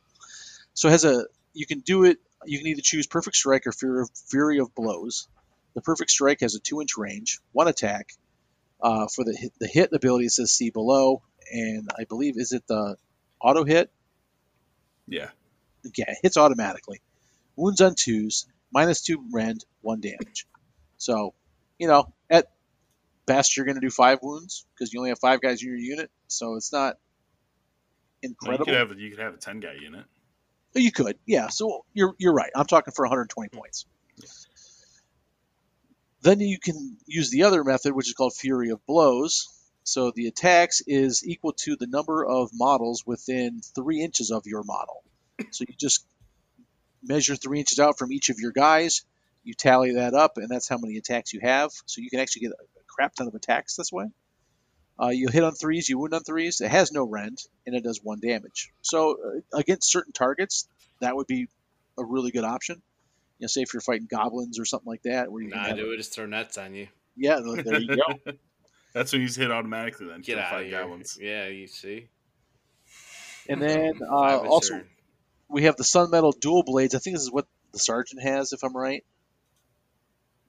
So 0.75 0.89
it 0.89 0.93
has 0.93 1.05
a 1.05 1.25
you 1.53 1.67
can 1.67 1.81
do 1.81 2.05
it. 2.05 2.19
You 2.45 2.59
can 2.59 2.69
either 2.69 2.83
choose 2.83 3.07
Perfect 3.07 3.37
Strike 3.37 3.67
or 3.67 3.73
Fury 3.73 4.03
of, 4.03 4.11
Fury 4.29 4.59
of 4.59 4.75
Blows. 4.75 5.29
The 5.75 5.83
Perfect 5.83 6.11
Strike 6.11 6.41
has 6.41 6.55
a 6.55 6.61
two 6.61 6.81
inch 6.81 6.97
range, 6.97 7.41
one 7.53 7.69
attack. 7.69 8.12
Uh, 8.83 9.09
for 9.15 9.25
the 9.25 9.37
hit, 9.37 9.53
the 9.61 9.67
hit 9.67 9.91
ability, 9.93 10.25
it 10.25 10.31
says 10.31 10.53
see 10.53 10.71
below, 10.71 11.23
and 11.53 11.91
I 11.99 12.05
believe 12.05 12.39
is 12.39 12.53
it 12.53 12.67
the 12.67 12.97
auto 13.39 13.65
hit 13.65 13.91
Yeah. 15.07 15.29
yeah, 15.97 16.07
it 16.09 16.19
hits 16.23 16.39
automatically. 16.39 17.03
Wounds 17.57 17.83
on 17.83 17.95
twos, 17.95 18.47
minus 18.73 19.03
two 19.03 19.23
rend, 19.33 19.65
one 19.83 20.01
damage. 20.01 20.47
So, 20.97 21.35
you 21.79 21.89
know, 21.89 22.12
best 23.27 23.57
you're 23.57 23.67
going 23.67 23.77
to 23.77 23.81
do 23.81 23.91
five 23.91 24.19
wounds 24.23 24.67
because 24.75 24.93
you 24.93 25.01
only 25.01 25.11
have 25.11 25.19
five 25.19 25.41
guys 25.41 25.63
in 25.63 25.69
your 25.69 25.79
unit. 25.79 26.11
So 26.29 26.57
it's 26.57 26.73
not 26.73 26.97
No, 28.23 28.29
you 28.29 28.31
incredible. 28.31 28.65
could 28.67 28.75
have 28.75 28.91
a, 28.93 28.97
you 28.97 29.11
could 29.11 29.19
have 29.21 29.35
a 29.35 29.39
ten 29.39 29.61
guy 29.61 29.75
unit. 29.81 30.05
You 30.75 30.93
could, 30.93 31.19
yeah. 31.27 31.49
So 31.49 31.85
you're 31.95 32.15
you're 32.19 32.33
right. 32.35 32.51
I'm 32.55 32.67
talking 32.67 32.93
for 32.95 33.05
120 33.05 33.49
points. 33.51 33.87
Then 36.23 36.41
you 36.41 36.59
can 36.59 36.99
use 37.07 37.31
the 37.31 37.45
other 37.45 37.65
method, 37.65 37.95
which 37.95 38.09
is 38.09 38.15
called 38.15 38.35
Fury 38.35 38.71
of 38.71 38.85
Blows. 38.87 39.49
So 39.85 40.13
the 40.15 40.27
attacks 40.27 40.83
is 40.87 41.25
equal 41.27 41.55
to 41.65 41.77
the 41.77 41.87
number 41.87 42.25
of 42.25 42.51
models 42.53 43.05
within 43.07 43.63
three 43.75 44.03
inches 44.03 44.31
of 44.31 44.43
your 44.47 44.63
model. 44.63 45.03
So 45.51 45.65
you 45.67 45.75
just 45.79 46.05
measure 47.03 47.35
three 47.37 47.59
inches 47.61 47.79
out 47.79 47.99
from 47.99 48.13
each 48.13 48.29
of 48.29 48.39
your 48.39 48.53
guys. 48.53 49.03
You 49.43 49.55
tally 49.55 49.95
that 49.95 50.13
up, 50.13 50.33
and 50.37 50.51
that's 50.51 50.69
how 50.69 50.77
many 50.77 50.99
attacks 50.99 51.33
you 51.33 51.41
have. 51.41 51.71
So 51.87 52.03
you 52.03 52.11
can 52.11 52.21
actually 52.21 52.43
get 52.43 52.51
a 52.53 52.80
crap 52.95 53.15
ton 53.15 53.27
of 53.29 53.35
attacks 53.35 53.77
this 53.77 53.91
way. 53.93 54.07
Uh, 55.03 55.09
you 55.09 55.29
hit 55.29 55.43
on 55.43 55.53
threes, 55.53 55.89
you 55.89 55.99
wound 55.99 56.12
on 56.12 56.23
threes. 56.23 56.61
It 56.61 56.71
has 56.71 56.93
no 56.93 57.05
rend, 57.05 57.39
and 57.67 57.75
it 57.75 57.83
does 57.83 58.01
one 58.03 58.21
damage. 58.21 58.71
So 58.83 59.17
uh, 59.53 59.59
against 59.59 59.91
certain 59.91 60.12
targets, 60.12 60.69
that 61.01 61.17
would 61.17 61.27
be 61.27 61.49
a 61.99 62.05
really 62.05 62.31
good 62.31 62.45
option. 62.45 62.83
You 63.39 63.45
know, 63.45 63.49
say 63.49 63.62
if 63.62 63.73
you're 63.73 63.81
fighting 63.81 64.09
goblins 64.11 64.61
or 64.61 64.67
something 64.67 64.89
like 64.89 65.03
that, 65.05 65.33
where 65.33 65.43
you 65.43 65.49
can 65.51 65.59
Nah, 65.59 65.69
have 65.69 65.77
do 65.79 65.91
it. 65.93 65.97
Just 65.97 66.15
throw 66.15 66.27
nets 66.27 66.59
on 66.59 66.75
you. 66.75 66.89
yeah, 67.17 67.41
there 67.43 67.81
you 67.81 67.97
go. 67.97 68.33
That's 68.93 69.12
when 69.12 69.23
you 69.23 69.29
hit 69.29 69.51
automatically. 69.51 70.09
Then 70.09 70.21
Get 70.21 70.37
out 70.39 70.61
of 70.61 70.67
here. 70.67 70.81
goblins. 70.81 71.17
Yeah, 71.19 71.47
you 71.47 71.67
see. 71.67 72.09
And 73.49 73.62
then 73.62 74.01
uh, 74.11 74.39
also 74.39 74.75
turn. 74.75 74.87
we 75.49 75.62
have 75.62 75.77
the 75.77 75.85
Sun 75.85 76.11
Metal 76.11 76.33
dual 76.33 76.62
blades. 76.65 76.95
I 76.95 76.99
think 76.99 77.17
this 77.17 77.23
is 77.23 77.31
what 77.33 77.47
the 77.73 77.79
sergeant 77.79 78.21
has, 78.23 78.53
if 78.53 78.62
I'm 78.65 78.77
right. 78.77 79.05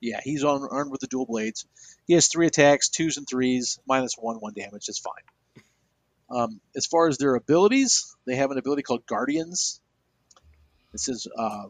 Yeah, 0.02 0.20
he's 0.24 0.44
on 0.44 0.68
armed 0.70 0.92
with 0.92 1.02
the 1.02 1.08
dual 1.08 1.28
blades. 1.28 1.66
He 2.08 2.16
has 2.16 2.28
three 2.28 2.48
attacks, 2.48 2.90
twos 2.90 3.18
and 3.18 3.28
threes, 3.28 3.80
minus 3.88 4.16
one, 4.18 4.38
one 4.38 4.54
damage. 4.54 4.88
That's 4.88 5.00
fine. 5.00 5.64
Um, 6.30 6.62
as 6.76 6.88
far 6.88 7.08
as 7.08 7.18
their 7.18 7.36
abilities, 7.36 8.16
they 8.26 8.36
have 8.36 8.52
an 8.52 8.58
ability 8.58 8.82
called 8.82 9.06
Guardians. 9.06 9.80
It 10.94 11.00
says 11.00 11.28
uh, 11.38 11.66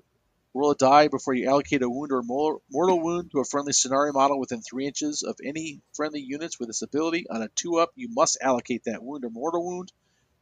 roll 0.54 0.72
a 0.72 0.76
die 0.76 1.08
before 1.08 1.34
you 1.34 1.50
allocate 1.50 1.82
a 1.82 1.90
wound 1.90 2.12
or 2.12 2.24
mortal 2.24 3.02
wound 3.02 3.32
to 3.32 3.40
a 3.40 3.46
friendly 3.46 3.74
Scinari 3.74 4.14
model 4.14 4.40
within 4.40 4.62
three 4.62 4.86
inches 4.86 5.24
of 5.24 5.36
any 5.44 5.82
friendly 5.94 6.22
units 6.22 6.60
with 6.60 6.70
this 6.70 6.82
ability. 6.82 7.26
On 7.30 7.42
a 7.42 7.50
two 7.50 7.78
up, 7.78 7.92
you 7.96 8.10
must 8.10 8.38
allocate 8.42 8.84
that 8.86 9.04
wound 9.04 9.26
or 9.26 9.30
mortal 9.30 9.66
wound 9.66 9.92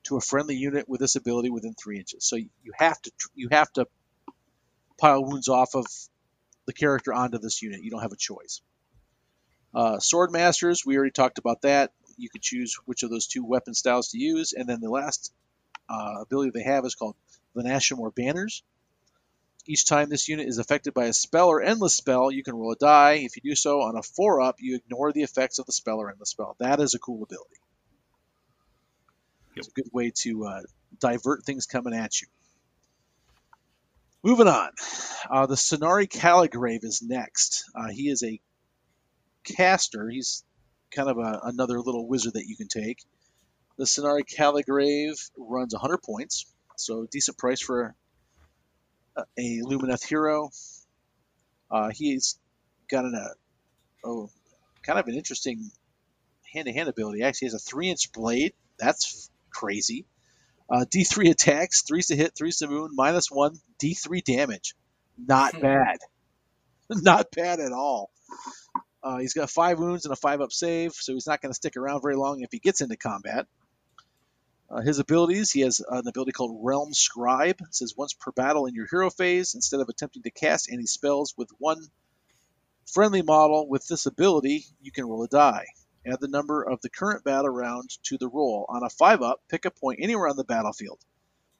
to 0.03 0.17
a 0.17 0.21
friendly 0.21 0.55
unit 0.55 0.87
with 0.87 0.99
this 0.99 1.15
ability 1.15 1.49
within 1.49 1.73
three 1.73 1.97
inches. 1.97 2.25
So 2.25 2.35
you 2.35 2.73
have 2.77 3.01
to 3.01 3.11
you 3.35 3.49
have 3.51 3.71
to 3.73 3.87
pile 4.97 5.23
wounds 5.23 5.47
off 5.47 5.75
of 5.75 5.85
the 6.69 6.73
character 6.73 7.11
onto 7.11 7.39
this 7.39 7.63
unit. 7.63 7.81
You 7.81 7.89
don't 7.89 8.03
have 8.03 8.11
a 8.11 8.17
choice. 8.17 8.61
Uh, 9.73 9.97
Sword 9.97 10.31
Masters, 10.31 10.85
we 10.85 10.95
already 10.95 11.11
talked 11.11 11.39
about 11.39 11.63
that. 11.63 11.91
You 12.15 12.29
could 12.29 12.43
choose 12.43 12.77
which 12.85 13.01
of 13.01 13.09
those 13.09 13.25
two 13.25 13.43
weapon 13.43 13.73
styles 13.73 14.09
to 14.09 14.19
use, 14.19 14.53
and 14.53 14.69
then 14.69 14.79
the 14.79 14.89
last 14.89 15.33
uh, 15.89 16.21
ability 16.21 16.51
they 16.53 16.63
have 16.63 16.85
is 16.85 16.93
called 16.93 17.15
Vanashimor 17.55 18.13
Banners. 18.13 18.61
Each 19.65 19.87
time 19.87 20.09
this 20.09 20.27
unit 20.27 20.47
is 20.47 20.59
affected 20.59 20.93
by 20.93 21.05
a 21.05 21.13
spell 21.13 21.47
or 21.47 21.61
endless 21.61 21.95
spell, 21.95 22.31
you 22.31 22.43
can 22.43 22.55
roll 22.55 22.71
a 22.71 22.75
die. 22.75 23.13
If 23.13 23.35
you 23.35 23.41
do 23.41 23.55
so 23.55 23.81
on 23.81 23.97
a 23.97 24.03
four 24.03 24.41
up, 24.41 24.57
you 24.59 24.75
ignore 24.75 25.11
the 25.11 25.23
effects 25.23 25.57
of 25.57 25.65
the 25.65 25.71
spell 25.71 25.97
or 25.97 26.11
endless 26.11 26.29
spell. 26.29 26.55
That 26.59 26.79
is 26.79 26.93
a 26.93 26.99
cool 26.99 27.23
ability. 27.23 27.57
It's 29.55 29.67
a 29.67 29.71
good 29.71 29.89
way 29.91 30.11
to 30.21 30.45
uh, 30.45 30.61
divert 30.99 31.45
things 31.45 31.65
coming 31.65 31.95
at 31.95 32.21
you. 32.21 32.27
Moving 34.21 34.47
on, 34.47 34.71
uh, 35.31 35.45
the 35.45 35.55
Scinari 35.55 36.09
Calligrave 36.09 36.83
is 36.83 37.01
next. 37.01 37.63
Uh, 37.73 37.87
he 37.87 38.09
is 38.09 38.21
a 38.21 38.41
caster. 39.45 40.09
He's 40.09 40.43
kind 40.91 41.09
of 41.09 41.17
a, 41.17 41.39
another 41.43 41.79
little 41.79 42.05
wizard 42.05 42.33
that 42.33 42.45
you 42.45 42.57
can 42.57 42.67
take. 42.67 43.01
The 43.77 43.85
Scinari 43.85 44.23
Calligrave 44.27 45.15
runs 45.37 45.73
100 45.73 45.99
points, 45.99 46.45
so 46.75 47.07
decent 47.09 47.37
price 47.37 47.61
for 47.61 47.95
a, 49.15 49.21
a 49.37 49.61
Lumineth 49.63 50.05
hero. 50.05 50.49
Uh, 51.71 51.89
he's 51.89 52.37
got 52.91 53.05
an, 53.05 53.15
uh, 53.15 54.05
oh, 54.05 54.29
kind 54.83 54.99
of 54.99 55.07
an 55.07 55.15
interesting 55.15 55.71
hand-to-hand 56.53 56.89
ability. 56.89 57.23
Actually, 57.23 57.45
he 57.47 57.51
has 57.53 57.53
a 57.53 57.59
three-inch 57.59 58.11
blade. 58.11 58.51
That's 58.77 59.29
crazy. 59.49 60.05
Uh, 60.71 60.85
D3 60.93 61.31
attacks, 61.31 61.83
threes 61.83 62.07
to 62.07 62.15
hit, 62.15 62.33
threes 62.37 62.57
to 62.57 62.67
wound, 62.67 62.91
minus 62.93 63.27
one, 63.31 63.55
D3 63.83 64.23
damage. 64.23 64.75
Not 65.17 65.53
Hmm. 65.53 65.61
bad. 65.61 65.97
Not 66.91 67.27
bad 67.35 67.59
at 67.59 67.71
all. 67.73 68.11
Uh, 69.03 69.19
he's 69.19 69.33
got 69.33 69.49
five 69.49 69.79
wounds 69.79 70.05
and 70.05 70.13
a 70.13 70.17
five 70.17 70.41
up 70.41 70.51
save, 70.51 70.93
so 70.93 71.13
he's 71.13 71.27
not 71.27 71.41
going 71.41 71.51
to 71.51 71.55
stick 71.55 71.77
around 71.77 72.01
very 72.01 72.15
long 72.15 72.41
if 72.41 72.49
he 72.51 72.59
gets 72.59 72.81
into 72.81 72.97
combat. 72.97 73.47
Uh, 74.69 74.81
his 74.81 74.99
abilities, 74.99 75.51
he 75.51 75.61
has 75.61 75.81
an 75.89 76.07
ability 76.07 76.31
called 76.33 76.59
Realm 76.63 76.93
Scribe. 76.93 77.57
It 77.61 77.73
says 77.75 77.93
once 77.97 78.13
per 78.13 78.31
battle 78.33 78.65
in 78.67 78.75
your 78.75 78.87
hero 78.89 79.09
phase, 79.09 79.55
instead 79.55 79.79
of 79.79 79.89
attempting 79.89 80.23
to 80.23 80.31
cast 80.31 80.69
any 80.71 80.85
spells 80.85 81.33
with 81.37 81.49
one 81.59 81.79
friendly 82.93 83.21
model 83.21 83.67
with 83.69 83.87
this 83.87 84.05
ability, 84.05 84.65
you 84.81 84.91
can 84.91 85.05
roll 85.05 85.23
a 85.23 85.27
die. 85.27 85.65
Add 86.09 86.21
the 86.21 86.27
number 86.27 86.63
of 86.63 86.81
the 86.81 86.89
current 86.89 87.23
battle 87.23 87.51
round 87.51 87.91
to 88.05 88.17
the 88.17 88.27
roll. 88.27 88.65
On 88.67 88.83
a 88.83 88.89
5 88.89 89.21
up, 89.21 89.41
pick 89.47 89.65
a 89.65 89.71
point 89.71 89.99
anywhere 90.01 90.27
on 90.27 90.37
the 90.37 90.43
battlefield. 90.43 90.99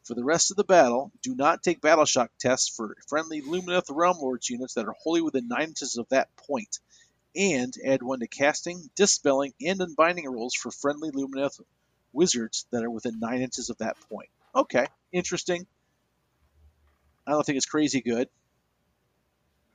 For 0.04 0.16
the 0.16 0.24
rest 0.24 0.50
of 0.50 0.58
the 0.58 0.64
battle, 0.64 1.12
do 1.22 1.36
not 1.36 1.62
take 1.62 1.82
battle 1.82 2.06
shock 2.06 2.32
tests 2.40 2.68
for 2.68 2.98
friendly 3.08 3.42
Lumineth 3.42 3.92
Realm 3.92 4.18
Lords 4.18 4.50
units 4.50 4.74
that 4.74 4.88
are 4.88 4.96
wholly 5.04 5.22
within 5.22 5.48
9 5.48 5.62
inches 5.62 5.98
of 5.98 6.10
that 6.10 6.36
point, 6.36 6.80
and 7.36 7.72
add 7.86 8.02
one 8.02 8.22
to 8.22 8.28
casting, 8.28 8.90
dispelling, 8.96 9.54
and 9.62 9.82
unbinding 9.82 10.28
rolls 10.28 10.56
for 10.56 10.72
friendly 10.72 11.12
Lumineth 11.12 11.62
wizards 12.12 12.66
that 12.72 12.84
are 12.84 12.90
within 12.90 13.20
9 13.20 13.42
inches 13.42 13.70
of 13.70 13.78
that 13.78 13.98
point. 14.10 14.30
Okay, 14.56 14.88
interesting. 15.12 15.68
I 17.28 17.32
don't 17.32 17.46
think 17.46 17.58
it's 17.58 17.68
crazy 17.68 18.02
good. 18.02 18.30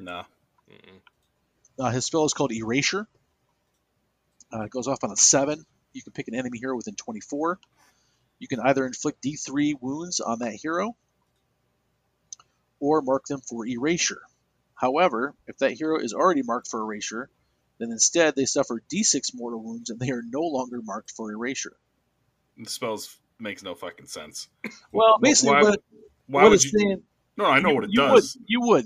No. 0.01 0.25
Uh, 1.79 1.91
his 1.91 2.07
spell 2.07 2.25
is 2.25 2.33
called 2.33 2.51
Erasure. 2.51 3.07
Uh, 4.55 4.69
goes 4.69 4.87
off 4.87 5.03
on 5.03 5.11
a 5.11 5.17
7. 5.17 5.65
You 5.95 6.03
can 6.03 6.13
pick 6.13 6.29
an 6.29 6.35
enemy 6.37 6.59
hero 6.59 6.77
within 6.77 6.95
24. 6.95 7.59
You 8.39 8.47
can 8.47 8.61
either 8.61 8.87
inflict 8.87 9.23
D3 9.23 9.75
wounds 9.81 10.21
on 10.21 10.39
that 10.39 10.55
hero 10.55 10.97
or 12.79 13.03
mark 13.03 13.25
them 13.27 13.41
for 13.41 13.67
erasure. 13.67 14.21
However, 14.77 15.35
if 15.49 15.59
that 15.59 15.73
hero 15.73 15.99
is 15.99 16.13
already 16.13 16.43
marked 16.43 16.69
for 16.69 16.81
erasure, 16.81 17.29
then 17.79 17.91
instead 17.91 18.37
they 18.37 18.45
suffer 18.45 18.81
D6 18.93 19.35
mortal 19.35 19.63
wounds 19.63 19.91
and 19.91 19.99
they 19.99 20.11
are 20.11 20.23
no 20.25 20.43
longer 20.43 20.81
marked 20.83 21.11
for 21.11 21.33
erasure. 21.33 21.75
The 22.57 22.71
spells 22.71 23.17
makes 23.41 23.63
no 23.63 23.75
fucking 23.75 24.07
sense. 24.07 24.49
Well, 24.93 25.17
Wh- 25.19 25.23
basically, 25.23 25.55
why, 25.55 25.63
what, 25.63 25.81
why 26.27 26.43
what 26.43 26.51
would 26.51 26.55
it's 26.55 26.73
you? 26.73 26.79
saying, 26.79 27.03
No, 27.37 27.47
I 27.47 27.59
know 27.59 27.71
you, 27.71 27.75
what 27.75 27.85
it 27.85 27.91
you 27.91 28.01
does. 28.01 28.37
Would, 28.37 28.45
you 28.47 28.61
would. 28.61 28.85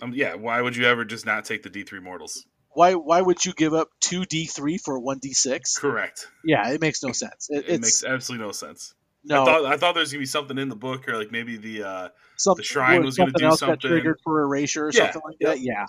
Um, 0.00 0.12
yeah, 0.14 0.34
why 0.36 0.62
would 0.62 0.76
you 0.76 0.84
ever 0.84 1.04
just 1.04 1.26
not 1.26 1.44
take 1.44 1.64
the 1.64 1.70
D 1.70 1.82
three 1.82 1.98
mortals? 1.98 2.44
Why? 2.78 2.94
Why 2.94 3.20
would 3.20 3.44
you 3.44 3.52
give 3.54 3.74
up 3.74 3.88
two 3.98 4.20
D3 4.20 4.80
for 4.80 5.00
one 5.00 5.18
D6? 5.18 5.80
Correct. 5.80 6.28
Yeah, 6.44 6.70
it 6.70 6.80
makes 6.80 7.02
no 7.02 7.10
sense. 7.10 7.48
It, 7.50 7.64
It, 7.68 7.80
makes 7.80 8.04
absolutely 8.04 8.46
no 8.46 8.52
sense. 8.52 8.94
no. 9.24 9.42
I 9.42 9.44
thought 9.44 9.64
I 9.66 9.76
thought 9.76 9.94
there 9.94 10.00
was 10.02 10.12
gonna 10.12 10.20
be 10.20 10.26
something 10.26 10.56
in 10.58 10.68
the 10.68 10.76
book, 10.76 11.08
or 11.08 11.16
like 11.16 11.32
maybe 11.32 11.56
the 11.56 11.82
uh, 11.82 12.08
some, 12.36 12.54
the 12.56 12.62
shrine 12.62 13.04
was 13.04 13.16
gonna 13.16 13.32
do 13.32 13.50
something. 13.50 13.80
triggered 13.80 14.20
for 14.22 14.42
erasure 14.42 14.86
or 14.86 14.92
Yeah, 14.92 15.10
something 15.10 15.22
like 15.24 15.36
yeah. 15.40 15.48
that. 15.48 15.60
Yeah, 15.60 15.86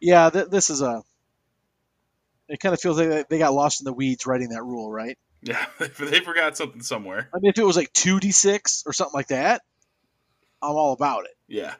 yeah. 0.00 0.30
Th- 0.30 0.46
this 0.48 0.70
is 0.70 0.80
a. 0.80 1.02
It 2.48 2.60
kind 2.60 2.72
of 2.74 2.80
feels 2.80 2.98
like 2.98 3.10
they- 3.10 3.24
they 3.28 3.38
got 3.38 3.52
lost 3.52 3.82
in 3.82 3.84
the 3.84 3.92
weeds 3.92 4.24
writing 4.26 4.48
that 4.50 4.62
rule, 4.62 4.90
right? 4.90 5.18
yeah, 5.42 5.64
they 5.78 6.20
forgot 6.20 6.56
something 6.56 6.80
somewhere. 6.82 7.28
I 7.34 7.40
mean, 7.40 7.50
if 7.50 7.58
it 7.58 7.64
was 7.64 7.76
like 7.76 7.92
two 7.92 8.20
d 8.20 8.30
six 8.32 8.84
or 8.86 8.94
something 8.94 9.14
like 9.14 9.28
that, 9.28 9.60
I'm 10.62 10.76
all 10.76 10.94
about 10.94 11.26
it. 11.26 11.32
Yeah, 11.46 11.74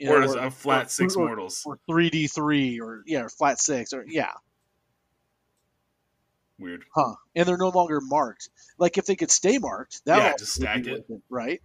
You 0.00 0.10
or 0.12 0.20
know, 0.20 0.24
is 0.26 0.34
a 0.34 0.50
flat 0.50 0.86
or- 0.86 0.88
six 0.88 1.14
or- 1.14 1.26
mortals. 1.26 1.62
or 1.66 1.78
three 1.88 2.08
d 2.10 2.26
three, 2.26 2.80
or 2.80 3.02
yeah, 3.06 3.20
or 3.22 3.28
flat 3.28 3.60
six, 3.60 3.92
or 3.92 4.04
yeah, 4.08 4.32
Weird. 6.58 6.84
huh? 6.94 7.14
And 7.36 7.46
they're 7.46 7.58
no 7.58 7.68
longer 7.68 8.00
marked. 8.00 8.48
Like 8.78 8.96
if 8.98 9.04
they 9.06 9.14
could 9.16 9.30
stay 9.30 9.58
marked, 9.58 10.02
that 10.06 10.16
Yeah, 10.18 10.28
would 10.30 10.38
just 10.38 10.54
stack 10.54 10.84
worth 10.86 11.04
right? 11.28 11.60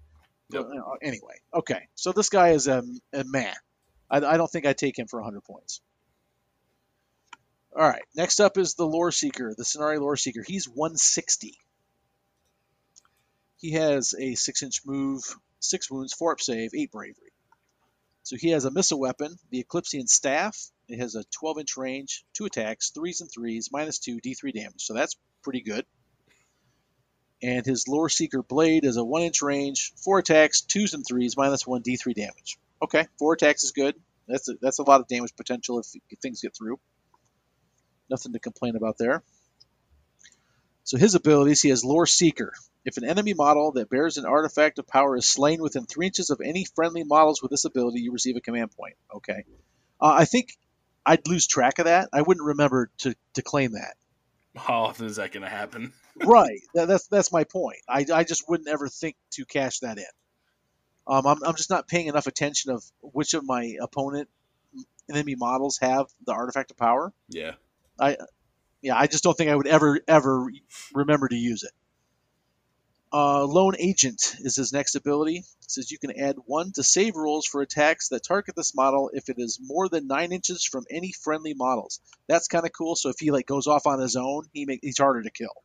Yep. 0.52 0.66
But, 0.70 0.78
uh, 0.78 0.94
anyway, 1.02 1.36
okay. 1.54 1.88
So 1.96 2.12
this 2.12 2.30
guy 2.30 2.50
is 2.50 2.68
a, 2.68 2.84
a 3.14 3.24
man. 3.24 3.54
I, 4.10 4.18
I 4.18 4.38
don't 4.38 4.52
think 4.52 4.66
I'd 4.66 4.78
take 4.78 5.00
him 5.00 5.08
for 5.08 5.20
100 5.22 5.42
points. 5.44 5.82
All 7.76 7.88
right. 7.88 8.04
Next 8.16 8.40
up 8.40 8.58
is 8.58 8.76
the 8.76 8.86
Lore 8.86 9.12
Seeker, 9.12 9.54
the 9.58 9.64
Scinari 9.64 10.00
Lore 10.00 10.16
Seeker. 10.18 10.44
He's 10.46 10.66
160. 10.68 11.58
He 13.58 13.72
has 13.72 14.14
a 14.20 14.36
six 14.36 14.62
inch 14.62 14.82
move, 14.86 15.24
six 15.60 15.90
wounds, 15.90 16.14
four 16.14 16.34
up 16.34 16.42
save, 16.42 16.72
eight 16.76 16.92
bravery. 16.92 17.32
So 18.26 18.38
he 18.38 18.50
has 18.50 18.66
a 18.66 18.72
missile 18.72 19.00
weapon, 19.00 19.38
the 19.52 19.64
Eclipsean 19.64 20.10
Staff. 20.10 20.58
It 20.90 21.00
has 21.00 21.14
a 21.14 21.24
12 21.26 21.60
inch 21.60 21.78
range, 21.78 22.26
two 22.34 22.46
attacks, 22.46 22.90
threes 22.90 23.22
and 23.22 23.30
threes, 23.32 23.70
minus 23.72 24.00
two, 24.00 24.20
d3 24.20 24.52
damage. 24.52 24.82
So 24.82 24.96
that's 24.96 25.16
pretty 25.44 25.62
good. 25.62 25.86
And 27.44 27.64
his 27.64 27.88
Lore 27.88 28.10
Seeker 28.10 28.42
Blade 28.42 28.84
is 28.84 28.98
a 28.98 29.06
one 29.06 29.22
inch 29.22 29.44
range, 29.44 29.94
four 30.04 30.18
attacks, 30.18 30.62
twos 30.62 30.96
and 30.96 31.06
threes, 31.08 31.38
minus 31.38 31.68
one, 31.68 31.84
d3 31.84 32.16
damage. 32.16 32.58
Okay, 32.82 33.08
four 33.20 33.34
attacks 33.34 33.64
is 33.64 33.74
good. 33.74 33.94
That's 34.28 34.50
a, 34.50 34.54
that's 34.60 34.80
a 34.80 34.84
lot 34.84 35.02
of 35.02 35.08
damage 35.08 35.36
potential 35.36 35.78
if, 35.78 35.86
if 36.10 36.18
things 36.18 36.42
get 36.42 36.56
through. 36.58 36.80
Nothing 38.10 38.34
to 38.34 38.40
complain 38.40 38.76
about 38.76 38.98
there. 38.98 39.22
So 40.86 40.98
his 40.98 41.16
abilities, 41.16 41.62
he 41.62 41.70
has 41.70 41.84
Lore 41.84 42.06
Seeker. 42.06 42.54
If 42.86 42.98
an 42.98 43.04
enemy 43.04 43.34
model 43.34 43.72
that 43.74 43.90
bears 43.90 44.18
an 44.18 44.26
artifact 44.26 44.78
of 44.78 44.88
power 44.88 45.18
is 45.18 45.28
slain 45.28 45.60
within 45.60 45.86
three 45.86 46.06
inches 46.06 46.30
of 46.30 46.42
any 46.42 46.64
friendly 46.64 47.04
models 47.04 47.42
with 47.42 47.50
this 47.50 47.66
ability, 47.66 48.02
you 48.02 48.12
receive 48.12 48.36
a 48.36 48.42
command 48.42 48.70
point. 48.78 48.94
Okay. 49.16 49.46
Uh, 50.00 50.14
I 50.20 50.26
think 50.26 50.56
I'd 51.04 51.28
lose 51.28 51.48
track 51.48 51.80
of 51.80 51.86
that. 51.86 52.10
I 52.14 52.22
wouldn't 52.22 52.46
remember 52.46 52.92
to, 53.00 53.16
to 53.34 53.42
claim 53.42 53.72
that. 53.74 53.96
How 54.56 54.84
often 54.84 55.08
is 55.08 55.16
that 55.16 55.32
gonna 55.32 55.50
happen? 55.50 55.92
right. 56.24 56.62
That, 56.76 56.88
that's 56.88 57.08
that's 57.08 57.32
my 57.32 57.44
point. 57.44 57.80
I, 57.90 58.06
I 58.14 58.24
just 58.24 58.48
wouldn't 58.48 58.70
ever 58.70 58.88
think 58.88 59.18
to 59.32 59.46
cash 59.46 59.80
that 59.80 59.98
in. 59.98 60.06
Um, 61.08 61.26
I'm, 61.26 61.44
I'm 61.44 61.56
just 61.56 61.70
not 61.70 61.88
paying 61.88 62.08
enough 62.08 62.28
attention 62.28 62.72
of 62.72 62.84
which 63.02 63.34
of 63.34 63.44
my 63.44 63.76
opponent 63.82 64.30
enemy 65.10 65.36
models 65.36 65.80
have 65.82 66.06
the 66.26 66.34
artifact 66.34 66.72
of 66.72 66.78
power. 66.78 67.12
Yeah. 67.28 67.54
Yeah, 68.86 68.96
I 68.96 69.08
just 69.08 69.24
don't 69.24 69.36
think 69.36 69.50
I 69.50 69.56
would 69.56 69.66
ever 69.66 70.00
ever 70.08 70.46
remember 70.94 71.28
to 71.28 71.36
use 71.36 71.64
it. 71.64 71.72
Uh, 73.12 73.44
Lone 73.44 73.74
Agent 73.80 74.36
is 74.42 74.56
his 74.56 74.72
next 74.72 74.94
ability. 74.94 75.38
It 75.38 75.72
says 75.72 75.90
you 75.90 75.98
can 75.98 76.12
add 76.12 76.36
one 76.46 76.72
to 76.74 76.84
save 76.84 77.16
rolls 77.16 77.48
for 77.48 77.64
attacks 77.64 78.10
that 78.10 78.24
target 78.24 78.56
this 78.56 78.76
model 78.76 79.10
if 79.12 79.28
it 79.30 79.38
is 79.40 79.58
more 79.60 79.90
than 79.90 80.06
nine 80.06 80.32
inches 80.32 80.64
from 80.64 80.86
any 80.92 81.12
friendly 81.12 81.56
models. 81.56 82.00
That's 82.28 82.48
kind 82.48 82.64
of 82.64 82.74
cool. 82.74 82.96
So 82.96 83.10
if 83.10 83.16
he 83.18 83.32
like 83.32 83.48
goes 83.48 83.66
off 83.66 83.88
on 83.88 84.00
his 84.00 84.16
own, 84.16 84.44
he 84.54 84.68
make, 84.68 84.82
he's 84.84 85.00
harder 85.00 85.24
to 85.24 85.32
kill. 85.32 85.64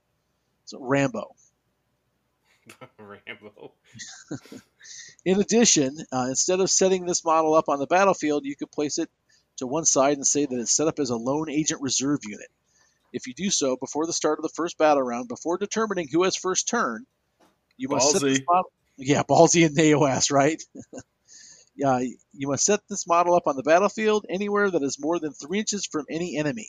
So 0.64 0.78
Rambo. 0.80 1.36
Rambo. 2.98 3.74
In 5.26 5.38
addition, 5.38 5.94
uh, 6.10 6.24
instead 6.30 6.60
of 6.60 6.70
setting 6.70 7.04
this 7.04 7.22
model 7.22 7.52
up 7.52 7.68
on 7.68 7.80
the 7.80 7.86
battlefield, 7.86 8.46
you 8.46 8.56
could 8.56 8.72
place 8.72 8.96
it 8.96 9.10
to 9.58 9.66
one 9.66 9.84
side 9.84 10.16
and 10.16 10.26
say 10.26 10.46
that 10.46 10.58
it's 10.58 10.72
set 10.72 10.88
up 10.88 10.98
as 10.98 11.10
a 11.10 11.16
lone 11.16 11.50
agent 11.50 11.82
reserve 11.82 12.20
unit. 12.26 12.48
If 13.12 13.26
you 13.26 13.34
do 13.34 13.50
so 13.50 13.76
before 13.76 14.06
the 14.06 14.12
start 14.12 14.38
of 14.38 14.42
the 14.42 14.52
first 14.54 14.78
battle 14.78 15.02
round, 15.02 15.28
before 15.28 15.58
determining 15.58 16.08
who 16.10 16.24
has 16.24 16.36
first 16.36 16.68
turn, 16.68 17.06
you 17.76 17.88
must 17.88 18.10
set 18.10 18.22
this 18.28 18.40
Ballsy. 18.40 18.44
model. 18.48 18.72
Yeah, 19.02 19.22
ballsy 19.22 19.64
and 19.64 19.76
AOS, 19.78 20.30
right? 20.30 20.62
yeah, 21.74 22.00
you 22.34 22.48
must 22.48 22.66
set 22.66 22.80
this 22.90 23.06
model 23.06 23.34
up 23.34 23.46
on 23.46 23.56
the 23.56 23.62
battlefield 23.62 24.26
anywhere 24.28 24.70
that 24.70 24.82
is 24.82 24.98
more 25.00 25.18
than 25.18 25.32
three 25.32 25.60
inches 25.60 25.86
from 25.86 26.04
any 26.10 26.36
enemy. 26.36 26.68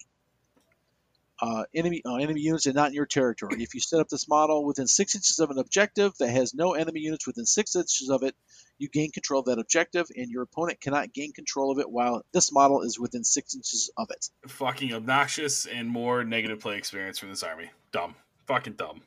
Uh, 1.41 1.63
enemy 1.73 2.03
uh, 2.05 2.17
enemy 2.17 2.39
units 2.39 2.67
and 2.67 2.75
not 2.75 2.89
in 2.89 2.93
your 2.93 3.07
territory. 3.07 3.63
If 3.63 3.73
you 3.73 3.79
set 3.79 3.99
up 3.99 4.07
this 4.09 4.27
model 4.27 4.63
within 4.63 4.85
six 4.85 5.15
inches 5.15 5.39
of 5.39 5.49
an 5.49 5.57
objective 5.57 6.13
that 6.19 6.29
has 6.29 6.53
no 6.53 6.73
enemy 6.73 6.99
units 6.99 7.25
within 7.25 7.47
six 7.47 7.75
inches 7.75 8.09
of 8.11 8.21
it, 8.21 8.35
you 8.77 8.87
gain 8.89 9.11
control 9.11 9.39
of 9.39 9.47
that 9.47 9.57
objective, 9.57 10.05
and 10.15 10.29
your 10.29 10.43
opponent 10.43 10.79
cannot 10.81 11.13
gain 11.13 11.33
control 11.33 11.71
of 11.71 11.79
it 11.79 11.89
while 11.89 12.23
this 12.31 12.51
model 12.51 12.81
is 12.81 12.99
within 12.99 13.23
six 13.23 13.55
inches 13.55 13.89
of 13.97 14.09
it. 14.11 14.29
Fucking 14.49 14.93
obnoxious 14.93 15.65
and 15.65 15.89
more 15.89 16.23
negative 16.23 16.59
play 16.59 16.77
experience 16.77 17.17
from 17.17 17.29
this 17.29 17.41
army. 17.41 17.71
Dumb. 17.91 18.13
Fucking 18.45 18.73
dumb. 18.73 19.01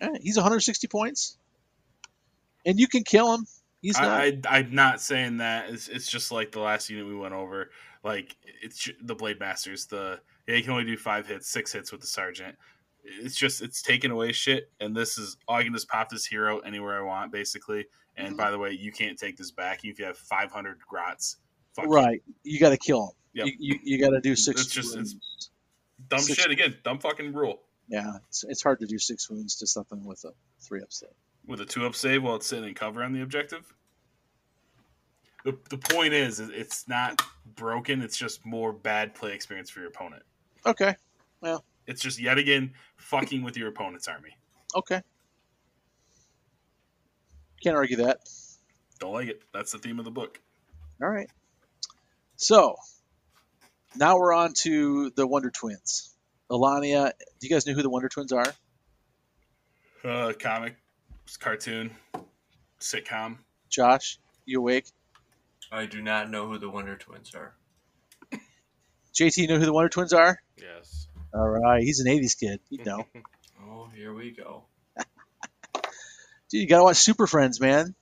Eh, 0.00 0.18
he's 0.20 0.36
160 0.36 0.88
points, 0.88 1.36
and 2.66 2.80
you 2.80 2.88
can 2.88 3.04
kill 3.04 3.34
him. 3.34 3.46
He's 3.82 3.98
not. 3.98 4.08
I, 4.08 4.38
I, 4.48 4.58
I'm 4.58 4.74
not 4.74 5.00
saying 5.00 5.36
that. 5.36 5.70
It's, 5.70 5.86
it's 5.86 6.10
just 6.10 6.32
like 6.32 6.50
the 6.50 6.60
last 6.60 6.90
unit 6.90 7.06
we 7.06 7.14
went 7.14 7.34
over. 7.34 7.70
Like 8.02 8.36
it's 8.62 8.90
the 9.00 9.14
Blade 9.14 9.38
Masters. 9.38 9.86
The 9.86 10.20
yeah, 10.46 10.56
you 10.56 10.62
can 10.62 10.72
only 10.72 10.84
do 10.84 10.96
five 10.96 11.26
hits, 11.26 11.48
six 11.48 11.72
hits 11.72 11.92
with 11.92 12.00
the 12.00 12.06
Sergeant. 12.06 12.56
It's 13.04 13.36
just 13.36 13.62
it's 13.62 13.82
taking 13.82 14.10
away 14.10 14.32
shit. 14.32 14.70
And 14.80 14.94
this 14.96 15.18
is 15.18 15.36
oh, 15.48 15.54
I 15.54 15.64
can 15.64 15.72
just 15.72 15.88
pop 15.88 16.08
this 16.08 16.24
hero 16.26 16.58
anywhere 16.60 16.98
I 16.98 17.02
want, 17.06 17.32
basically. 17.32 17.86
And 18.16 18.34
Mhm. 18.34 18.38
by 18.38 18.50
the 18.50 18.58
way, 18.58 18.72
you 18.72 18.92
can't 18.92 19.18
take 19.18 19.36
this 19.36 19.50
back 19.50 19.84
if 19.84 19.98
you 19.98 20.04
have 20.04 20.18
500 20.18 20.78
grots. 20.86 21.38
Fuck 21.74 21.86
you. 21.86 21.90
right. 21.90 22.22
You 22.44 22.60
got 22.60 22.70
to 22.70 22.76
kill 22.76 23.06
him. 23.06 23.12
Yep. 23.34 23.46
You, 23.46 23.52
you, 23.58 23.78
you 23.82 23.98
got 24.00 24.10
to 24.10 24.20
do 24.20 24.36
six. 24.36 24.60
It's 24.60 24.70
just- 24.70 24.88
it's- 24.94 25.14
wounds. 25.14 25.50
Dumb 26.08 26.20
Six- 26.20 26.40
shit 26.42 26.50
again. 26.50 26.76
Dumb 26.84 26.98
fucking 26.98 27.32
rule. 27.32 27.62
yeah. 27.88 28.18
It's, 28.28 28.44
it's 28.44 28.62
hard 28.62 28.80
to 28.80 28.86
do 28.86 28.98
six 28.98 29.30
wounds 29.30 29.56
to 29.56 29.66
something 29.66 30.04
with 30.04 30.24
a 30.24 30.32
three 30.60 30.82
up 30.82 30.92
save. 30.92 31.10
with 31.46 31.60
a 31.60 31.64
two 31.64 31.86
up 31.86 31.94
save 31.94 32.22
while 32.24 32.34
it's 32.36 32.46
sitting 32.46 32.68
in 32.68 32.74
cover 32.74 33.02
on 33.02 33.12
the 33.12 33.22
objective. 33.22 33.72
The, 35.44 35.56
the 35.70 35.78
point 35.78 36.12
is 36.12 36.38
it's 36.40 36.86
not 36.88 37.20
broken. 37.56 38.00
It's 38.02 38.16
just 38.16 38.44
more 38.46 38.72
bad 38.72 39.14
play 39.14 39.32
experience 39.32 39.70
for 39.70 39.80
your 39.80 39.88
opponent. 39.88 40.22
Okay. 40.66 40.94
Well, 41.40 41.64
it's 41.86 42.00
just 42.00 42.20
yet 42.20 42.38
again 42.38 42.72
fucking 42.96 43.42
with 43.42 43.56
your 43.56 43.68
opponent's 43.68 44.08
army. 44.08 44.36
Okay. 44.74 45.02
Can't 47.62 47.76
argue 47.76 47.96
that. 47.98 48.18
Don't 48.98 49.12
like 49.12 49.28
it. 49.28 49.42
That's 49.52 49.72
the 49.72 49.78
theme 49.78 49.98
of 49.98 50.04
the 50.04 50.10
book. 50.10 50.40
All 51.00 51.08
right. 51.08 51.28
So 52.36 52.76
now 53.96 54.16
we're 54.16 54.32
on 54.32 54.52
to 54.58 55.10
the 55.10 55.26
Wonder 55.26 55.50
Twins. 55.50 56.14
Ellania, 56.50 57.12
do 57.40 57.46
you 57.46 57.50
guys 57.50 57.66
know 57.66 57.72
who 57.72 57.82
the 57.82 57.90
Wonder 57.90 58.08
Twins 58.08 58.32
are? 58.32 58.52
Uh, 60.04 60.32
comic, 60.38 60.76
cartoon, 61.38 61.92
sitcom. 62.80 63.38
Josh, 63.68 64.18
you 64.44 64.58
awake? 64.58 64.86
I 65.70 65.86
do 65.86 66.02
not 66.02 66.30
know 66.30 66.46
who 66.46 66.58
the 66.58 66.68
Wonder 66.68 66.96
Twins 66.96 67.34
are. 67.34 67.54
JT, 69.14 69.36
you 69.36 69.48
know 69.48 69.58
who 69.58 69.66
the 69.66 69.72
Wonder 69.72 69.88
Twins 69.88 70.12
are? 70.12 70.38
Yes. 70.56 71.06
All 71.34 71.48
right, 71.48 71.82
he's 71.82 72.00
an 72.00 72.06
'80s 72.06 72.38
kid. 72.38 72.60
You 72.70 72.84
know, 72.84 73.06
Oh, 73.68 73.88
here 73.94 74.12
we 74.12 74.30
go. 74.32 74.64
dude, 76.50 76.62
you 76.62 76.66
gotta 76.66 76.84
watch 76.84 76.96
Super 76.96 77.26
Friends, 77.26 77.60
man. 77.60 77.94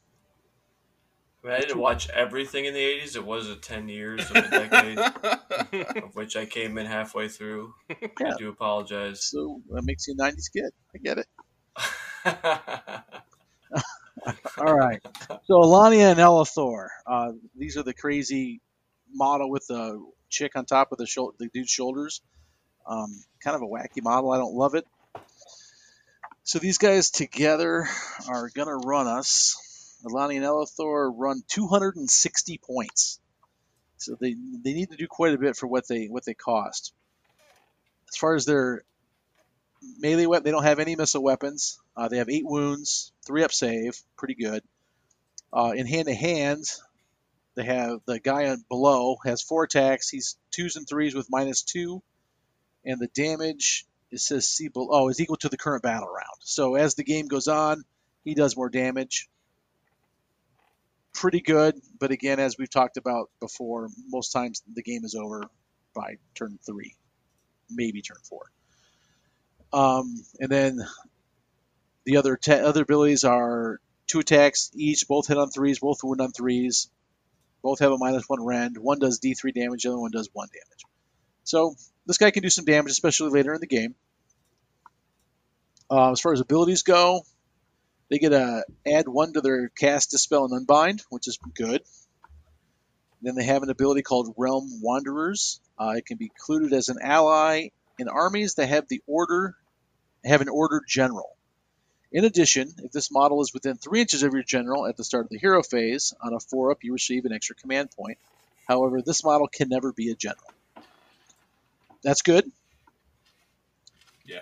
I, 1.43 1.47
mean, 1.47 1.57
I 1.57 1.61
didn't 1.61 1.78
watch 1.78 2.11
everything 2.11 2.66
in 2.66 2.74
the 2.74 2.81
80s. 2.81 3.16
It 3.16 3.24
was 3.24 3.49
a 3.49 3.57
10 3.57 3.89
years 3.89 4.31
of 4.31 4.37
a 4.37 4.49
decade, 4.51 4.99
of 6.03 6.15
which 6.15 6.37
I 6.37 6.45
came 6.45 6.77
in 6.77 6.85
halfway 6.85 7.28
through. 7.28 7.73
Yeah. 7.89 8.32
I 8.35 8.37
do 8.37 8.51
apologize. 8.51 9.24
So 9.24 9.62
that 9.70 9.85
makes 9.85 10.07
you 10.07 10.15
a 10.19 10.23
'90s 10.23 10.53
kid. 10.53 10.70
I 10.95 10.99
get 10.99 11.19
it. 11.19 11.27
All 14.59 14.74
right. 14.74 15.01
So 15.45 15.62
Ellania 15.62 16.11
and 16.11 16.19
Ellathor. 16.19 16.89
Uh, 17.07 17.32
these 17.57 17.77
are 17.78 17.82
the 17.82 17.95
crazy 17.95 18.61
model 19.12 19.51
with 19.51 19.66
the 19.66 20.05
chick 20.31 20.52
on 20.57 20.65
top 20.65 20.93
of 20.93 20.98
the, 20.98 21.07
shou- 21.07 21.35
the 21.39 21.48
dude's 21.48 21.70
shoulders. 21.70 22.20
Um, 22.86 23.23
kind 23.43 23.55
of 23.55 23.62
a 23.62 23.66
wacky 23.66 24.02
model. 24.02 24.32
I 24.32 24.39
don't 24.39 24.55
love 24.55 24.74
it. 24.74 24.86
So 26.43 26.59
these 26.59 26.78
guys 26.78 27.11
together 27.11 27.86
are 28.28 28.51
going 28.55 28.69
to 28.69 28.86
run 28.86 29.07
us. 29.07 29.57
Alani 30.05 30.36
and 30.36 30.44
Ellathor 30.44 31.12
run 31.15 31.43
260 31.48 32.59
points. 32.59 33.20
So 33.98 34.16
they 34.19 34.35
they 34.35 34.73
need 34.73 34.90
to 34.90 34.97
do 34.97 35.07
quite 35.07 35.35
a 35.35 35.39
bit 35.39 35.57
for 35.57 35.66
what 35.66 35.86
they 35.86 36.07
what 36.07 36.24
they 36.24 36.32
cost. 36.32 36.94
As 38.09 38.16
far 38.16 38.35
as 38.35 38.47
their 38.47 38.82
melee 39.98 40.27
weapon, 40.27 40.44
they 40.44 40.51
don't 40.51 40.65
have 40.65 40.78
any 40.78 40.97
missile 40.97 41.23
weapons. 41.23 41.78
Uh, 41.97 42.09
they 42.09 42.16
have 42.16 42.31
eight 42.31 42.47
wounds, 42.47 43.12
three 43.27 43.44
up 43.44 43.52
save, 43.52 44.01
pretty 44.16 44.35
good. 44.35 44.62
Uh, 45.52 45.73
in 45.77 45.86
hand 45.86 46.07
to 46.07 46.15
hand, 46.15 46.65
they 47.57 47.65
have 47.65 48.01
the 48.07 48.21
guy 48.21 48.55
below 48.69 49.17
has 49.25 49.43
four 49.43 49.65
attacks. 49.65 50.09
He's 50.09 50.37
twos 50.51 50.77
and 50.77 50.89
threes 50.89 51.15
with 51.15 51.31
minus 51.31 51.63
two, 51.63 52.03
and 52.85 53.01
the 53.01 53.09
damage 53.09 53.87
it 54.11 54.21
says 54.21 54.49
C 54.49 54.69
below 54.69 54.89
oh, 54.91 55.09
is 55.09 55.21
equal 55.21 55.37
to 55.37 55.49
the 55.49 55.57
current 55.57 55.83
battle 55.83 56.09
round. 56.09 56.39
So 56.41 56.75
as 56.75 56.95
the 56.95 57.05
game 57.05 57.29
goes 57.29 57.49
on, 57.49 57.85
he 58.25 58.35
does 58.35 58.57
more 58.57 58.69
damage. 58.69 59.29
Pretty 61.13 61.41
good, 61.41 61.75
but 61.99 62.13
again, 62.13 62.39
as 62.39 62.57
we've 62.57 62.71
talked 62.71 62.97
about 62.97 63.31
before, 63.41 63.89
most 64.09 64.31
times 64.31 64.63
the 64.73 64.83
game 64.83 65.05
is 65.05 65.15
over 65.15 65.45
by 65.95 66.17
turn 66.35 66.59
three, 66.65 66.95
maybe 67.69 68.01
turn 68.01 68.17
four. 68.23 68.51
Um, 69.73 70.25
and 70.39 70.51
then 70.51 70.79
the 72.05 72.17
other 72.17 72.39
other 72.49 72.83
abilities 72.83 73.25
are 73.25 73.81
two 74.07 74.21
attacks 74.21 74.71
each, 74.75 75.07
both 75.09 75.27
hit 75.29 75.37
on 75.37 75.51
threes, 75.51 75.81
both 75.81 75.99
wound 76.03 76.21
on 76.21 76.33
threes, 76.33 76.89
both 77.62 77.81
have 77.81 77.93
a 77.93 77.99
minus 77.99 78.28
one 78.28 78.45
rend. 78.45 78.77
One 78.78 78.99
does 78.99 79.20
D3 79.20 79.55
damage, 79.55 79.82
the 79.82 79.91
other 79.91 79.99
one 79.99 80.11
does 80.11 80.28
one 80.32 80.49
damage. 80.49 80.85
So 81.45 81.74
this 82.07 82.19
guy 82.19 82.31
can 82.31 82.43
do 82.43 82.51
some 82.51 82.65
damage, 82.65 82.93
especially 82.93 83.31
later 83.31 83.55
in 83.55 83.61
the 83.61 83.66
game. 83.66 83.95
Uh, 85.91 86.12
as 86.12 86.20
far 86.20 86.32
as 86.32 86.41
abilities 86.41 86.82
go, 86.82 87.23
they 88.09 88.19
get 88.19 88.32
a 88.32 88.65
add 88.87 89.09
one 89.09 89.32
to 89.32 89.41
their 89.41 89.69
cast, 89.69 90.11
dispel, 90.11 90.45
and 90.45 90.53
unbind, 90.53 91.03
which 91.11 91.27
is 91.27 91.39
good. 91.55 91.82
Then 93.23 93.35
they 93.35 93.45
have 93.45 93.62
an 93.62 93.70
ability 93.70 94.03
called 94.03 94.35
Realm 94.37 94.81
Wanderers. 94.82 95.61
Uh, 95.78 95.95
it 95.97 96.07
can 96.07 96.16
be 96.16 96.27
included 96.27 96.73
as 96.73 96.89
an 96.89 96.99
ally 97.03 97.69
in 97.99 98.09
armies 98.09 98.55
that 98.55 98.69
have 98.69 98.89
the 98.89 99.03
order 99.07 99.55
have 100.24 100.41
an 100.41 100.49
order 100.49 100.82
general. 100.87 101.37
In 102.12 102.24
addition, 102.24 102.73
if 102.78 102.91
this 102.91 103.11
model 103.11 103.41
is 103.41 103.55
within 103.55 103.77
three 103.77 104.01
inches 104.01 104.23
of 104.23 104.32
your 104.32 104.43
general 104.43 104.87
at 104.87 104.97
the 104.97 105.05
start 105.05 105.24
of 105.24 105.31
the 105.31 105.39
hero 105.39 105.62
phase, 105.62 106.12
on 106.20 106.35
a 106.35 106.41
four 106.41 106.73
up, 106.73 106.82
you 106.82 106.93
receive 106.93 107.24
an 107.24 107.32
extra 107.32 107.55
command 107.55 107.91
point. 107.93 108.19
However, 108.66 109.01
this 109.01 109.23
model 109.23 109.47
can 109.47 109.69
never 109.69 109.93
be 109.93 110.11
a 110.11 110.15
general. 110.15 110.51
That's 112.03 112.23
good. 112.23 112.51
Yeah. 114.24 114.41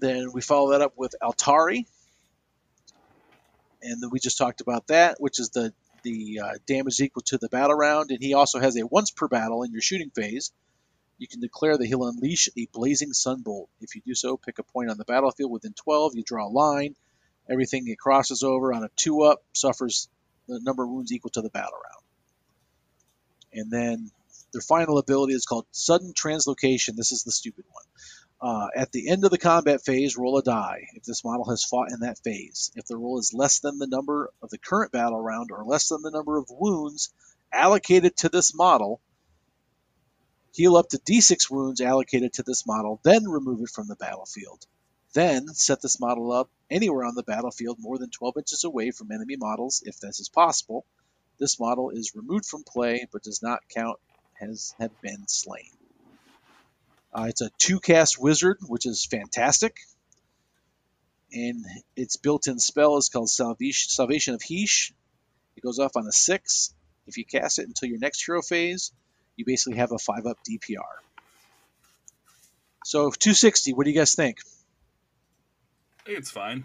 Then 0.00 0.32
we 0.32 0.40
follow 0.40 0.72
that 0.72 0.82
up 0.82 0.92
with 0.96 1.14
Altari, 1.22 1.86
and 3.82 4.02
then 4.02 4.10
we 4.10 4.18
just 4.18 4.38
talked 4.38 4.60
about 4.60 4.88
that, 4.88 5.20
which 5.20 5.38
is 5.38 5.50
the 5.50 5.72
the 6.02 6.40
uh, 6.42 6.52
damage 6.66 7.00
equal 7.00 7.22
to 7.22 7.38
the 7.38 7.48
battle 7.48 7.76
round, 7.76 8.10
and 8.10 8.22
he 8.22 8.34
also 8.34 8.60
has 8.60 8.76
a 8.76 8.86
once 8.86 9.10
per 9.10 9.26
battle 9.28 9.62
in 9.62 9.72
your 9.72 9.80
shooting 9.80 10.10
phase. 10.10 10.52
You 11.18 11.26
can 11.26 11.40
declare 11.40 11.76
that 11.76 11.86
he'll 11.86 12.06
unleash 12.06 12.48
a 12.56 12.66
blazing 12.72 13.10
sunbolt. 13.10 13.66
If 13.80 13.94
you 13.94 14.02
do 14.04 14.14
so, 14.14 14.36
pick 14.36 14.58
a 14.58 14.62
point 14.62 14.90
on 14.90 14.98
the 14.98 15.04
battlefield 15.04 15.50
within 15.50 15.72
12. 15.72 16.14
You 16.14 16.22
draw 16.22 16.46
a 16.46 16.48
line. 16.48 16.94
Everything 17.50 17.88
it 17.88 17.98
crosses 17.98 18.42
over 18.42 18.72
on 18.72 18.84
a 18.84 18.90
two 18.94 19.22
up 19.22 19.42
suffers 19.52 20.08
the 20.46 20.60
number 20.62 20.84
of 20.84 20.90
wounds 20.90 21.12
equal 21.12 21.30
to 21.30 21.42
the 21.42 21.50
battle 21.50 21.72
round. 21.72 22.04
And 23.52 23.70
then 23.70 24.10
their 24.52 24.60
final 24.60 24.98
ability 24.98 25.34
is 25.34 25.44
called 25.44 25.66
Sudden 25.72 26.12
Translocation. 26.12 26.96
This 26.96 27.12
is 27.12 27.24
the 27.24 27.32
stupid 27.32 27.64
one. 27.70 27.84
Uh, 28.40 28.68
at 28.76 28.92
the 28.92 29.08
end 29.08 29.24
of 29.24 29.30
the 29.30 29.38
combat 29.38 29.84
phase, 29.84 30.16
roll 30.16 30.38
a 30.38 30.42
die 30.42 30.86
if 30.94 31.02
this 31.02 31.24
model 31.24 31.48
has 31.50 31.64
fought 31.64 31.90
in 31.90 32.00
that 32.00 32.18
phase. 32.22 32.70
If 32.76 32.86
the 32.86 32.96
roll 32.96 33.18
is 33.18 33.34
less 33.34 33.58
than 33.58 33.78
the 33.78 33.88
number 33.88 34.30
of 34.40 34.50
the 34.50 34.58
current 34.58 34.92
battle 34.92 35.20
round 35.20 35.50
or 35.50 35.64
less 35.64 35.88
than 35.88 36.02
the 36.02 36.12
number 36.12 36.38
of 36.38 36.46
wounds 36.48 37.12
allocated 37.52 38.16
to 38.18 38.28
this 38.28 38.54
model, 38.54 39.00
heal 40.58 40.76
up 40.76 40.88
to 40.88 40.98
d6 40.98 41.48
wounds 41.48 41.80
allocated 41.80 42.32
to 42.32 42.42
this 42.42 42.66
model, 42.66 43.00
then 43.04 43.28
remove 43.28 43.60
it 43.60 43.70
from 43.70 43.86
the 43.86 43.94
battlefield. 43.94 44.66
Then 45.14 45.46
set 45.54 45.80
this 45.80 46.00
model 46.00 46.32
up 46.32 46.50
anywhere 46.68 47.04
on 47.04 47.14
the 47.14 47.22
battlefield 47.22 47.78
more 47.78 47.96
than 47.96 48.10
12 48.10 48.38
inches 48.38 48.64
away 48.64 48.90
from 48.90 49.12
enemy 49.12 49.36
models 49.36 49.84
if 49.86 50.00
this 50.00 50.18
is 50.18 50.28
possible. 50.28 50.84
This 51.38 51.60
model 51.60 51.90
is 51.90 52.16
removed 52.16 52.46
from 52.46 52.64
play 52.64 53.06
but 53.12 53.22
does 53.22 53.40
not 53.40 53.60
count 53.68 54.00
as 54.40 54.74
have 54.80 55.00
been 55.00 55.28
slain. 55.28 55.70
Uh, 57.12 57.26
it's 57.28 57.40
a 57.40 57.50
two 57.58 57.78
cast 57.78 58.20
wizard, 58.20 58.58
which 58.66 58.84
is 58.84 59.06
fantastic. 59.06 59.76
And 61.32 61.64
its 61.94 62.16
built 62.16 62.48
in 62.48 62.58
spell 62.58 62.96
is 62.96 63.08
called 63.08 63.30
Salvation, 63.30 64.34
of 64.34 64.42
Hysh. 64.42 64.92
It 65.56 65.62
goes 65.62 65.78
off 65.78 65.96
on 65.96 66.06
a 66.06 66.12
six. 66.12 66.74
If 67.06 67.16
you 67.16 67.24
cast 67.24 67.60
it 67.60 67.66
until 67.68 67.88
your 67.88 67.98
next 67.98 68.24
hero 68.24 68.42
phase, 68.42 68.92
you 69.38 69.44
basically 69.46 69.78
have 69.78 69.92
a 69.92 69.98
five 69.98 70.26
up 70.26 70.38
DPR. 70.48 70.82
So 72.84 73.10
260, 73.10 73.72
what 73.74 73.84
do 73.84 73.90
you 73.90 73.96
guys 73.98 74.14
think? 74.14 74.38
I 76.00 76.04
think 76.06 76.18
it's 76.18 76.30
fine. 76.30 76.64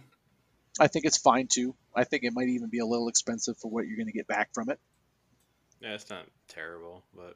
I 0.79 0.87
think 0.87 1.05
it's 1.05 1.17
fine 1.17 1.47
too. 1.47 1.75
I 1.95 2.03
think 2.03 2.23
it 2.23 2.33
might 2.33 2.47
even 2.49 2.69
be 2.69 2.79
a 2.79 2.85
little 2.85 3.07
expensive 3.09 3.57
for 3.59 3.69
what 3.69 3.85
you're 3.85 3.97
going 3.97 4.07
to 4.07 4.13
get 4.13 4.27
back 4.27 4.49
from 4.53 4.69
it. 4.69 4.79
Yeah, 5.81 5.93
it's 5.93 6.09
not 6.09 6.25
terrible, 6.47 7.03
but 7.15 7.35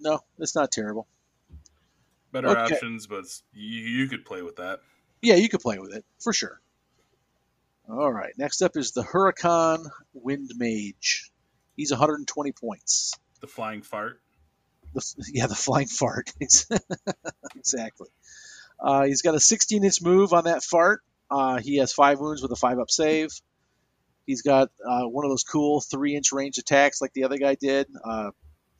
No, 0.00 0.20
it's 0.38 0.54
not 0.56 0.72
terrible. 0.72 1.06
Better 2.32 2.48
Okay. 2.48 2.74
options, 2.74 3.06
but 3.06 3.24
you, 3.52 3.80
you 3.80 4.08
could 4.08 4.24
play 4.24 4.42
with 4.42 4.56
that. 4.56 4.80
Yeah, 5.22 5.34
you 5.36 5.48
could 5.48 5.60
play 5.60 5.78
with 5.78 5.94
it 5.94 6.04
for 6.18 6.32
sure. 6.32 6.60
All 7.88 8.12
right, 8.12 8.32
next 8.36 8.62
up 8.62 8.76
is 8.76 8.92
the 8.92 9.02
Hurakan 9.02 9.86
Wind 10.12 10.50
Mage. 10.56 11.30
He's 11.76 11.90
120 11.92 12.52
points. 12.52 13.12
The 13.40 13.46
flying 13.46 13.82
fart. 13.82 14.20
The, 14.94 15.02
yeah, 15.32 15.46
the 15.46 15.54
flying 15.54 15.86
fart. 15.86 16.32
exactly. 17.56 18.08
Uh, 18.78 19.04
he's 19.04 19.22
got 19.22 19.34
a 19.34 19.40
16 19.40 19.84
inch 19.84 20.02
move 20.02 20.32
on 20.32 20.44
that 20.44 20.62
fart. 20.62 21.02
Uh, 21.30 21.58
he 21.58 21.78
has 21.78 21.92
five 21.92 22.20
wounds 22.20 22.42
with 22.42 22.52
a 22.52 22.56
five 22.56 22.78
up 22.78 22.90
save. 22.90 23.30
He's 24.26 24.42
got 24.42 24.70
uh, 24.84 25.04
one 25.04 25.24
of 25.24 25.30
those 25.30 25.44
cool 25.44 25.80
three 25.80 26.16
inch 26.16 26.32
range 26.32 26.58
attacks 26.58 27.00
like 27.00 27.12
the 27.12 27.24
other 27.24 27.38
guy 27.38 27.54
did. 27.54 27.86
Uh, 28.04 28.30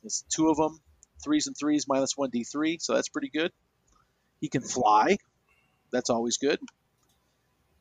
there's 0.01 0.23
two 0.29 0.49
of 0.49 0.57
them, 0.57 0.79
threes 1.23 1.47
and 1.47 1.55
threes 1.57 1.87
minus 1.87 2.15
one 2.15 2.31
d3, 2.31 2.81
so 2.81 2.93
that's 2.93 3.09
pretty 3.09 3.29
good. 3.29 3.51
He 4.39 4.49
can 4.49 4.61
fly. 4.61 5.17
That's 5.91 6.09
always 6.09 6.37
good. 6.37 6.59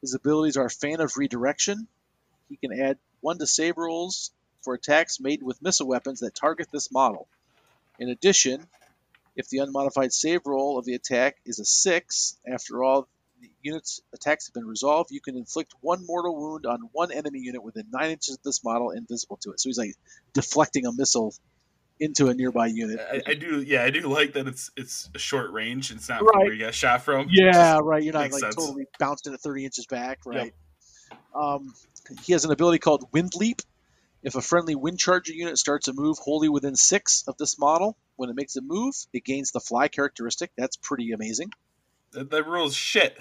His 0.00 0.14
abilities 0.14 0.56
are 0.56 0.68
Fan 0.68 1.00
of 1.00 1.16
Redirection. 1.16 1.88
He 2.48 2.56
can 2.56 2.72
add 2.80 2.98
one 3.20 3.38
to 3.38 3.46
save 3.46 3.76
rolls 3.76 4.30
for 4.66 4.74
attacks 4.74 5.20
made 5.20 5.44
with 5.44 5.62
missile 5.62 5.86
weapons 5.86 6.20
that 6.20 6.34
target 6.34 6.66
this 6.72 6.90
model. 6.90 7.28
In 8.00 8.08
addition, 8.08 8.66
if 9.36 9.48
the 9.48 9.58
unmodified 9.58 10.12
save 10.12 10.40
roll 10.44 10.76
of 10.76 10.84
the 10.84 10.94
attack 10.94 11.36
is 11.46 11.60
a 11.60 11.64
6, 11.64 12.36
after 12.52 12.82
all 12.82 13.06
the 13.40 13.48
unit's 13.62 14.00
attacks 14.12 14.48
have 14.48 14.54
been 14.54 14.66
resolved, 14.66 15.12
you 15.12 15.20
can 15.20 15.36
inflict 15.36 15.72
one 15.82 16.04
mortal 16.04 16.34
wound 16.36 16.66
on 16.66 16.80
one 16.90 17.12
enemy 17.12 17.38
unit 17.38 17.62
within 17.62 17.84
9 17.92 18.10
inches 18.10 18.34
of 18.34 18.42
this 18.42 18.64
model 18.64 18.90
invisible 18.90 19.38
to 19.42 19.52
it. 19.52 19.60
So 19.60 19.68
he's 19.68 19.78
like 19.78 19.94
deflecting 20.34 20.84
a 20.84 20.92
missile 20.92 21.32
into 22.00 22.26
a 22.26 22.34
nearby 22.34 22.66
unit. 22.66 22.98
I, 23.00 23.22
I 23.24 23.34
do, 23.34 23.62
yeah, 23.62 23.84
I 23.84 23.90
do 23.90 24.00
like 24.08 24.32
that 24.32 24.48
it's 24.48 24.72
it's 24.76 25.08
a 25.14 25.18
short 25.18 25.52
range. 25.52 25.92
It's 25.92 26.08
not 26.08 26.22
Right. 26.22 26.44
where 26.44 26.52
you 26.52 26.58
got 26.58 26.74
shot 26.74 27.02
from. 27.02 27.28
Yeah, 27.30 27.78
right. 27.80 28.02
You're 28.02 28.14
not 28.14 28.32
like 28.32 28.40
sense. 28.40 28.56
totally 28.56 28.86
bounced 28.98 29.28
it 29.28 29.40
30 29.40 29.64
inches 29.64 29.86
back, 29.86 30.26
right? 30.26 30.52
Um, 31.34 31.72
he 32.24 32.32
has 32.32 32.44
an 32.44 32.50
ability 32.50 32.78
called 32.80 33.04
Wind 33.12 33.32
Leap. 33.36 33.62
If 34.22 34.34
a 34.34 34.40
friendly 34.42 34.74
wind 34.74 34.98
charger 34.98 35.32
unit 35.32 35.56
starts 35.58 35.88
a 35.88 35.92
move 35.92 36.18
wholly 36.18 36.48
within 36.48 36.74
six 36.74 37.22
of 37.28 37.36
this 37.38 37.58
model, 37.58 37.96
when 38.16 38.28
it 38.30 38.36
makes 38.36 38.56
a 38.56 38.60
move, 38.62 38.94
it 39.12 39.24
gains 39.24 39.52
the 39.52 39.60
fly 39.60 39.88
characteristic. 39.88 40.50
That's 40.56 40.76
pretty 40.76 41.12
amazing. 41.12 41.50
That, 42.12 42.30
that 42.30 42.46
rule's 42.46 42.74
shit. 42.74 43.16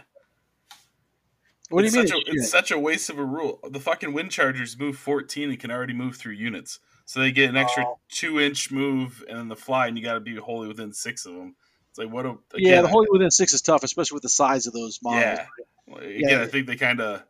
What 1.69 1.81
do 1.81 1.85
it's 1.87 1.95
you 1.95 2.01
mean? 2.01 2.07
Such 2.07 2.17
a, 2.17 2.19
it's 2.21 2.29
it's 2.29 2.43
shit? 2.43 2.51
such 2.51 2.71
a 2.71 2.79
waste 2.79 3.09
of 3.09 3.17
a 3.19 3.23
rule. 3.25 3.59
The 3.69 3.79
fucking 3.79 4.13
wind 4.13 4.31
chargers 4.31 4.77
move 4.77 4.97
14 4.97 5.49
and 5.49 5.59
can 5.59 5.71
already 5.71 5.93
move 5.93 6.15
through 6.15 6.33
units. 6.33 6.79
So 7.05 7.19
they 7.19 7.31
get 7.31 7.49
an 7.49 7.57
extra 7.57 7.85
Oh. 7.85 7.99
two 8.09 8.39
inch 8.39 8.71
move 8.71 9.23
and 9.29 9.37
then 9.37 9.47
the 9.47 9.55
fly, 9.55 9.87
and 9.87 9.97
you 9.97 10.03
got 10.03 10.13
to 10.15 10.19
be 10.19 10.35
wholly 10.37 10.67
within 10.67 10.93
six 10.93 11.25
of 11.25 11.33
them. 11.33 11.55
It's 11.89 11.99
like, 11.99 12.11
what 12.11 12.25
a. 12.25 12.35
yeah, 12.55 12.81
the 12.81 12.87
wholly 12.87 13.07
within 13.11 13.31
six 13.31 13.53
is 13.53 13.61
tough, 13.61 13.83
especially 13.83 14.15
with 14.15 14.23
the 14.23 14.29
size 14.29 14.67
of 14.67 14.73
those 14.73 14.99
models. 15.03 15.23
Yeah. 15.23 15.45
Well, 15.87 16.01
Again, 16.01 16.21
Yeah. 16.27 16.41
I 16.41 16.47
think 16.47 16.67
they 16.67 16.75
kind 16.75 16.99
of. 17.01 17.23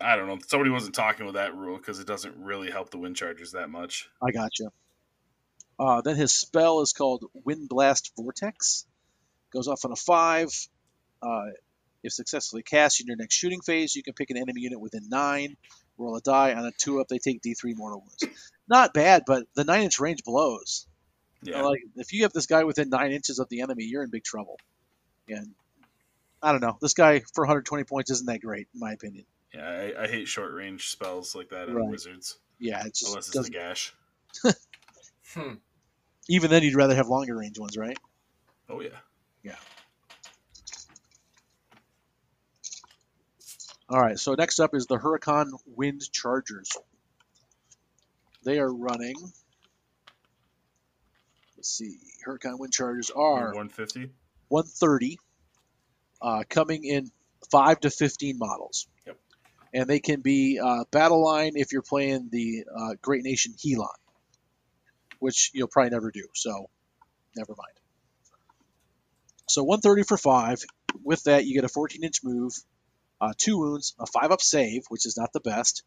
I 0.00 0.16
don't 0.16 0.26
know. 0.26 0.38
Somebody 0.46 0.70
wasn't 0.70 0.94
talking 0.94 1.26
with 1.26 1.36
that 1.36 1.54
rule 1.54 1.76
because 1.78 2.00
it 2.00 2.06
doesn't 2.06 2.36
really 2.38 2.70
help 2.70 2.90
the 2.90 2.98
wind 2.98 3.16
chargers 3.16 3.52
that 3.52 3.70
much. 3.70 4.08
I 4.22 4.30
got 4.30 4.58
you. 4.58 4.70
Uh, 5.78 6.00
then 6.00 6.16
his 6.16 6.32
spell 6.32 6.80
is 6.80 6.92
called 6.92 7.24
Wind 7.44 7.68
Blast 7.68 8.12
Vortex. 8.16 8.86
Goes 9.52 9.68
off 9.68 9.84
on 9.84 9.92
a 9.92 9.96
five. 9.96 10.48
Uh, 11.22 11.46
If 12.02 12.12
successfully 12.12 12.62
cast 12.62 13.00
in 13.00 13.06
your 13.06 13.16
next 13.16 13.34
shooting 13.34 13.60
phase, 13.60 13.94
you 13.94 14.02
can 14.02 14.14
pick 14.14 14.30
an 14.30 14.36
enemy 14.36 14.60
unit 14.60 14.80
within 14.80 15.08
nine. 15.08 15.56
Roll 15.98 16.16
a 16.16 16.20
die 16.20 16.52
on 16.54 16.64
a 16.66 16.72
two 16.78 17.00
up. 17.00 17.08
They 17.08 17.18
take 17.18 17.40
D3 17.42 17.74
mortal 17.74 18.00
wounds. 18.00 18.36
Not 18.68 18.92
bad, 18.94 19.22
but 19.26 19.44
the 19.54 19.64
nine 19.64 19.82
inch 19.84 19.98
range 19.98 20.22
blows. 20.24 20.86
Yeah. 21.42 21.62
Like 21.62 21.80
if 21.96 22.12
you 22.12 22.22
have 22.22 22.32
this 22.32 22.46
guy 22.46 22.64
within 22.64 22.90
nine 22.90 23.12
inches 23.12 23.38
of 23.38 23.48
the 23.48 23.62
enemy, 23.62 23.84
you're 23.84 24.02
in 24.02 24.10
big 24.10 24.24
trouble. 24.24 24.58
And 25.28 25.54
I 26.42 26.52
don't 26.52 26.60
know. 26.60 26.76
This 26.80 26.94
guy 26.94 27.20
for 27.34 27.42
120 27.42 27.84
points 27.84 28.10
isn't 28.10 28.26
that 28.26 28.40
great, 28.40 28.68
in 28.74 28.80
my 28.80 28.92
opinion. 28.92 29.24
Yeah, 29.56 29.92
I, 29.98 30.04
I 30.04 30.08
hate 30.08 30.28
short 30.28 30.52
range 30.52 30.88
spells 30.88 31.34
like 31.34 31.48
that 31.50 31.68
in 31.68 31.74
Right. 31.74 31.88
wizards, 31.90 32.38
Yeah, 32.58 32.80
it 32.84 32.94
just 32.94 33.08
unless 33.08 33.28
it's 33.28 33.36
a 33.36 33.38
doesn't. 33.38 33.52
gash. 33.52 33.94
Hmm. 35.34 35.54
Even 36.28 36.50
then, 36.50 36.62
you'd 36.62 36.74
rather 36.76 36.94
have 36.94 37.08
longer 37.08 37.36
range 37.36 37.58
ones, 37.58 37.76
right? 37.76 37.96
Oh 38.68 38.80
yeah. 38.80 38.90
yeah. 39.42 39.56
All 43.88 44.00
right. 44.00 44.18
So 44.18 44.34
next 44.34 44.58
up 44.60 44.74
is 44.74 44.86
the 44.86 44.98
Hurakan 44.98 45.50
Wind 45.66 46.02
Chargers. 46.12 46.70
They 48.44 48.58
are 48.58 48.72
running. 48.72 49.14
Let's 51.56 51.68
see. 51.70 51.98
Hurakan 52.26 52.58
Wind 52.58 52.72
Chargers 52.72 53.10
are 53.10 53.46
150. 53.54 54.10
130, 54.48 55.18
uh, 56.22 56.44
coming 56.48 56.84
in 56.84 57.10
5 57.50 57.80
to 57.80 57.90
15 57.90 58.38
models. 58.38 58.86
And 59.76 59.86
they 59.86 60.00
can 60.00 60.22
be 60.22 60.58
uh, 60.58 60.84
battle 60.90 61.22
line 61.22 61.52
if 61.54 61.70
you're 61.70 61.82
playing 61.82 62.30
the 62.32 62.64
uh, 62.74 62.94
Great 63.02 63.24
Nation 63.24 63.54
Helon, 63.62 63.88
which 65.18 65.50
you'll 65.52 65.68
probably 65.68 65.90
never 65.90 66.10
do. 66.10 66.24
So, 66.34 66.70
never 67.36 67.52
mind. 67.56 67.78
So 69.48 69.62
130 69.64 70.04
for 70.04 70.16
5. 70.16 70.62
With 71.04 71.24
that, 71.24 71.44
you 71.44 71.54
get 71.54 71.64
a 71.64 71.68
14 71.68 72.02
inch 72.02 72.24
move, 72.24 72.54
uh, 73.20 73.34
2 73.36 73.58
wounds, 73.58 73.94
a 74.00 74.06
5 74.06 74.32
up 74.32 74.40
save, 74.40 74.84
which 74.88 75.04
is 75.04 75.18
not 75.18 75.34
the 75.34 75.40
best, 75.40 75.82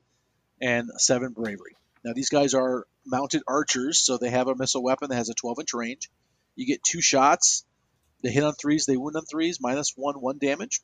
and 0.61 0.91
7 0.98 1.34
bravery. 1.34 1.76
Now, 2.06 2.14
these 2.14 2.30
guys 2.30 2.53
are 2.53 2.86
mounted 3.07 3.41
archers, 3.48 3.98
so 3.98 4.18
they 4.18 4.30
have 4.30 4.48
a 4.48 4.56
missile 4.56 4.84
weapon 4.84 5.10
that 5.10 5.16
has 5.16 5.30
a 5.30 5.34
12 5.34 5.61
inch 5.61 5.74
range. 5.74 6.11
You 6.56 6.68
get 6.68 6.84
two 6.84 7.02
shots, 7.02 7.66
they 8.22 8.32
hit 8.32 8.44
on 8.44 8.53
threes, 8.53 8.86
they 8.86 8.98
wound 8.98 9.16
on 9.16 9.26
threes, 9.26 9.60
minus 9.60 9.94
one, 9.95 10.16
one 10.16 10.38
damage. 10.38 10.82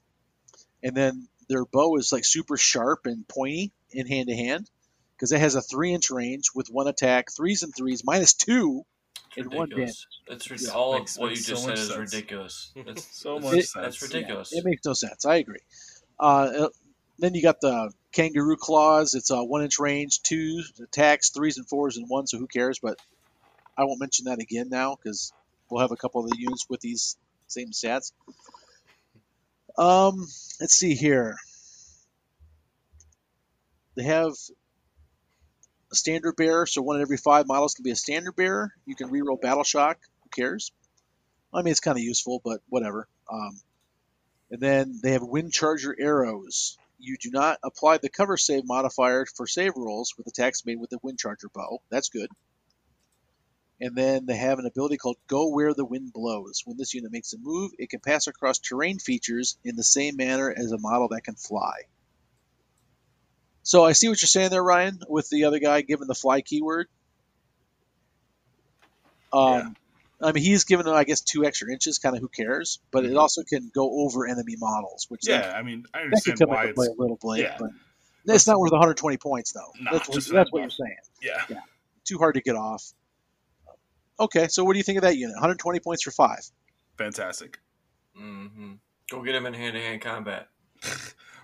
And 0.84 0.96
then 0.96 1.28
their 1.48 1.66
bow 1.66 1.96
is 1.98 2.12
like 2.12 2.26
super 2.26 2.58
sharp 2.58 3.06
and 3.06 3.28
pointy 3.28 3.72
in 3.92 4.08
hand 4.08 4.28
to 4.30 4.36
hand 4.36 4.70
because 5.16 5.32
it 5.32 5.40
has 5.40 5.56
a 5.56 5.62
three 5.62 5.94
inch 5.94 6.10
range 6.12 6.46
with 6.56 6.68
one 6.70 6.88
attack, 6.88 7.28
threes 7.36 7.64
and 7.64 7.74
threes, 7.76 8.04
minus 8.04 8.34
two. 8.34 8.84
It's 9.38 9.46
And 9.46 9.54
one 9.54 9.70
ridiculous. 9.70 10.08
That's 10.28 10.50
rid- 10.50 10.62
Yeah, 10.62 10.70
all 10.72 10.96
of 10.96 11.10
what 11.18 11.30
you 11.32 11.36
just 11.36 11.50
so 11.50 11.56
said 11.70 11.78
is 11.78 11.88
sense. 11.88 12.00
ridiculous. 12.00 12.72
That's, 12.86 13.06
So 13.18 13.38
It- 13.38 13.42
much 13.44 13.52
sense. 13.54 13.74
that's 13.74 14.02
ridiculous. 14.02 14.54
It 14.54 14.64
makes 14.66 14.86
no 14.86 14.94
sense. 14.94 15.26
I 15.26 15.36
agree. 15.38 15.60
Uh, 16.20 16.70
then 17.20 17.34
you 17.34 17.42
got 17.42 17.60
the 17.62 17.92
kangaroo 18.14 18.56
claws. 18.58 19.14
It's 19.14 19.30
a 19.32 19.44
one 19.44 19.64
inch 19.64 19.78
range, 19.80 20.22
two 20.22 20.64
attacks, 20.82 21.30
threes 21.32 21.58
and 21.58 21.68
fours, 21.68 21.98
and 21.98 22.10
one. 22.10 22.28
So 22.28 22.38
who 22.38 22.48
cares? 22.48 22.80
But 22.80 22.98
I 23.78 23.84
won't 23.84 24.00
mention 24.00 24.26
that 24.26 24.40
again 24.40 24.70
now 24.70 24.96
because 24.96 25.34
we'll 25.70 25.82
have 25.82 25.92
a 25.92 25.98
couple 25.98 26.24
of 26.24 26.30
the 26.30 26.38
units 26.40 26.66
with 26.70 26.80
these 26.80 27.18
same 27.48 27.72
stats. 27.72 28.12
Um, 29.78 30.28
let's 30.60 30.76
see 30.76 30.96
here. 30.96 31.36
They 33.96 34.04
have 34.04 34.34
a 35.92 35.96
standard 35.96 36.36
bearer, 36.36 36.66
so 36.66 36.82
one 36.82 36.98
in 36.98 37.02
every 37.02 37.18
five 37.18 37.48
models 37.48 37.74
can 37.74 37.84
be 37.84 37.92
a 37.92 37.96
standard 37.96 38.36
bearer. 38.36 38.74
You 38.86 38.96
can 38.96 39.10
reroll 39.10 39.40
battle 39.40 39.64
shock. 39.64 39.98
Who 40.24 40.30
cares? 40.30 40.72
I 41.54 41.62
mean, 41.62 41.72
it's 41.72 41.80
kind 41.80 41.98
of 41.98 42.04
useful, 42.04 42.42
but 42.44 42.62
whatever. 42.68 43.08
Um, 43.32 43.60
and 44.52 44.60
then 44.60 45.00
they 45.02 45.12
have 45.12 45.24
wind 45.24 45.54
charger 45.54 45.96
arrows. 45.98 46.78
You 47.00 47.18
do 47.18 47.30
not 47.32 47.60
apply 47.64 47.98
the 47.98 48.10
cover 48.10 48.38
save 48.38 48.66
modifier 48.66 49.26
for 49.26 49.48
save 49.48 49.74
rolls 49.76 50.14
with 50.18 50.28
attacks 50.28 50.66
made 50.66 50.80
with 50.80 50.90
the 50.90 51.00
wind 51.02 51.20
charger 51.20 51.50
bow. 51.54 51.80
That's 51.90 52.10
good. 52.10 52.30
And 53.82 53.96
then 53.96 54.26
they 54.26 54.38
have 54.38 54.58
an 54.60 54.66
ability 54.66 54.98
called 54.98 55.18
Go 55.28 55.50
Where 55.50 55.74
the 55.74 55.84
Wind 55.86 56.14
Blows. 56.14 56.62
When 56.66 56.78
this 56.78 56.94
unit 56.94 57.12
makes 57.12 57.34
a 57.34 57.38
move, 57.38 57.72
it 57.78 57.90
can 57.90 58.00
pass 58.00 58.28
across 58.28 58.58
terrain 58.58 59.00
features 59.00 59.58
in 59.66 59.76
the 59.76 59.84
same 59.84 60.16
manner 60.16 60.54
as 60.56 60.72
a 60.72 60.78
model 60.78 61.10
that 61.10 61.24
can 61.26 61.36
fly. 61.36 61.74
So 63.64 63.84
I 63.84 63.92
see 63.94 64.08
what 64.08 64.22
you're 64.22 64.28
saying 64.28 64.52
there, 64.52 64.64
Ryan, 64.64 65.00
with 65.10 65.28
the 65.30 65.46
other 65.46 65.60
guy 65.60 65.82
given 65.82 66.08
the 66.08 66.16
fly 66.16 66.42
keyword. 66.42 66.88
Um, 69.34 69.76
I 70.22 70.32
mean, 70.32 70.44
he's 70.44 70.64
given, 70.64 70.88
I 70.88 71.04
guess, 71.04 71.22
two 71.22 71.44
extra 71.44 71.70
inches. 71.72 72.00
Kind 72.00 72.16
of 72.16 72.22
who 72.22 72.30
cares? 72.30 72.80
But 72.92 73.04
it 73.04 73.12
Mhm. 73.12 73.20
also 73.20 73.44
can 73.44 73.70
go 73.74 74.06
over 74.06 74.26
enemy 74.26 74.56
models, 74.58 75.08
which 75.10 75.28
Yeah, 75.28 75.52
I 75.54 75.62
mean, 75.64 75.86
I 75.94 76.04
that, 76.04 76.12
that 76.12 76.24
could 76.24 76.36
understand 76.36 76.40
come 76.40 76.50
why 76.50 76.66
it's 76.68 76.88
a 76.88 76.92
little 76.98 77.18
bit. 77.22 77.44
yeah. 77.44 77.58
But 77.60 77.72
it's 78.34 78.48
not 78.48 78.58
worth 78.60 78.72
120 78.72 79.18
points, 79.18 79.52
though. 79.52 79.74
No, 79.80 79.92
that's 79.92 80.08
what, 80.08 80.24
that's 80.32 80.52
what 80.52 80.62
you're 80.62 80.70
saying. 80.70 80.98
yeah. 81.22 81.60
Too 82.06 82.18
hard 82.18 82.36
to 82.36 82.42
get 82.42 82.56
off. 82.56 82.84
Okay, 84.20 84.48
so 84.48 84.64
what 84.64 84.74
do 84.74 84.78
you 84.80 84.84
think 84.84 84.98
of 84.98 85.02
that 85.04 85.18
unit? 85.18 85.36
120 85.36 85.80
points 85.80 86.04
for 86.04 86.12
five. 86.12 86.40
Fantastic. 86.98 87.60
hmm 88.16 88.74
Go 89.10 89.22
get 89.24 89.36
him 89.36 89.46
in 89.46 89.54
hand 89.54 89.74
to 89.76 89.82
hand 89.82 90.02
combat. 90.02 90.48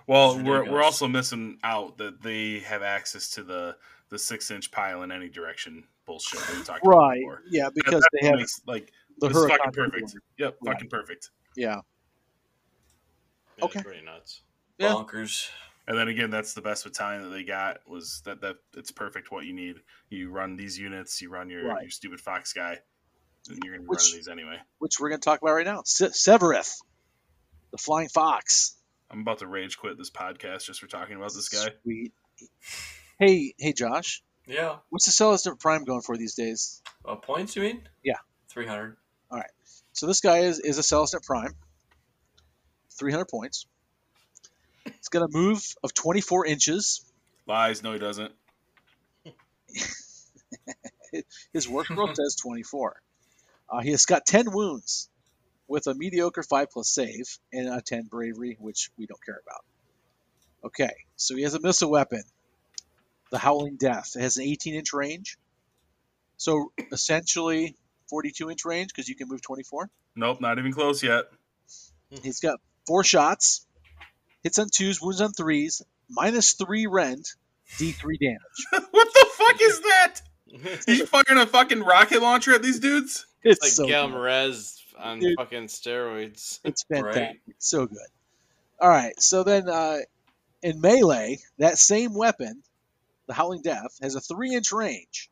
Well, 0.08 0.42
we're, 0.42 0.68
we're 0.68 0.82
also 0.82 1.06
missing 1.06 1.58
out 1.62 1.98
that 1.98 2.22
they 2.22 2.58
have 2.58 2.82
access 2.82 3.28
to 3.30 3.44
the 3.44 3.76
the 4.08 4.18
six 4.18 4.50
inch 4.50 4.72
pile 4.72 5.04
in 5.04 5.12
any 5.12 5.28
direction 5.28 5.84
bullshit 6.06 6.40
that 6.40 6.56
we 6.56 6.64
talked 6.64 6.84
about 6.84 6.96
Right. 6.96 7.22
Yeah, 7.48 7.68
because 7.72 8.00
that 8.00 8.08
they 8.20 8.26
have 8.26 8.36
makes, 8.38 8.60
like 8.66 8.92
the 9.20 9.28
this 9.28 9.36
is 9.36 9.46
fucking 9.46 9.70
perfect. 9.72 9.94
keyword. 10.08 10.22
Yep, 10.38 10.56
Right. 10.60 10.72
fucking 10.74 10.88
perfect. 10.90 11.30
Yeah. 11.56 11.80
Yeah, 13.58 13.64
Okay. 13.64 13.80
Pretty 13.82 14.04
nuts. 14.04 14.42
Yeah. 14.78 14.88
Bonkers. 14.88 15.48
And 15.88 15.98
then 15.98 16.08
again, 16.08 16.30
that's 16.30 16.54
the 16.54 16.62
best 16.62 16.84
battalion 16.84 17.22
that 17.22 17.30
they 17.30 17.42
got 17.42 17.78
was 17.88 18.22
that 18.24 18.40
that 18.42 18.56
it's 18.76 18.92
perfect 18.92 19.32
what 19.32 19.44
you 19.44 19.52
need. 19.52 19.76
You 20.10 20.30
run 20.30 20.56
these 20.56 20.78
units, 20.78 21.20
you 21.20 21.28
run 21.30 21.50
your, 21.50 21.66
Right. 21.66 21.82
your 21.82 21.90
stupid 21.90 22.20
fox 22.20 22.52
guy, 22.52 22.78
and 23.48 23.58
you're 23.64 23.74
gonna 23.74 23.82
be 23.82 23.88
Which- 23.88 24.00
running 24.00 24.16
these 24.16 24.28
anyway. 24.28 24.58
Which 24.78 25.00
we're 25.00 25.08
going 25.08 25.20
to 25.20 25.24
talk 25.24 25.42
about 25.42 25.54
right 25.54 25.66
now. 25.66 25.82
Se- 25.84 26.10
Sevireth, 26.10 26.80
the 27.72 27.78
Flying 27.78 28.08
Fox. 28.08 28.76
I'm 29.10 29.20
about 29.20 29.38
to 29.40 29.46
rage 29.48 29.76
quit 29.76 29.98
this 29.98 30.10
podcast 30.10 30.64
just 30.66 30.80
for 30.80 30.86
talking 30.86 31.16
about 31.16 31.34
this 31.34 31.48
guy. 31.48 31.68
Sweet. 31.82 32.12
Hey, 33.18 33.54
hey, 33.58 33.72
Josh. 33.72 34.22
Yeah. 34.46 34.76
What's 34.88 35.06
the 35.06 35.12
Celestant 35.12 35.60
Prime 35.60 35.84
going 35.84 36.00
for 36.02 36.16
these 36.16 36.34
days? 36.34 36.80
Uh, 37.04 37.16
points, 37.16 37.54
you 37.56 37.62
mean? 37.62 37.86
Yeah. 38.04 38.16
Three 38.48 38.66
hundred. 38.66 38.96
All 39.30 39.38
right. 39.38 39.50
So 39.92 40.06
this 40.06 40.20
guy 40.20 40.38
is, 40.38 40.58
is 40.60 40.78
a 40.78 40.82
Celestant 40.82 41.24
Prime. 41.26 41.54
300 42.98 43.26
points. 43.26 43.66
It's 44.86 45.08
got 45.08 45.22
a 45.22 45.28
move 45.28 45.62
of 45.82 45.94
24 45.94 46.46
inches. 46.46 47.04
Lies, 47.46 47.82
no, 47.82 47.92
he 47.92 47.98
doesn't. 47.98 48.32
His 51.52 51.66
warscroll 51.66 52.14
says 52.14 52.36
24. 52.40 53.02
Uh, 53.68 53.80
he 53.80 53.90
has 53.90 54.06
got 54.06 54.26
10 54.26 54.52
wounds 54.52 55.08
with 55.68 55.86
a 55.86 55.94
mediocre 55.94 56.42
5 56.42 56.70
plus 56.70 56.88
save 56.90 57.38
and 57.52 57.68
a 57.68 57.80
10 57.80 58.04
bravery, 58.10 58.56
which 58.60 58.90
we 58.98 59.06
don't 59.06 59.24
care 59.24 59.40
about. 59.46 59.64
Okay, 60.64 60.92
so 61.16 61.34
he 61.34 61.42
has 61.42 61.54
a 61.54 61.60
missile 61.60 61.90
weapon, 61.90 62.22
the 63.30 63.38
Howling 63.38 63.76
Death. 63.76 64.12
It 64.16 64.20
has 64.20 64.36
an 64.36 64.44
18 64.44 64.74
inch 64.74 64.92
range. 64.92 65.38
So 66.36 66.72
essentially 66.92 67.76
42 68.08 68.50
inch 68.50 68.64
range 68.64 68.88
because 68.88 69.08
you 69.08 69.16
can 69.16 69.28
move 69.28 69.42
24. 69.42 69.88
Nope, 70.14 70.40
not 70.40 70.58
even 70.58 70.72
close 70.72 71.02
yet. 71.02 71.24
He's 72.22 72.40
got 72.40 72.60
four 72.86 73.02
shots, 73.02 73.66
hits 74.42 74.58
on 74.58 74.68
twos, 74.72 75.00
wounds 75.00 75.20
on 75.20 75.32
threes, 75.32 75.82
minus 76.08 76.52
three 76.52 76.86
rend, 76.86 77.24
D3 77.78 78.18
damage. 78.18 78.38
what 78.90 79.08
the 79.14 79.26
fuck 79.32 79.60
is 79.60 79.80
that? 79.80 80.20
He's 80.86 81.08
firing 81.08 81.38
a 81.40 81.46
fucking 81.46 81.82
rocket 81.82 82.20
launcher 82.20 82.54
at 82.54 82.62
these 82.62 82.78
dudes? 82.78 83.26
It's 83.42 83.62
like 83.62 83.70
so 83.72 83.86
Gal 83.86 84.08
good. 84.08 84.16
On 84.98 85.18
Dude. 85.18 85.34
fucking 85.36 85.66
steroids. 85.66 86.60
It's 86.64 86.84
Right. 86.90 87.02
fantastic. 87.14 87.40
It's 87.48 87.68
so 87.68 87.86
good. 87.86 87.98
All 88.80 88.88
right, 88.88 89.20
so 89.20 89.42
then 89.42 89.68
uh, 89.68 89.98
in 90.62 90.80
melee, 90.80 91.38
that 91.58 91.78
same 91.78 92.14
weapon, 92.14 92.62
the 93.26 93.32
Howling 93.34 93.62
Death, 93.62 93.98
has 94.02 94.14
a 94.14 94.20
three 94.20 94.54
inch 94.54 94.70
range. 94.72 95.30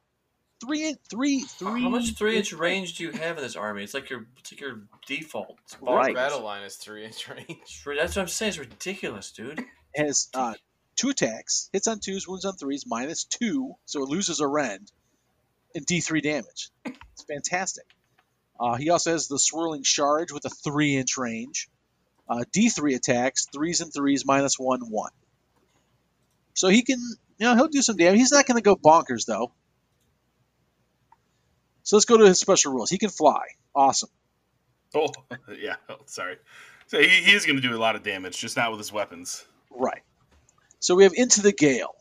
Three, 0.60 0.88
in, 0.88 0.96
three, 1.08 1.40
three. 1.40 1.82
How 1.82 1.88
much 1.88 2.14
three 2.16 2.36
inch 2.36 2.52
range 2.52 2.96
do 2.96 3.04
you 3.04 3.12
have 3.12 3.38
in 3.38 3.42
this 3.42 3.56
army? 3.56 3.82
It's 3.82 3.94
like 3.94 4.10
your 4.10 4.26
it's 4.38 4.52
like 4.52 4.60
your 4.60 4.82
default. 5.06 5.56
Right. 5.80 6.14
Battle 6.14 6.42
line 6.42 6.62
is 6.64 6.76
three 6.76 7.04
inch 7.04 7.28
range. 7.28 7.82
That's 7.86 8.16
what 8.16 8.22
I'm 8.22 8.28
saying. 8.28 8.50
It's 8.50 8.58
ridiculous, 8.58 9.32
dude. 9.32 9.64
Has 9.96 10.28
uh, 10.34 10.54
two 10.96 11.08
attacks, 11.08 11.70
hits 11.72 11.88
on 11.88 11.98
twos, 11.98 12.28
wounds 12.28 12.44
on 12.44 12.56
threes, 12.56 12.84
minus 12.86 13.24
two, 13.24 13.74
so 13.86 14.02
it 14.02 14.08
loses 14.10 14.40
a 14.40 14.46
rend, 14.46 14.92
and 15.74 15.86
D3 15.86 16.22
damage. 16.22 16.70
It's 16.84 17.24
fantastic. 17.26 17.86
Uh, 18.58 18.76
he 18.76 18.90
also 18.90 19.12
has 19.12 19.26
the 19.26 19.38
swirling 19.38 19.82
charge 19.82 20.30
with 20.30 20.44
a 20.44 20.50
three 20.50 20.96
inch 20.96 21.16
range. 21.16 21.68
Uh, 22.28 22.44
D3 22.54 22.94
attacks, 22.94 23.46
threes 23.52 23.80
and 23.80 23.92
threes, 23.92 24.24
minus 24.26 24.58
one, 24.58 24.82
one. 24.90 25.10
So 26.54 26.68
he 26.68 26.82
can, 26.82 27.00
you 27.38 27.46
know, 27.46 27.56
he'll 27.56 27.68
do 27.68 27.82
some 27.82 27.96
damage. 27.96 28.18
He's 28.18 28.32
not 28.32 28.46
going 28.46 28.56
to 28.56 28.62
go 28.62 28.76
bonkers, 28.76 29.24
though. 29.26 29.52
So 31.90 31.96
let's 31.96 32.04
go 32.04 32.18
to 32.18 32.24
his 32.24 32.38
special 32.38 32.72
rules. 32.72 32.88
He 32.88 32.98
can 32.98 33.08
fly. 33.10 33.42
Awesome. 33.74 34.10
Oh, 34.94 35.08
yeah. 35.60 35.74
Oh, 35.88 35.96
sorry. 36.06 36.36
So 36.86 37.00
he, 37.00 37.08
he 37.08 37.32
is 37.32 37.44
going 37.44 37.56
to 37.56 37.68
do 37.68 37.74
a 37.74 37.82
lot 37.82 37.96
of 37.96 38.04
damage, 38.04 38.38
just 38.38 38.56
not 38.56 38.70
with 38.70 38.78
his 38.78 38.92
weapons. 38.92 39.44
Right. 39.72 40.02
So 40.78 40.94
we 40.94 41.02
have 41.02 41.14
Into 41.16 41.42
the 41.42 41.50
Gale. 41.50 41.96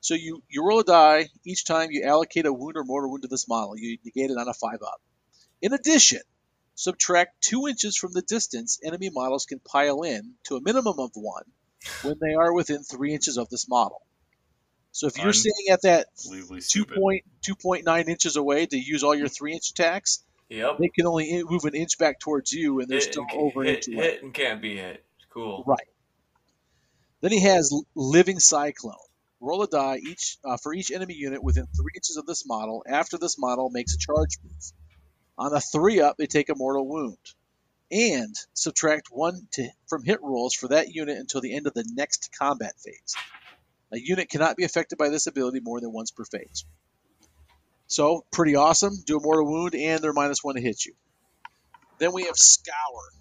So 0.00 0.12
you, 0.12 0.42
you 0.50 0.66
roll 0.66 0.80
a 0.80 0.84
die 0.84 1.28
each 1.46 1.64
time 1.64 1.92
you 1.92 2.02
allocate 2.02 2.44
a 2.44 2.52
wound 2.52 2.76
or 2.76 2.84
mortal 2.84 3.10
wound 3.10 3.22
to 3.22 3.28
this 3.28 3.48
model. 3.48 3.78
You 3.78 3.96
negate 4.04 4.30
it 4.30 4.36
on 4.36 4.48
a 4.48 4.52
5 4.52 4.74
up. 4.82 5.00
In 5.62 5.72
addition, 5.72 6.20
subtract 6.74 7.40
2 7.40 7.68
inches 7.68 7.96
from 7.96 8.12
the 8.12 8.20
distance 8.20 8.78
enemy 8.84 9.08
models 9.10 9.46
can 9.46 9.60
pile 9.60 10.02
in 10.02 10.34
to 10.44 10.56
a 10.56 10.60
minimum 10.60 10.98
of 10.98 11.12
1 11.14 11.42
when 12.02 12.16
they 12.20 12.34
are 12.34 12.52
within 12.52 12.82
3 12.82 13.14
inches 13.14 13.38
of 13.38 13.48
this 13.48 13.66
model. 13.66 14.02
So 14.96 15.08
if 15.08 15.18
you're 15.18 15.34
sitting 15.34 15.66
at 15.70 15.82
that 15.82 16.06
Unbelievably 16.24 16.60
2 16.60 16.62
stupid. 16.62 16.96
point, 16.96 17.24
2.9 17.46 18.08
inches 18.08 18.36
away 18.36 18.64
to 18.64 18.78
use 18.78 19.02
all 19.04 19.14
your 19.14 19.28
3 19.28 19.52
inch 19.52 19.68
attacks, 19.68 20.24
Yep. 20.48 20.78
they 20.78 20.88
can 20.88 21.06
only 21.06 21.42
move 21.44 21.64
an 21.66 21.74
inch 21.74 21.98
back 21.98 22.18
towards 22.18 22.50
you 22.50 22.80
and 22.80 22.88
they're 22.88 23.00
Hit 23.00 23.12
still 23.12 23.26
and- 23.30 23.38
over 23.38 23.60
an 23.60 23.66
hit, 23.68 23.88
inch 23.88 23.94
away. 23.94 24.04
hit 24.12 24.22
and 24.22 24.32
can't 24.32 24.62
be 24.62 24.78
hit. 24.78 25.04
Cool. 25.28 25.64
Right. 25.66 25.86
Then 27.20 27.30
he 27.32 27.40
has 27.40 27.70
Living 27.94 28.38
Cyclone. 28.40 28.94
Roll 29.40 29.62
a 29.62 29.68
die 29.68 29.98
each 29.98 30.38
uh, 30.42 30.56
for 30.56 30.72
each 30.72 30.90
enemy 30.90 31.12
unit 31.12 31.42
within 31.42 31.66
three 31.66 31.92
inches 31.94 32.16
of 32.16 32.24
this 32.24 32.46
model. 32.46 32.82
After 32.88 33.18
this 33.18 33.36
model 33.38 33.68
makes 33.68 33.92
a 33.92 33.98
charge 33.98 34.38
move, 34.42 34.72
on 35.36 35.54
a 35.54 35.60
three 35.60 36.00
up, 36.00 36.16
they 36.16 36.26
take 36.26 36.48
a 36.48 36.54
mortal 36.54 36.88
wound, 36.88 37.18
and 37.90 38.34
subtract 38.54 39.08
one 39.10 39.46
to, 39.52 39.68
from 39.88 40.04
hit 40.04 40.22
rolls 40.22 40.54
for 40.54 40.68
that 40.68 40.94
unit 40.94 41.18
until 41.18 41.42
the 41.42 41.54
end 41.54 41.66
of 41.66 41.74
the 41.74 41.84
next 41.94 42.30
combat 42.38 42.72
phase. 42.82 43.14
A 43.92 43.98
unit 43.98 44.28
cannot 44.28 44.56
be 44.56 44.64
affected 44.64 44.98
by 44.98 45.08
this 45.08 45.26
ability 45.26 45.60
more 45.60 45.80
than 45.80 45.92
once 45.92 46.10
per 46.10 46.24
phase. 46.24 46.64
So 47.86 48.24
pretty 48.32 48.56
awesome. 48.56 48.94
Do 49.06 49.18
a 49.18 49.22
mortal 49.22 49.46
wound, 49.46 49.74
and 49.74 50.02
they're 50.02 50.12
minus 50.12 50.42
one 50.42 50.56
to 50.56 50.60
hit 50.60 50.84
you. 50.84 50.94
Then 51.98 52.12
we 52.12 52.24
have 52.24 52.36
Scour. 52.36 53.12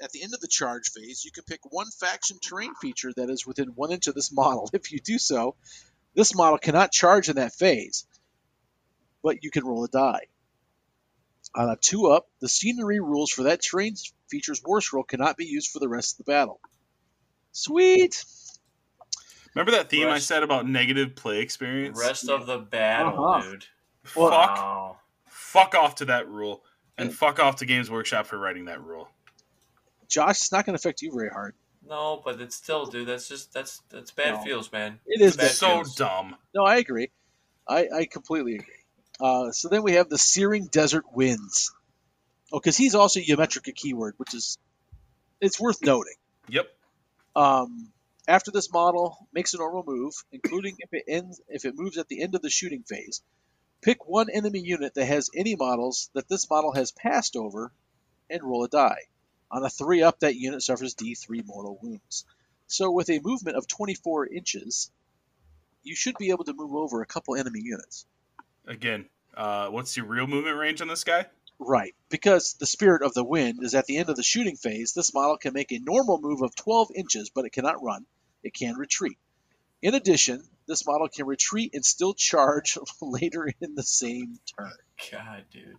At 0.00 0.12
the 0.12 0.22
end 0.22 0.32
of 0.34 0.40
the 0.40 0.46
charge 0.46 0.90
phase, 0.90 1.24
you 1.24 1.32
can 1.32 1.42
pick 1.42 1.60
one 1.70 1.90
faction 1.90 2.38
terrain 2.40 2.74
feature 2.80 3.12
that 3.16 3.28
is 3.28 3.46
within 3.46 3.68
one 3.70 3.90
inch 3.90 4.06
of 4.06 4.14
this 4.14 4.32
model. 4.32 4.70
If 4.72 4.92
you 4.92 5.00
do 5.00 5.18
so, 5.18 5.56
this 6.14 6.34
model 6.34 6.58
cannot 6.58 6.92
charge 6.92 7.28
in 7.28 7.36
that 7.36 7.52
phase, 7.52 8.06
but 9.22 9.42
you 9.42 9.50
can 9.50 9.66
roll 9.66 9.84
a 9.84 9.88
die. 9.88 10.26
On 11.56 11.68
a 11.68 11.76
two 11.76 12.06
up, 12.06 12.28
the 12.40 12.48
scenery 12.48 13.00
rules 13.00 13.30
for 13.30 13.44
that 13.44 13.62
terrain 13.62 13.96
feature's 14.30 14.62
worst 14.62 14.92
roll 14.92 15.02
cannot 15.02 15.36
be 15.36 15.46
used 15.46 15.70
for 15.70 15.80
the 15.80 15.88
rest 15.88 16.14
of 16.14 16.18
the 16.18 16.30
battle. 16.30 16.60
Sweet. 17.52 18.24
Remember 19.58 19.72
that 19.72 19.90
theme 19.90 20.06
I 20.08 20.20
said 20.20 20.44
about 20.44 20.68
negative 20.68 21.16
play 21.16 21.40
experience? 21.40 21.98
Rest 21.98 22.28
of 22.28 22.46
the 22.46 22.58
battle, 22.58 23.26
Uh-huh. 23.26 23.42
dude. 23.42 23.66
Well- 24.14 24.30
fuck, 24.30 24.56
Wow. 24.56 24.98
fuck 25.26 25.74
off 25.74 25.96
to 25.96 26.04
that 26.06 26.28
rule, 26.28 26.64
and 26.96 27.12
fuck 27.12 27.40
off 27.40 27.56
to 27.56 27.66
Games 27.66 27.90
Workshop 27.90 28.26
for 28.26 28.38
writing 28.38 28.66
that 28.66 28.80
rule. 28.80 29.08
Josh, 30.08 30.36
it's 30.42 30.52
not 30.52 30.64
going 30.64 30.76
to 30.76 30.80
affect 30.80 31.02
you 31.02 31.12
very 31.12 31.28
hard. 31.30 31.54
No, 31.84 32.22
but 32.24 32.40
it's 32.40 32.54
still, 32.54 32.86
dude. 32.86 33.08
That's 33.08 33.26
just 33.28 33.52
that's 33.52 33.82
that's 33.88 34.10
bad 34.12 34.34
No. 34.34 34.42
feels, 34.44 34.70
man. 34.70 35.00
It 35.06 35.20
is 35.20 35.36
Bad 35.36 35.44
bad. 35.44 35.50
so 35.52 35.68
feels. 35.76 35.94
dumb. 35.96 36.36
No, 36.54 36.64
I 36.64 36.76
agree. 36.76 37.10
I, 37.66 37.88
I 37.94 38.04
completely 38.06 38.54
agree. 38.54 38.74
Uh, 39.20 39.50
so 39.50 39.68
then 39.68 39.82
we 39.82 39.94
have 39.94 40.08
the 40.08 40.18
Searing 40.18 40.66
Desert 40.66 41.04
Winds. 41.12 41.74
Oh, 42.52 42.60
because 42.60 42.76
he's 42.76 42.94
also 42.94 43.20
Geometric 43.20 43.66
a 43.68 43.72
keyword, 43.72 44.14
which 44.18 44.34
is 44.34 44.56
it's 45.40 45.58
worth 45.58 45.82
noting. 45.82 46.14
Yep. 46.48 46.68
Um, 47.36 47.92
after 48.28 48.50
this 48.50 48.70
model 48.70 49.26
makes 49.32 49.54
a 49.54 49.58
normal 49.58 49.82
move, 49.86 50.12
including 50.30 50.76
if 50.80 50.92
it 50.92 51.04
ends 51.08 51.40
if 51.48 51.64
it 51.64 51.74
moves 51.74 51.96
at 51.96 52.08
the 52.08 52.22
end 52.22 52.34
of 52.34 52.42
the 52.42 52.50
shooting 52.50 52.82
phase, 52.82 53.22
pick 53.80 54.06
one 54.06 54.28
enemy 54.30 54.60
unit 54.60 54.94
that 54.94 55.06
has 55.06 55.30
any 55.34 55.56
models 55.56 56.10
that 56.12 56.28
this 56.28 56.48
model 56.48 56.72
has 56.72 56.92
passed 56.92 57.36
over, 57.36 57.72
and 58.28 58.42
roll 58.42 58.64
a 58.64 58.68
die. 58.68 59.00
On 59.50 59.64
a 59.64 59.70
three 59.70 60.02
up, 60.02 60.20
that 60.20 60.36
unit 60.36 60.62
suffers 60.62 60.94
D3 60.94 61.46
mortal 61.46 61.78
wounds. 61.82 62.26
So 62.66 62.90
with 62.90 63.08
a 63.08 63.18
movement 63.20 63.56
of 63.56 63.66
24 63.66 64.26
inches, 64.26 64.90
you 65.82 65.96
should 65.96 66.18
be 66.18 66.28
able 66.28 66.44
to 66.44 66.52
move 66.52 66.74
over 66.74 67.00
a 67.00 67.06
couple 67.06 67.34
enemy 67.34 67.60
units. 67.62 68.04
Again, 68.66 69.08
uh, 69.34 69.68
what's 69.68 69.96
your 69.96 70.04
real 70.04 70.26
movement 70.26 70.58
range 70.58 70.82
on 70.82 70.88
this 70.88 71.02
guy? 71.02 71.24
Right, 71.58 71.94
because 72.10 72.54
the 72.60 72.66
Spirit 72.66 73.02
of 73.02 73.14
the 73.14 73.24
Wind 73.24 73.60
is 73.62 73.74
at 73.74 73.86
the 73.86 73.96
end 73.96 74.10
of 74.10 74.16
the 74.16 74.22
shooting 74.22 74.56
phase, 74.56 74.92
this 74.92 75.14
model 75.14 75.38
can 75.38 75.54
make 75.54 75.72
a 75.72 75.78
normal 75.78 76.20
move 76.20 76.42
of 76.42 76.54
12 76.54 76.90
inches, 76.94 77.30
but 77.30 77.46
it 77.46 77.52
cannot 77.52 77.82
run. 77.82 78.04
It 78.42 78.54
can 78.54 78.76
retreat. 78.76 79.18
In 79.82 79.94
addition, 79.94 80.42
this 80.66 80.86
model 80.86 81.08
can 81.08 81.26
retreat 81.26 81.72
and 81.74 81.84
still 81.84 82.14
charge 82.14 82.78
later 83.00 83.50
in 83.60 83.74
the 83.74 83.82
same 83.82 84.38
turn. 84.56 84.72
God, 85.10 85.44
dude. 85.52 85.76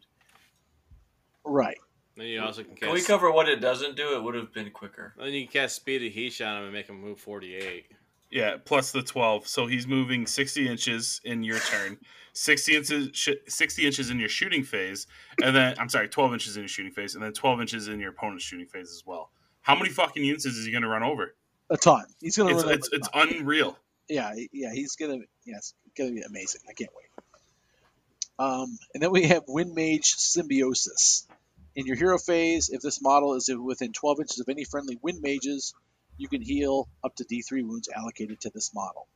Right. 1.43 1.77
Then 2.15 2.27
you 2.27 2.41
also 2.41 2.63
can 2.63 2.71
cast. 2.71 2.83
Can 2.83 2.93
we 2.93 3.01
cover 3.01 3.31
what 3.31 3.47
it 3.47 3.61
doesn't 3.61 3.95
do? 3.95 4.15
It 4.15 4.23
would 4.23 4.35
have 4.35 4.53
been 4.53 4.71
quicker. 4.71 5.13
Then 5.17 5.33
you 5.33 5.47
can 5.47 5.61
cast 5.61 5.77
Speed 5.77 6.05
of 6.05 6.13
Hysh 6.13 6.41
on 6.41 6.57
him 6.57 6.63
and 6.65 6.73
make 6.73 6.87
him 6.87 6.99
move 6.99 7.19
48. 7.19 7.85
Yeah, 8.31 8.57
plus 8.63 8.91
the 8.91 9.01
12. 9.01 9.47
So 9.47 9.65
he's 9.65 9.87
moving 9.87 10.27
60 10.27 10.67
inches 10.67 11.19
in 11.23 11.43
your 11.43 11.59
turn, 11.59 11.97
60 12.33 12.75
inches, 12.75 13.09
sh- 13.13 13.29
60 13.47 13.85
inches 13.85 14.09
in 14.11 14.19
your 14.19 14.29
shooting 14.29 14.63
phase, 14.63 15.07
and 15.41 15.55
then, 15.55 15.75
I'm 15.79 15.89
sorry, 15.89 16.09
12 16.09 16.33
inches 16.33 16.55
in 16.55 16.63
your 16.63 16.67
shooting 16.67 16.91
phase, 16.91 17.15
and 17.15 17.23
then 17.23 17.33
12 17.33 17.61
inches 17.61 17.87
in 17.87 17.99
your 17.99 18.11
opponent's 18.11 18.43
shooting 18.43 18.67
phase 18.67 18.91
as 18.91 19.03
well. 19.05 19.31
How 19.61 19.75
many 19.75 19.89
fucking 19.89 20.23
units 20.23 20.45
is 20.45 20.63
he 20.63 20.71
going 20.71 20.83
to 20.83 20.89
run 20.89 21.01
over? 21.03 21.33
A 21.69 21.77
ton. 21.77 22.05
He's 22.19 22.35
to 22.35 22.47
It's, 22.47 22.63
run 22.63 22.73
it's, 22.73 22.89
it's 22.91 23.09
unreal. 23.13 23.77
yeah, 24.07 24.33
yeah, 24.51 24.73
he's 24.73 24.95
gonna 24.95 25.19
yes, 25.45 25.73
gonna 25.97 26.11
be 26.11 26.21
amazing. 26.21 26.61
I 26.69 26.73
can't 26.73 26.89
wait. 26.95 27.07
Um, 28.39 28.77
and 28.93 29.03
then 29.03 29.11
we 29.11 29.23
have 29.27 29.43
Wind 29.47 29.75
Mage 29.75 30.13
Symbiosis. 30.15 31.27
In 31.75 31.85
your 31.85 31.95
hero 31.97 32.17
phase, 32.17 32.69
if 32.69 32.81
this 32.81 33.01
model 33.01 33.35
is 33.35 33.49
within 33.53 33.91
12 33.93 34.21
inches 34.21 34.39
of 34.39 34.49
any 34.49 34.63
friendly 34.63 34.97
Wind 35.01 35.19
Mages, 35.21 35.73
you 36.17 36.27
can 36.27 36.41
heal 36.41 36.87
up 37.03 37.15
to 37.17 37.25
D3 37.25 37.63
wounds 37.65 37.89
allocated 37.95 38.41
to 38.41 38.49
this 38.53 38.73
model. 38.73 39.07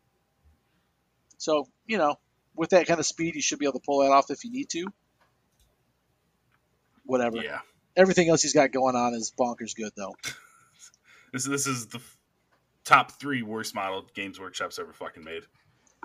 So, 1.38 1.68
you 1.88 1.98
know, 1.98 2.16
with 2.56 2.70
that 2.72 2.86
kind 2.86 3.00
of 3.00 3.06
speed, 3.06 3.36
you 3.36 3.42
should 3.42 3.60
be 3.60 3.66
able 3.66 3.80
to 3.80 3.86
pull 3.86 4.00
that 4.04 4.12
off 4.12 4.30
if 4.30 4.44
you 4.46 4.52
need 4.52 4.70
to. 4.70 4.86
Whatever. 7.06 7.38
Yeah. 7.38 7.60
Everything 7.96 8.30
else 8.30 8.42
he's 8.42 8.54
got 8.54 8.72
going 8.72 8.96
on 8.96 9.14
is 9.14 9.34
bonkers 9.38 9.76
good, 9.76 9.92
though. 9.96 10.16
This, 11.34 11.46
this 11.46 11.66
is 11.66 11.88
the 11.88 12.00
top 12.86 13.12
three 13.20 13.42
worst 13.42 13.76
model 13.76 14.06
Games 14.16 14.40
Workshop's 14.40 14.80
ever 14.80 14.94
fucking 14.94 15.24
made. 15.24 15.44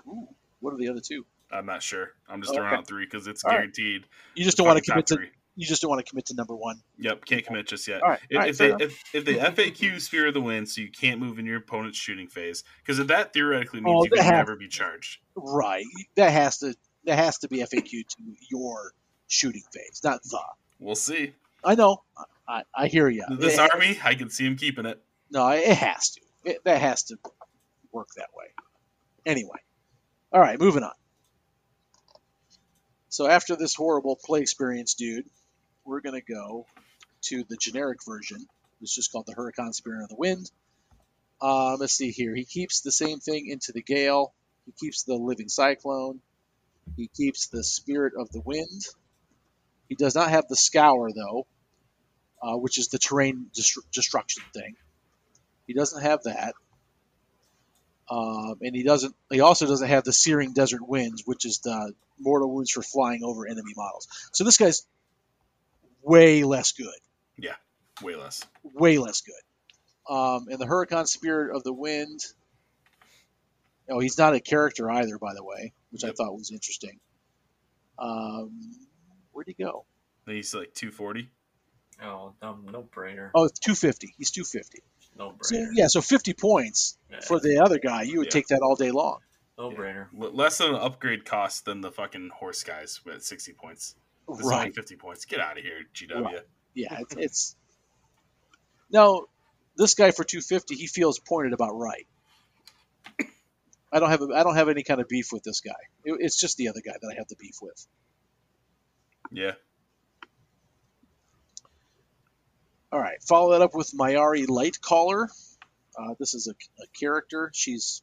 Ooh, 0.07 0.27
what 0.59 0.73
are 0.73 0.77
the 0.77 0.89
other 0.89 1.01
two? 1.01 1.25
I'm 1.51 1.65
not 1.65 1.81
sure. 1.81 2.11
I'm 2.29 2.41
just 2.41 2.51
oh, 2.53 2.57
Okay. 2.57 2.61
throwing 2.67 2.79
out 2.79 2.87
three 2.87 3.05
because 3.05 3.27
it's 3.27 3.43
All 3.43 3.49
right. 3.51 3.57
guaranteed. 3.57 4.05
You 4.35 4.43
just 4.45 4.57
don't 4.57 4.67
want 4.67 4.83
to 4.83 4.91
commit 4.91 5.07
to. 5.07 5.15
three. 5.15 5.29
You 5.55 5.65
just 5.65 5.81
don't 5.81 5.89
want 5.89 6.05
to 6.05 6.09
commit 6.09 6.27
to 6.27 6.35
number 6.35 6.55
one. 6.55 6.81
Yep, 6.99 7.25
can't 7.25 7.45
commit 7.45 7.67
just 7.67 7.85
yet. 7.87 8.01
All 8.01 8.09
right. 8.09 8.19
If, 8.29 8.35
all 8.37 8.41
right, 8.41 8.49
if 8.49 8.57
they 8.59 8.67
enough. 8.67 8.81
if, 8.81 9.03
if 9.13 9.25
they 9.25 9.33
FAQ 9.35 9.99
Spear 9.99 10.27
of 10.27 10.33
the 10.33 10.39
Wind, 10.41 10.69
so 10.69 10.79
you 10.79 10.89
can't 10.89 11.19
move 11.19 11.37
in 11.37 11.45
your 11.45 11.57
opponent's 11.57 11.97
shooting 11.97 12.27
phase, 12.29 12.63
because 12.85 13.05
that 13.05 13.33
theoretically 13.33 13.81
means 13.81 13.97
Oh, 13.99 14.03
you 14.05 14.09
can 14.11 14.23
has- 14.23 14.31
never 14.31 14.55
be 14.55 14.67
charged. 14.69 15.17
Right. 15.35 15.83
That 16.15 16.31
has 16.31 16.59
to 16.59 16.75
that 17.05 17.17
has 17.17 17.39
to 17.39 17.49
be 17.49 17.57
FAQ 17.57 17.89
to 17.89 18.15
your 18.49 18.93
shooting 19.27 19.63
phase, 19.73 19.99
not 20.03 20.21
the. 20.23 20.39
We'll 20.79 20.95
see. 20.95 21.33
I 21.63 21.75
know. 21.75 22.03
I, 22.47 22.63
I 22.73 22.87
hear 22.87 23.09
you. 23.09 23.25
This 23.37 23.57
army, 23.59 23.99
I 24.03 24.15
can 24.15 24.29
see 24.29 24.45
him 24.45 24.55
keeping 24.55 24.85
it. 24.85 25.01
no, 25.29 25.47
it 25.49 25.65
has 25.67 26.11
to. 26.11 26.21
It, 26.43 26.59
that 26.63 26.81
has 26.81 27.03
to 27.03 27.17
work 27.91 28.07
that 28.17 28.29
way. 28.35 28.45
Anyway. 29.25 29.57
All 30.31 30.39
right, 30.41 30.59
moving 30.59 30.83
on. 30.83 30.93
So 33.09 33.27
after 33.27 33.55
this 33.55 33.75
horrible 33.75 34.17
play 34.23 34.41
experience, 34.41 34.93
dude, 34.93 35.25
we're 35.85 36.01
gonna 36.01 36.21
go 36.21 36.65
to 37.23 37.43
the 37.49 37.57
generic 37.59 37.99
version. 38.07 38.45
It's 38.81 38.95
just 38.95 39.11
called 39.11 39.25
the 39.25 39.33
Hurakan 39.33 39.73
Spirit 39.73 40.03
of 40.03 40.09
the 40.09 40.15
Wind. 40.15 40.49
Um, 41.41 41.77
let's 41.79 41.93
see 41.93 42.11
here. 42.11 42.35
He 42.35 42.45
keeps 42.45 42.81
the 42.81 42.91
same 42.91 43.19
thing 43.19 43.47
into 43.49 43.71
the 43.71 43.81
gale. 43.81 44.33
He 44.65 44.73
keeps 44.79 45.03
the 45.03 45.15
living 45.15 45.49
cyclone. 45.49 46.21
He 46.95 47.09
keeps 47.15 47.47
the 47.47 47.63
spirit 47.63 48.13
of 48.17 48.29
the 48.31 48.41
wind. 48.41 48.81
He 49.87 49.95
does 49.95 50.15
not 50.15 50.29
have 50.29 50.47
the 50.47 50.55
scour 50.55 51.11
though, 51.11 51.47
uh, 52.41 52.57
which 52.57 52.77
is 52.77 52.89
the 52.89 52.99
terrain 52.99 53.47
destru- 53.57 53.89
destruction 53.91 54.43
thing. 54.53 54.75
He 55.69 55.75
doesn't 55.75 56.01
have 56.01 56.23
that, 56.23 56.55
um, 58.09 58.55
and 58.61 58.75
he 58.75 58.81
doesn't. 58.81 59.13
He 59.31 59.39
also 59.39 59.67
doesn't 59.67 59.87
have 59.87 60.03
the 60.03 60.11
searing 60.11 60.51
desert 60.53 60.81
winds, 60.81 61.21
which 61.27 61.45
is 61.45 61.59
the 61.59 61.93
mortal 62.19 62.51
wounds 62.51 62.71
for 62.71 62.81
flying 62.81 63.23
over 63.23 63.45
enemy 63.45 63.73
models. 63.77 64.07
So 64.33 64.43
this 64.43 64.57
guy's 64.57 64.87
way 66.01 66.43
less 66.43 66.71
good 66.71 66.89
Yeah, 67.37 67.53
Way 68.01 68.15
less. 68.15 68.43
way 68.63 68.97
less 68.97 69.21
good. 69.21 70.11
Um, 70.11 70.47
and 70.49 70.57
the 70.59 70.65
Hurakan 70.65 71.05
Spirit 71.07 71.55
of 71.55 71.63
the 71.63 71.71
Wind. 71.71 72.21
Oh, 73.91 73.99
he's 73.99 74.17
not 74.17 74.33
a 74.33 74.39
character 74.39 74.89
either, 74.89 75.19
by 75.19 75.35
the 75.35 75.43
way, 75.43 75.73
which 75.91 76.03
I 76.03 76.09
thought 76.13 76.33
was 76.33 76.49
interesting. 76.51 76.99
Um, 77.99 78.71
where'd 79.33 79.45
he 79.47 79.53
go? 79.53 79.85
He's 80.25 80.55
like 80.55 80.73
240. 80.73 81.29
Oh, 82.01 82.33
no, 82.41 82.57
no 82.71 82.81
brainer. 82.83 83.29
Oh, 83.35 83.43
it's 83.43 83.59
250. 83.59 84.15
He's 84.17 84.31
250. 84.31 84.81
No 85.17 85.35
So, 85.41 85.55
brainer. 85.55 85.69
yeah, 85.73 85.87
so 85.87 86.01
50 86.01 86.33
points 86.33 86.97
Yeah, 87.09 87.19
for 87.21 87.39
the 87.39 87.59
other 87.59 87.79
guy. 87.79 88.03
You 88.03 88.19
would 88.19 88.27
Yeah. 88.27 88.31
take 88.31 88.47
that 88.47 88.61
all 88.61 88.75
day 88.75 88.91
long. 88.91 89.19
no 89.57 89.71
Yeah. 89.71 89.77
brainer. 89.77 90.07
L- 90.21 90.31
less 90.31 90.57
than 90.59 90.69
an 90.69 90.75
upgrade 90.75 91.25
cost 91.25 91.65
than 91.65 91.81
the 91.81 91.91
fucking 91.91 92.29
horse 92.29 92.63
guys 92.63 93.01
at 93.11 93.23
60 93.23 93.51
points. 93.53 93.95
This 94.29 94.39
is 94.39 94.45
only 94.45 94.55
Right. 94.55 94.73
50 94.75 94.95
points. 94.95 95.25
Get 95.25 95.41
out 95.41 95.57
of 95.57 95.63
here, 95.65 95.83
GW. 95.93 96.23
Right. 96.23 96.47
Yeah, 96.75 96.97
it's, 97.01 97.15
it's 97.17 97.55
Now, 98.91 99.25
this 99.75 99.93
guy 99.95 100.11
for 100.11 100.23
250, 100.23 100.75
he 100.75 100.87
feels 100.87 101.19
pointed 101.19 101.51
about 101.53 101.71
right. 101.73 102.07
I 103.91 103.99
don't 103.99 104.09
have 104.11 104.21
a, 104.21 104.27
I 104.33 104.43
don't 104.43 104.55
have 104.55 104.69
any 104.69 104.83
kind 104.83 105.01
of 105.01 105.07
beef 105.09 105.31
with 105.33 105.43
this 105.43 105.61
guy. 105.61 105.73
It, 106.05 106.15
it's 106.21 106.39
just 106.39 106.57
the 106.57 106.67
other 106.69 106.79
guy 106.85 106.93
that 107.01 107.07
I 107.11 107.15
have 107.17 107.27
the 107.27 107.35
beef 107.35 107.55
with. 107.61 107.85
Yeah. 109.31 109.53
All 112.91 112.99
right, 112.99 113.21
follow 113.21 113.51
that 113.51 113.61
up 113.61 113.75
with 113.75 113.91
Myari 113.91 114.47
Lightcaller. 114.47 115.27
Uh, 115.97 116.15
this 116.19 116.33
is 116.33 116.47
a, 116.47 116.51
a 116.81 116.87
character. 116.99 117.51
She's 117.53 118.01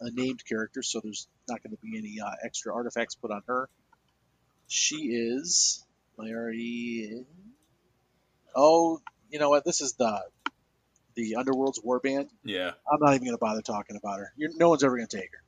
a 0.00 0.10
named 0.10 0.44
character, 0.44 0.82
so 0.82 1.00
there's 1.02 1.28
not 1.48 1.62
going 1.62 1.76
to 1.76 1.82
be 1.82 1.96
any 1.96 2.20
uh, 2.20 2.34
extra 2.44 2.74
artifacts 2.74 3.14
put 3.14 3.30
on 3.30 3.42
her. 3.46 3.68
She 4.66 4.96
is 4.96 5.84
Myari. 6.18 7.24
Oh, 8.54 9.00
you 9.30 9.38
know 9.38 9.48
what? 9.48 9.64
This 9.64 9.80
is 9.80 9.92
the 9.94 10.22
the 11.14 11.36
Underworld's 11.36 11.80
warband. 11.80 12.28
Yeah. 12.44 12.72
I'm 12.90 13.00
not 13.00 13.14
even 13.14 13.24
going 13.24 13.36
to 13.36 13.40
bother 13.40 13.62
talking 13.62 13.96
about 13.96 14.18
her. 14.18 14.32
You're, 14.36 14.50
no 14.56 14.68
one's 14.68 14.84
ever 14.84 14.96
going 14.96 15.08
to 15.08 15.16
take 15.16 15.30
her. 15.32 15.42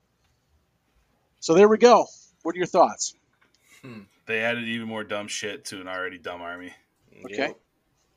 So 1.41 1.55
there 1.55 1.69
we 1.69 1.79
go. 1.79 2.07
What 2.43 2.55
are 2.55 2.59
your 2.59 2.67
thoughts? 2.67 3.15
They 4.27 4.41
added 4.41 4.65
even 4.65 4.89
more 4.89 5.05
dumb 5.05 5.29
shit 5.29 5.67
to 5.67 5.81
an 5.81 5.89
already 5.89 6.19
dumb 6.19 6.43
army. 6.43 6.73
Okay. 7.25 7.37
Yep. 7.49 7.61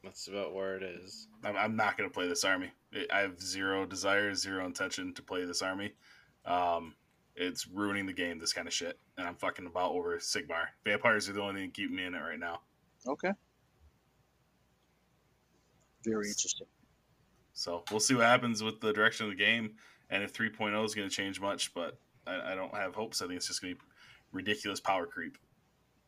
That's 0.03 0.28
about 0.28 0.53
where 0.53 0.76
it 0.76 0.84
is. 0.84 1.28
I'm, 1.44 1.56
I'm 1.56 1.76
not 1.76 1.98
going 1.98 2.10
to 2.10 2.14
play 2.14 2.28
this 2.28 2.44
army. 2.44 2.72
I 3.14 3.19
have 3.19 3.40
zero 3.40 3.86
desire, 3.86 4.34
zero 4.34 4.65
intention 4.65 5.14
to 5.14 5.22
play 5.22 5.45
this 5.45 5.61
army. 5.61 5.94
Um, 6.45 6.95
it's 7.36 7.68
ruining 7.68 8.06
the 8.06 8.14
game, 8.14 8.40
this 8.40 8.53
kind 8.53 8.68
of 8.68 8.73
shit. 8.73 8.98
And 9.18 9.28
I'm 9.28 9.36
fucking 9.36 9.68
about 9.68 9.91
over 9.91 10.18
Sigmar. 10.18 10.65
Vampires 10.84 11.30
are 11.30 11.34
the 11.34 11.41
only 11.41 11.61
thing 11.61 11.72
keeping 11.72 11.95
me 11.95 12.06
in 12.06 12.15
it 12.15 12.19
right 12.19 12.40
now. 12.40 12.61
Okay. 13.07 13.32
Very 16.03 16.28
interesting. 16.28 16.68
So 17.53 17.84
we'll 17.91 17.99
see 17.99 18.15
what 18.15 18.26
happens 18.26 18.64
with 18.64 18.82
the 18.82 18.91
direction 18.91 19.26
of 19.26 19.32
the 19.32 19.38
game 19.38 19.76
and 20.10 20.23
if 20.23 20.34
3.0 20.34 20.84
is 20.86 20.94
going 20.94 21.10
to 21.10 21.15
change 21.15 21.40
much, 21.40 21.73
but 21.73 21.98
I, 22.28 22.52
I 22.52 22.56
don't 22.56 22.73
have 22.76 22.95
hopes. 22.95 23.22
I 23.22 23.28
think 23.28 23.38
it's 23.38 23.48
just 23.48 23.61
going 23.61 23.76
to 23.76 23.80
be 23.80 23.86
ridiculous 24.32 24.80
power 24.80 25.06
creep. 25.06 25.38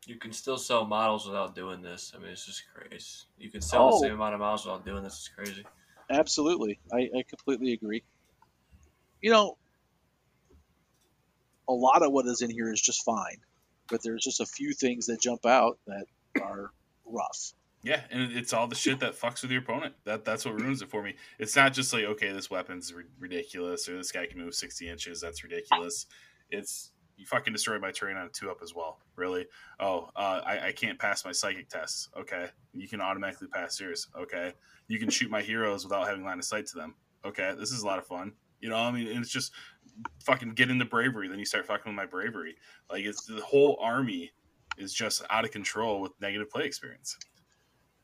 You 0.05 0.15
can 0.17 0.31
still 0.33 0.57
sell 0.57 0.85
models 0.85 1.25
without 1.25 1.55
doing 1.55 1.81
this. 1.81 2.11
I 2.15 2.19
mean, 2.19 2.29
it's 2.31 2.45
just 2.45 2.63
crazy. 2.73 3.05
You 3.37 3.49
can 3.49 3.61
sell 3.61 3.87
Oh. 3.89 3.91
the 4.01 4.07
same 4.07 4.15
amount 4.15 4.33
of 4.33 4.39
models 4.41 4.65
without 4.65 4.85
doing 4.85 5.03
this. 5.03 5.13
It's 5.13 5.27
crazy. 5.29 5.65
Absolutely. 6.09 6.79
I, 6.91 7.09
I 7.17 7.23
completely 7.29 7.73
agree. 7.73 8.03
You 9.21 9.31
know, 9.31 9.57
a 11.67 11.73
lot 11.73 12.03
of 12.03 12.11
what 12.11 12.25
is 12.25 12.41
in 12.41 12.49
here 12.49 12.71
is 12.71 12.81
just 12.81 13.03
fine, 13.05 13.37
but 13.89 14.01
there's 14.03 14.23
just 14.23 14.41
a 14.41 14.45
few 14.45 14.73
things 14.73 15.05
that 15.07 15.21
jump 15.21 15.45
out 15.45 15.77
that 15.87 16.05
are 16.41 16.71
rough. 17.05 17.53
Yeah, 17.83 18.01
and 18.11 18.31
it's 18.31 18.53
all 18.53 18.67
the 18.67 18.75
shit 18.75 18.99
that 19.01 19.13
fucks 19.19 19.41
with 19.41 19.51
your 19.51 19.61
opponent. 19.61 19.95
That 20.05 20.23
that's 20.23 20.45
what 20.45 20.59
ruins 20.59 20.81
it 20.81 20.89
for 20.89 21.03
me. 21.03 21.15
It's 21.37 21.55
not 21.55 21.73
just 21.73 21.91
like 21.91 22.05
okay, 22.05 22.31
this 22.31 22.49
weapon's 22.49 22.93
ri- 22.93 23.03
ridiculous, 23.19 23.89
or 23.89 23.97
this 23.97 24.11
guy 24.11 24.25
can 24.25 24.39
move 24.39 24.55
sixty 24.55 24.87
inches. 24.87 25.19
That's 25.19 25.43
ridiculous. 25.43 26.05
It's 26.49 26.91
you 27.23 27.27
fucking 27.27 27.53
destroyed 27.53 27.79
my 27.79 27.91
terrain 27.91 28.17
on 28.17 28.25
a 28.25 28.29
two 28.29 28.51
up 28.51 28.59
as 28.61 28.75
well. 28.75 28.99
Really? 29.15 29.45
Oh, 29.79 30.09
uh, 30.15 30.41
I 30.45 30.67
I 30.67 30.71
can't 30.73 30.99
pass 30.99 31.23
my 31.23 31.31
psychic 31.31 31.69
tests. 31.69 32.09
Okay, 32.17 32.47
you 32.73 32.87
can 32.87 32.99
automatically 32.99 33.47
pass 33.47 33.79
yours. 33.79 34.07
Okay, 34.17 34.53
you 34.89 34.99
can 34.99 35.09
shoot 35.09 35.31
my 35.31 35.41
heroes 35.41 35.85
without 35.85 36.05
having 36.05 36.25
line 36.25 36.39
of 36.39 36.45
sight 36.45 36.65
to 36.67 36.75
them. 36.75 36.95
Okay, 37.25 37.53
this 37.57 37.71
is 37.71 37.81
a 37.81 37.85
lot 37.85 37.97
of 37.97 38.05
fun. 38.05 38.33
You 38.59 38.69
know, 38.69 38.75
I 38.75 38.91
mean, 38.91 39.07
and 39.07 39.19
it's 39.19 39.31
just 39.31 39.53
fucking 40.23 40.49
get 40.51 40.69
into 40.69 40.85
bravery. 40.85 41.29
Then 41.29 41.39
you 41.39 41.45
start 41.45 41.65
fucking 41.65 41.89
with 41.89 41.95
my 41.95 42.05
bravery. 42.05 42.55
Like 42.91 43.05
it's 43.05 43.25
the 43.25 43.41
whole 43.41 43.77
army 43.81 44.31
is 44.77 44.93
just 44.93 45.23
out 45.29 45.45
of 45.45 45.51
control 45.51 46.01
with 46.01 46.11
negative 46.19 46.49
play 46.49 46.65
experience. 46.65 47.17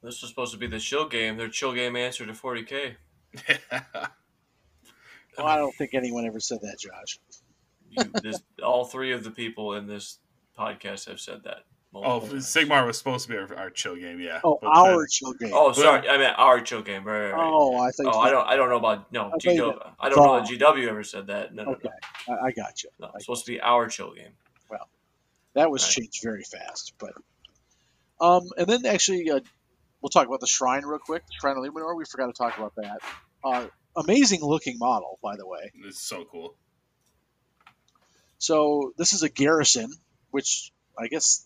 This 0.01 0.21
was 0.21 0.29
supposed 0.29 0.53
to 0.53 0.57
be 0.57 0.67
the 0.67 0.79
chill 0.79 1.09
game. 1.09 1.35
Their 1.35 1.49
chill 1.49 1.73
game 1.73 1.97
answer 1.97 2.25
to 2.25 2.31
40k. 2.31 2.95
Well, 5.39 5.47
I 5.47 5.55
don't 5.55 5.73
think 5.75 5.93
anyone 5.93 6.25
ever 6.25 6.39
said 6.39 6.59
that, 6.63 6.79
Josh. 6.79 7.17
You, 7.89 8.03
this, 8.21 8.41
all 8.63 8.85
three 8.85 9.11
of 9.11 9.23
the 9.23 9.31
people 9.31 9.73
in 9.75 9.87
this 9.87 10.19
podcast 10.57 11.07
have 11.07 11.19
said 11.19 11.43
that. 11.43 11.63
Oh, 11.95 12.19
times. 12.19 12.45
Sigmar 12.45 12.85
was 12.85 12.99
supposed 12.99 13.25
to 13.27 13.31
be 13.33 13.37
our, 13.39 13.55
our 13.57 13.69
chill 13.71 13.95
game, 13.95 14.19
yeah. 14.19 14.41
Oh, 14.43 14.59
But 14.61 14.67
our 14.77 14.97
then- 14.99 15.05
chill 15.09 15.33
game. 15.33 15.51
Oh, 15.53 15.71
sorry. 15.71 16.07
I 16.07 16.17
meant 16.19 16.37
our 16.37 16.61
chill 16.61 16.83
game. 16.83 17.03
Right, 17.03 17.23
right, 17.23 17.31
right. 17.31 17.49
Oh, 17.51 17.77
I 17.79 17.89
think. 17.89 18.13
Oh, 18.13 18.19
I 18.19 18.29
don't. 18.29 18.47
I 18.47 18.55
don't 18.55 18.69
know 18.69 18.77
about 18.77 19.11
no. 19.11 19.31
I 19.33 19.37
GW, 19.37 19.91
I 19.99 20.09
don't 20.09 20.17
know 20.23 20.39
that 20.39 20.47
GW 20.47 20.87
ever 20.87 21.03
said 21.03 21.25
that. 21.27 21.55
No, 21.55 21.63
no, 21.63 21.71
Okay, 21.71 21.89
I, 22.27 22.33
I 22.47 22.51
got 22.51 22.83
you. 22.83 22.89
no. 22.99 23.07
I- 23.07 23.11
It's 23.15 23.25
supposed 23.25 23.45
to 23.47 23.51
be 23.53 23.59
our 23.59 23.87
chill 23.87 24.13
game. 24.13 24.33
Well, 24.69 24.87
that 25.55 25.71
was 25.71 25.83
Right. 25.83 25.91
changed 25.93 26.19
very 26.21 26.43
fast, 26.43 26.93
but 26.99 27.13
um, 28.21 28.49
and 28.57 28.67
then 28.67 28.85
actually, 28.85 29.31
uh, 29.31 29.39
we'll 30.01 30.09
talk 30.09 30.27
about 30.27 30.41
the 30.41 30.47
shrine 30.47 30.85
real 30.85 30.99
quick. 30.99 31.23
Shrine 31.41 31.57
of 31.57 31.63
Luminor. 31.63 31.95
We 31.97 32.05
forgot 32.05 32.27
to 32.27 32.33
talk 32.33 32.55
about 32.57 32.75
that. 32.75 32.99
Uh, 33.43 33.65
amazing 33.95 34.41
looking 34.43 34.77
model, 34.77 35.17
by 35.23 35.35
the 35.37 35.47
way. 35.47 35.71
It's 35.85 36.01
so 36.01 36.25
cool. 36.31 36.55
So 38.39 38.93
this 38.97 39.13
is 39.13 39.21
a 39.23 39.29
garrison, 39.29 39.91
which 40.31 40.71
I 40.97 41.07
guess 41.07 41.45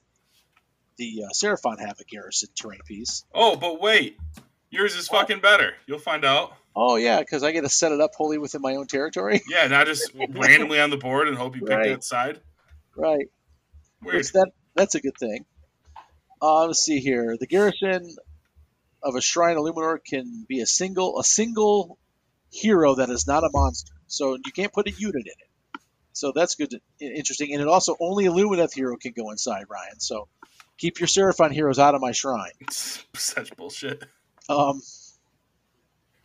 the 0.98 1.24
uh, 1.26 1.30
Seraphon 1.34 1.80
have 1.80 2.00
a 2.00 2.04
garrison 2.06 2.50
terrain 2.56 2.80
piece. 2.86 3.26
Oh, 3.34 3.56
but 3.56 3.82
wait. 3.82 4.18
Yours 4.70 4.96
is 4.96 5.08
fucking 5.08 5.40
better. 5.40 5.74
You'll 5.86 6.00
find 6.00 6.24
out. 6.26 6.54
Oh 6.76 6.96
yeah, 6.96 7.20
because 7.20 7.44
I 7.44 7.52
get 7.52 7.62
to 7.62 7.70
set 7.70 7.92
it 7.92 8.02
up 8.02 8.12
wholly 8.16 8.40
within 8.40 8.62
my 8.62 8.76
own 8.76 8.88
territory. 8.88 9.42
Yeah, 9.50 9.68
not 9.68 9.86
just 9.86 10.12
randomly 10.30 10.80
on 10.80 10.90
the 10.90 10.98
board 10.98 11.28
and 11.28 11.38
hope 11.38 11.56
you 11.56 11.62
pick 11.62 11.70
Right. 11.78 11.90
that 11.90 12.04
side. 12.04 12.40
right. 12.96 13.28
Weird. 14.02 14.16
Which 14.18 14.32
that 14.34 14.52
that's 14.76 14.96
a 14.96 15.00
good 15.02 15.18
thing. 15.18 15.46
Uh, 16.42 16.66
let's 16.66 16.80
see 16.84 17.00
here. 17.00 17.38
The 17.40 17.46
garrison 17.48 18.16
of 19.04 19.16
a 19.16 19.22
shrine 19.22 19.56
of 19.58 19.64
Luminor 19.64 20.00
can 20.04 20.46
be 20.48 20.62
a 20.62 20.66
single 20.66 21.20
a 21.20 21.24
single 21.24 21.98
hero 22.52 22.96
that 22.96 23.10
is 23.12 23.28
not 23.28 23.44
a 23.44 23.50
monster. 23.54 23.94
So 24.08 24.34
you 24.44 24.52
can't 24.52 24.74
put 24.74 24.88
a 24.88 24.92
unit 24.92 25.16
in 25.26 25.28
it. 25.28 25.50
So 26.14 26.32
that's 26.34 26.56
good, 26.56 26.70
to, 26.72 26.80
interesting, 27.00 27.54
and 27.54 27.62
it 27.62 27.68
also 27.68 27.96
only 28.00 28.28
a 28.28 28.32
Lumineth 28.32 28.74
hero 28.74 28.96
can 28.98 29.14
go 29.14 29.32
inside, 29.32 29.66
Ryan. 29.70 30.00
So 30.00 30.28
keep 30.78 31.00
your 31.00 31.08
Seraphon 31.08 31.52
heroes 31.52 31.80
out 31.80 31.96
of 31.96 32.02
my 32.02 32.12
shrine. 32.12 32.52
Such 32.70 33.56
bullshit. 33.58 34.04
Um, 34.48 34.82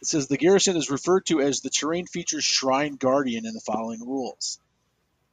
it 0.00 0.06
says 0.06 0.28
the 0.28 0.36
garrison 0.36 0.76
is 0.76 0.90
referred 0.90 1.26
to 1.26 1.40
as 1.40 1.60
the 1.60 1.70
terrain 1.70 2.06
features 2.06 2.44
Shrine 2.44 2.96
Guardian 2.96 3.46
in 3.46 3.54
the 3.54 3.60
following 3.60 4.00
rules. 4.00 4.60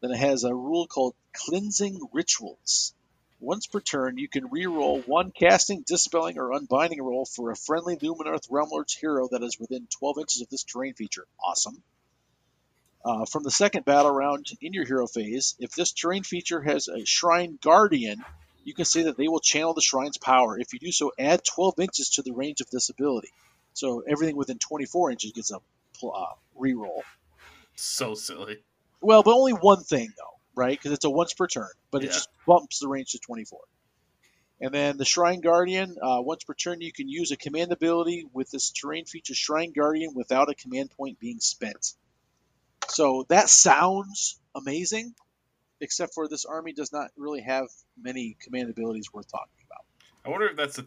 Then 0.02 0.12
it 0.12 0.18
has 0.18 0.44
a 0.44 0.54
rule 0.54 0.88
called 0.88 1.16
Cleansing 1.34 2.00
Rituals. 2.14 2.94
Once 3.40 3.68
per 3.68 3.82
turn, 3.82 4.18
you 4.18 4.28
can 4.28 4.50
re-roll 4.50 5.02
one 5.02 5.32
casting, 5.32 5.84
dispelling, 5.86 6.40
or 6.40 6.54
unbinding 6.54 7.02
roll 7.02 7.26
for 7.26 7.52
a 7.52 7.56
friendly 7.56 7.98
Lumineth 7.98 8.50
Realmlord's 8.50 8.94
hero 8.94 9.28
that 9.32 9.44
is 9.44 9.60
within 9.60 9.88
12 10.00 10.20
inches 10.20 10.42
of 10.42 10.50
this 10.50 10.64
terrain 10.64 10.94
feature. 10.94 11.28
Awesome. 11.44 11.84
Uh, 13.06 13.24
from 13.26 13.44
the 13.44 13.52
second 13.52 13.86
battle 13.86 14.10
round 14.10 14.48
in 14.62 14.74
your 14.74 14.84
hero 14.84 15.06
phase, 15.06 15.56
if 15.60 15.72
this 15.72 15.92
terrain 15.92 16.24
feature 16.24 16.60
has 16.60 16.88
a 16.88 17.06
Shrine 17.06 17.60
Guardian, 17.62 18.26
you 18.64 18.74
can 18.74 18.86
say 18.86 19.04
that 19.04 19.16
they 19.16 19.28
will 19.28 19.40
channel 19.40 19.76
the 19.76 19.82
shrine's 19.82 20.18
power. 20.18 20.58
If 20.60 20.74
you 20.74 20.80
do 20.80 20.92
so, 20.92 21.12
add 21.20 21.44
12 21.46 21.80
inches 21.80 22.10
to 22.16 22.24
the 22.24 22.34
range 22.34 22.62
of 22.62 22.70
this 22.72 22.90
ability. 22.90 23.30
So 23.74 24.02
everything 24.08 24.36
within 24.36 24.58
24 24.58 25.12
inches 25.12 25.34
gets 25.34 25.52
a 25.52 25.58
uh, 25.58 26.26
reroll. 26.60 27.04
So 27.76 28.16
silly. 28.16 28.58
Well, 29.02 29.22
but 29.22 29.36
only 29.36 29.54
one 29.54 29.84
thing 29.84 30.12
though, 30.18 30.40
right? 30.56 30.78
Because 30.78 30.92
it's 30.92 31.06
a 31.06 31.10
once 31.10 31.34
per 31.34 31.46
turn, 31.46 31.70
but 31.92 32.04
it 32.04 32.08
just 32.08 32.30
bumps 32.48 32.80
the 32.80 32.88
range 32.88 33.12
to 33.12 33.20
24. 33.20 33.60
And 34.62 34.74
then 34.74 34.98
the 34.98 35.06
Shrine 35.06 35.42
Guardian, 35.42 35.98
uh, 36.02 36.22
once 36.22 36.44
per 36.44 36.56
turn, 36.56 36.82
you 36.82 36.92
can 36.92 37.08
use 37.08 37.32
a 37.32 37.38
command 37.38 37.72
ability 37.72 38.26
with 38.34 38.50
this 38.50 38.72
terrain 38.72 39.06
feature 39.06 39.36
Shrine 39.36 39.74
Guardian 39.74 40.14
without 40.16 40.50
a 40.50 40.56
command 40.56 40.90
point 40.92 41.20
being 41.20 41.40
spent. 41.40 41.94
So 42.88 43.26
that 43.30 43.50
sounds 43.50 44.40
amazing, 44.56 45.14
except 45.82 46.14
for 46.14 46.28
this 46.28 46.46
army 46.46 46.74
does 46.74 46.92
not 46.92 47.12
really 47.18 47.42
have 47.42 47.68
many 48.02 48.38
command 48.42 48.70
abilities 48.70 49.12
worth 49.14 49.32
talking 49.32 49.66
about. 49.66 49.86
I 50.26 50.30
wonder 50.30 50.48
if 50.48 50.56
that's 50.56 50.80
a, 50.80 50.86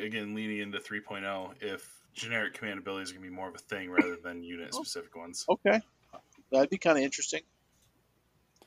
again 0.00 0.34
leaning 0.34 0.58
into 0.58 0.78
3.0 0.78 1.54
if 1.60 1.88
generic 2.14 2.54
command 2.54 2.78
abilities 2.78 3.10
are 3.10 3.14
going 3.14 3.24
to 3.24 3.30
be 3.30 3.34
more 3.34 3.48
of 3.48 3.54
a 3.54 3.58
thing 3.58 3.90
rather 3.90 4.16
than 4.22 4.42
unit 4.42 4.74
specific 4.74 5.16
ones. 5.16 5.44
Okay, 5.48 5.80
that'd 6.50 6.70
be 6.70 6.78
kind 6.78 6.98
of 6.98 7.04
interesting. 7.04 7.40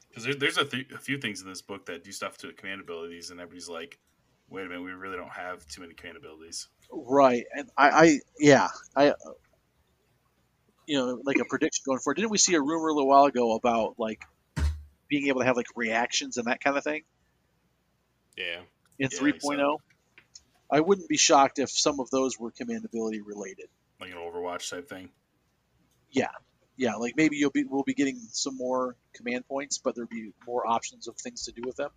Because 0.09 0.23
there, 0.23 0.35
there's 0.35 0.57
a, 0.57 0.65
th- 0.65 0.91
a 0.91 0.97
few 0.97 1.17
things 1.17 1.41
in 1.41 1.47
this 1.47 1.61
book 1.61 1.85
that 1.87 2.03
do 2.03 2.11
stuff 2.11 2.37
to 2.39 2.51
command 2.53 2.81
abilities, 2.81 3.31
and 3.31 3.39
everybody's 3.39 3.67
like, 3.67 3.99
wait 4.49 4.65
a 4.65 4.69
minute, 4.69 4.81
we 4.81 4.91
really 4.91 5.17
don't 5.17 5.31
have 5.31 5.67
too 5.67 5.81
many 5.81 5.93
command 5.93 6.17
abilities. 6.17 6.69
Right, 6.91 7.43
and 7.53 7.69
I, 7.77 7.89
I 7.89 8.19
yeah, 8.39 8.67
I, 8.95 9.09
uh, 9.09 9.13
you 10.87 10.97
know, 10.97 11.21
like 11.25 11.37
a 11.39 11.45
prediction 11.45 11.83
going 11.85 11.99
forward. 11.99 12.15
Didn't 12.15 12.31
we 12.31 12.37
see 12.37 12.55
a 12.55 12.61
rumor 12.61 12.87
a 12.89 12.93
little 12.93 13.09
while 13.09 13.25
ago 13.25 13.53
about 13.55 13.95
like 13.97 14.21
being 15.07 15.27
able 15.27 15.41
to 15.41 15.45
have 15.45 15.55
like 15.55 15.67
reactions 15.75 16.37
and 16.37 16.47
that 16.47 16.63
kind 16.63 16.77
of 16.77 16.83
thing 16.83 17.03
Yeah. 18.37 18.61
in 18.99 19.09
Yeah, 19.11 19.19
I 19.21 19.31
3.0? 19.31 19.77
I 20.71 20.79
wouldn't 20.79 21.07
be 21.07 21.17
shocked 21.17 21.59
if 21.59 21.69
some 21.69 21.99
of 21.99 22.09
those 22.09 22.39
were 22.39 22.51
command 22.51 22.85
ability 22.85 23.21
related. 23.21 23.67
Like 24.01 24.11
an 24.11 24.17
Overwatch 24.17 24.69
type 24.69 24.89
thing. 24.89 25.09
Yeah, 26.09 26.29
yeah, 26.75 26.95
like 26.95 27.13
maybe 27.15 27.37
you'll 27.37 27.51
be 27.51 27.63
we'll 27.65 27.83
be 27.83 27.93
getting 27.93 28.17
some 28.31 28.57
more 28.57 28.95
command 29.13 29.47
points, 29.47 29.77
but 29.77 29.95
there'll 29.95 30.07
be 30.09 30.31
more 30.47 30.65
options 30.67 31.07
of 31.07 31.15
things 31.17 31.43
to 31.45 31.51
do 31.51 31.61
with 31.65 31.75
them. 31.75 31.91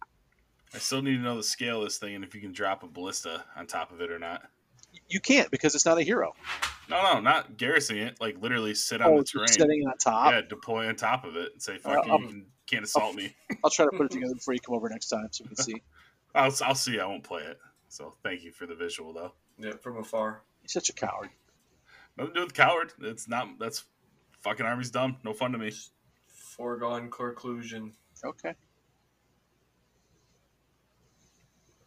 I 0.75 0.79
still 0.79 1.01
need 1.03 1.17
to 1.17 1.23
know 1.23 1.37
the 1.37 1.43
scale 1.43 1.79
of 1.79 1.85
this 1.85 1.99
thing 1.99 2.15
and 2.15 2.25
if 2.25 2.35
you 2.35 2.41
can 2.41 2.53
drop 2.53 2.83
a 2.83 2.89
ballista 2.89 3.43
on 3.57 3.67
top 3.67 3.91
of 3.91 4.01
it 4.03 4.11
or 4.11 4.19
not. 4.19 4.43
You 5.09 5.21
can't 5.21 5.51
because 5.51 5.75
it's 5.75 5.87
not 5.87 5.99
a 5.99 6.03
hero. 6.03 6.35
No, 6.89 7.03
no, 7.03 7.21
not 7.21 7.57
garrisoning 7.57 8.03
it. 8.05 8.21
Like 8.21 8.41
literally 8.41 8.75
sit 8.75 9.01
on 9.03 9.13
Oh, 9.13 9.19
the 9.19 9.25
terrain. 9.25 9.49
sitting 9.49 9.87
on 9.87 9.97
top. 9.99 10.33
Yeah, 10.33 10.41
deploy 10.41 10.89
on 10.89 10.97
top 10.97 11.25
of 11.25 11.37
it 11.37 11.53
and 11.53 11.63
say, 11.63 11.77
"Fuck 11.79 11.99
Uh, 11.99 12.03
you, 12.07 12.13
you 12.23 12.27
can, 12.29 12.47
can't 12.67 12.85
assault 12.85 13.15
me." 13.15 13.35
I'll 13.65 13.71
try 13.71 13.85
to 13.85 13.91
put 13.91 14.07
it 14.07 14.11
together 14.13 14.35
before 14.37 14.55
you 14.55 14.61
come 14.61 14.75
over 14.75 14.89
next 14.89 15.09
time 15.09 15.29
so 15.31 15.45
we 15.45 15.49
can 15.55 15.57
see. 15.57 15.83
I'll, 16.35 16.55
I'll 16.65 16.75
see. 16.75 16.99
I 16.99 17.07
won't 17.07 17.25
play 17.25 17.43
it. 17.43 17.59
So 17.89 18.15
thank 18.23 18.43
you 18.43 18.53
for 18.53 18.67
the 18.67 18.75
visual, 18.75 19.13
though. 19.13 19.33
Yeah, 19.59 19.73
from 19.83 19.97
afar. 19.99 20.43
He's 20.63 20.73
such 20.73 20.89
a 20.91 20.93
coward. 20.93 21.31
Nothing 22.17 22.35
to 22.35 22.41
do 22.41 22.45
with 22.47 22.55
coward. 22.55 22.93
It's 23.01 23.29
not. 23.29 23.59
That's 23.59 23.85
fucking 24.41 24.65
army's 24.67 24.91
dumb. 24.91 25.17
No 25.25 25.33
fun 25.33 25.53
to 25.53 25.59
me. 25.59 25.73
Foregone 26.29 27.11
conclusion. 27.11 27.93
Okay. 28.25 28.55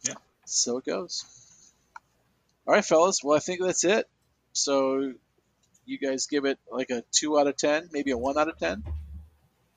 Yeah. 0.02 0.14
So 0.46 0.78
it 0.78 0.84
goes. 0.86 1.24
All 2.66 2.74
right, 2.74 2.84
fellas. 2.84 3.22
Well, 3.22 3.36
I 3.36 3.40
think 3.40 3.60
that's 3.62 3.84
it. 3.84 4.08
So 4.52 5.12
you 5.84 5.98
guys 5.98 6.26
give 6.26 6.44
it 6.44 6.58
like 6.70 6.90
a 6.90 7.02
two 7.12 7.38
out 7.38 7.46
of 7.46 7.56
ten, 7.56 7.88
maybe 7.92 8.10
a 8.10 8.18
one 8.18 8.38
out 8.38 8.48
of 8.48 8.58
ten. 8.58 8.84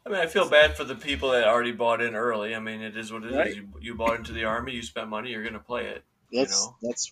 I 0.06 0.10
mean, 0.12 0.20
I 0.20 0.28
feel 0.28 0.48
bad 0.48 0.78
for 0.78 0.84
the 0.84 0.94
people 0.96 1.32
that 1.32 1.46
already 1.48 1.72
bought 1.72 2.00
in 2.02 2.14
early. 2.16 2.54
I 2.54 2.60
mean, 2.60 2.82
it 2.82 2.96
is 2.96 3.12
what 3.12 3.24
it 3.24 3.32
is. 3.32 3.36
Right. 3.38 3.56
You, 3.56 3.68
you 3.82 3.96
bought 3.96 4.18
into 4.18 4.34
the 4.34 4.44
army, 4.44 4.74
you 4.74 4.84
spent 4.84 5.10
money, 5.10 5.32
you're 5.32 5.42
going 5.42 5.54
to 5.54 5.60
play 5.60 5.86
it. 5.86 6.04
That's 6.32 6.66
know. 6.66 6.76
that's 6.84 7.12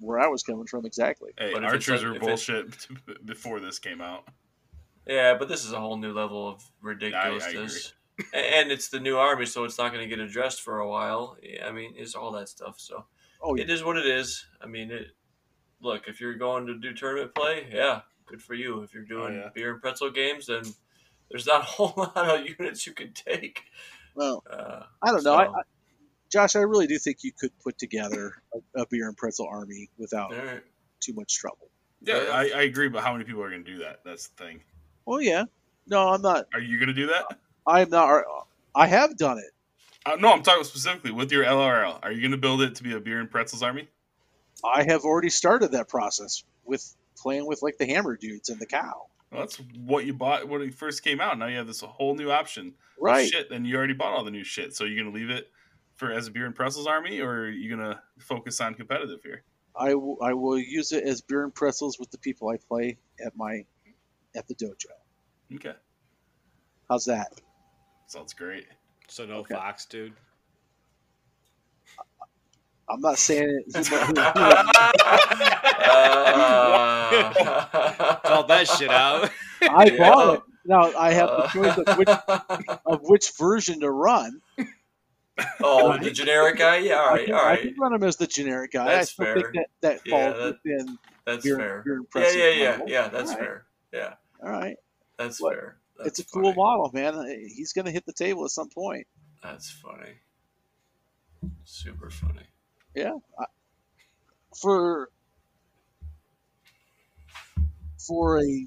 where 0.00 0.18
I 0.18 0.26
was 0.26 0.42
coming 0.42 0.66
from 0.66 0.84
exactly. 0.84 1.30
Hey, 1.38 1.52
But 1.52 1.62
archers 1.64 2.02
are 2.02 2.08
were 2.10 2.16
if 2.16 2.22
it- 2.22 2.26
bullshit 2.26 2.86
before 3.26 3.60
this 3.60 3.78
came 3.78 4.00
out. 4.00 4.26
Yeah, 5.06 5.34
but 5.38 5.48
this 5.48 5.64
is 5.64 5.72
a 5.72 5.78
whole 5.80 5.96
new 5.96 6.12
level 6.12 6.48
of 6.48 6.64
ridiculousness. 6.80 7.92
A- 8.34 8.36
and 8.36 8.72
it's 8.72 8.88
the 8.88 8.98
new 9.00 9.16
army, 9.16 9.46
so 9.46 9.62
it's 9.64 9.78
not 9.78 9.92
going 9.92 10.08
to 10.08 10.08
get 10.08 10.18
addressed 10.24 10.60
for 10.62 10.78
a 10.80 10.88
while. 10.88 11.36
I 11.64 11.70
mean, 11.70 11.94
it's 11.96 12.14
all 12.16 12.32
that 12.32 12.48
stuff. 12.48 12.76
So 12.80 13.04
Oh, 13.40 13.54
yeah. 13.54 13.62
it 13.64 13.70
is 13.70 13.84
what 13.84 13.96
it 13.96 14.06
is. 14.06 14.44
I 14.60 14.66
mean, 14.66 14.90
it. 14.90 15.08
Look, 15.82 16.04
if 16.08 16.20
you're 16.20 16.34
going 16.34 16.66
to 16.66 16.74
do 16.78 16.92
tournament 16.94 17.34
play, 17.34 17.66
yeah, 17.72 18.02
good 18.26 18.40
for 18.42 18.54
you. 18.54 18.82
If 18.82 18.94
you're 18.94 19.04
doing 19.04 19.34
yeah. 19.34 19.48
beer 19.54 19.72
and 19.72 19.82
pretzel 19.82 20.10
games, 20.10 20.46
then 20.46 20.62
there's 21.30 21.46
not 21.46 21.62
a 21.62 21.64
whole 21.64 21.92
lot 21.96 22.16
of 22.40 22.46
units 22.46 22.86
you 22.86 22.92
can 22.92 23.12
take. 23.12 23.64
Well, 24.14 24.42
Uh, 24.50 24.84
I 25.02 25.10
don't 25.10 25.24
know. 25.24 25.34
I, 25.34 25.46
so- 25.46 25.52
I, 25.54 25.60
Josh, 26.30 26.56
I 26.56 26.60
really 26.60 26.86
do 26.86 26.98
think 26.98 27.18
you 27.24 27.32
could 27.38 27.50
put 27.62 27.76
together 27.76 28.32
a, 28.54 28.82
a 28.82 28.86
beer 28.86 29.06
and 29.06 29.16
pretzel 29.16 29.46
army 29.50 29.90
without 29.98 30.32
all 30.32 30.42
right. 30.42 30.62
too 31.00 31.12
much 31.12 31.36
trouble. 31.36 31.68
Yeah, 32.00 32.22
Yeah. 32.24 32.30
I, 32.30 32.40
I 32.54 32.62
agree. 32.62 32.88
But 32.88 33.02
how 33.02 33.12
many 33.12 33.24
people 33.24 33.42
are 33.42 33.50
going 33.50 33.64
to 33.64 33.70
do 33.70 33.78
that? 33.80 34.00
That's 34.04 34.28
the 34.28 34.44
thing. 34.44 34.60
Well, 35.04 35.20
yeah. 35.20 35.44
No, 35.86 36.08
I'm 36.08 36.22
not. 36.22 36.46
Are 36.54 36.60
you 36.60 36.78
going 36.78 36.88
to 36.88 36.94
do 36.94 37.08
that? 37.08 37.38
I'm 37.66 37.90
not. 37.90 38.24
I 38.74 38.86
have 38.86 39.16
done 39.18 39.38
it. 39.38 39.50
Uh, 40.06 40.16
no, 40.16 40.32
I'm 40.32 40.42
talking 40.42 40.64
specifically 40.64 41.10
with 41.12 41.30
your 41.30 41.44
LRL. 41.44 41.98
Are 42.02 42.10
you 42.10 42.20
going 42.20 42.32
to 42.32 42.38
build 42.38 42.62
it 42.62 42.74
to 42.76 42.82
be 42.82 42.92
a 42.94 43.00
beer 43.00 43.20
and 43.20 43.30
pretzels 43.30 43.62
army? 43.62 43.88
I 44.64 44.84
have 44.84 45.04
already 45.04 45.30
started 45.30 45.72
that 45.72 45.88
process 45.88 46.44
with 46.64 46.94
playing 47.16 47.46
with 47.46 47.62
like 47.62 47.78
the 47.78 47.86
hammer 47.86 48.16
dudes 48.16 48.48
and 48.48 48.60
the 48.60 48.66
cow. 48.66 49.06
Well, 49.30 49.40
that's 49.40 49.56
what 49.76 50.04
you 50.04 50.12
bought 50.14 50.48
when 50.48 50.60
it 50.62 50.74
first 50.74 51.02
came 51.02 51.20
out. 51.20 51.38
Now 51.38 51.46
you 51.46 51.56
have 51.56 51.66
this 51.66 51.80
whole 51.80 52.14
new 52.14 52.30
option. 52.30 52.68
of 52.68 52.74
Right. 53.00 53.28
Shit, 53.28 53.50
and 53.50 53.66
you 53.66 53.76
already 53.76 53.94
bought 53.94 54.12
all 54.12 54.24
the 54.24 54.30
new 54.30 54.44
shit. 54.44 54.74
So 54.74 54.84
you're 54.84 55.02
going 55.02 55.12
to 55.12 55.18
leave 55.18 55.30
it 55.30 55.50
for 55.94 56.12
as 56.12 56.26
a 56.28 56.30
beer 56.30 56.46
and 56.46 56.54
pretzels 56.54 56.86
army, 56.86 57.20
or 57.20 57.30
are 57.44 57.48
you 57.50 57.74
going 57.74 57.90
to 57.90 58.00
focus 58.18 58.60
on 58.60 58.74
competitive 58.74 59.20
here? 59.22 59.42
I, 59.74 59.90
w- 59.90 60.18
I 60.22 60.34
will 60.34 60.58
use 60.58 60.92
it 60.92 61.04
as 61.04 61.22
beer 61.22 61.44
and 61.44 61.54
pretzels 61.54 61.98
with 61.98 62.10
the 62.10 62.18
people 62.18 62.48
I 62.50 62.56
play 62.68 62.98
at 63.24 63.34
my 63.36 63.64
at 64.36 64.46
the 64.48 64.54
dojo. 64.54 64.86
Okay, 65.54 65.72
How's 66.88 67.04
that? 67.06 67.32
sounds 68.06 68.34
great. 68.34 68.66
So 69.08 69.24
no 69.26 69.36
Okay. 69.38 69.54
Fox, 69.54 69.86
dude. 69.86 70.12
I'm 72.88 73.00
not 73.00 73.18
saying 73.18 73.62
it. 73.74 73.88
Uh, 76.64 78.18
Called 78.24 78.48
that 78.48 78.66
shit 78.68 78.90
out. 78.90 79.30
I 79.62 79.86
Yeah. 79.86 79.96
bought 80.10 80.34
it. 80.36 80.42
Now 80.64 80.92
I 80.96 81.12
have 81.12 81.28
the 81.28 81.34
Uh, 81.44 81.48
choice 81.50 81.78
of 81.78 81.98
which 81.98 82.08
of 82.86 83.00
which 83.02 83.32
version 83.38 83.80
to 83.80 83.90
run. 83.90 84.40
oh, 85.60 85.98
the 85.98 86.10
generic 86.10 86.58
guy. 86.58 86.76
Yeah, 86.78 86.96
all 87.00 87.08
I 87.08 87.12
right, 87.12 87.24
can, 87.26 87.34
all 87.34 87.46
I 87.46 87.56
can 87.56 87.74
run 87.78 87.94
him 87.94 88.02
as 88.04 88.16
the 88.16 88.26
generic 88.26 88.72
guy. 88.72 88.84
That's 88.86 89.10
I 89.10 89.12
still 89.12 89.24
fair. 89.26 89.34
think 89.34 89.52
that 89.54 89.66
that 89.80 90.00
Yeah, 90.04 90.32
falls 90.32 90.36
that- 90.36 90.58
within 90.64 90.98
That's 91.24 91.44
beer, 91.44 91.56
fair. 91.56 91.82
beer 91.84 91.96
and 91.96 92.06
Yeah, 92.14 92.30
yeah, 92.34 92.48
yeah, 92.50 92.70
model. 92.72 92.88
yeah. 92.88 93.08
That's 93.08 93.30
All 93.30 93.36
right. 93.38 93.44
fair. 93.44 93.66
Yeah, 93.92 94.14
All 94.42 94.50
right, 94.50 94.76
that's 95.18 95.40
What? 95.40 95.54
fair. 95.54 95.76
That's 95.98 96.18
it's 96.18 96.20
a 96.20 96.24
cool 96.32 96.44
funny. 96.44 96.56
model, 96.56 96.90
man. 96.94 97.46
He's 97.54 97.72
going 97.72 97.84
to 97.84 97.90
hit 97.92 98.06
the 98.06 98.12
table 98.12 98.44
at 98.44 98.50
some 98.50 98.68
point. 98.70 99.06
That's 99.42 99.70
funny. 99.70 100.14
Super 101.64 102.08
funny. 102.10 102.46
For 104.60 105.08
for 107.98 108.42
a 108.42 108.66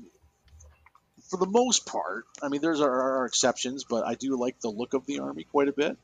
for 1.29 1.37
the 1.37 1.47
most 1.47 1.85
part, 1.85 2.25
I 2.41 2.49
mean, 2.49 2.61
there's 2.61 2.81
are, 2.81 3.21
are 3.21 3.25
exceptions, 3.25 3.83
but 3.83 4.05
I 4.05 4.15
do 4.15 4.37
like 4.39 4.59
the 4.59 4.69
look 4.69 4.93
of 4.93 5.05
the 5.05 5.19
army 5.19 5.43
quite 5.43 5.67
a 5.67 5.73
bit. 5.73 5.97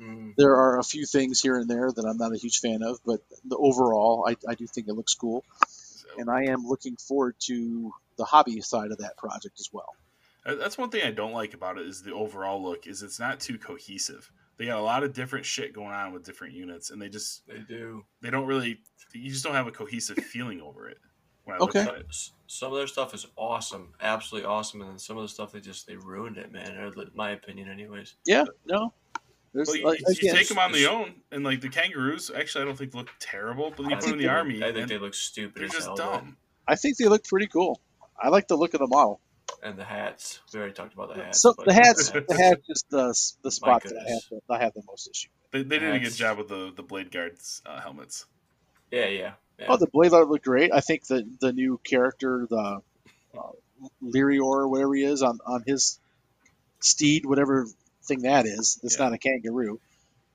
Mm. 0.00 0.34
There 0.36 0.54
are 0.54 0.78
a 0.78 0.84
few 0.84 1.06
things 1.06 1.40
here 1.40 1.56
and 1.56 1.68
there 1.68 1.90
that 1.90 2.04
I'm 2.04 2.18
not 2.18 2.32
a 2.34 2.38
huge 2.38 2.60
fan 2.60 2.82
of, 2.82 2.98
but 3.04 3.20
the 3.44 3.56
overall, 3.56 4.26
I, 4.28 4.36
I 4.48 4.54
do 4.54 4.66
think 4.66 4.88
it 4.88 4.94
looks 4.94 5.14
cool, 5.14 5.44
So, 5.66 6.08
and 6.18 6.30
I 6.30 6.44
am 6.44 6.66
looking 6.66 6.96
forward 6.96 7.36
to 7.46 7.92
the 8.16 8.24
hobby 8.24 8.60
side 8.60 8.90
of 8.90 8.98
that 8.98 9.16
project 9.16 9.58
as 9.58 9.68
well. 9.72 9.94
Uh, 10.44 10.54
That's 10.56 10.78
one 10.78 10.90
thing 10.90 11.02
I 11.04 11.10
don't 11.10 11.32
like 11.32 11.54
about 11.54 11.78
it 11.78 11.86
is 11.86 12.02
the 12.02 12.14
overall 12.14 12.62
look 12.62 12.86
is 12.86 13.02
it's 13.02 13.18
not 13.20 13.40
too 13.40 13.58
cohesive. 13.58 14.30
They 14.58 14.66
got 14.66 14.78
a 14.78 14.82
lot 14.82 15.04
of 15.04 15.12
different 15.12 15.46
shit 15.46 15.72
going 15.72 15.92
on 15.92 16.12
with 16.12 16.24
different 16.24 16.52
units, 16.52 16.90
and 16.90 17.00
they 17.00 17.08
just 17.08 17.46
They 17.46 17.58
do. 17.58 18.04
they 18.20 18.30
don't 18.30 18.46
really 18.46 18.80
you 19.14 19.30
just 19.30 19.42
don't 19.44 19.54
have 19.54 19.66
a 19.66 19.72
cohesive 19.72 20.18
feeling 20.18 20.60
over 20.60 20.88
it. 20.88 20.98
When 21.44 21.56
I 21.56 21.60
look 21.60 21.70
Okay. 21.74 21.80
at 21.88 21.94
it. 21.94 22.06
Some 22.46 22.72
of 22.72 22.78
their 22.78 22.86
stuff 22.86 23.14
is 23.14 23.26
awesome, 23.36 23.94
absolutely 24.02 24.46
awesome, 24.46 24.82
and 24.82 24.90
then 24.90 24.98
some 24.98 25.16
of 25.16 25.22
the 25.22 25.28
stuff 25.28 25.52
they 25.52 25.60
just 25.60 25.86
they 25.86 25.96
ruined 25.96 26.36
it, 26.36 26.52
man. 26.52 26.76
or 26.76 26.92
My 27.14 27.30
opinion, 27.30 27.68
anyways. 27.70 28.16
Yeah, 28.26 28.44
no, 28.66 28.92
there's 29.54 29.68
Well, 29.68 29.76
you, 29.76 29.84
like, 29.86 30.00
you 30.00 30.06
again, 30.10 30.34
take 30.34 30.48
them 30.48 30.58
on 30.58 30.70
it's- 30.70 30.82
their 30.84 30.92
own, 30.92 31.22
and 31.30 31.44
like 31.44 31.60
the 31.62 31.68
kangaroos, 31.70 32.30
actually, 32.30 32.62
I 32.62 32.64
don't 32.66 32.76
think 32.76 32.92
look 32.94 33.08
terrible. 33.18 33.70
But 33.70 33.84
you 33.84 33.90
I 33.92 33.94
put 33.94 34.02
them 34.02 34.12
in 34.14 34.18
the 34.18 34.24
they- 34.24 34.28
army, 34.28 34.62
I 34.62 34.72
think 34.72 34.88
they 34.88 34.98
look 34.98 35.14
stupid 35.14 35.62
they're 35.62 35.68
just 35.68 35.86
hell. 35.86 35.96
dumb. 35.96 36.36
I 36.66 36.74
think 36.74 36.98
they 36.98 37.06
look 37.08 37.24
pretty 37.24 37.46
cool. 37.46 37.80
I 38.20 38.28
like 38.28 38.46
the 38.48 38.56
look 38.56 38.74
of 38.74 38.80
the 38.80 38.86
model. 38.88 39.20
Though. 39.48 39.68
And 39.68 39.78
the 39.78 39.84
hats. 39.84 40.40
We 40.52 40.60
already 40.60 40.74
talked 40.74 40.94
about 40.94 41.14
the 41.14 41.22
hats. 41.22 41.42
So 41.42 41.54
the 41.64 41.72
hats, 41.72 42.10
the 42.28 42.36
hats, 42.36 42.62
is 42.68 42.84
the 42.90 43.14
the 43.42 43.50
spot 43.50 43.82
that 43.84 43.94
I 43.94 44.10
have, 44.10 44.22
the, 44.30 44.54
I 44.54 44.58
have 44.62 44.74
the 44.74 44.82
most 44.86 45.08
issue. 45.08 45.28
They, 45.50 45.62
they 45.62 45.78
did 45.78 45.94
a 45.94 45.98
good 45.98 46.14
job 46.14 46.38
with 46.38 46.48
the 46.48 46.72
the 46.74 46.82
blade 46.82 47.10
guards 47.10 47.62
uh, 47.66 47.80
helmets. 47.80 48.26
Yeah, 48.90 49.06
yeah. 49.06 49.32
yeah. 49.58 49.66
Oh, 49.68 49.76
the 49.76 49.86
blade 49.86 50.12
art 50.12 50.28
looked 50.28 50.44
great. 50.44 50.72
I 50.72 50.80
think 50.80 51.06
the 51.06 51.28
the 51.40 51.52
new 51.52 51.80
character, 51.84 52.46
the 52.48 52.80
uh, 53.36 53.50
Lyrior 54.02 54.42
or 54.42 54.68
whatever 54.68 54.94
he 54.94 55.04
is 55.04 55.22
on 55.22 55.38
on 55.46 55.62
his 55.66 55.98
steed, 56.80 57.26
whatever 57.26 57.66
thing 58.04 58.22
that 58.22 58.46
is. 58.46 58.80
It's 58.82 58.98
Yeah. 58.98 59.04
not 59.04 59.12
a 59.14 59.18
kangaroo. 59.18 59.80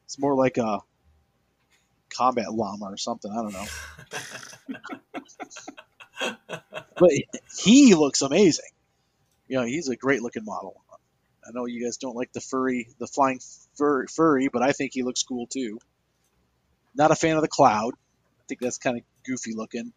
It's 0.06 0.20
more 0.20 0.36
like 0.36 0.58
a 0.58 0.80
combat 2.16 2.52
llama 2.54 2.86
or 2.86 2.98
something. 2.98 3.32
I 3.32 3.42
don't 3.42 3.54
know. 3.54 3.66
But 6.96 7.10
he 7.64 7.96
looks 7.96 8.22
amazing. 8.22 8.70
You 9.54 9.60
know, 9.60 9.66
he's 9.68 9.88
a 9.88 9.96
great 9.96 10.24
looking 10.24 10.46
model. 10.46 10.82
I 11.48 11.52
know 11.54 11.68
you 11.68 11.86
guys 11.86 11.98
don't 11.98 12.16
like 12.16 12.34
the 12.34 12.42
furry, 12.42 12.88
the 12.98 13.06
flying 13.06 13.40
fur, 13.78 14.08
furry, 14.08 14.48
but 14.52 14.64
I 14.64 14.72
think 14.72 14.94
he 14.96 15.04
looks 15.04 15.22
cool 15.22 15.46
too. 15.46 15.78
Not 16.96 17.12
a 17.12 17.16
fan 17.16 17.36
of 17.36 17.44
the 17.44 17.48
cloud. 17.48 17.94
I 17.94 18.44
think 18.50 18.62
that's 18.62 18.80
kind 18.80 18.98
of 18.98 19.04
goofy 19.24 19.54
looking. 19.54 19.94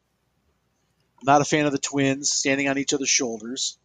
Not 1.23 1.41
a 1.41 1.47
fan 1.47 1.65
of 1.65 1.73
the 1.73 1.79
twins 1.79 2.31
standing 2.31 2.69
on 2.69 2.77
each 2.77 2.93
other's 2.93 3.09
shoulders. 3.09 3.79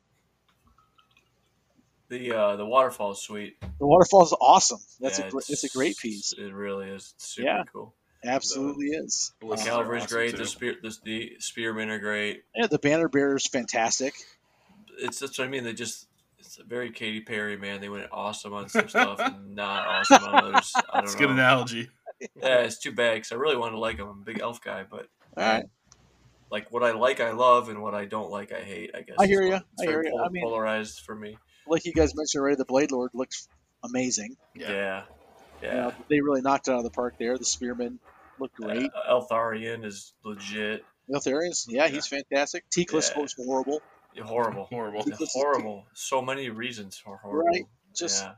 the 2.10 2.34
uh, 2.34 2.56
the 2.58 2.66
waterfall 2.66 3.12
is 3.14 3.20
sweet. 3.20 3.56
The 3.62 3.88
waterfall 3.88 4.24
is 4.26 4.36
awesome. 4.42 4.82
That's 5.00 5.20
Yeah, 5.20 5.28
a 5.28 5.32
gr- 5.32 5.40
it's 5.48 5.64
a 5.64 5.70
great 5.70 5.96
piece. 5.96 6.34
It 6.38 6.54
really 6.54 6.90
is. 6.90 7.14
It's 7.16 7.28
super 7.30 7.48
Yeah. 7.48 7.64
cool. 7.72 7.96
Absolutely 8.26 8.88
is. 8.88 9.32
The 9.40 9.46
Ballists 9.46 9.68
are 9.68 9.70
cavalry's 9.70 10.04
awesome, 10.04 10.18
great. 10.18 10.32
too. 10.32 10.38
The 10.38 10.46
spear, 10.48 10.76
the, 10.84 10.98
the 11.06 11.36
spearmen 11.40 11.90
are 11.90 12.00
great. 12.00 12.44
Yeah, 12.54 12.68
the 12.68 12.78
banner 12.78 13.08
bearer's 13.08 13.48
fantastic. 13.48 14.16
It's 15.00 15.20
that's 15.20 15.38
what 15.38 15.46
I 15.48 15.50
mean. 15.50 15.64
They 15.64 15.74
just 15.74 16.08
it's 16.40 16.58
a 16.60 16.64
very 16.64 16.92
Katy 16.92 17.22
Perry 17.22 17.58
man. 17.58 17.82
They 17.82 17.90
went 17.90 18.08
awesome 18.12 18.54
on 18.54 18.70
some 18.70 18.88
stuff 18.90 19.20
and 19.20 19.56
not 19.56 19.88
awesome 19.88 20.24
on 20.24 20.44
others. 20.46 20.72
I 20.76 20.82
don't 20.96 21.04
It's 21.04 21.14
a 21.14 21.18
know. 21.18 21.20
good 21.28 21.30
analogy. 21.32 21.90
Yeah, 22.36 22.60
it's 22.60 22.78
too 22.78 22.92
bad 22.92 23.16
because 23.16 23.32
I 23.32 23.36
really 23.36 23.58
wanted 23.58 23.72
to 23.72 23.80
like 23.80 23.98
him. 23.98 24.08
I'm 24.08 24.20
a 24.22 24.24
big 24.24 24.40
elf 24.42 24.62
guy, 24.62 24.84
but 24.88 25.08
All 25.36 25.44
right. 25.44 25.66
like 26.52 26.72
what 26.72 26.84
I 26.84 26.92
like, 26.92 27.20
I 27.20 27.32
love, 27.32 27.68
and 27.70 27.82
what 27.82 27.96
I 27.96 28.06
don't 28.06 28.30
like, 28.30 28.52
I 28.52 28.60
hate. 28.62 28.92
I 28.94 29.02
guess 29.02 29.16
I 29.20 29.26
hear 29.26 29.42
you. 29.42 29.56
It's 29.56 29.64
I 29.82 29.86
very 29.88 30.06
hear 30.06 30.12
ya. 30.14 30.18
pol- 30.18 30.26
I 30.26 30.30
mean- 30.30 30.44
polarized 30.44 31.00
for 31.00 31.16
me. 31.16 31.40
Like 31.66 31.84
you 31.86 31.94
guys 31.94 32.14
mentioned 32.16 32.42
already, 32.42 32.58
the 32.58 32.66
Blade 32.66 32.92
Lord 32.92 33.10
looks 33.16 33.48
amazing. 33.84 34.36
Yeah. 34.54 34.70
Yeah, 34.72 35.04
yeah. 35.64 35.70
You 35.70 35.78
know, 35.82 35.94
they 36.10 36.22
really 36.22 36.42
knocked 36.42 36.68
it 36.68 36.72
out 36.74 36.78
of 36.78 36.84
the 36.84 36.92
park 36.92 37.16
there. 37.18 37.40
The 37.40 37.46
Spearman 37.46 37.98
looked 38.38 38.56
great. 38.56 38.92
Uh, 38.94 39.20
Eltharion 39.20 39.84
is 39.84 40.14
legit. 40.24 40.86
Eltharius, 41.10 41.66
yeah, 41.70 41.88
he's 41.88 42.06
fantastic. 42.06 42.66
Teclis 42.70 43.12
Yeah. 43.14 43.20
looks 43.20 43.34
horrible. 43.34 43.82
Horrible. 44.20 44.66
Horrible. 44.66 45.04
Horrible. 45.34 45.86
So 45.94 46.22
many 46.22 46.50
reasons 46.50 46.98
for 46.98 47.18
horrible. 47.18 47.46
Right. 47.48 47.66
Just 47.96 48.24
yeah. 48.24 48.34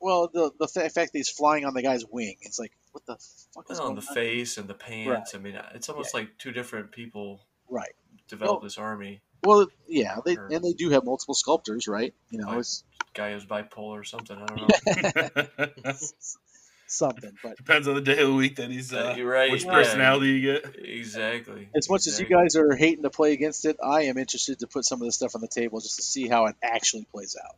well, 0.00 0.28
the 0.32 0.50
the 0.58 0.68
fact 0.68 0.94
that 0.94 1.10
he's 1.12 1.28
flying 1.30 1.64
on 1.64 1.74
the 1.74 1.82
guy's 1.82 2.04
wing, 2.06 2.36
it's 2.42 2.58
like 2.58 2.72
what 2.92 3.04
the 3.06 3.16
fuck 3.54 3.70
is 3.70 3.78
on 3.78 3.86
going 3.94 3.96
the 4.00 4.06
on? 4.08 4.14
face 4.14 4.56
and 4.58 4.68
the 4.68 4.74
pants. 4.74 5.34
I 5.34 5.38
mean, 5.38 5.58
it's 5.74 5.88
almost 5.88 6.14
Yeah. 6.14 6.20
like 6.20 6.38
two 6.38 6.52
different 6.52 6.92
people 6.92 7.40
Right. 7.68 7.94
develop 8.28 8.54
Well- 8.56 8.60
this 8.62 8.78
army. 8.78 9.20
Well, 9.42 9.68
yeah, 9.86 10.16
they 10.24 10.36
Or- 10.36 10.46
and 10.46 10.64
they 10.64 10.72
do 10.72 10.90
have 10.90 11.04
multiple 11.04 11.34
sculptors, 11.34 11.86
right? 11.86 12.14
You 12.30 12.38
know, 12.40 12.48
Right. 12.48 12.58
it's 12.58 12.82
Guy 13.14 13.32
who's 13.32 13.44
bipolar 13.46 14.00
or 14.00 14.04
something. 14.04 14.36
I 14.36 14.46
don't 14.46 14.58
know. 14.60 15.86
something. 16.86 17.32
But 17.42 17.56
Depends 17.56 17.86
on 17.88 17.94
the 17.94 18.00
day 18.00 18.18
of 18.20 18.28
the 18.28 18.34
week 18.34 18.56
that 18.56 18.70
he's. 18.70 18.92
Uh, 18.92 19.12
Uh, 19.12 19.14
you're 19.16 19.30
right, 19.30 19.50
Which 19.50 19.64
yeah. 19.64 19.72
personality 19.72 20.26
you 20.28 20.52
get? 20.60 20.76
exactly. 20.78 21.68
as 21.76 21.88
much 21.90 22.06
as 22.06 22.18
you 22.20 22.26
guys 22.26 22.56
are 22.56 22.74
hating 22.76 23.02
to 23.02 23.10
play 23.10 23.32
against 23.32 23.64
it, 23.64 23.76
I 23.84 24.02
am 24.02 24.18
interested 24.18 24.58
to 24.60 24.66
put 24.66 24.84
some 24.84 25.00
of 25.00 25.06
this 25.06 25.16
stuff 25.16 25.34
on 25.34 25.40
the 25.40 25.48
table 25.48 25.80
just 25.80 25.96
to 25.96 26.02
see 26.02 26.28
how 26.28 26.46
it 26.46 26.56
actually 26.62 27.04
plays 27.10 27.36
out. 27.42 27.56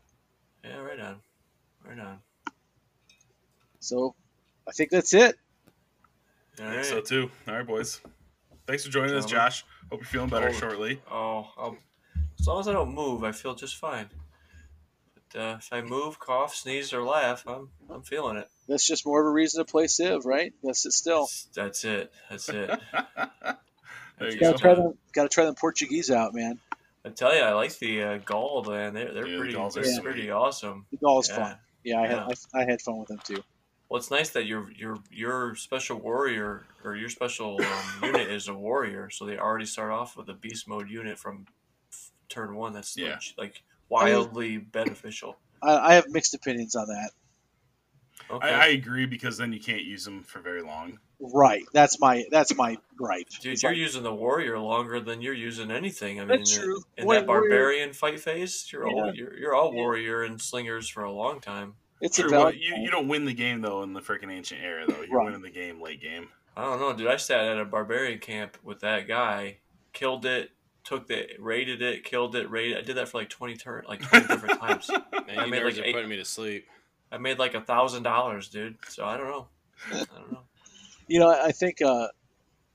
Yeah, 0.64 0.78
right 0.78 1.00
on. 1.00 1.16
Right 1.86 1.98
on. 1.98 2.18
So, 3.80 4.14
I 4.66 4.72
think 4.72 4.90
that's 4.90 5.14
it. 5.14 5.36
All 6.60 6.66
I 6.66 6.72
think 6.72 6.84
so 6.84 7.00
too. 7.00 7.30
All 7.46 7.54
right, 7.54 7.66
boys. 7.66 8.00
Thanks 8.66 8.84
for 8.84 8.90
joining 8.90 9.14
us, 9.14 9.24
Josh. 9.24 9.64
Hope 9.90 10.00
you're 10.00 10.06
feeling 10.06 10.28
better 10.28 10.48
Oh. 10.48 10.52
shortly. 10.52 11.00
Oh, 11.10 11.48
I'll, 11.56 11.76
as 12.38 12.46
long 12.46 12.60
as 12.60 12.68
I 12.68 12.72
don't 12.72 12.92
move, 12.94 13.24
I 13.24 13.32
feel 13.32 13.54
just 13.54 13.76
fine. 13.76 14.10
But 15.32 15.40
uh, 15.40 15.56
if 15.58 15.68
I 15.72 15.80
move, 15.82 16.18
cough, 16.18 16.54
sneeze, 16.54 16.92
or 16.92 17.02
laugh, 17.02 17.44
I'm 17.46 17.70
I'm 17.90 18.02
feeling 18.02 18.36
it. 18.36 18.48
That's 18.68 18.86
just 18.86 19.06
more 19.06 19.20
of 19.20 19.26
a 19.26 19.30
reason 19.30 19.64
to 19.64 19.70
play 19.70 19.86
Civ, 19.86 20.24
right? 20.26 20.52
That's 20.62 20.84
it. 20.86 20.92
Still, 20.92 21.22
That's, 21.22 21.48
that's 21.54 21.84
it. 21.84 22.12
That's 22.30 22.48
it. 22.48 22.70
there 24.18 24.30
you 24.32 24.38
gotta 24.40 24.52
go. 24.52 24.58
try 24.58 24.74
them. 24.74 24.98
Gotta 25.12 25.28
try 25.28 25.44
them 25.44 25.54
Portuguese 25.54 26.10
out, 26.10 26.34
man. 26.34 26.58
I 27.04 27.10
tell 27.10 27.34
you, 27.34 27.42
I 27.42 27.52
like 27.52 27.78
the 27.78 28.02
uh, 28.02 28.18
Gaul, 28.24 28.64
man. 28.64 28.94
They're 28.94 29.12
they're 29.12 29.26
Yeah, 29.26 29.38
pretty 29.38 29.54
Gauls 29.54 29.74
they're 29.74 29.84
sweet. 29.84 30.02
pretty 30.02 30.30
awesome. 30.30 30.86
The 30.90 30.98
all 31.06 31.20
is 31.20 31.28
Yeah. 31.28 31.36
fun. 31.36 31.56
Yeah, 31.84 32.00
I 32.00 32.06
had 32.06 32.18
I, 32.18 32.32
I 32.54 32.64
had 32.64 32.80
fun 32.82 32.98
with 32.98 33.08
them 33.08 33.20
too. 33.24 33.42
Well, 33.88 33.98
it's 33.98 34.10
nice 34.10 34.30
that 34.30 34.44
your 34.46 34.70
your 34.72 34.98
your 35.10 35.54
special 35.56 35.98
warrior 35.98 36.66
or 36.84 36.96
your 36.96 37.08
special 37.08 37.60
um, 37.60 38.02
unit 38.04 38.28
is 38.30 38.48
a 38.48 38.54
warrior, 38.54 39.08
so 39.10 39.24
they 39.24 39.38
already 39.38 39.66
start 39.66 39.90
off 39.92 40.16
with 40.16 40.28
a 40.28 40.34
beast 40.34 40.68
mode 40.68 40.90
unit 40.90 41.18
from 41.18 41.46
f- 41.92 42.10
turn 42.28 42.54
one. 42.54 42.72
That's 42.74 42.96
Yeah. 42.96 43.10
like, 43.12 43.22
like 43.38 43.62
wildly 43.88 44.58
beneficial. 44.58 45.36
I, 45.62 45.76
I 45.90 45.94
have 45.94 46.08
mixed 46.08 46.34
opinions 46.34 46.74
on 46.76 46.86
that. 46.88 47.10
Okay, 48.30 48.48
I, 48.48 48.64
I 48.64 48.66
agree 48.68 49.06
because 49.06 49.38
then 49.38 49.52
you 49.52 49.60
can't 49.60 49.82
use 49.82 50.04
them 50.04 50.22
for 50.22 50.40
very 50.40 50.62
long. 50.62 50.98
Right. 51.20 51.64
That's 51.72 51.98
my 51.98 52.24
that's 52.30 52.54
my 52.54 52.76
gripe. 52.96 53.28
dude, 53.40 53.52
It's 53.54 53.62
you're 53.62 53.72
like- 53.72 53.78
using 53.78 54.02
the 54.02 54.14
warrior 54.14 54.58
longer 54.58 55.00
than 55.00 55.20
you're 55.22 55.34
using 55.34 55.70
anything. 55.70 56.18
I 56.20 56.24
mean, 56.24 56.38
That's 56.38 56.56
in, 56.56 56.62
true. 56.62 56.82
in 56.96 57.04
Warrior- 57.06 57.20
that 57.20 57.26
barbarian 57.26 57.92
fight 57.92 58.20
phase, 58.20 58.68
you're 58.72 58.86
all 58.86 59.14
you're, 59.14 59.36
you're 59.36 59.54
all 59.54 59.72
Yeah. 59.72 59.80
warrior 59.80 60.22
and 60.22 60.40
slingers 60.40 60.88
for 60.88 61.02
a 61.04 61.10
long 61.12 61.40
time. 61.40 61.74
it's 62.00 62.16
True, 62.18 62.26
a 62.28 62.30
but 62.30 62.36
valid 62.38 62.56
you, 62.60 62.76
you 62.76 62.90
don't 62.90 63.08
win 63.08 63.24
the 63.24 63.34
game 63.34 63.62
though 63.62 63.82
in 63.82 63.94
the 63.94 64.00
freaking 64.00 64.30
ancient 64.32 64.60
era 64.62 64.84
though. 64.86 65.00
You're 65.02 65.16
Right. 65.18 65.24
winning 65.26 65.42
the 65.42 65.50
game 65.50 65.80
late 65.80 66.00
game. 66.02 66.28
I 66.56 66.62
don't 66.64 66.78
know, 66.80 66.92
dude. 66.92 67.06
I 67.08 67.16
sat 67.16 67.44
at 67.44 67.58
a 67.58 67.64
barbarian 67.64 68.18
camp 68.18 68.58
with 68.62 68.80
that 68.80 69.08
guy, 69.08 69.58
killed 69.92 70.26
it, 70.26 70.50
took 70.88 71.06
the 71.06 71.26
raided 71.38 71.82
it, 71.82 72.04
killed 72.04 72.34
it, 72.34 72.50
raided. 72.50 72.78
I 72.78 72.80
did 72.82 72.96
that 72.96 73.08
for 73.08 73.18
like 73.18 73.28
twenty 73.28 73.56
turn, 73.56 73.84
like 73.86 74.00
twenty 74.00 74.26
different 74.26 74.60
times. 74.60 74.88
Man, 74.90 75.38
I 75.38 75.44
you 75.44 75.50
made 75.50 75.62
like 75.64 75.78
are 75.78 75.84
eight- 75.84 75.94
putting 75.94 76.08
me 76.08 76.16
to 76.16 76.24
sleep. 76.24 76.66
I 77.12 77.18
made 77.18 77.38
like 77.38 77.54
a 77.54 77.60
thousand 77.60 78.02
dollars, 78.02 78.48
dude. 78.48 78.76
So 78.88 79.04
I 79.04 79.16
don't 79.16 79.26
know. 79.28 79.48
I 79.92 79.98
don't 79.98 80.32
know. 80.32 80.40
You 81.06 81.20
know, 81.20 81.30
I 81.30 81.52
think 81.52 81.80
uh, 81.82 82.08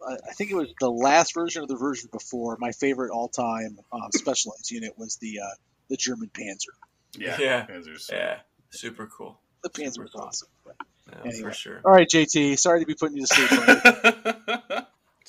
I 0.07 0.13
I 0.13 0.33
think 0.33 0.51
it 0.51 0.55
was 0.55 0.73
the 0.79 0.89
last 0.89 1.33
version 1.33 1.61
of 1.63 1.67
the 1.69 1.75
version 1.75 2.09
before. 2.11 2.57
My 2.59 2.71
favorite 2.71 3.11
all-time 3.11 3.77
um, 3.91 4.09
specialized 4.13 4.69
unit 4.71 4.93
was 4.97 5.17
the 5.17 5.39
uh, 5.39 5.55
the 5.89 5.97
German 5.97 6.29
Panzer. 6.33 6.73
Yeah, 7.17 7.37
Yeah. 7.39 7.65
Panzers. 7.67 8.11
Yeah, 8.11 8.39
super 8.71 9.05
cool. 9.07 9.39
The 9.63 9.69
Panzer 9.69 9.93
Super 9.93 10.03
was 10.03 10.11
cool. 10.13 10.21
awesome. 10.21 10.47
But- 10.65 10.75
Yeah, 11.11 11.19
Anyway. 11.25 11.49
for 11.49 11.53
sure. 11.53 11.81
All 11.85 11.91
right, 11.91 12.07
JT. 12.09 12.57
Sorry 12.57 12.79
to 12.79 12.85
be 12.85 12.95
putting 12.95 13.17
you 13.17 13.25
to 13.25 13.33
sleep. 13.35 14.59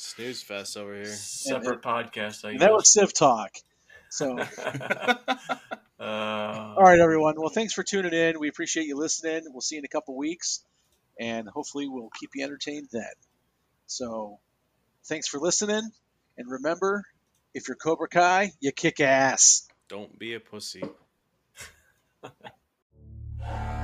buddy. 0.04 0.24
Snooze 0.24 0.42
fest 0.42 0.76
over 0.76 0.94
here. 0.94 1.06
Separate 1.06 1.82
podcast. 1.82 2.44
I 2.44 2.50
And 2.50 2.60
that 2.60 2.72
was 2.72 2.84
guess. 2.84 2.92
Civ 2.92 3.14
talk. 3.14 3.50
So, 4.10 4.38
uh, 5.98 5.98
all 5.98 6.82
right, 6.82 7.00
everyone. 7.00 7.34
Well, 7.36 7.48
thanks 7.48 7.72
for 7.72 7.82
tuning 7.82 8.12
in. 8.12 8.38
We 8.38 8.48
appreciate 8.48 8.86
you 8.86 8.96
listening. 8.96 9.42
We'll 9.48 9.60
see 9.60 9.74
you 9.76 9.80
in 9.80 9.84
a 9.84 9.88
couple 9.88 10.16
weeks, 10.16 10.64
and 11.18 11.48
hopefully, 11.48 11.88
we'll 11.88 12.10
keep 12.20 12.30
you 12.34 12.44
entertained 12.44 12.88
then. 12.92 13.02
So, 13.86 14.38
thanks 15.06 15.26
for 15.26 15.40
listening, 15.40 15.90
and 16.38 16.50
remember, 16.50 17.04
if 17.54 17.66
you're 17.66 17.76
Cobra 17.76 18.08
Kai, 18.08 18.52
you 18.60 18.70
kick 18.70 19.00
ass. 19.00 19.66
Don't 19.88 20.16
be 20.18 20.34
a 20.34 20.40
pussy. 20.40 20.84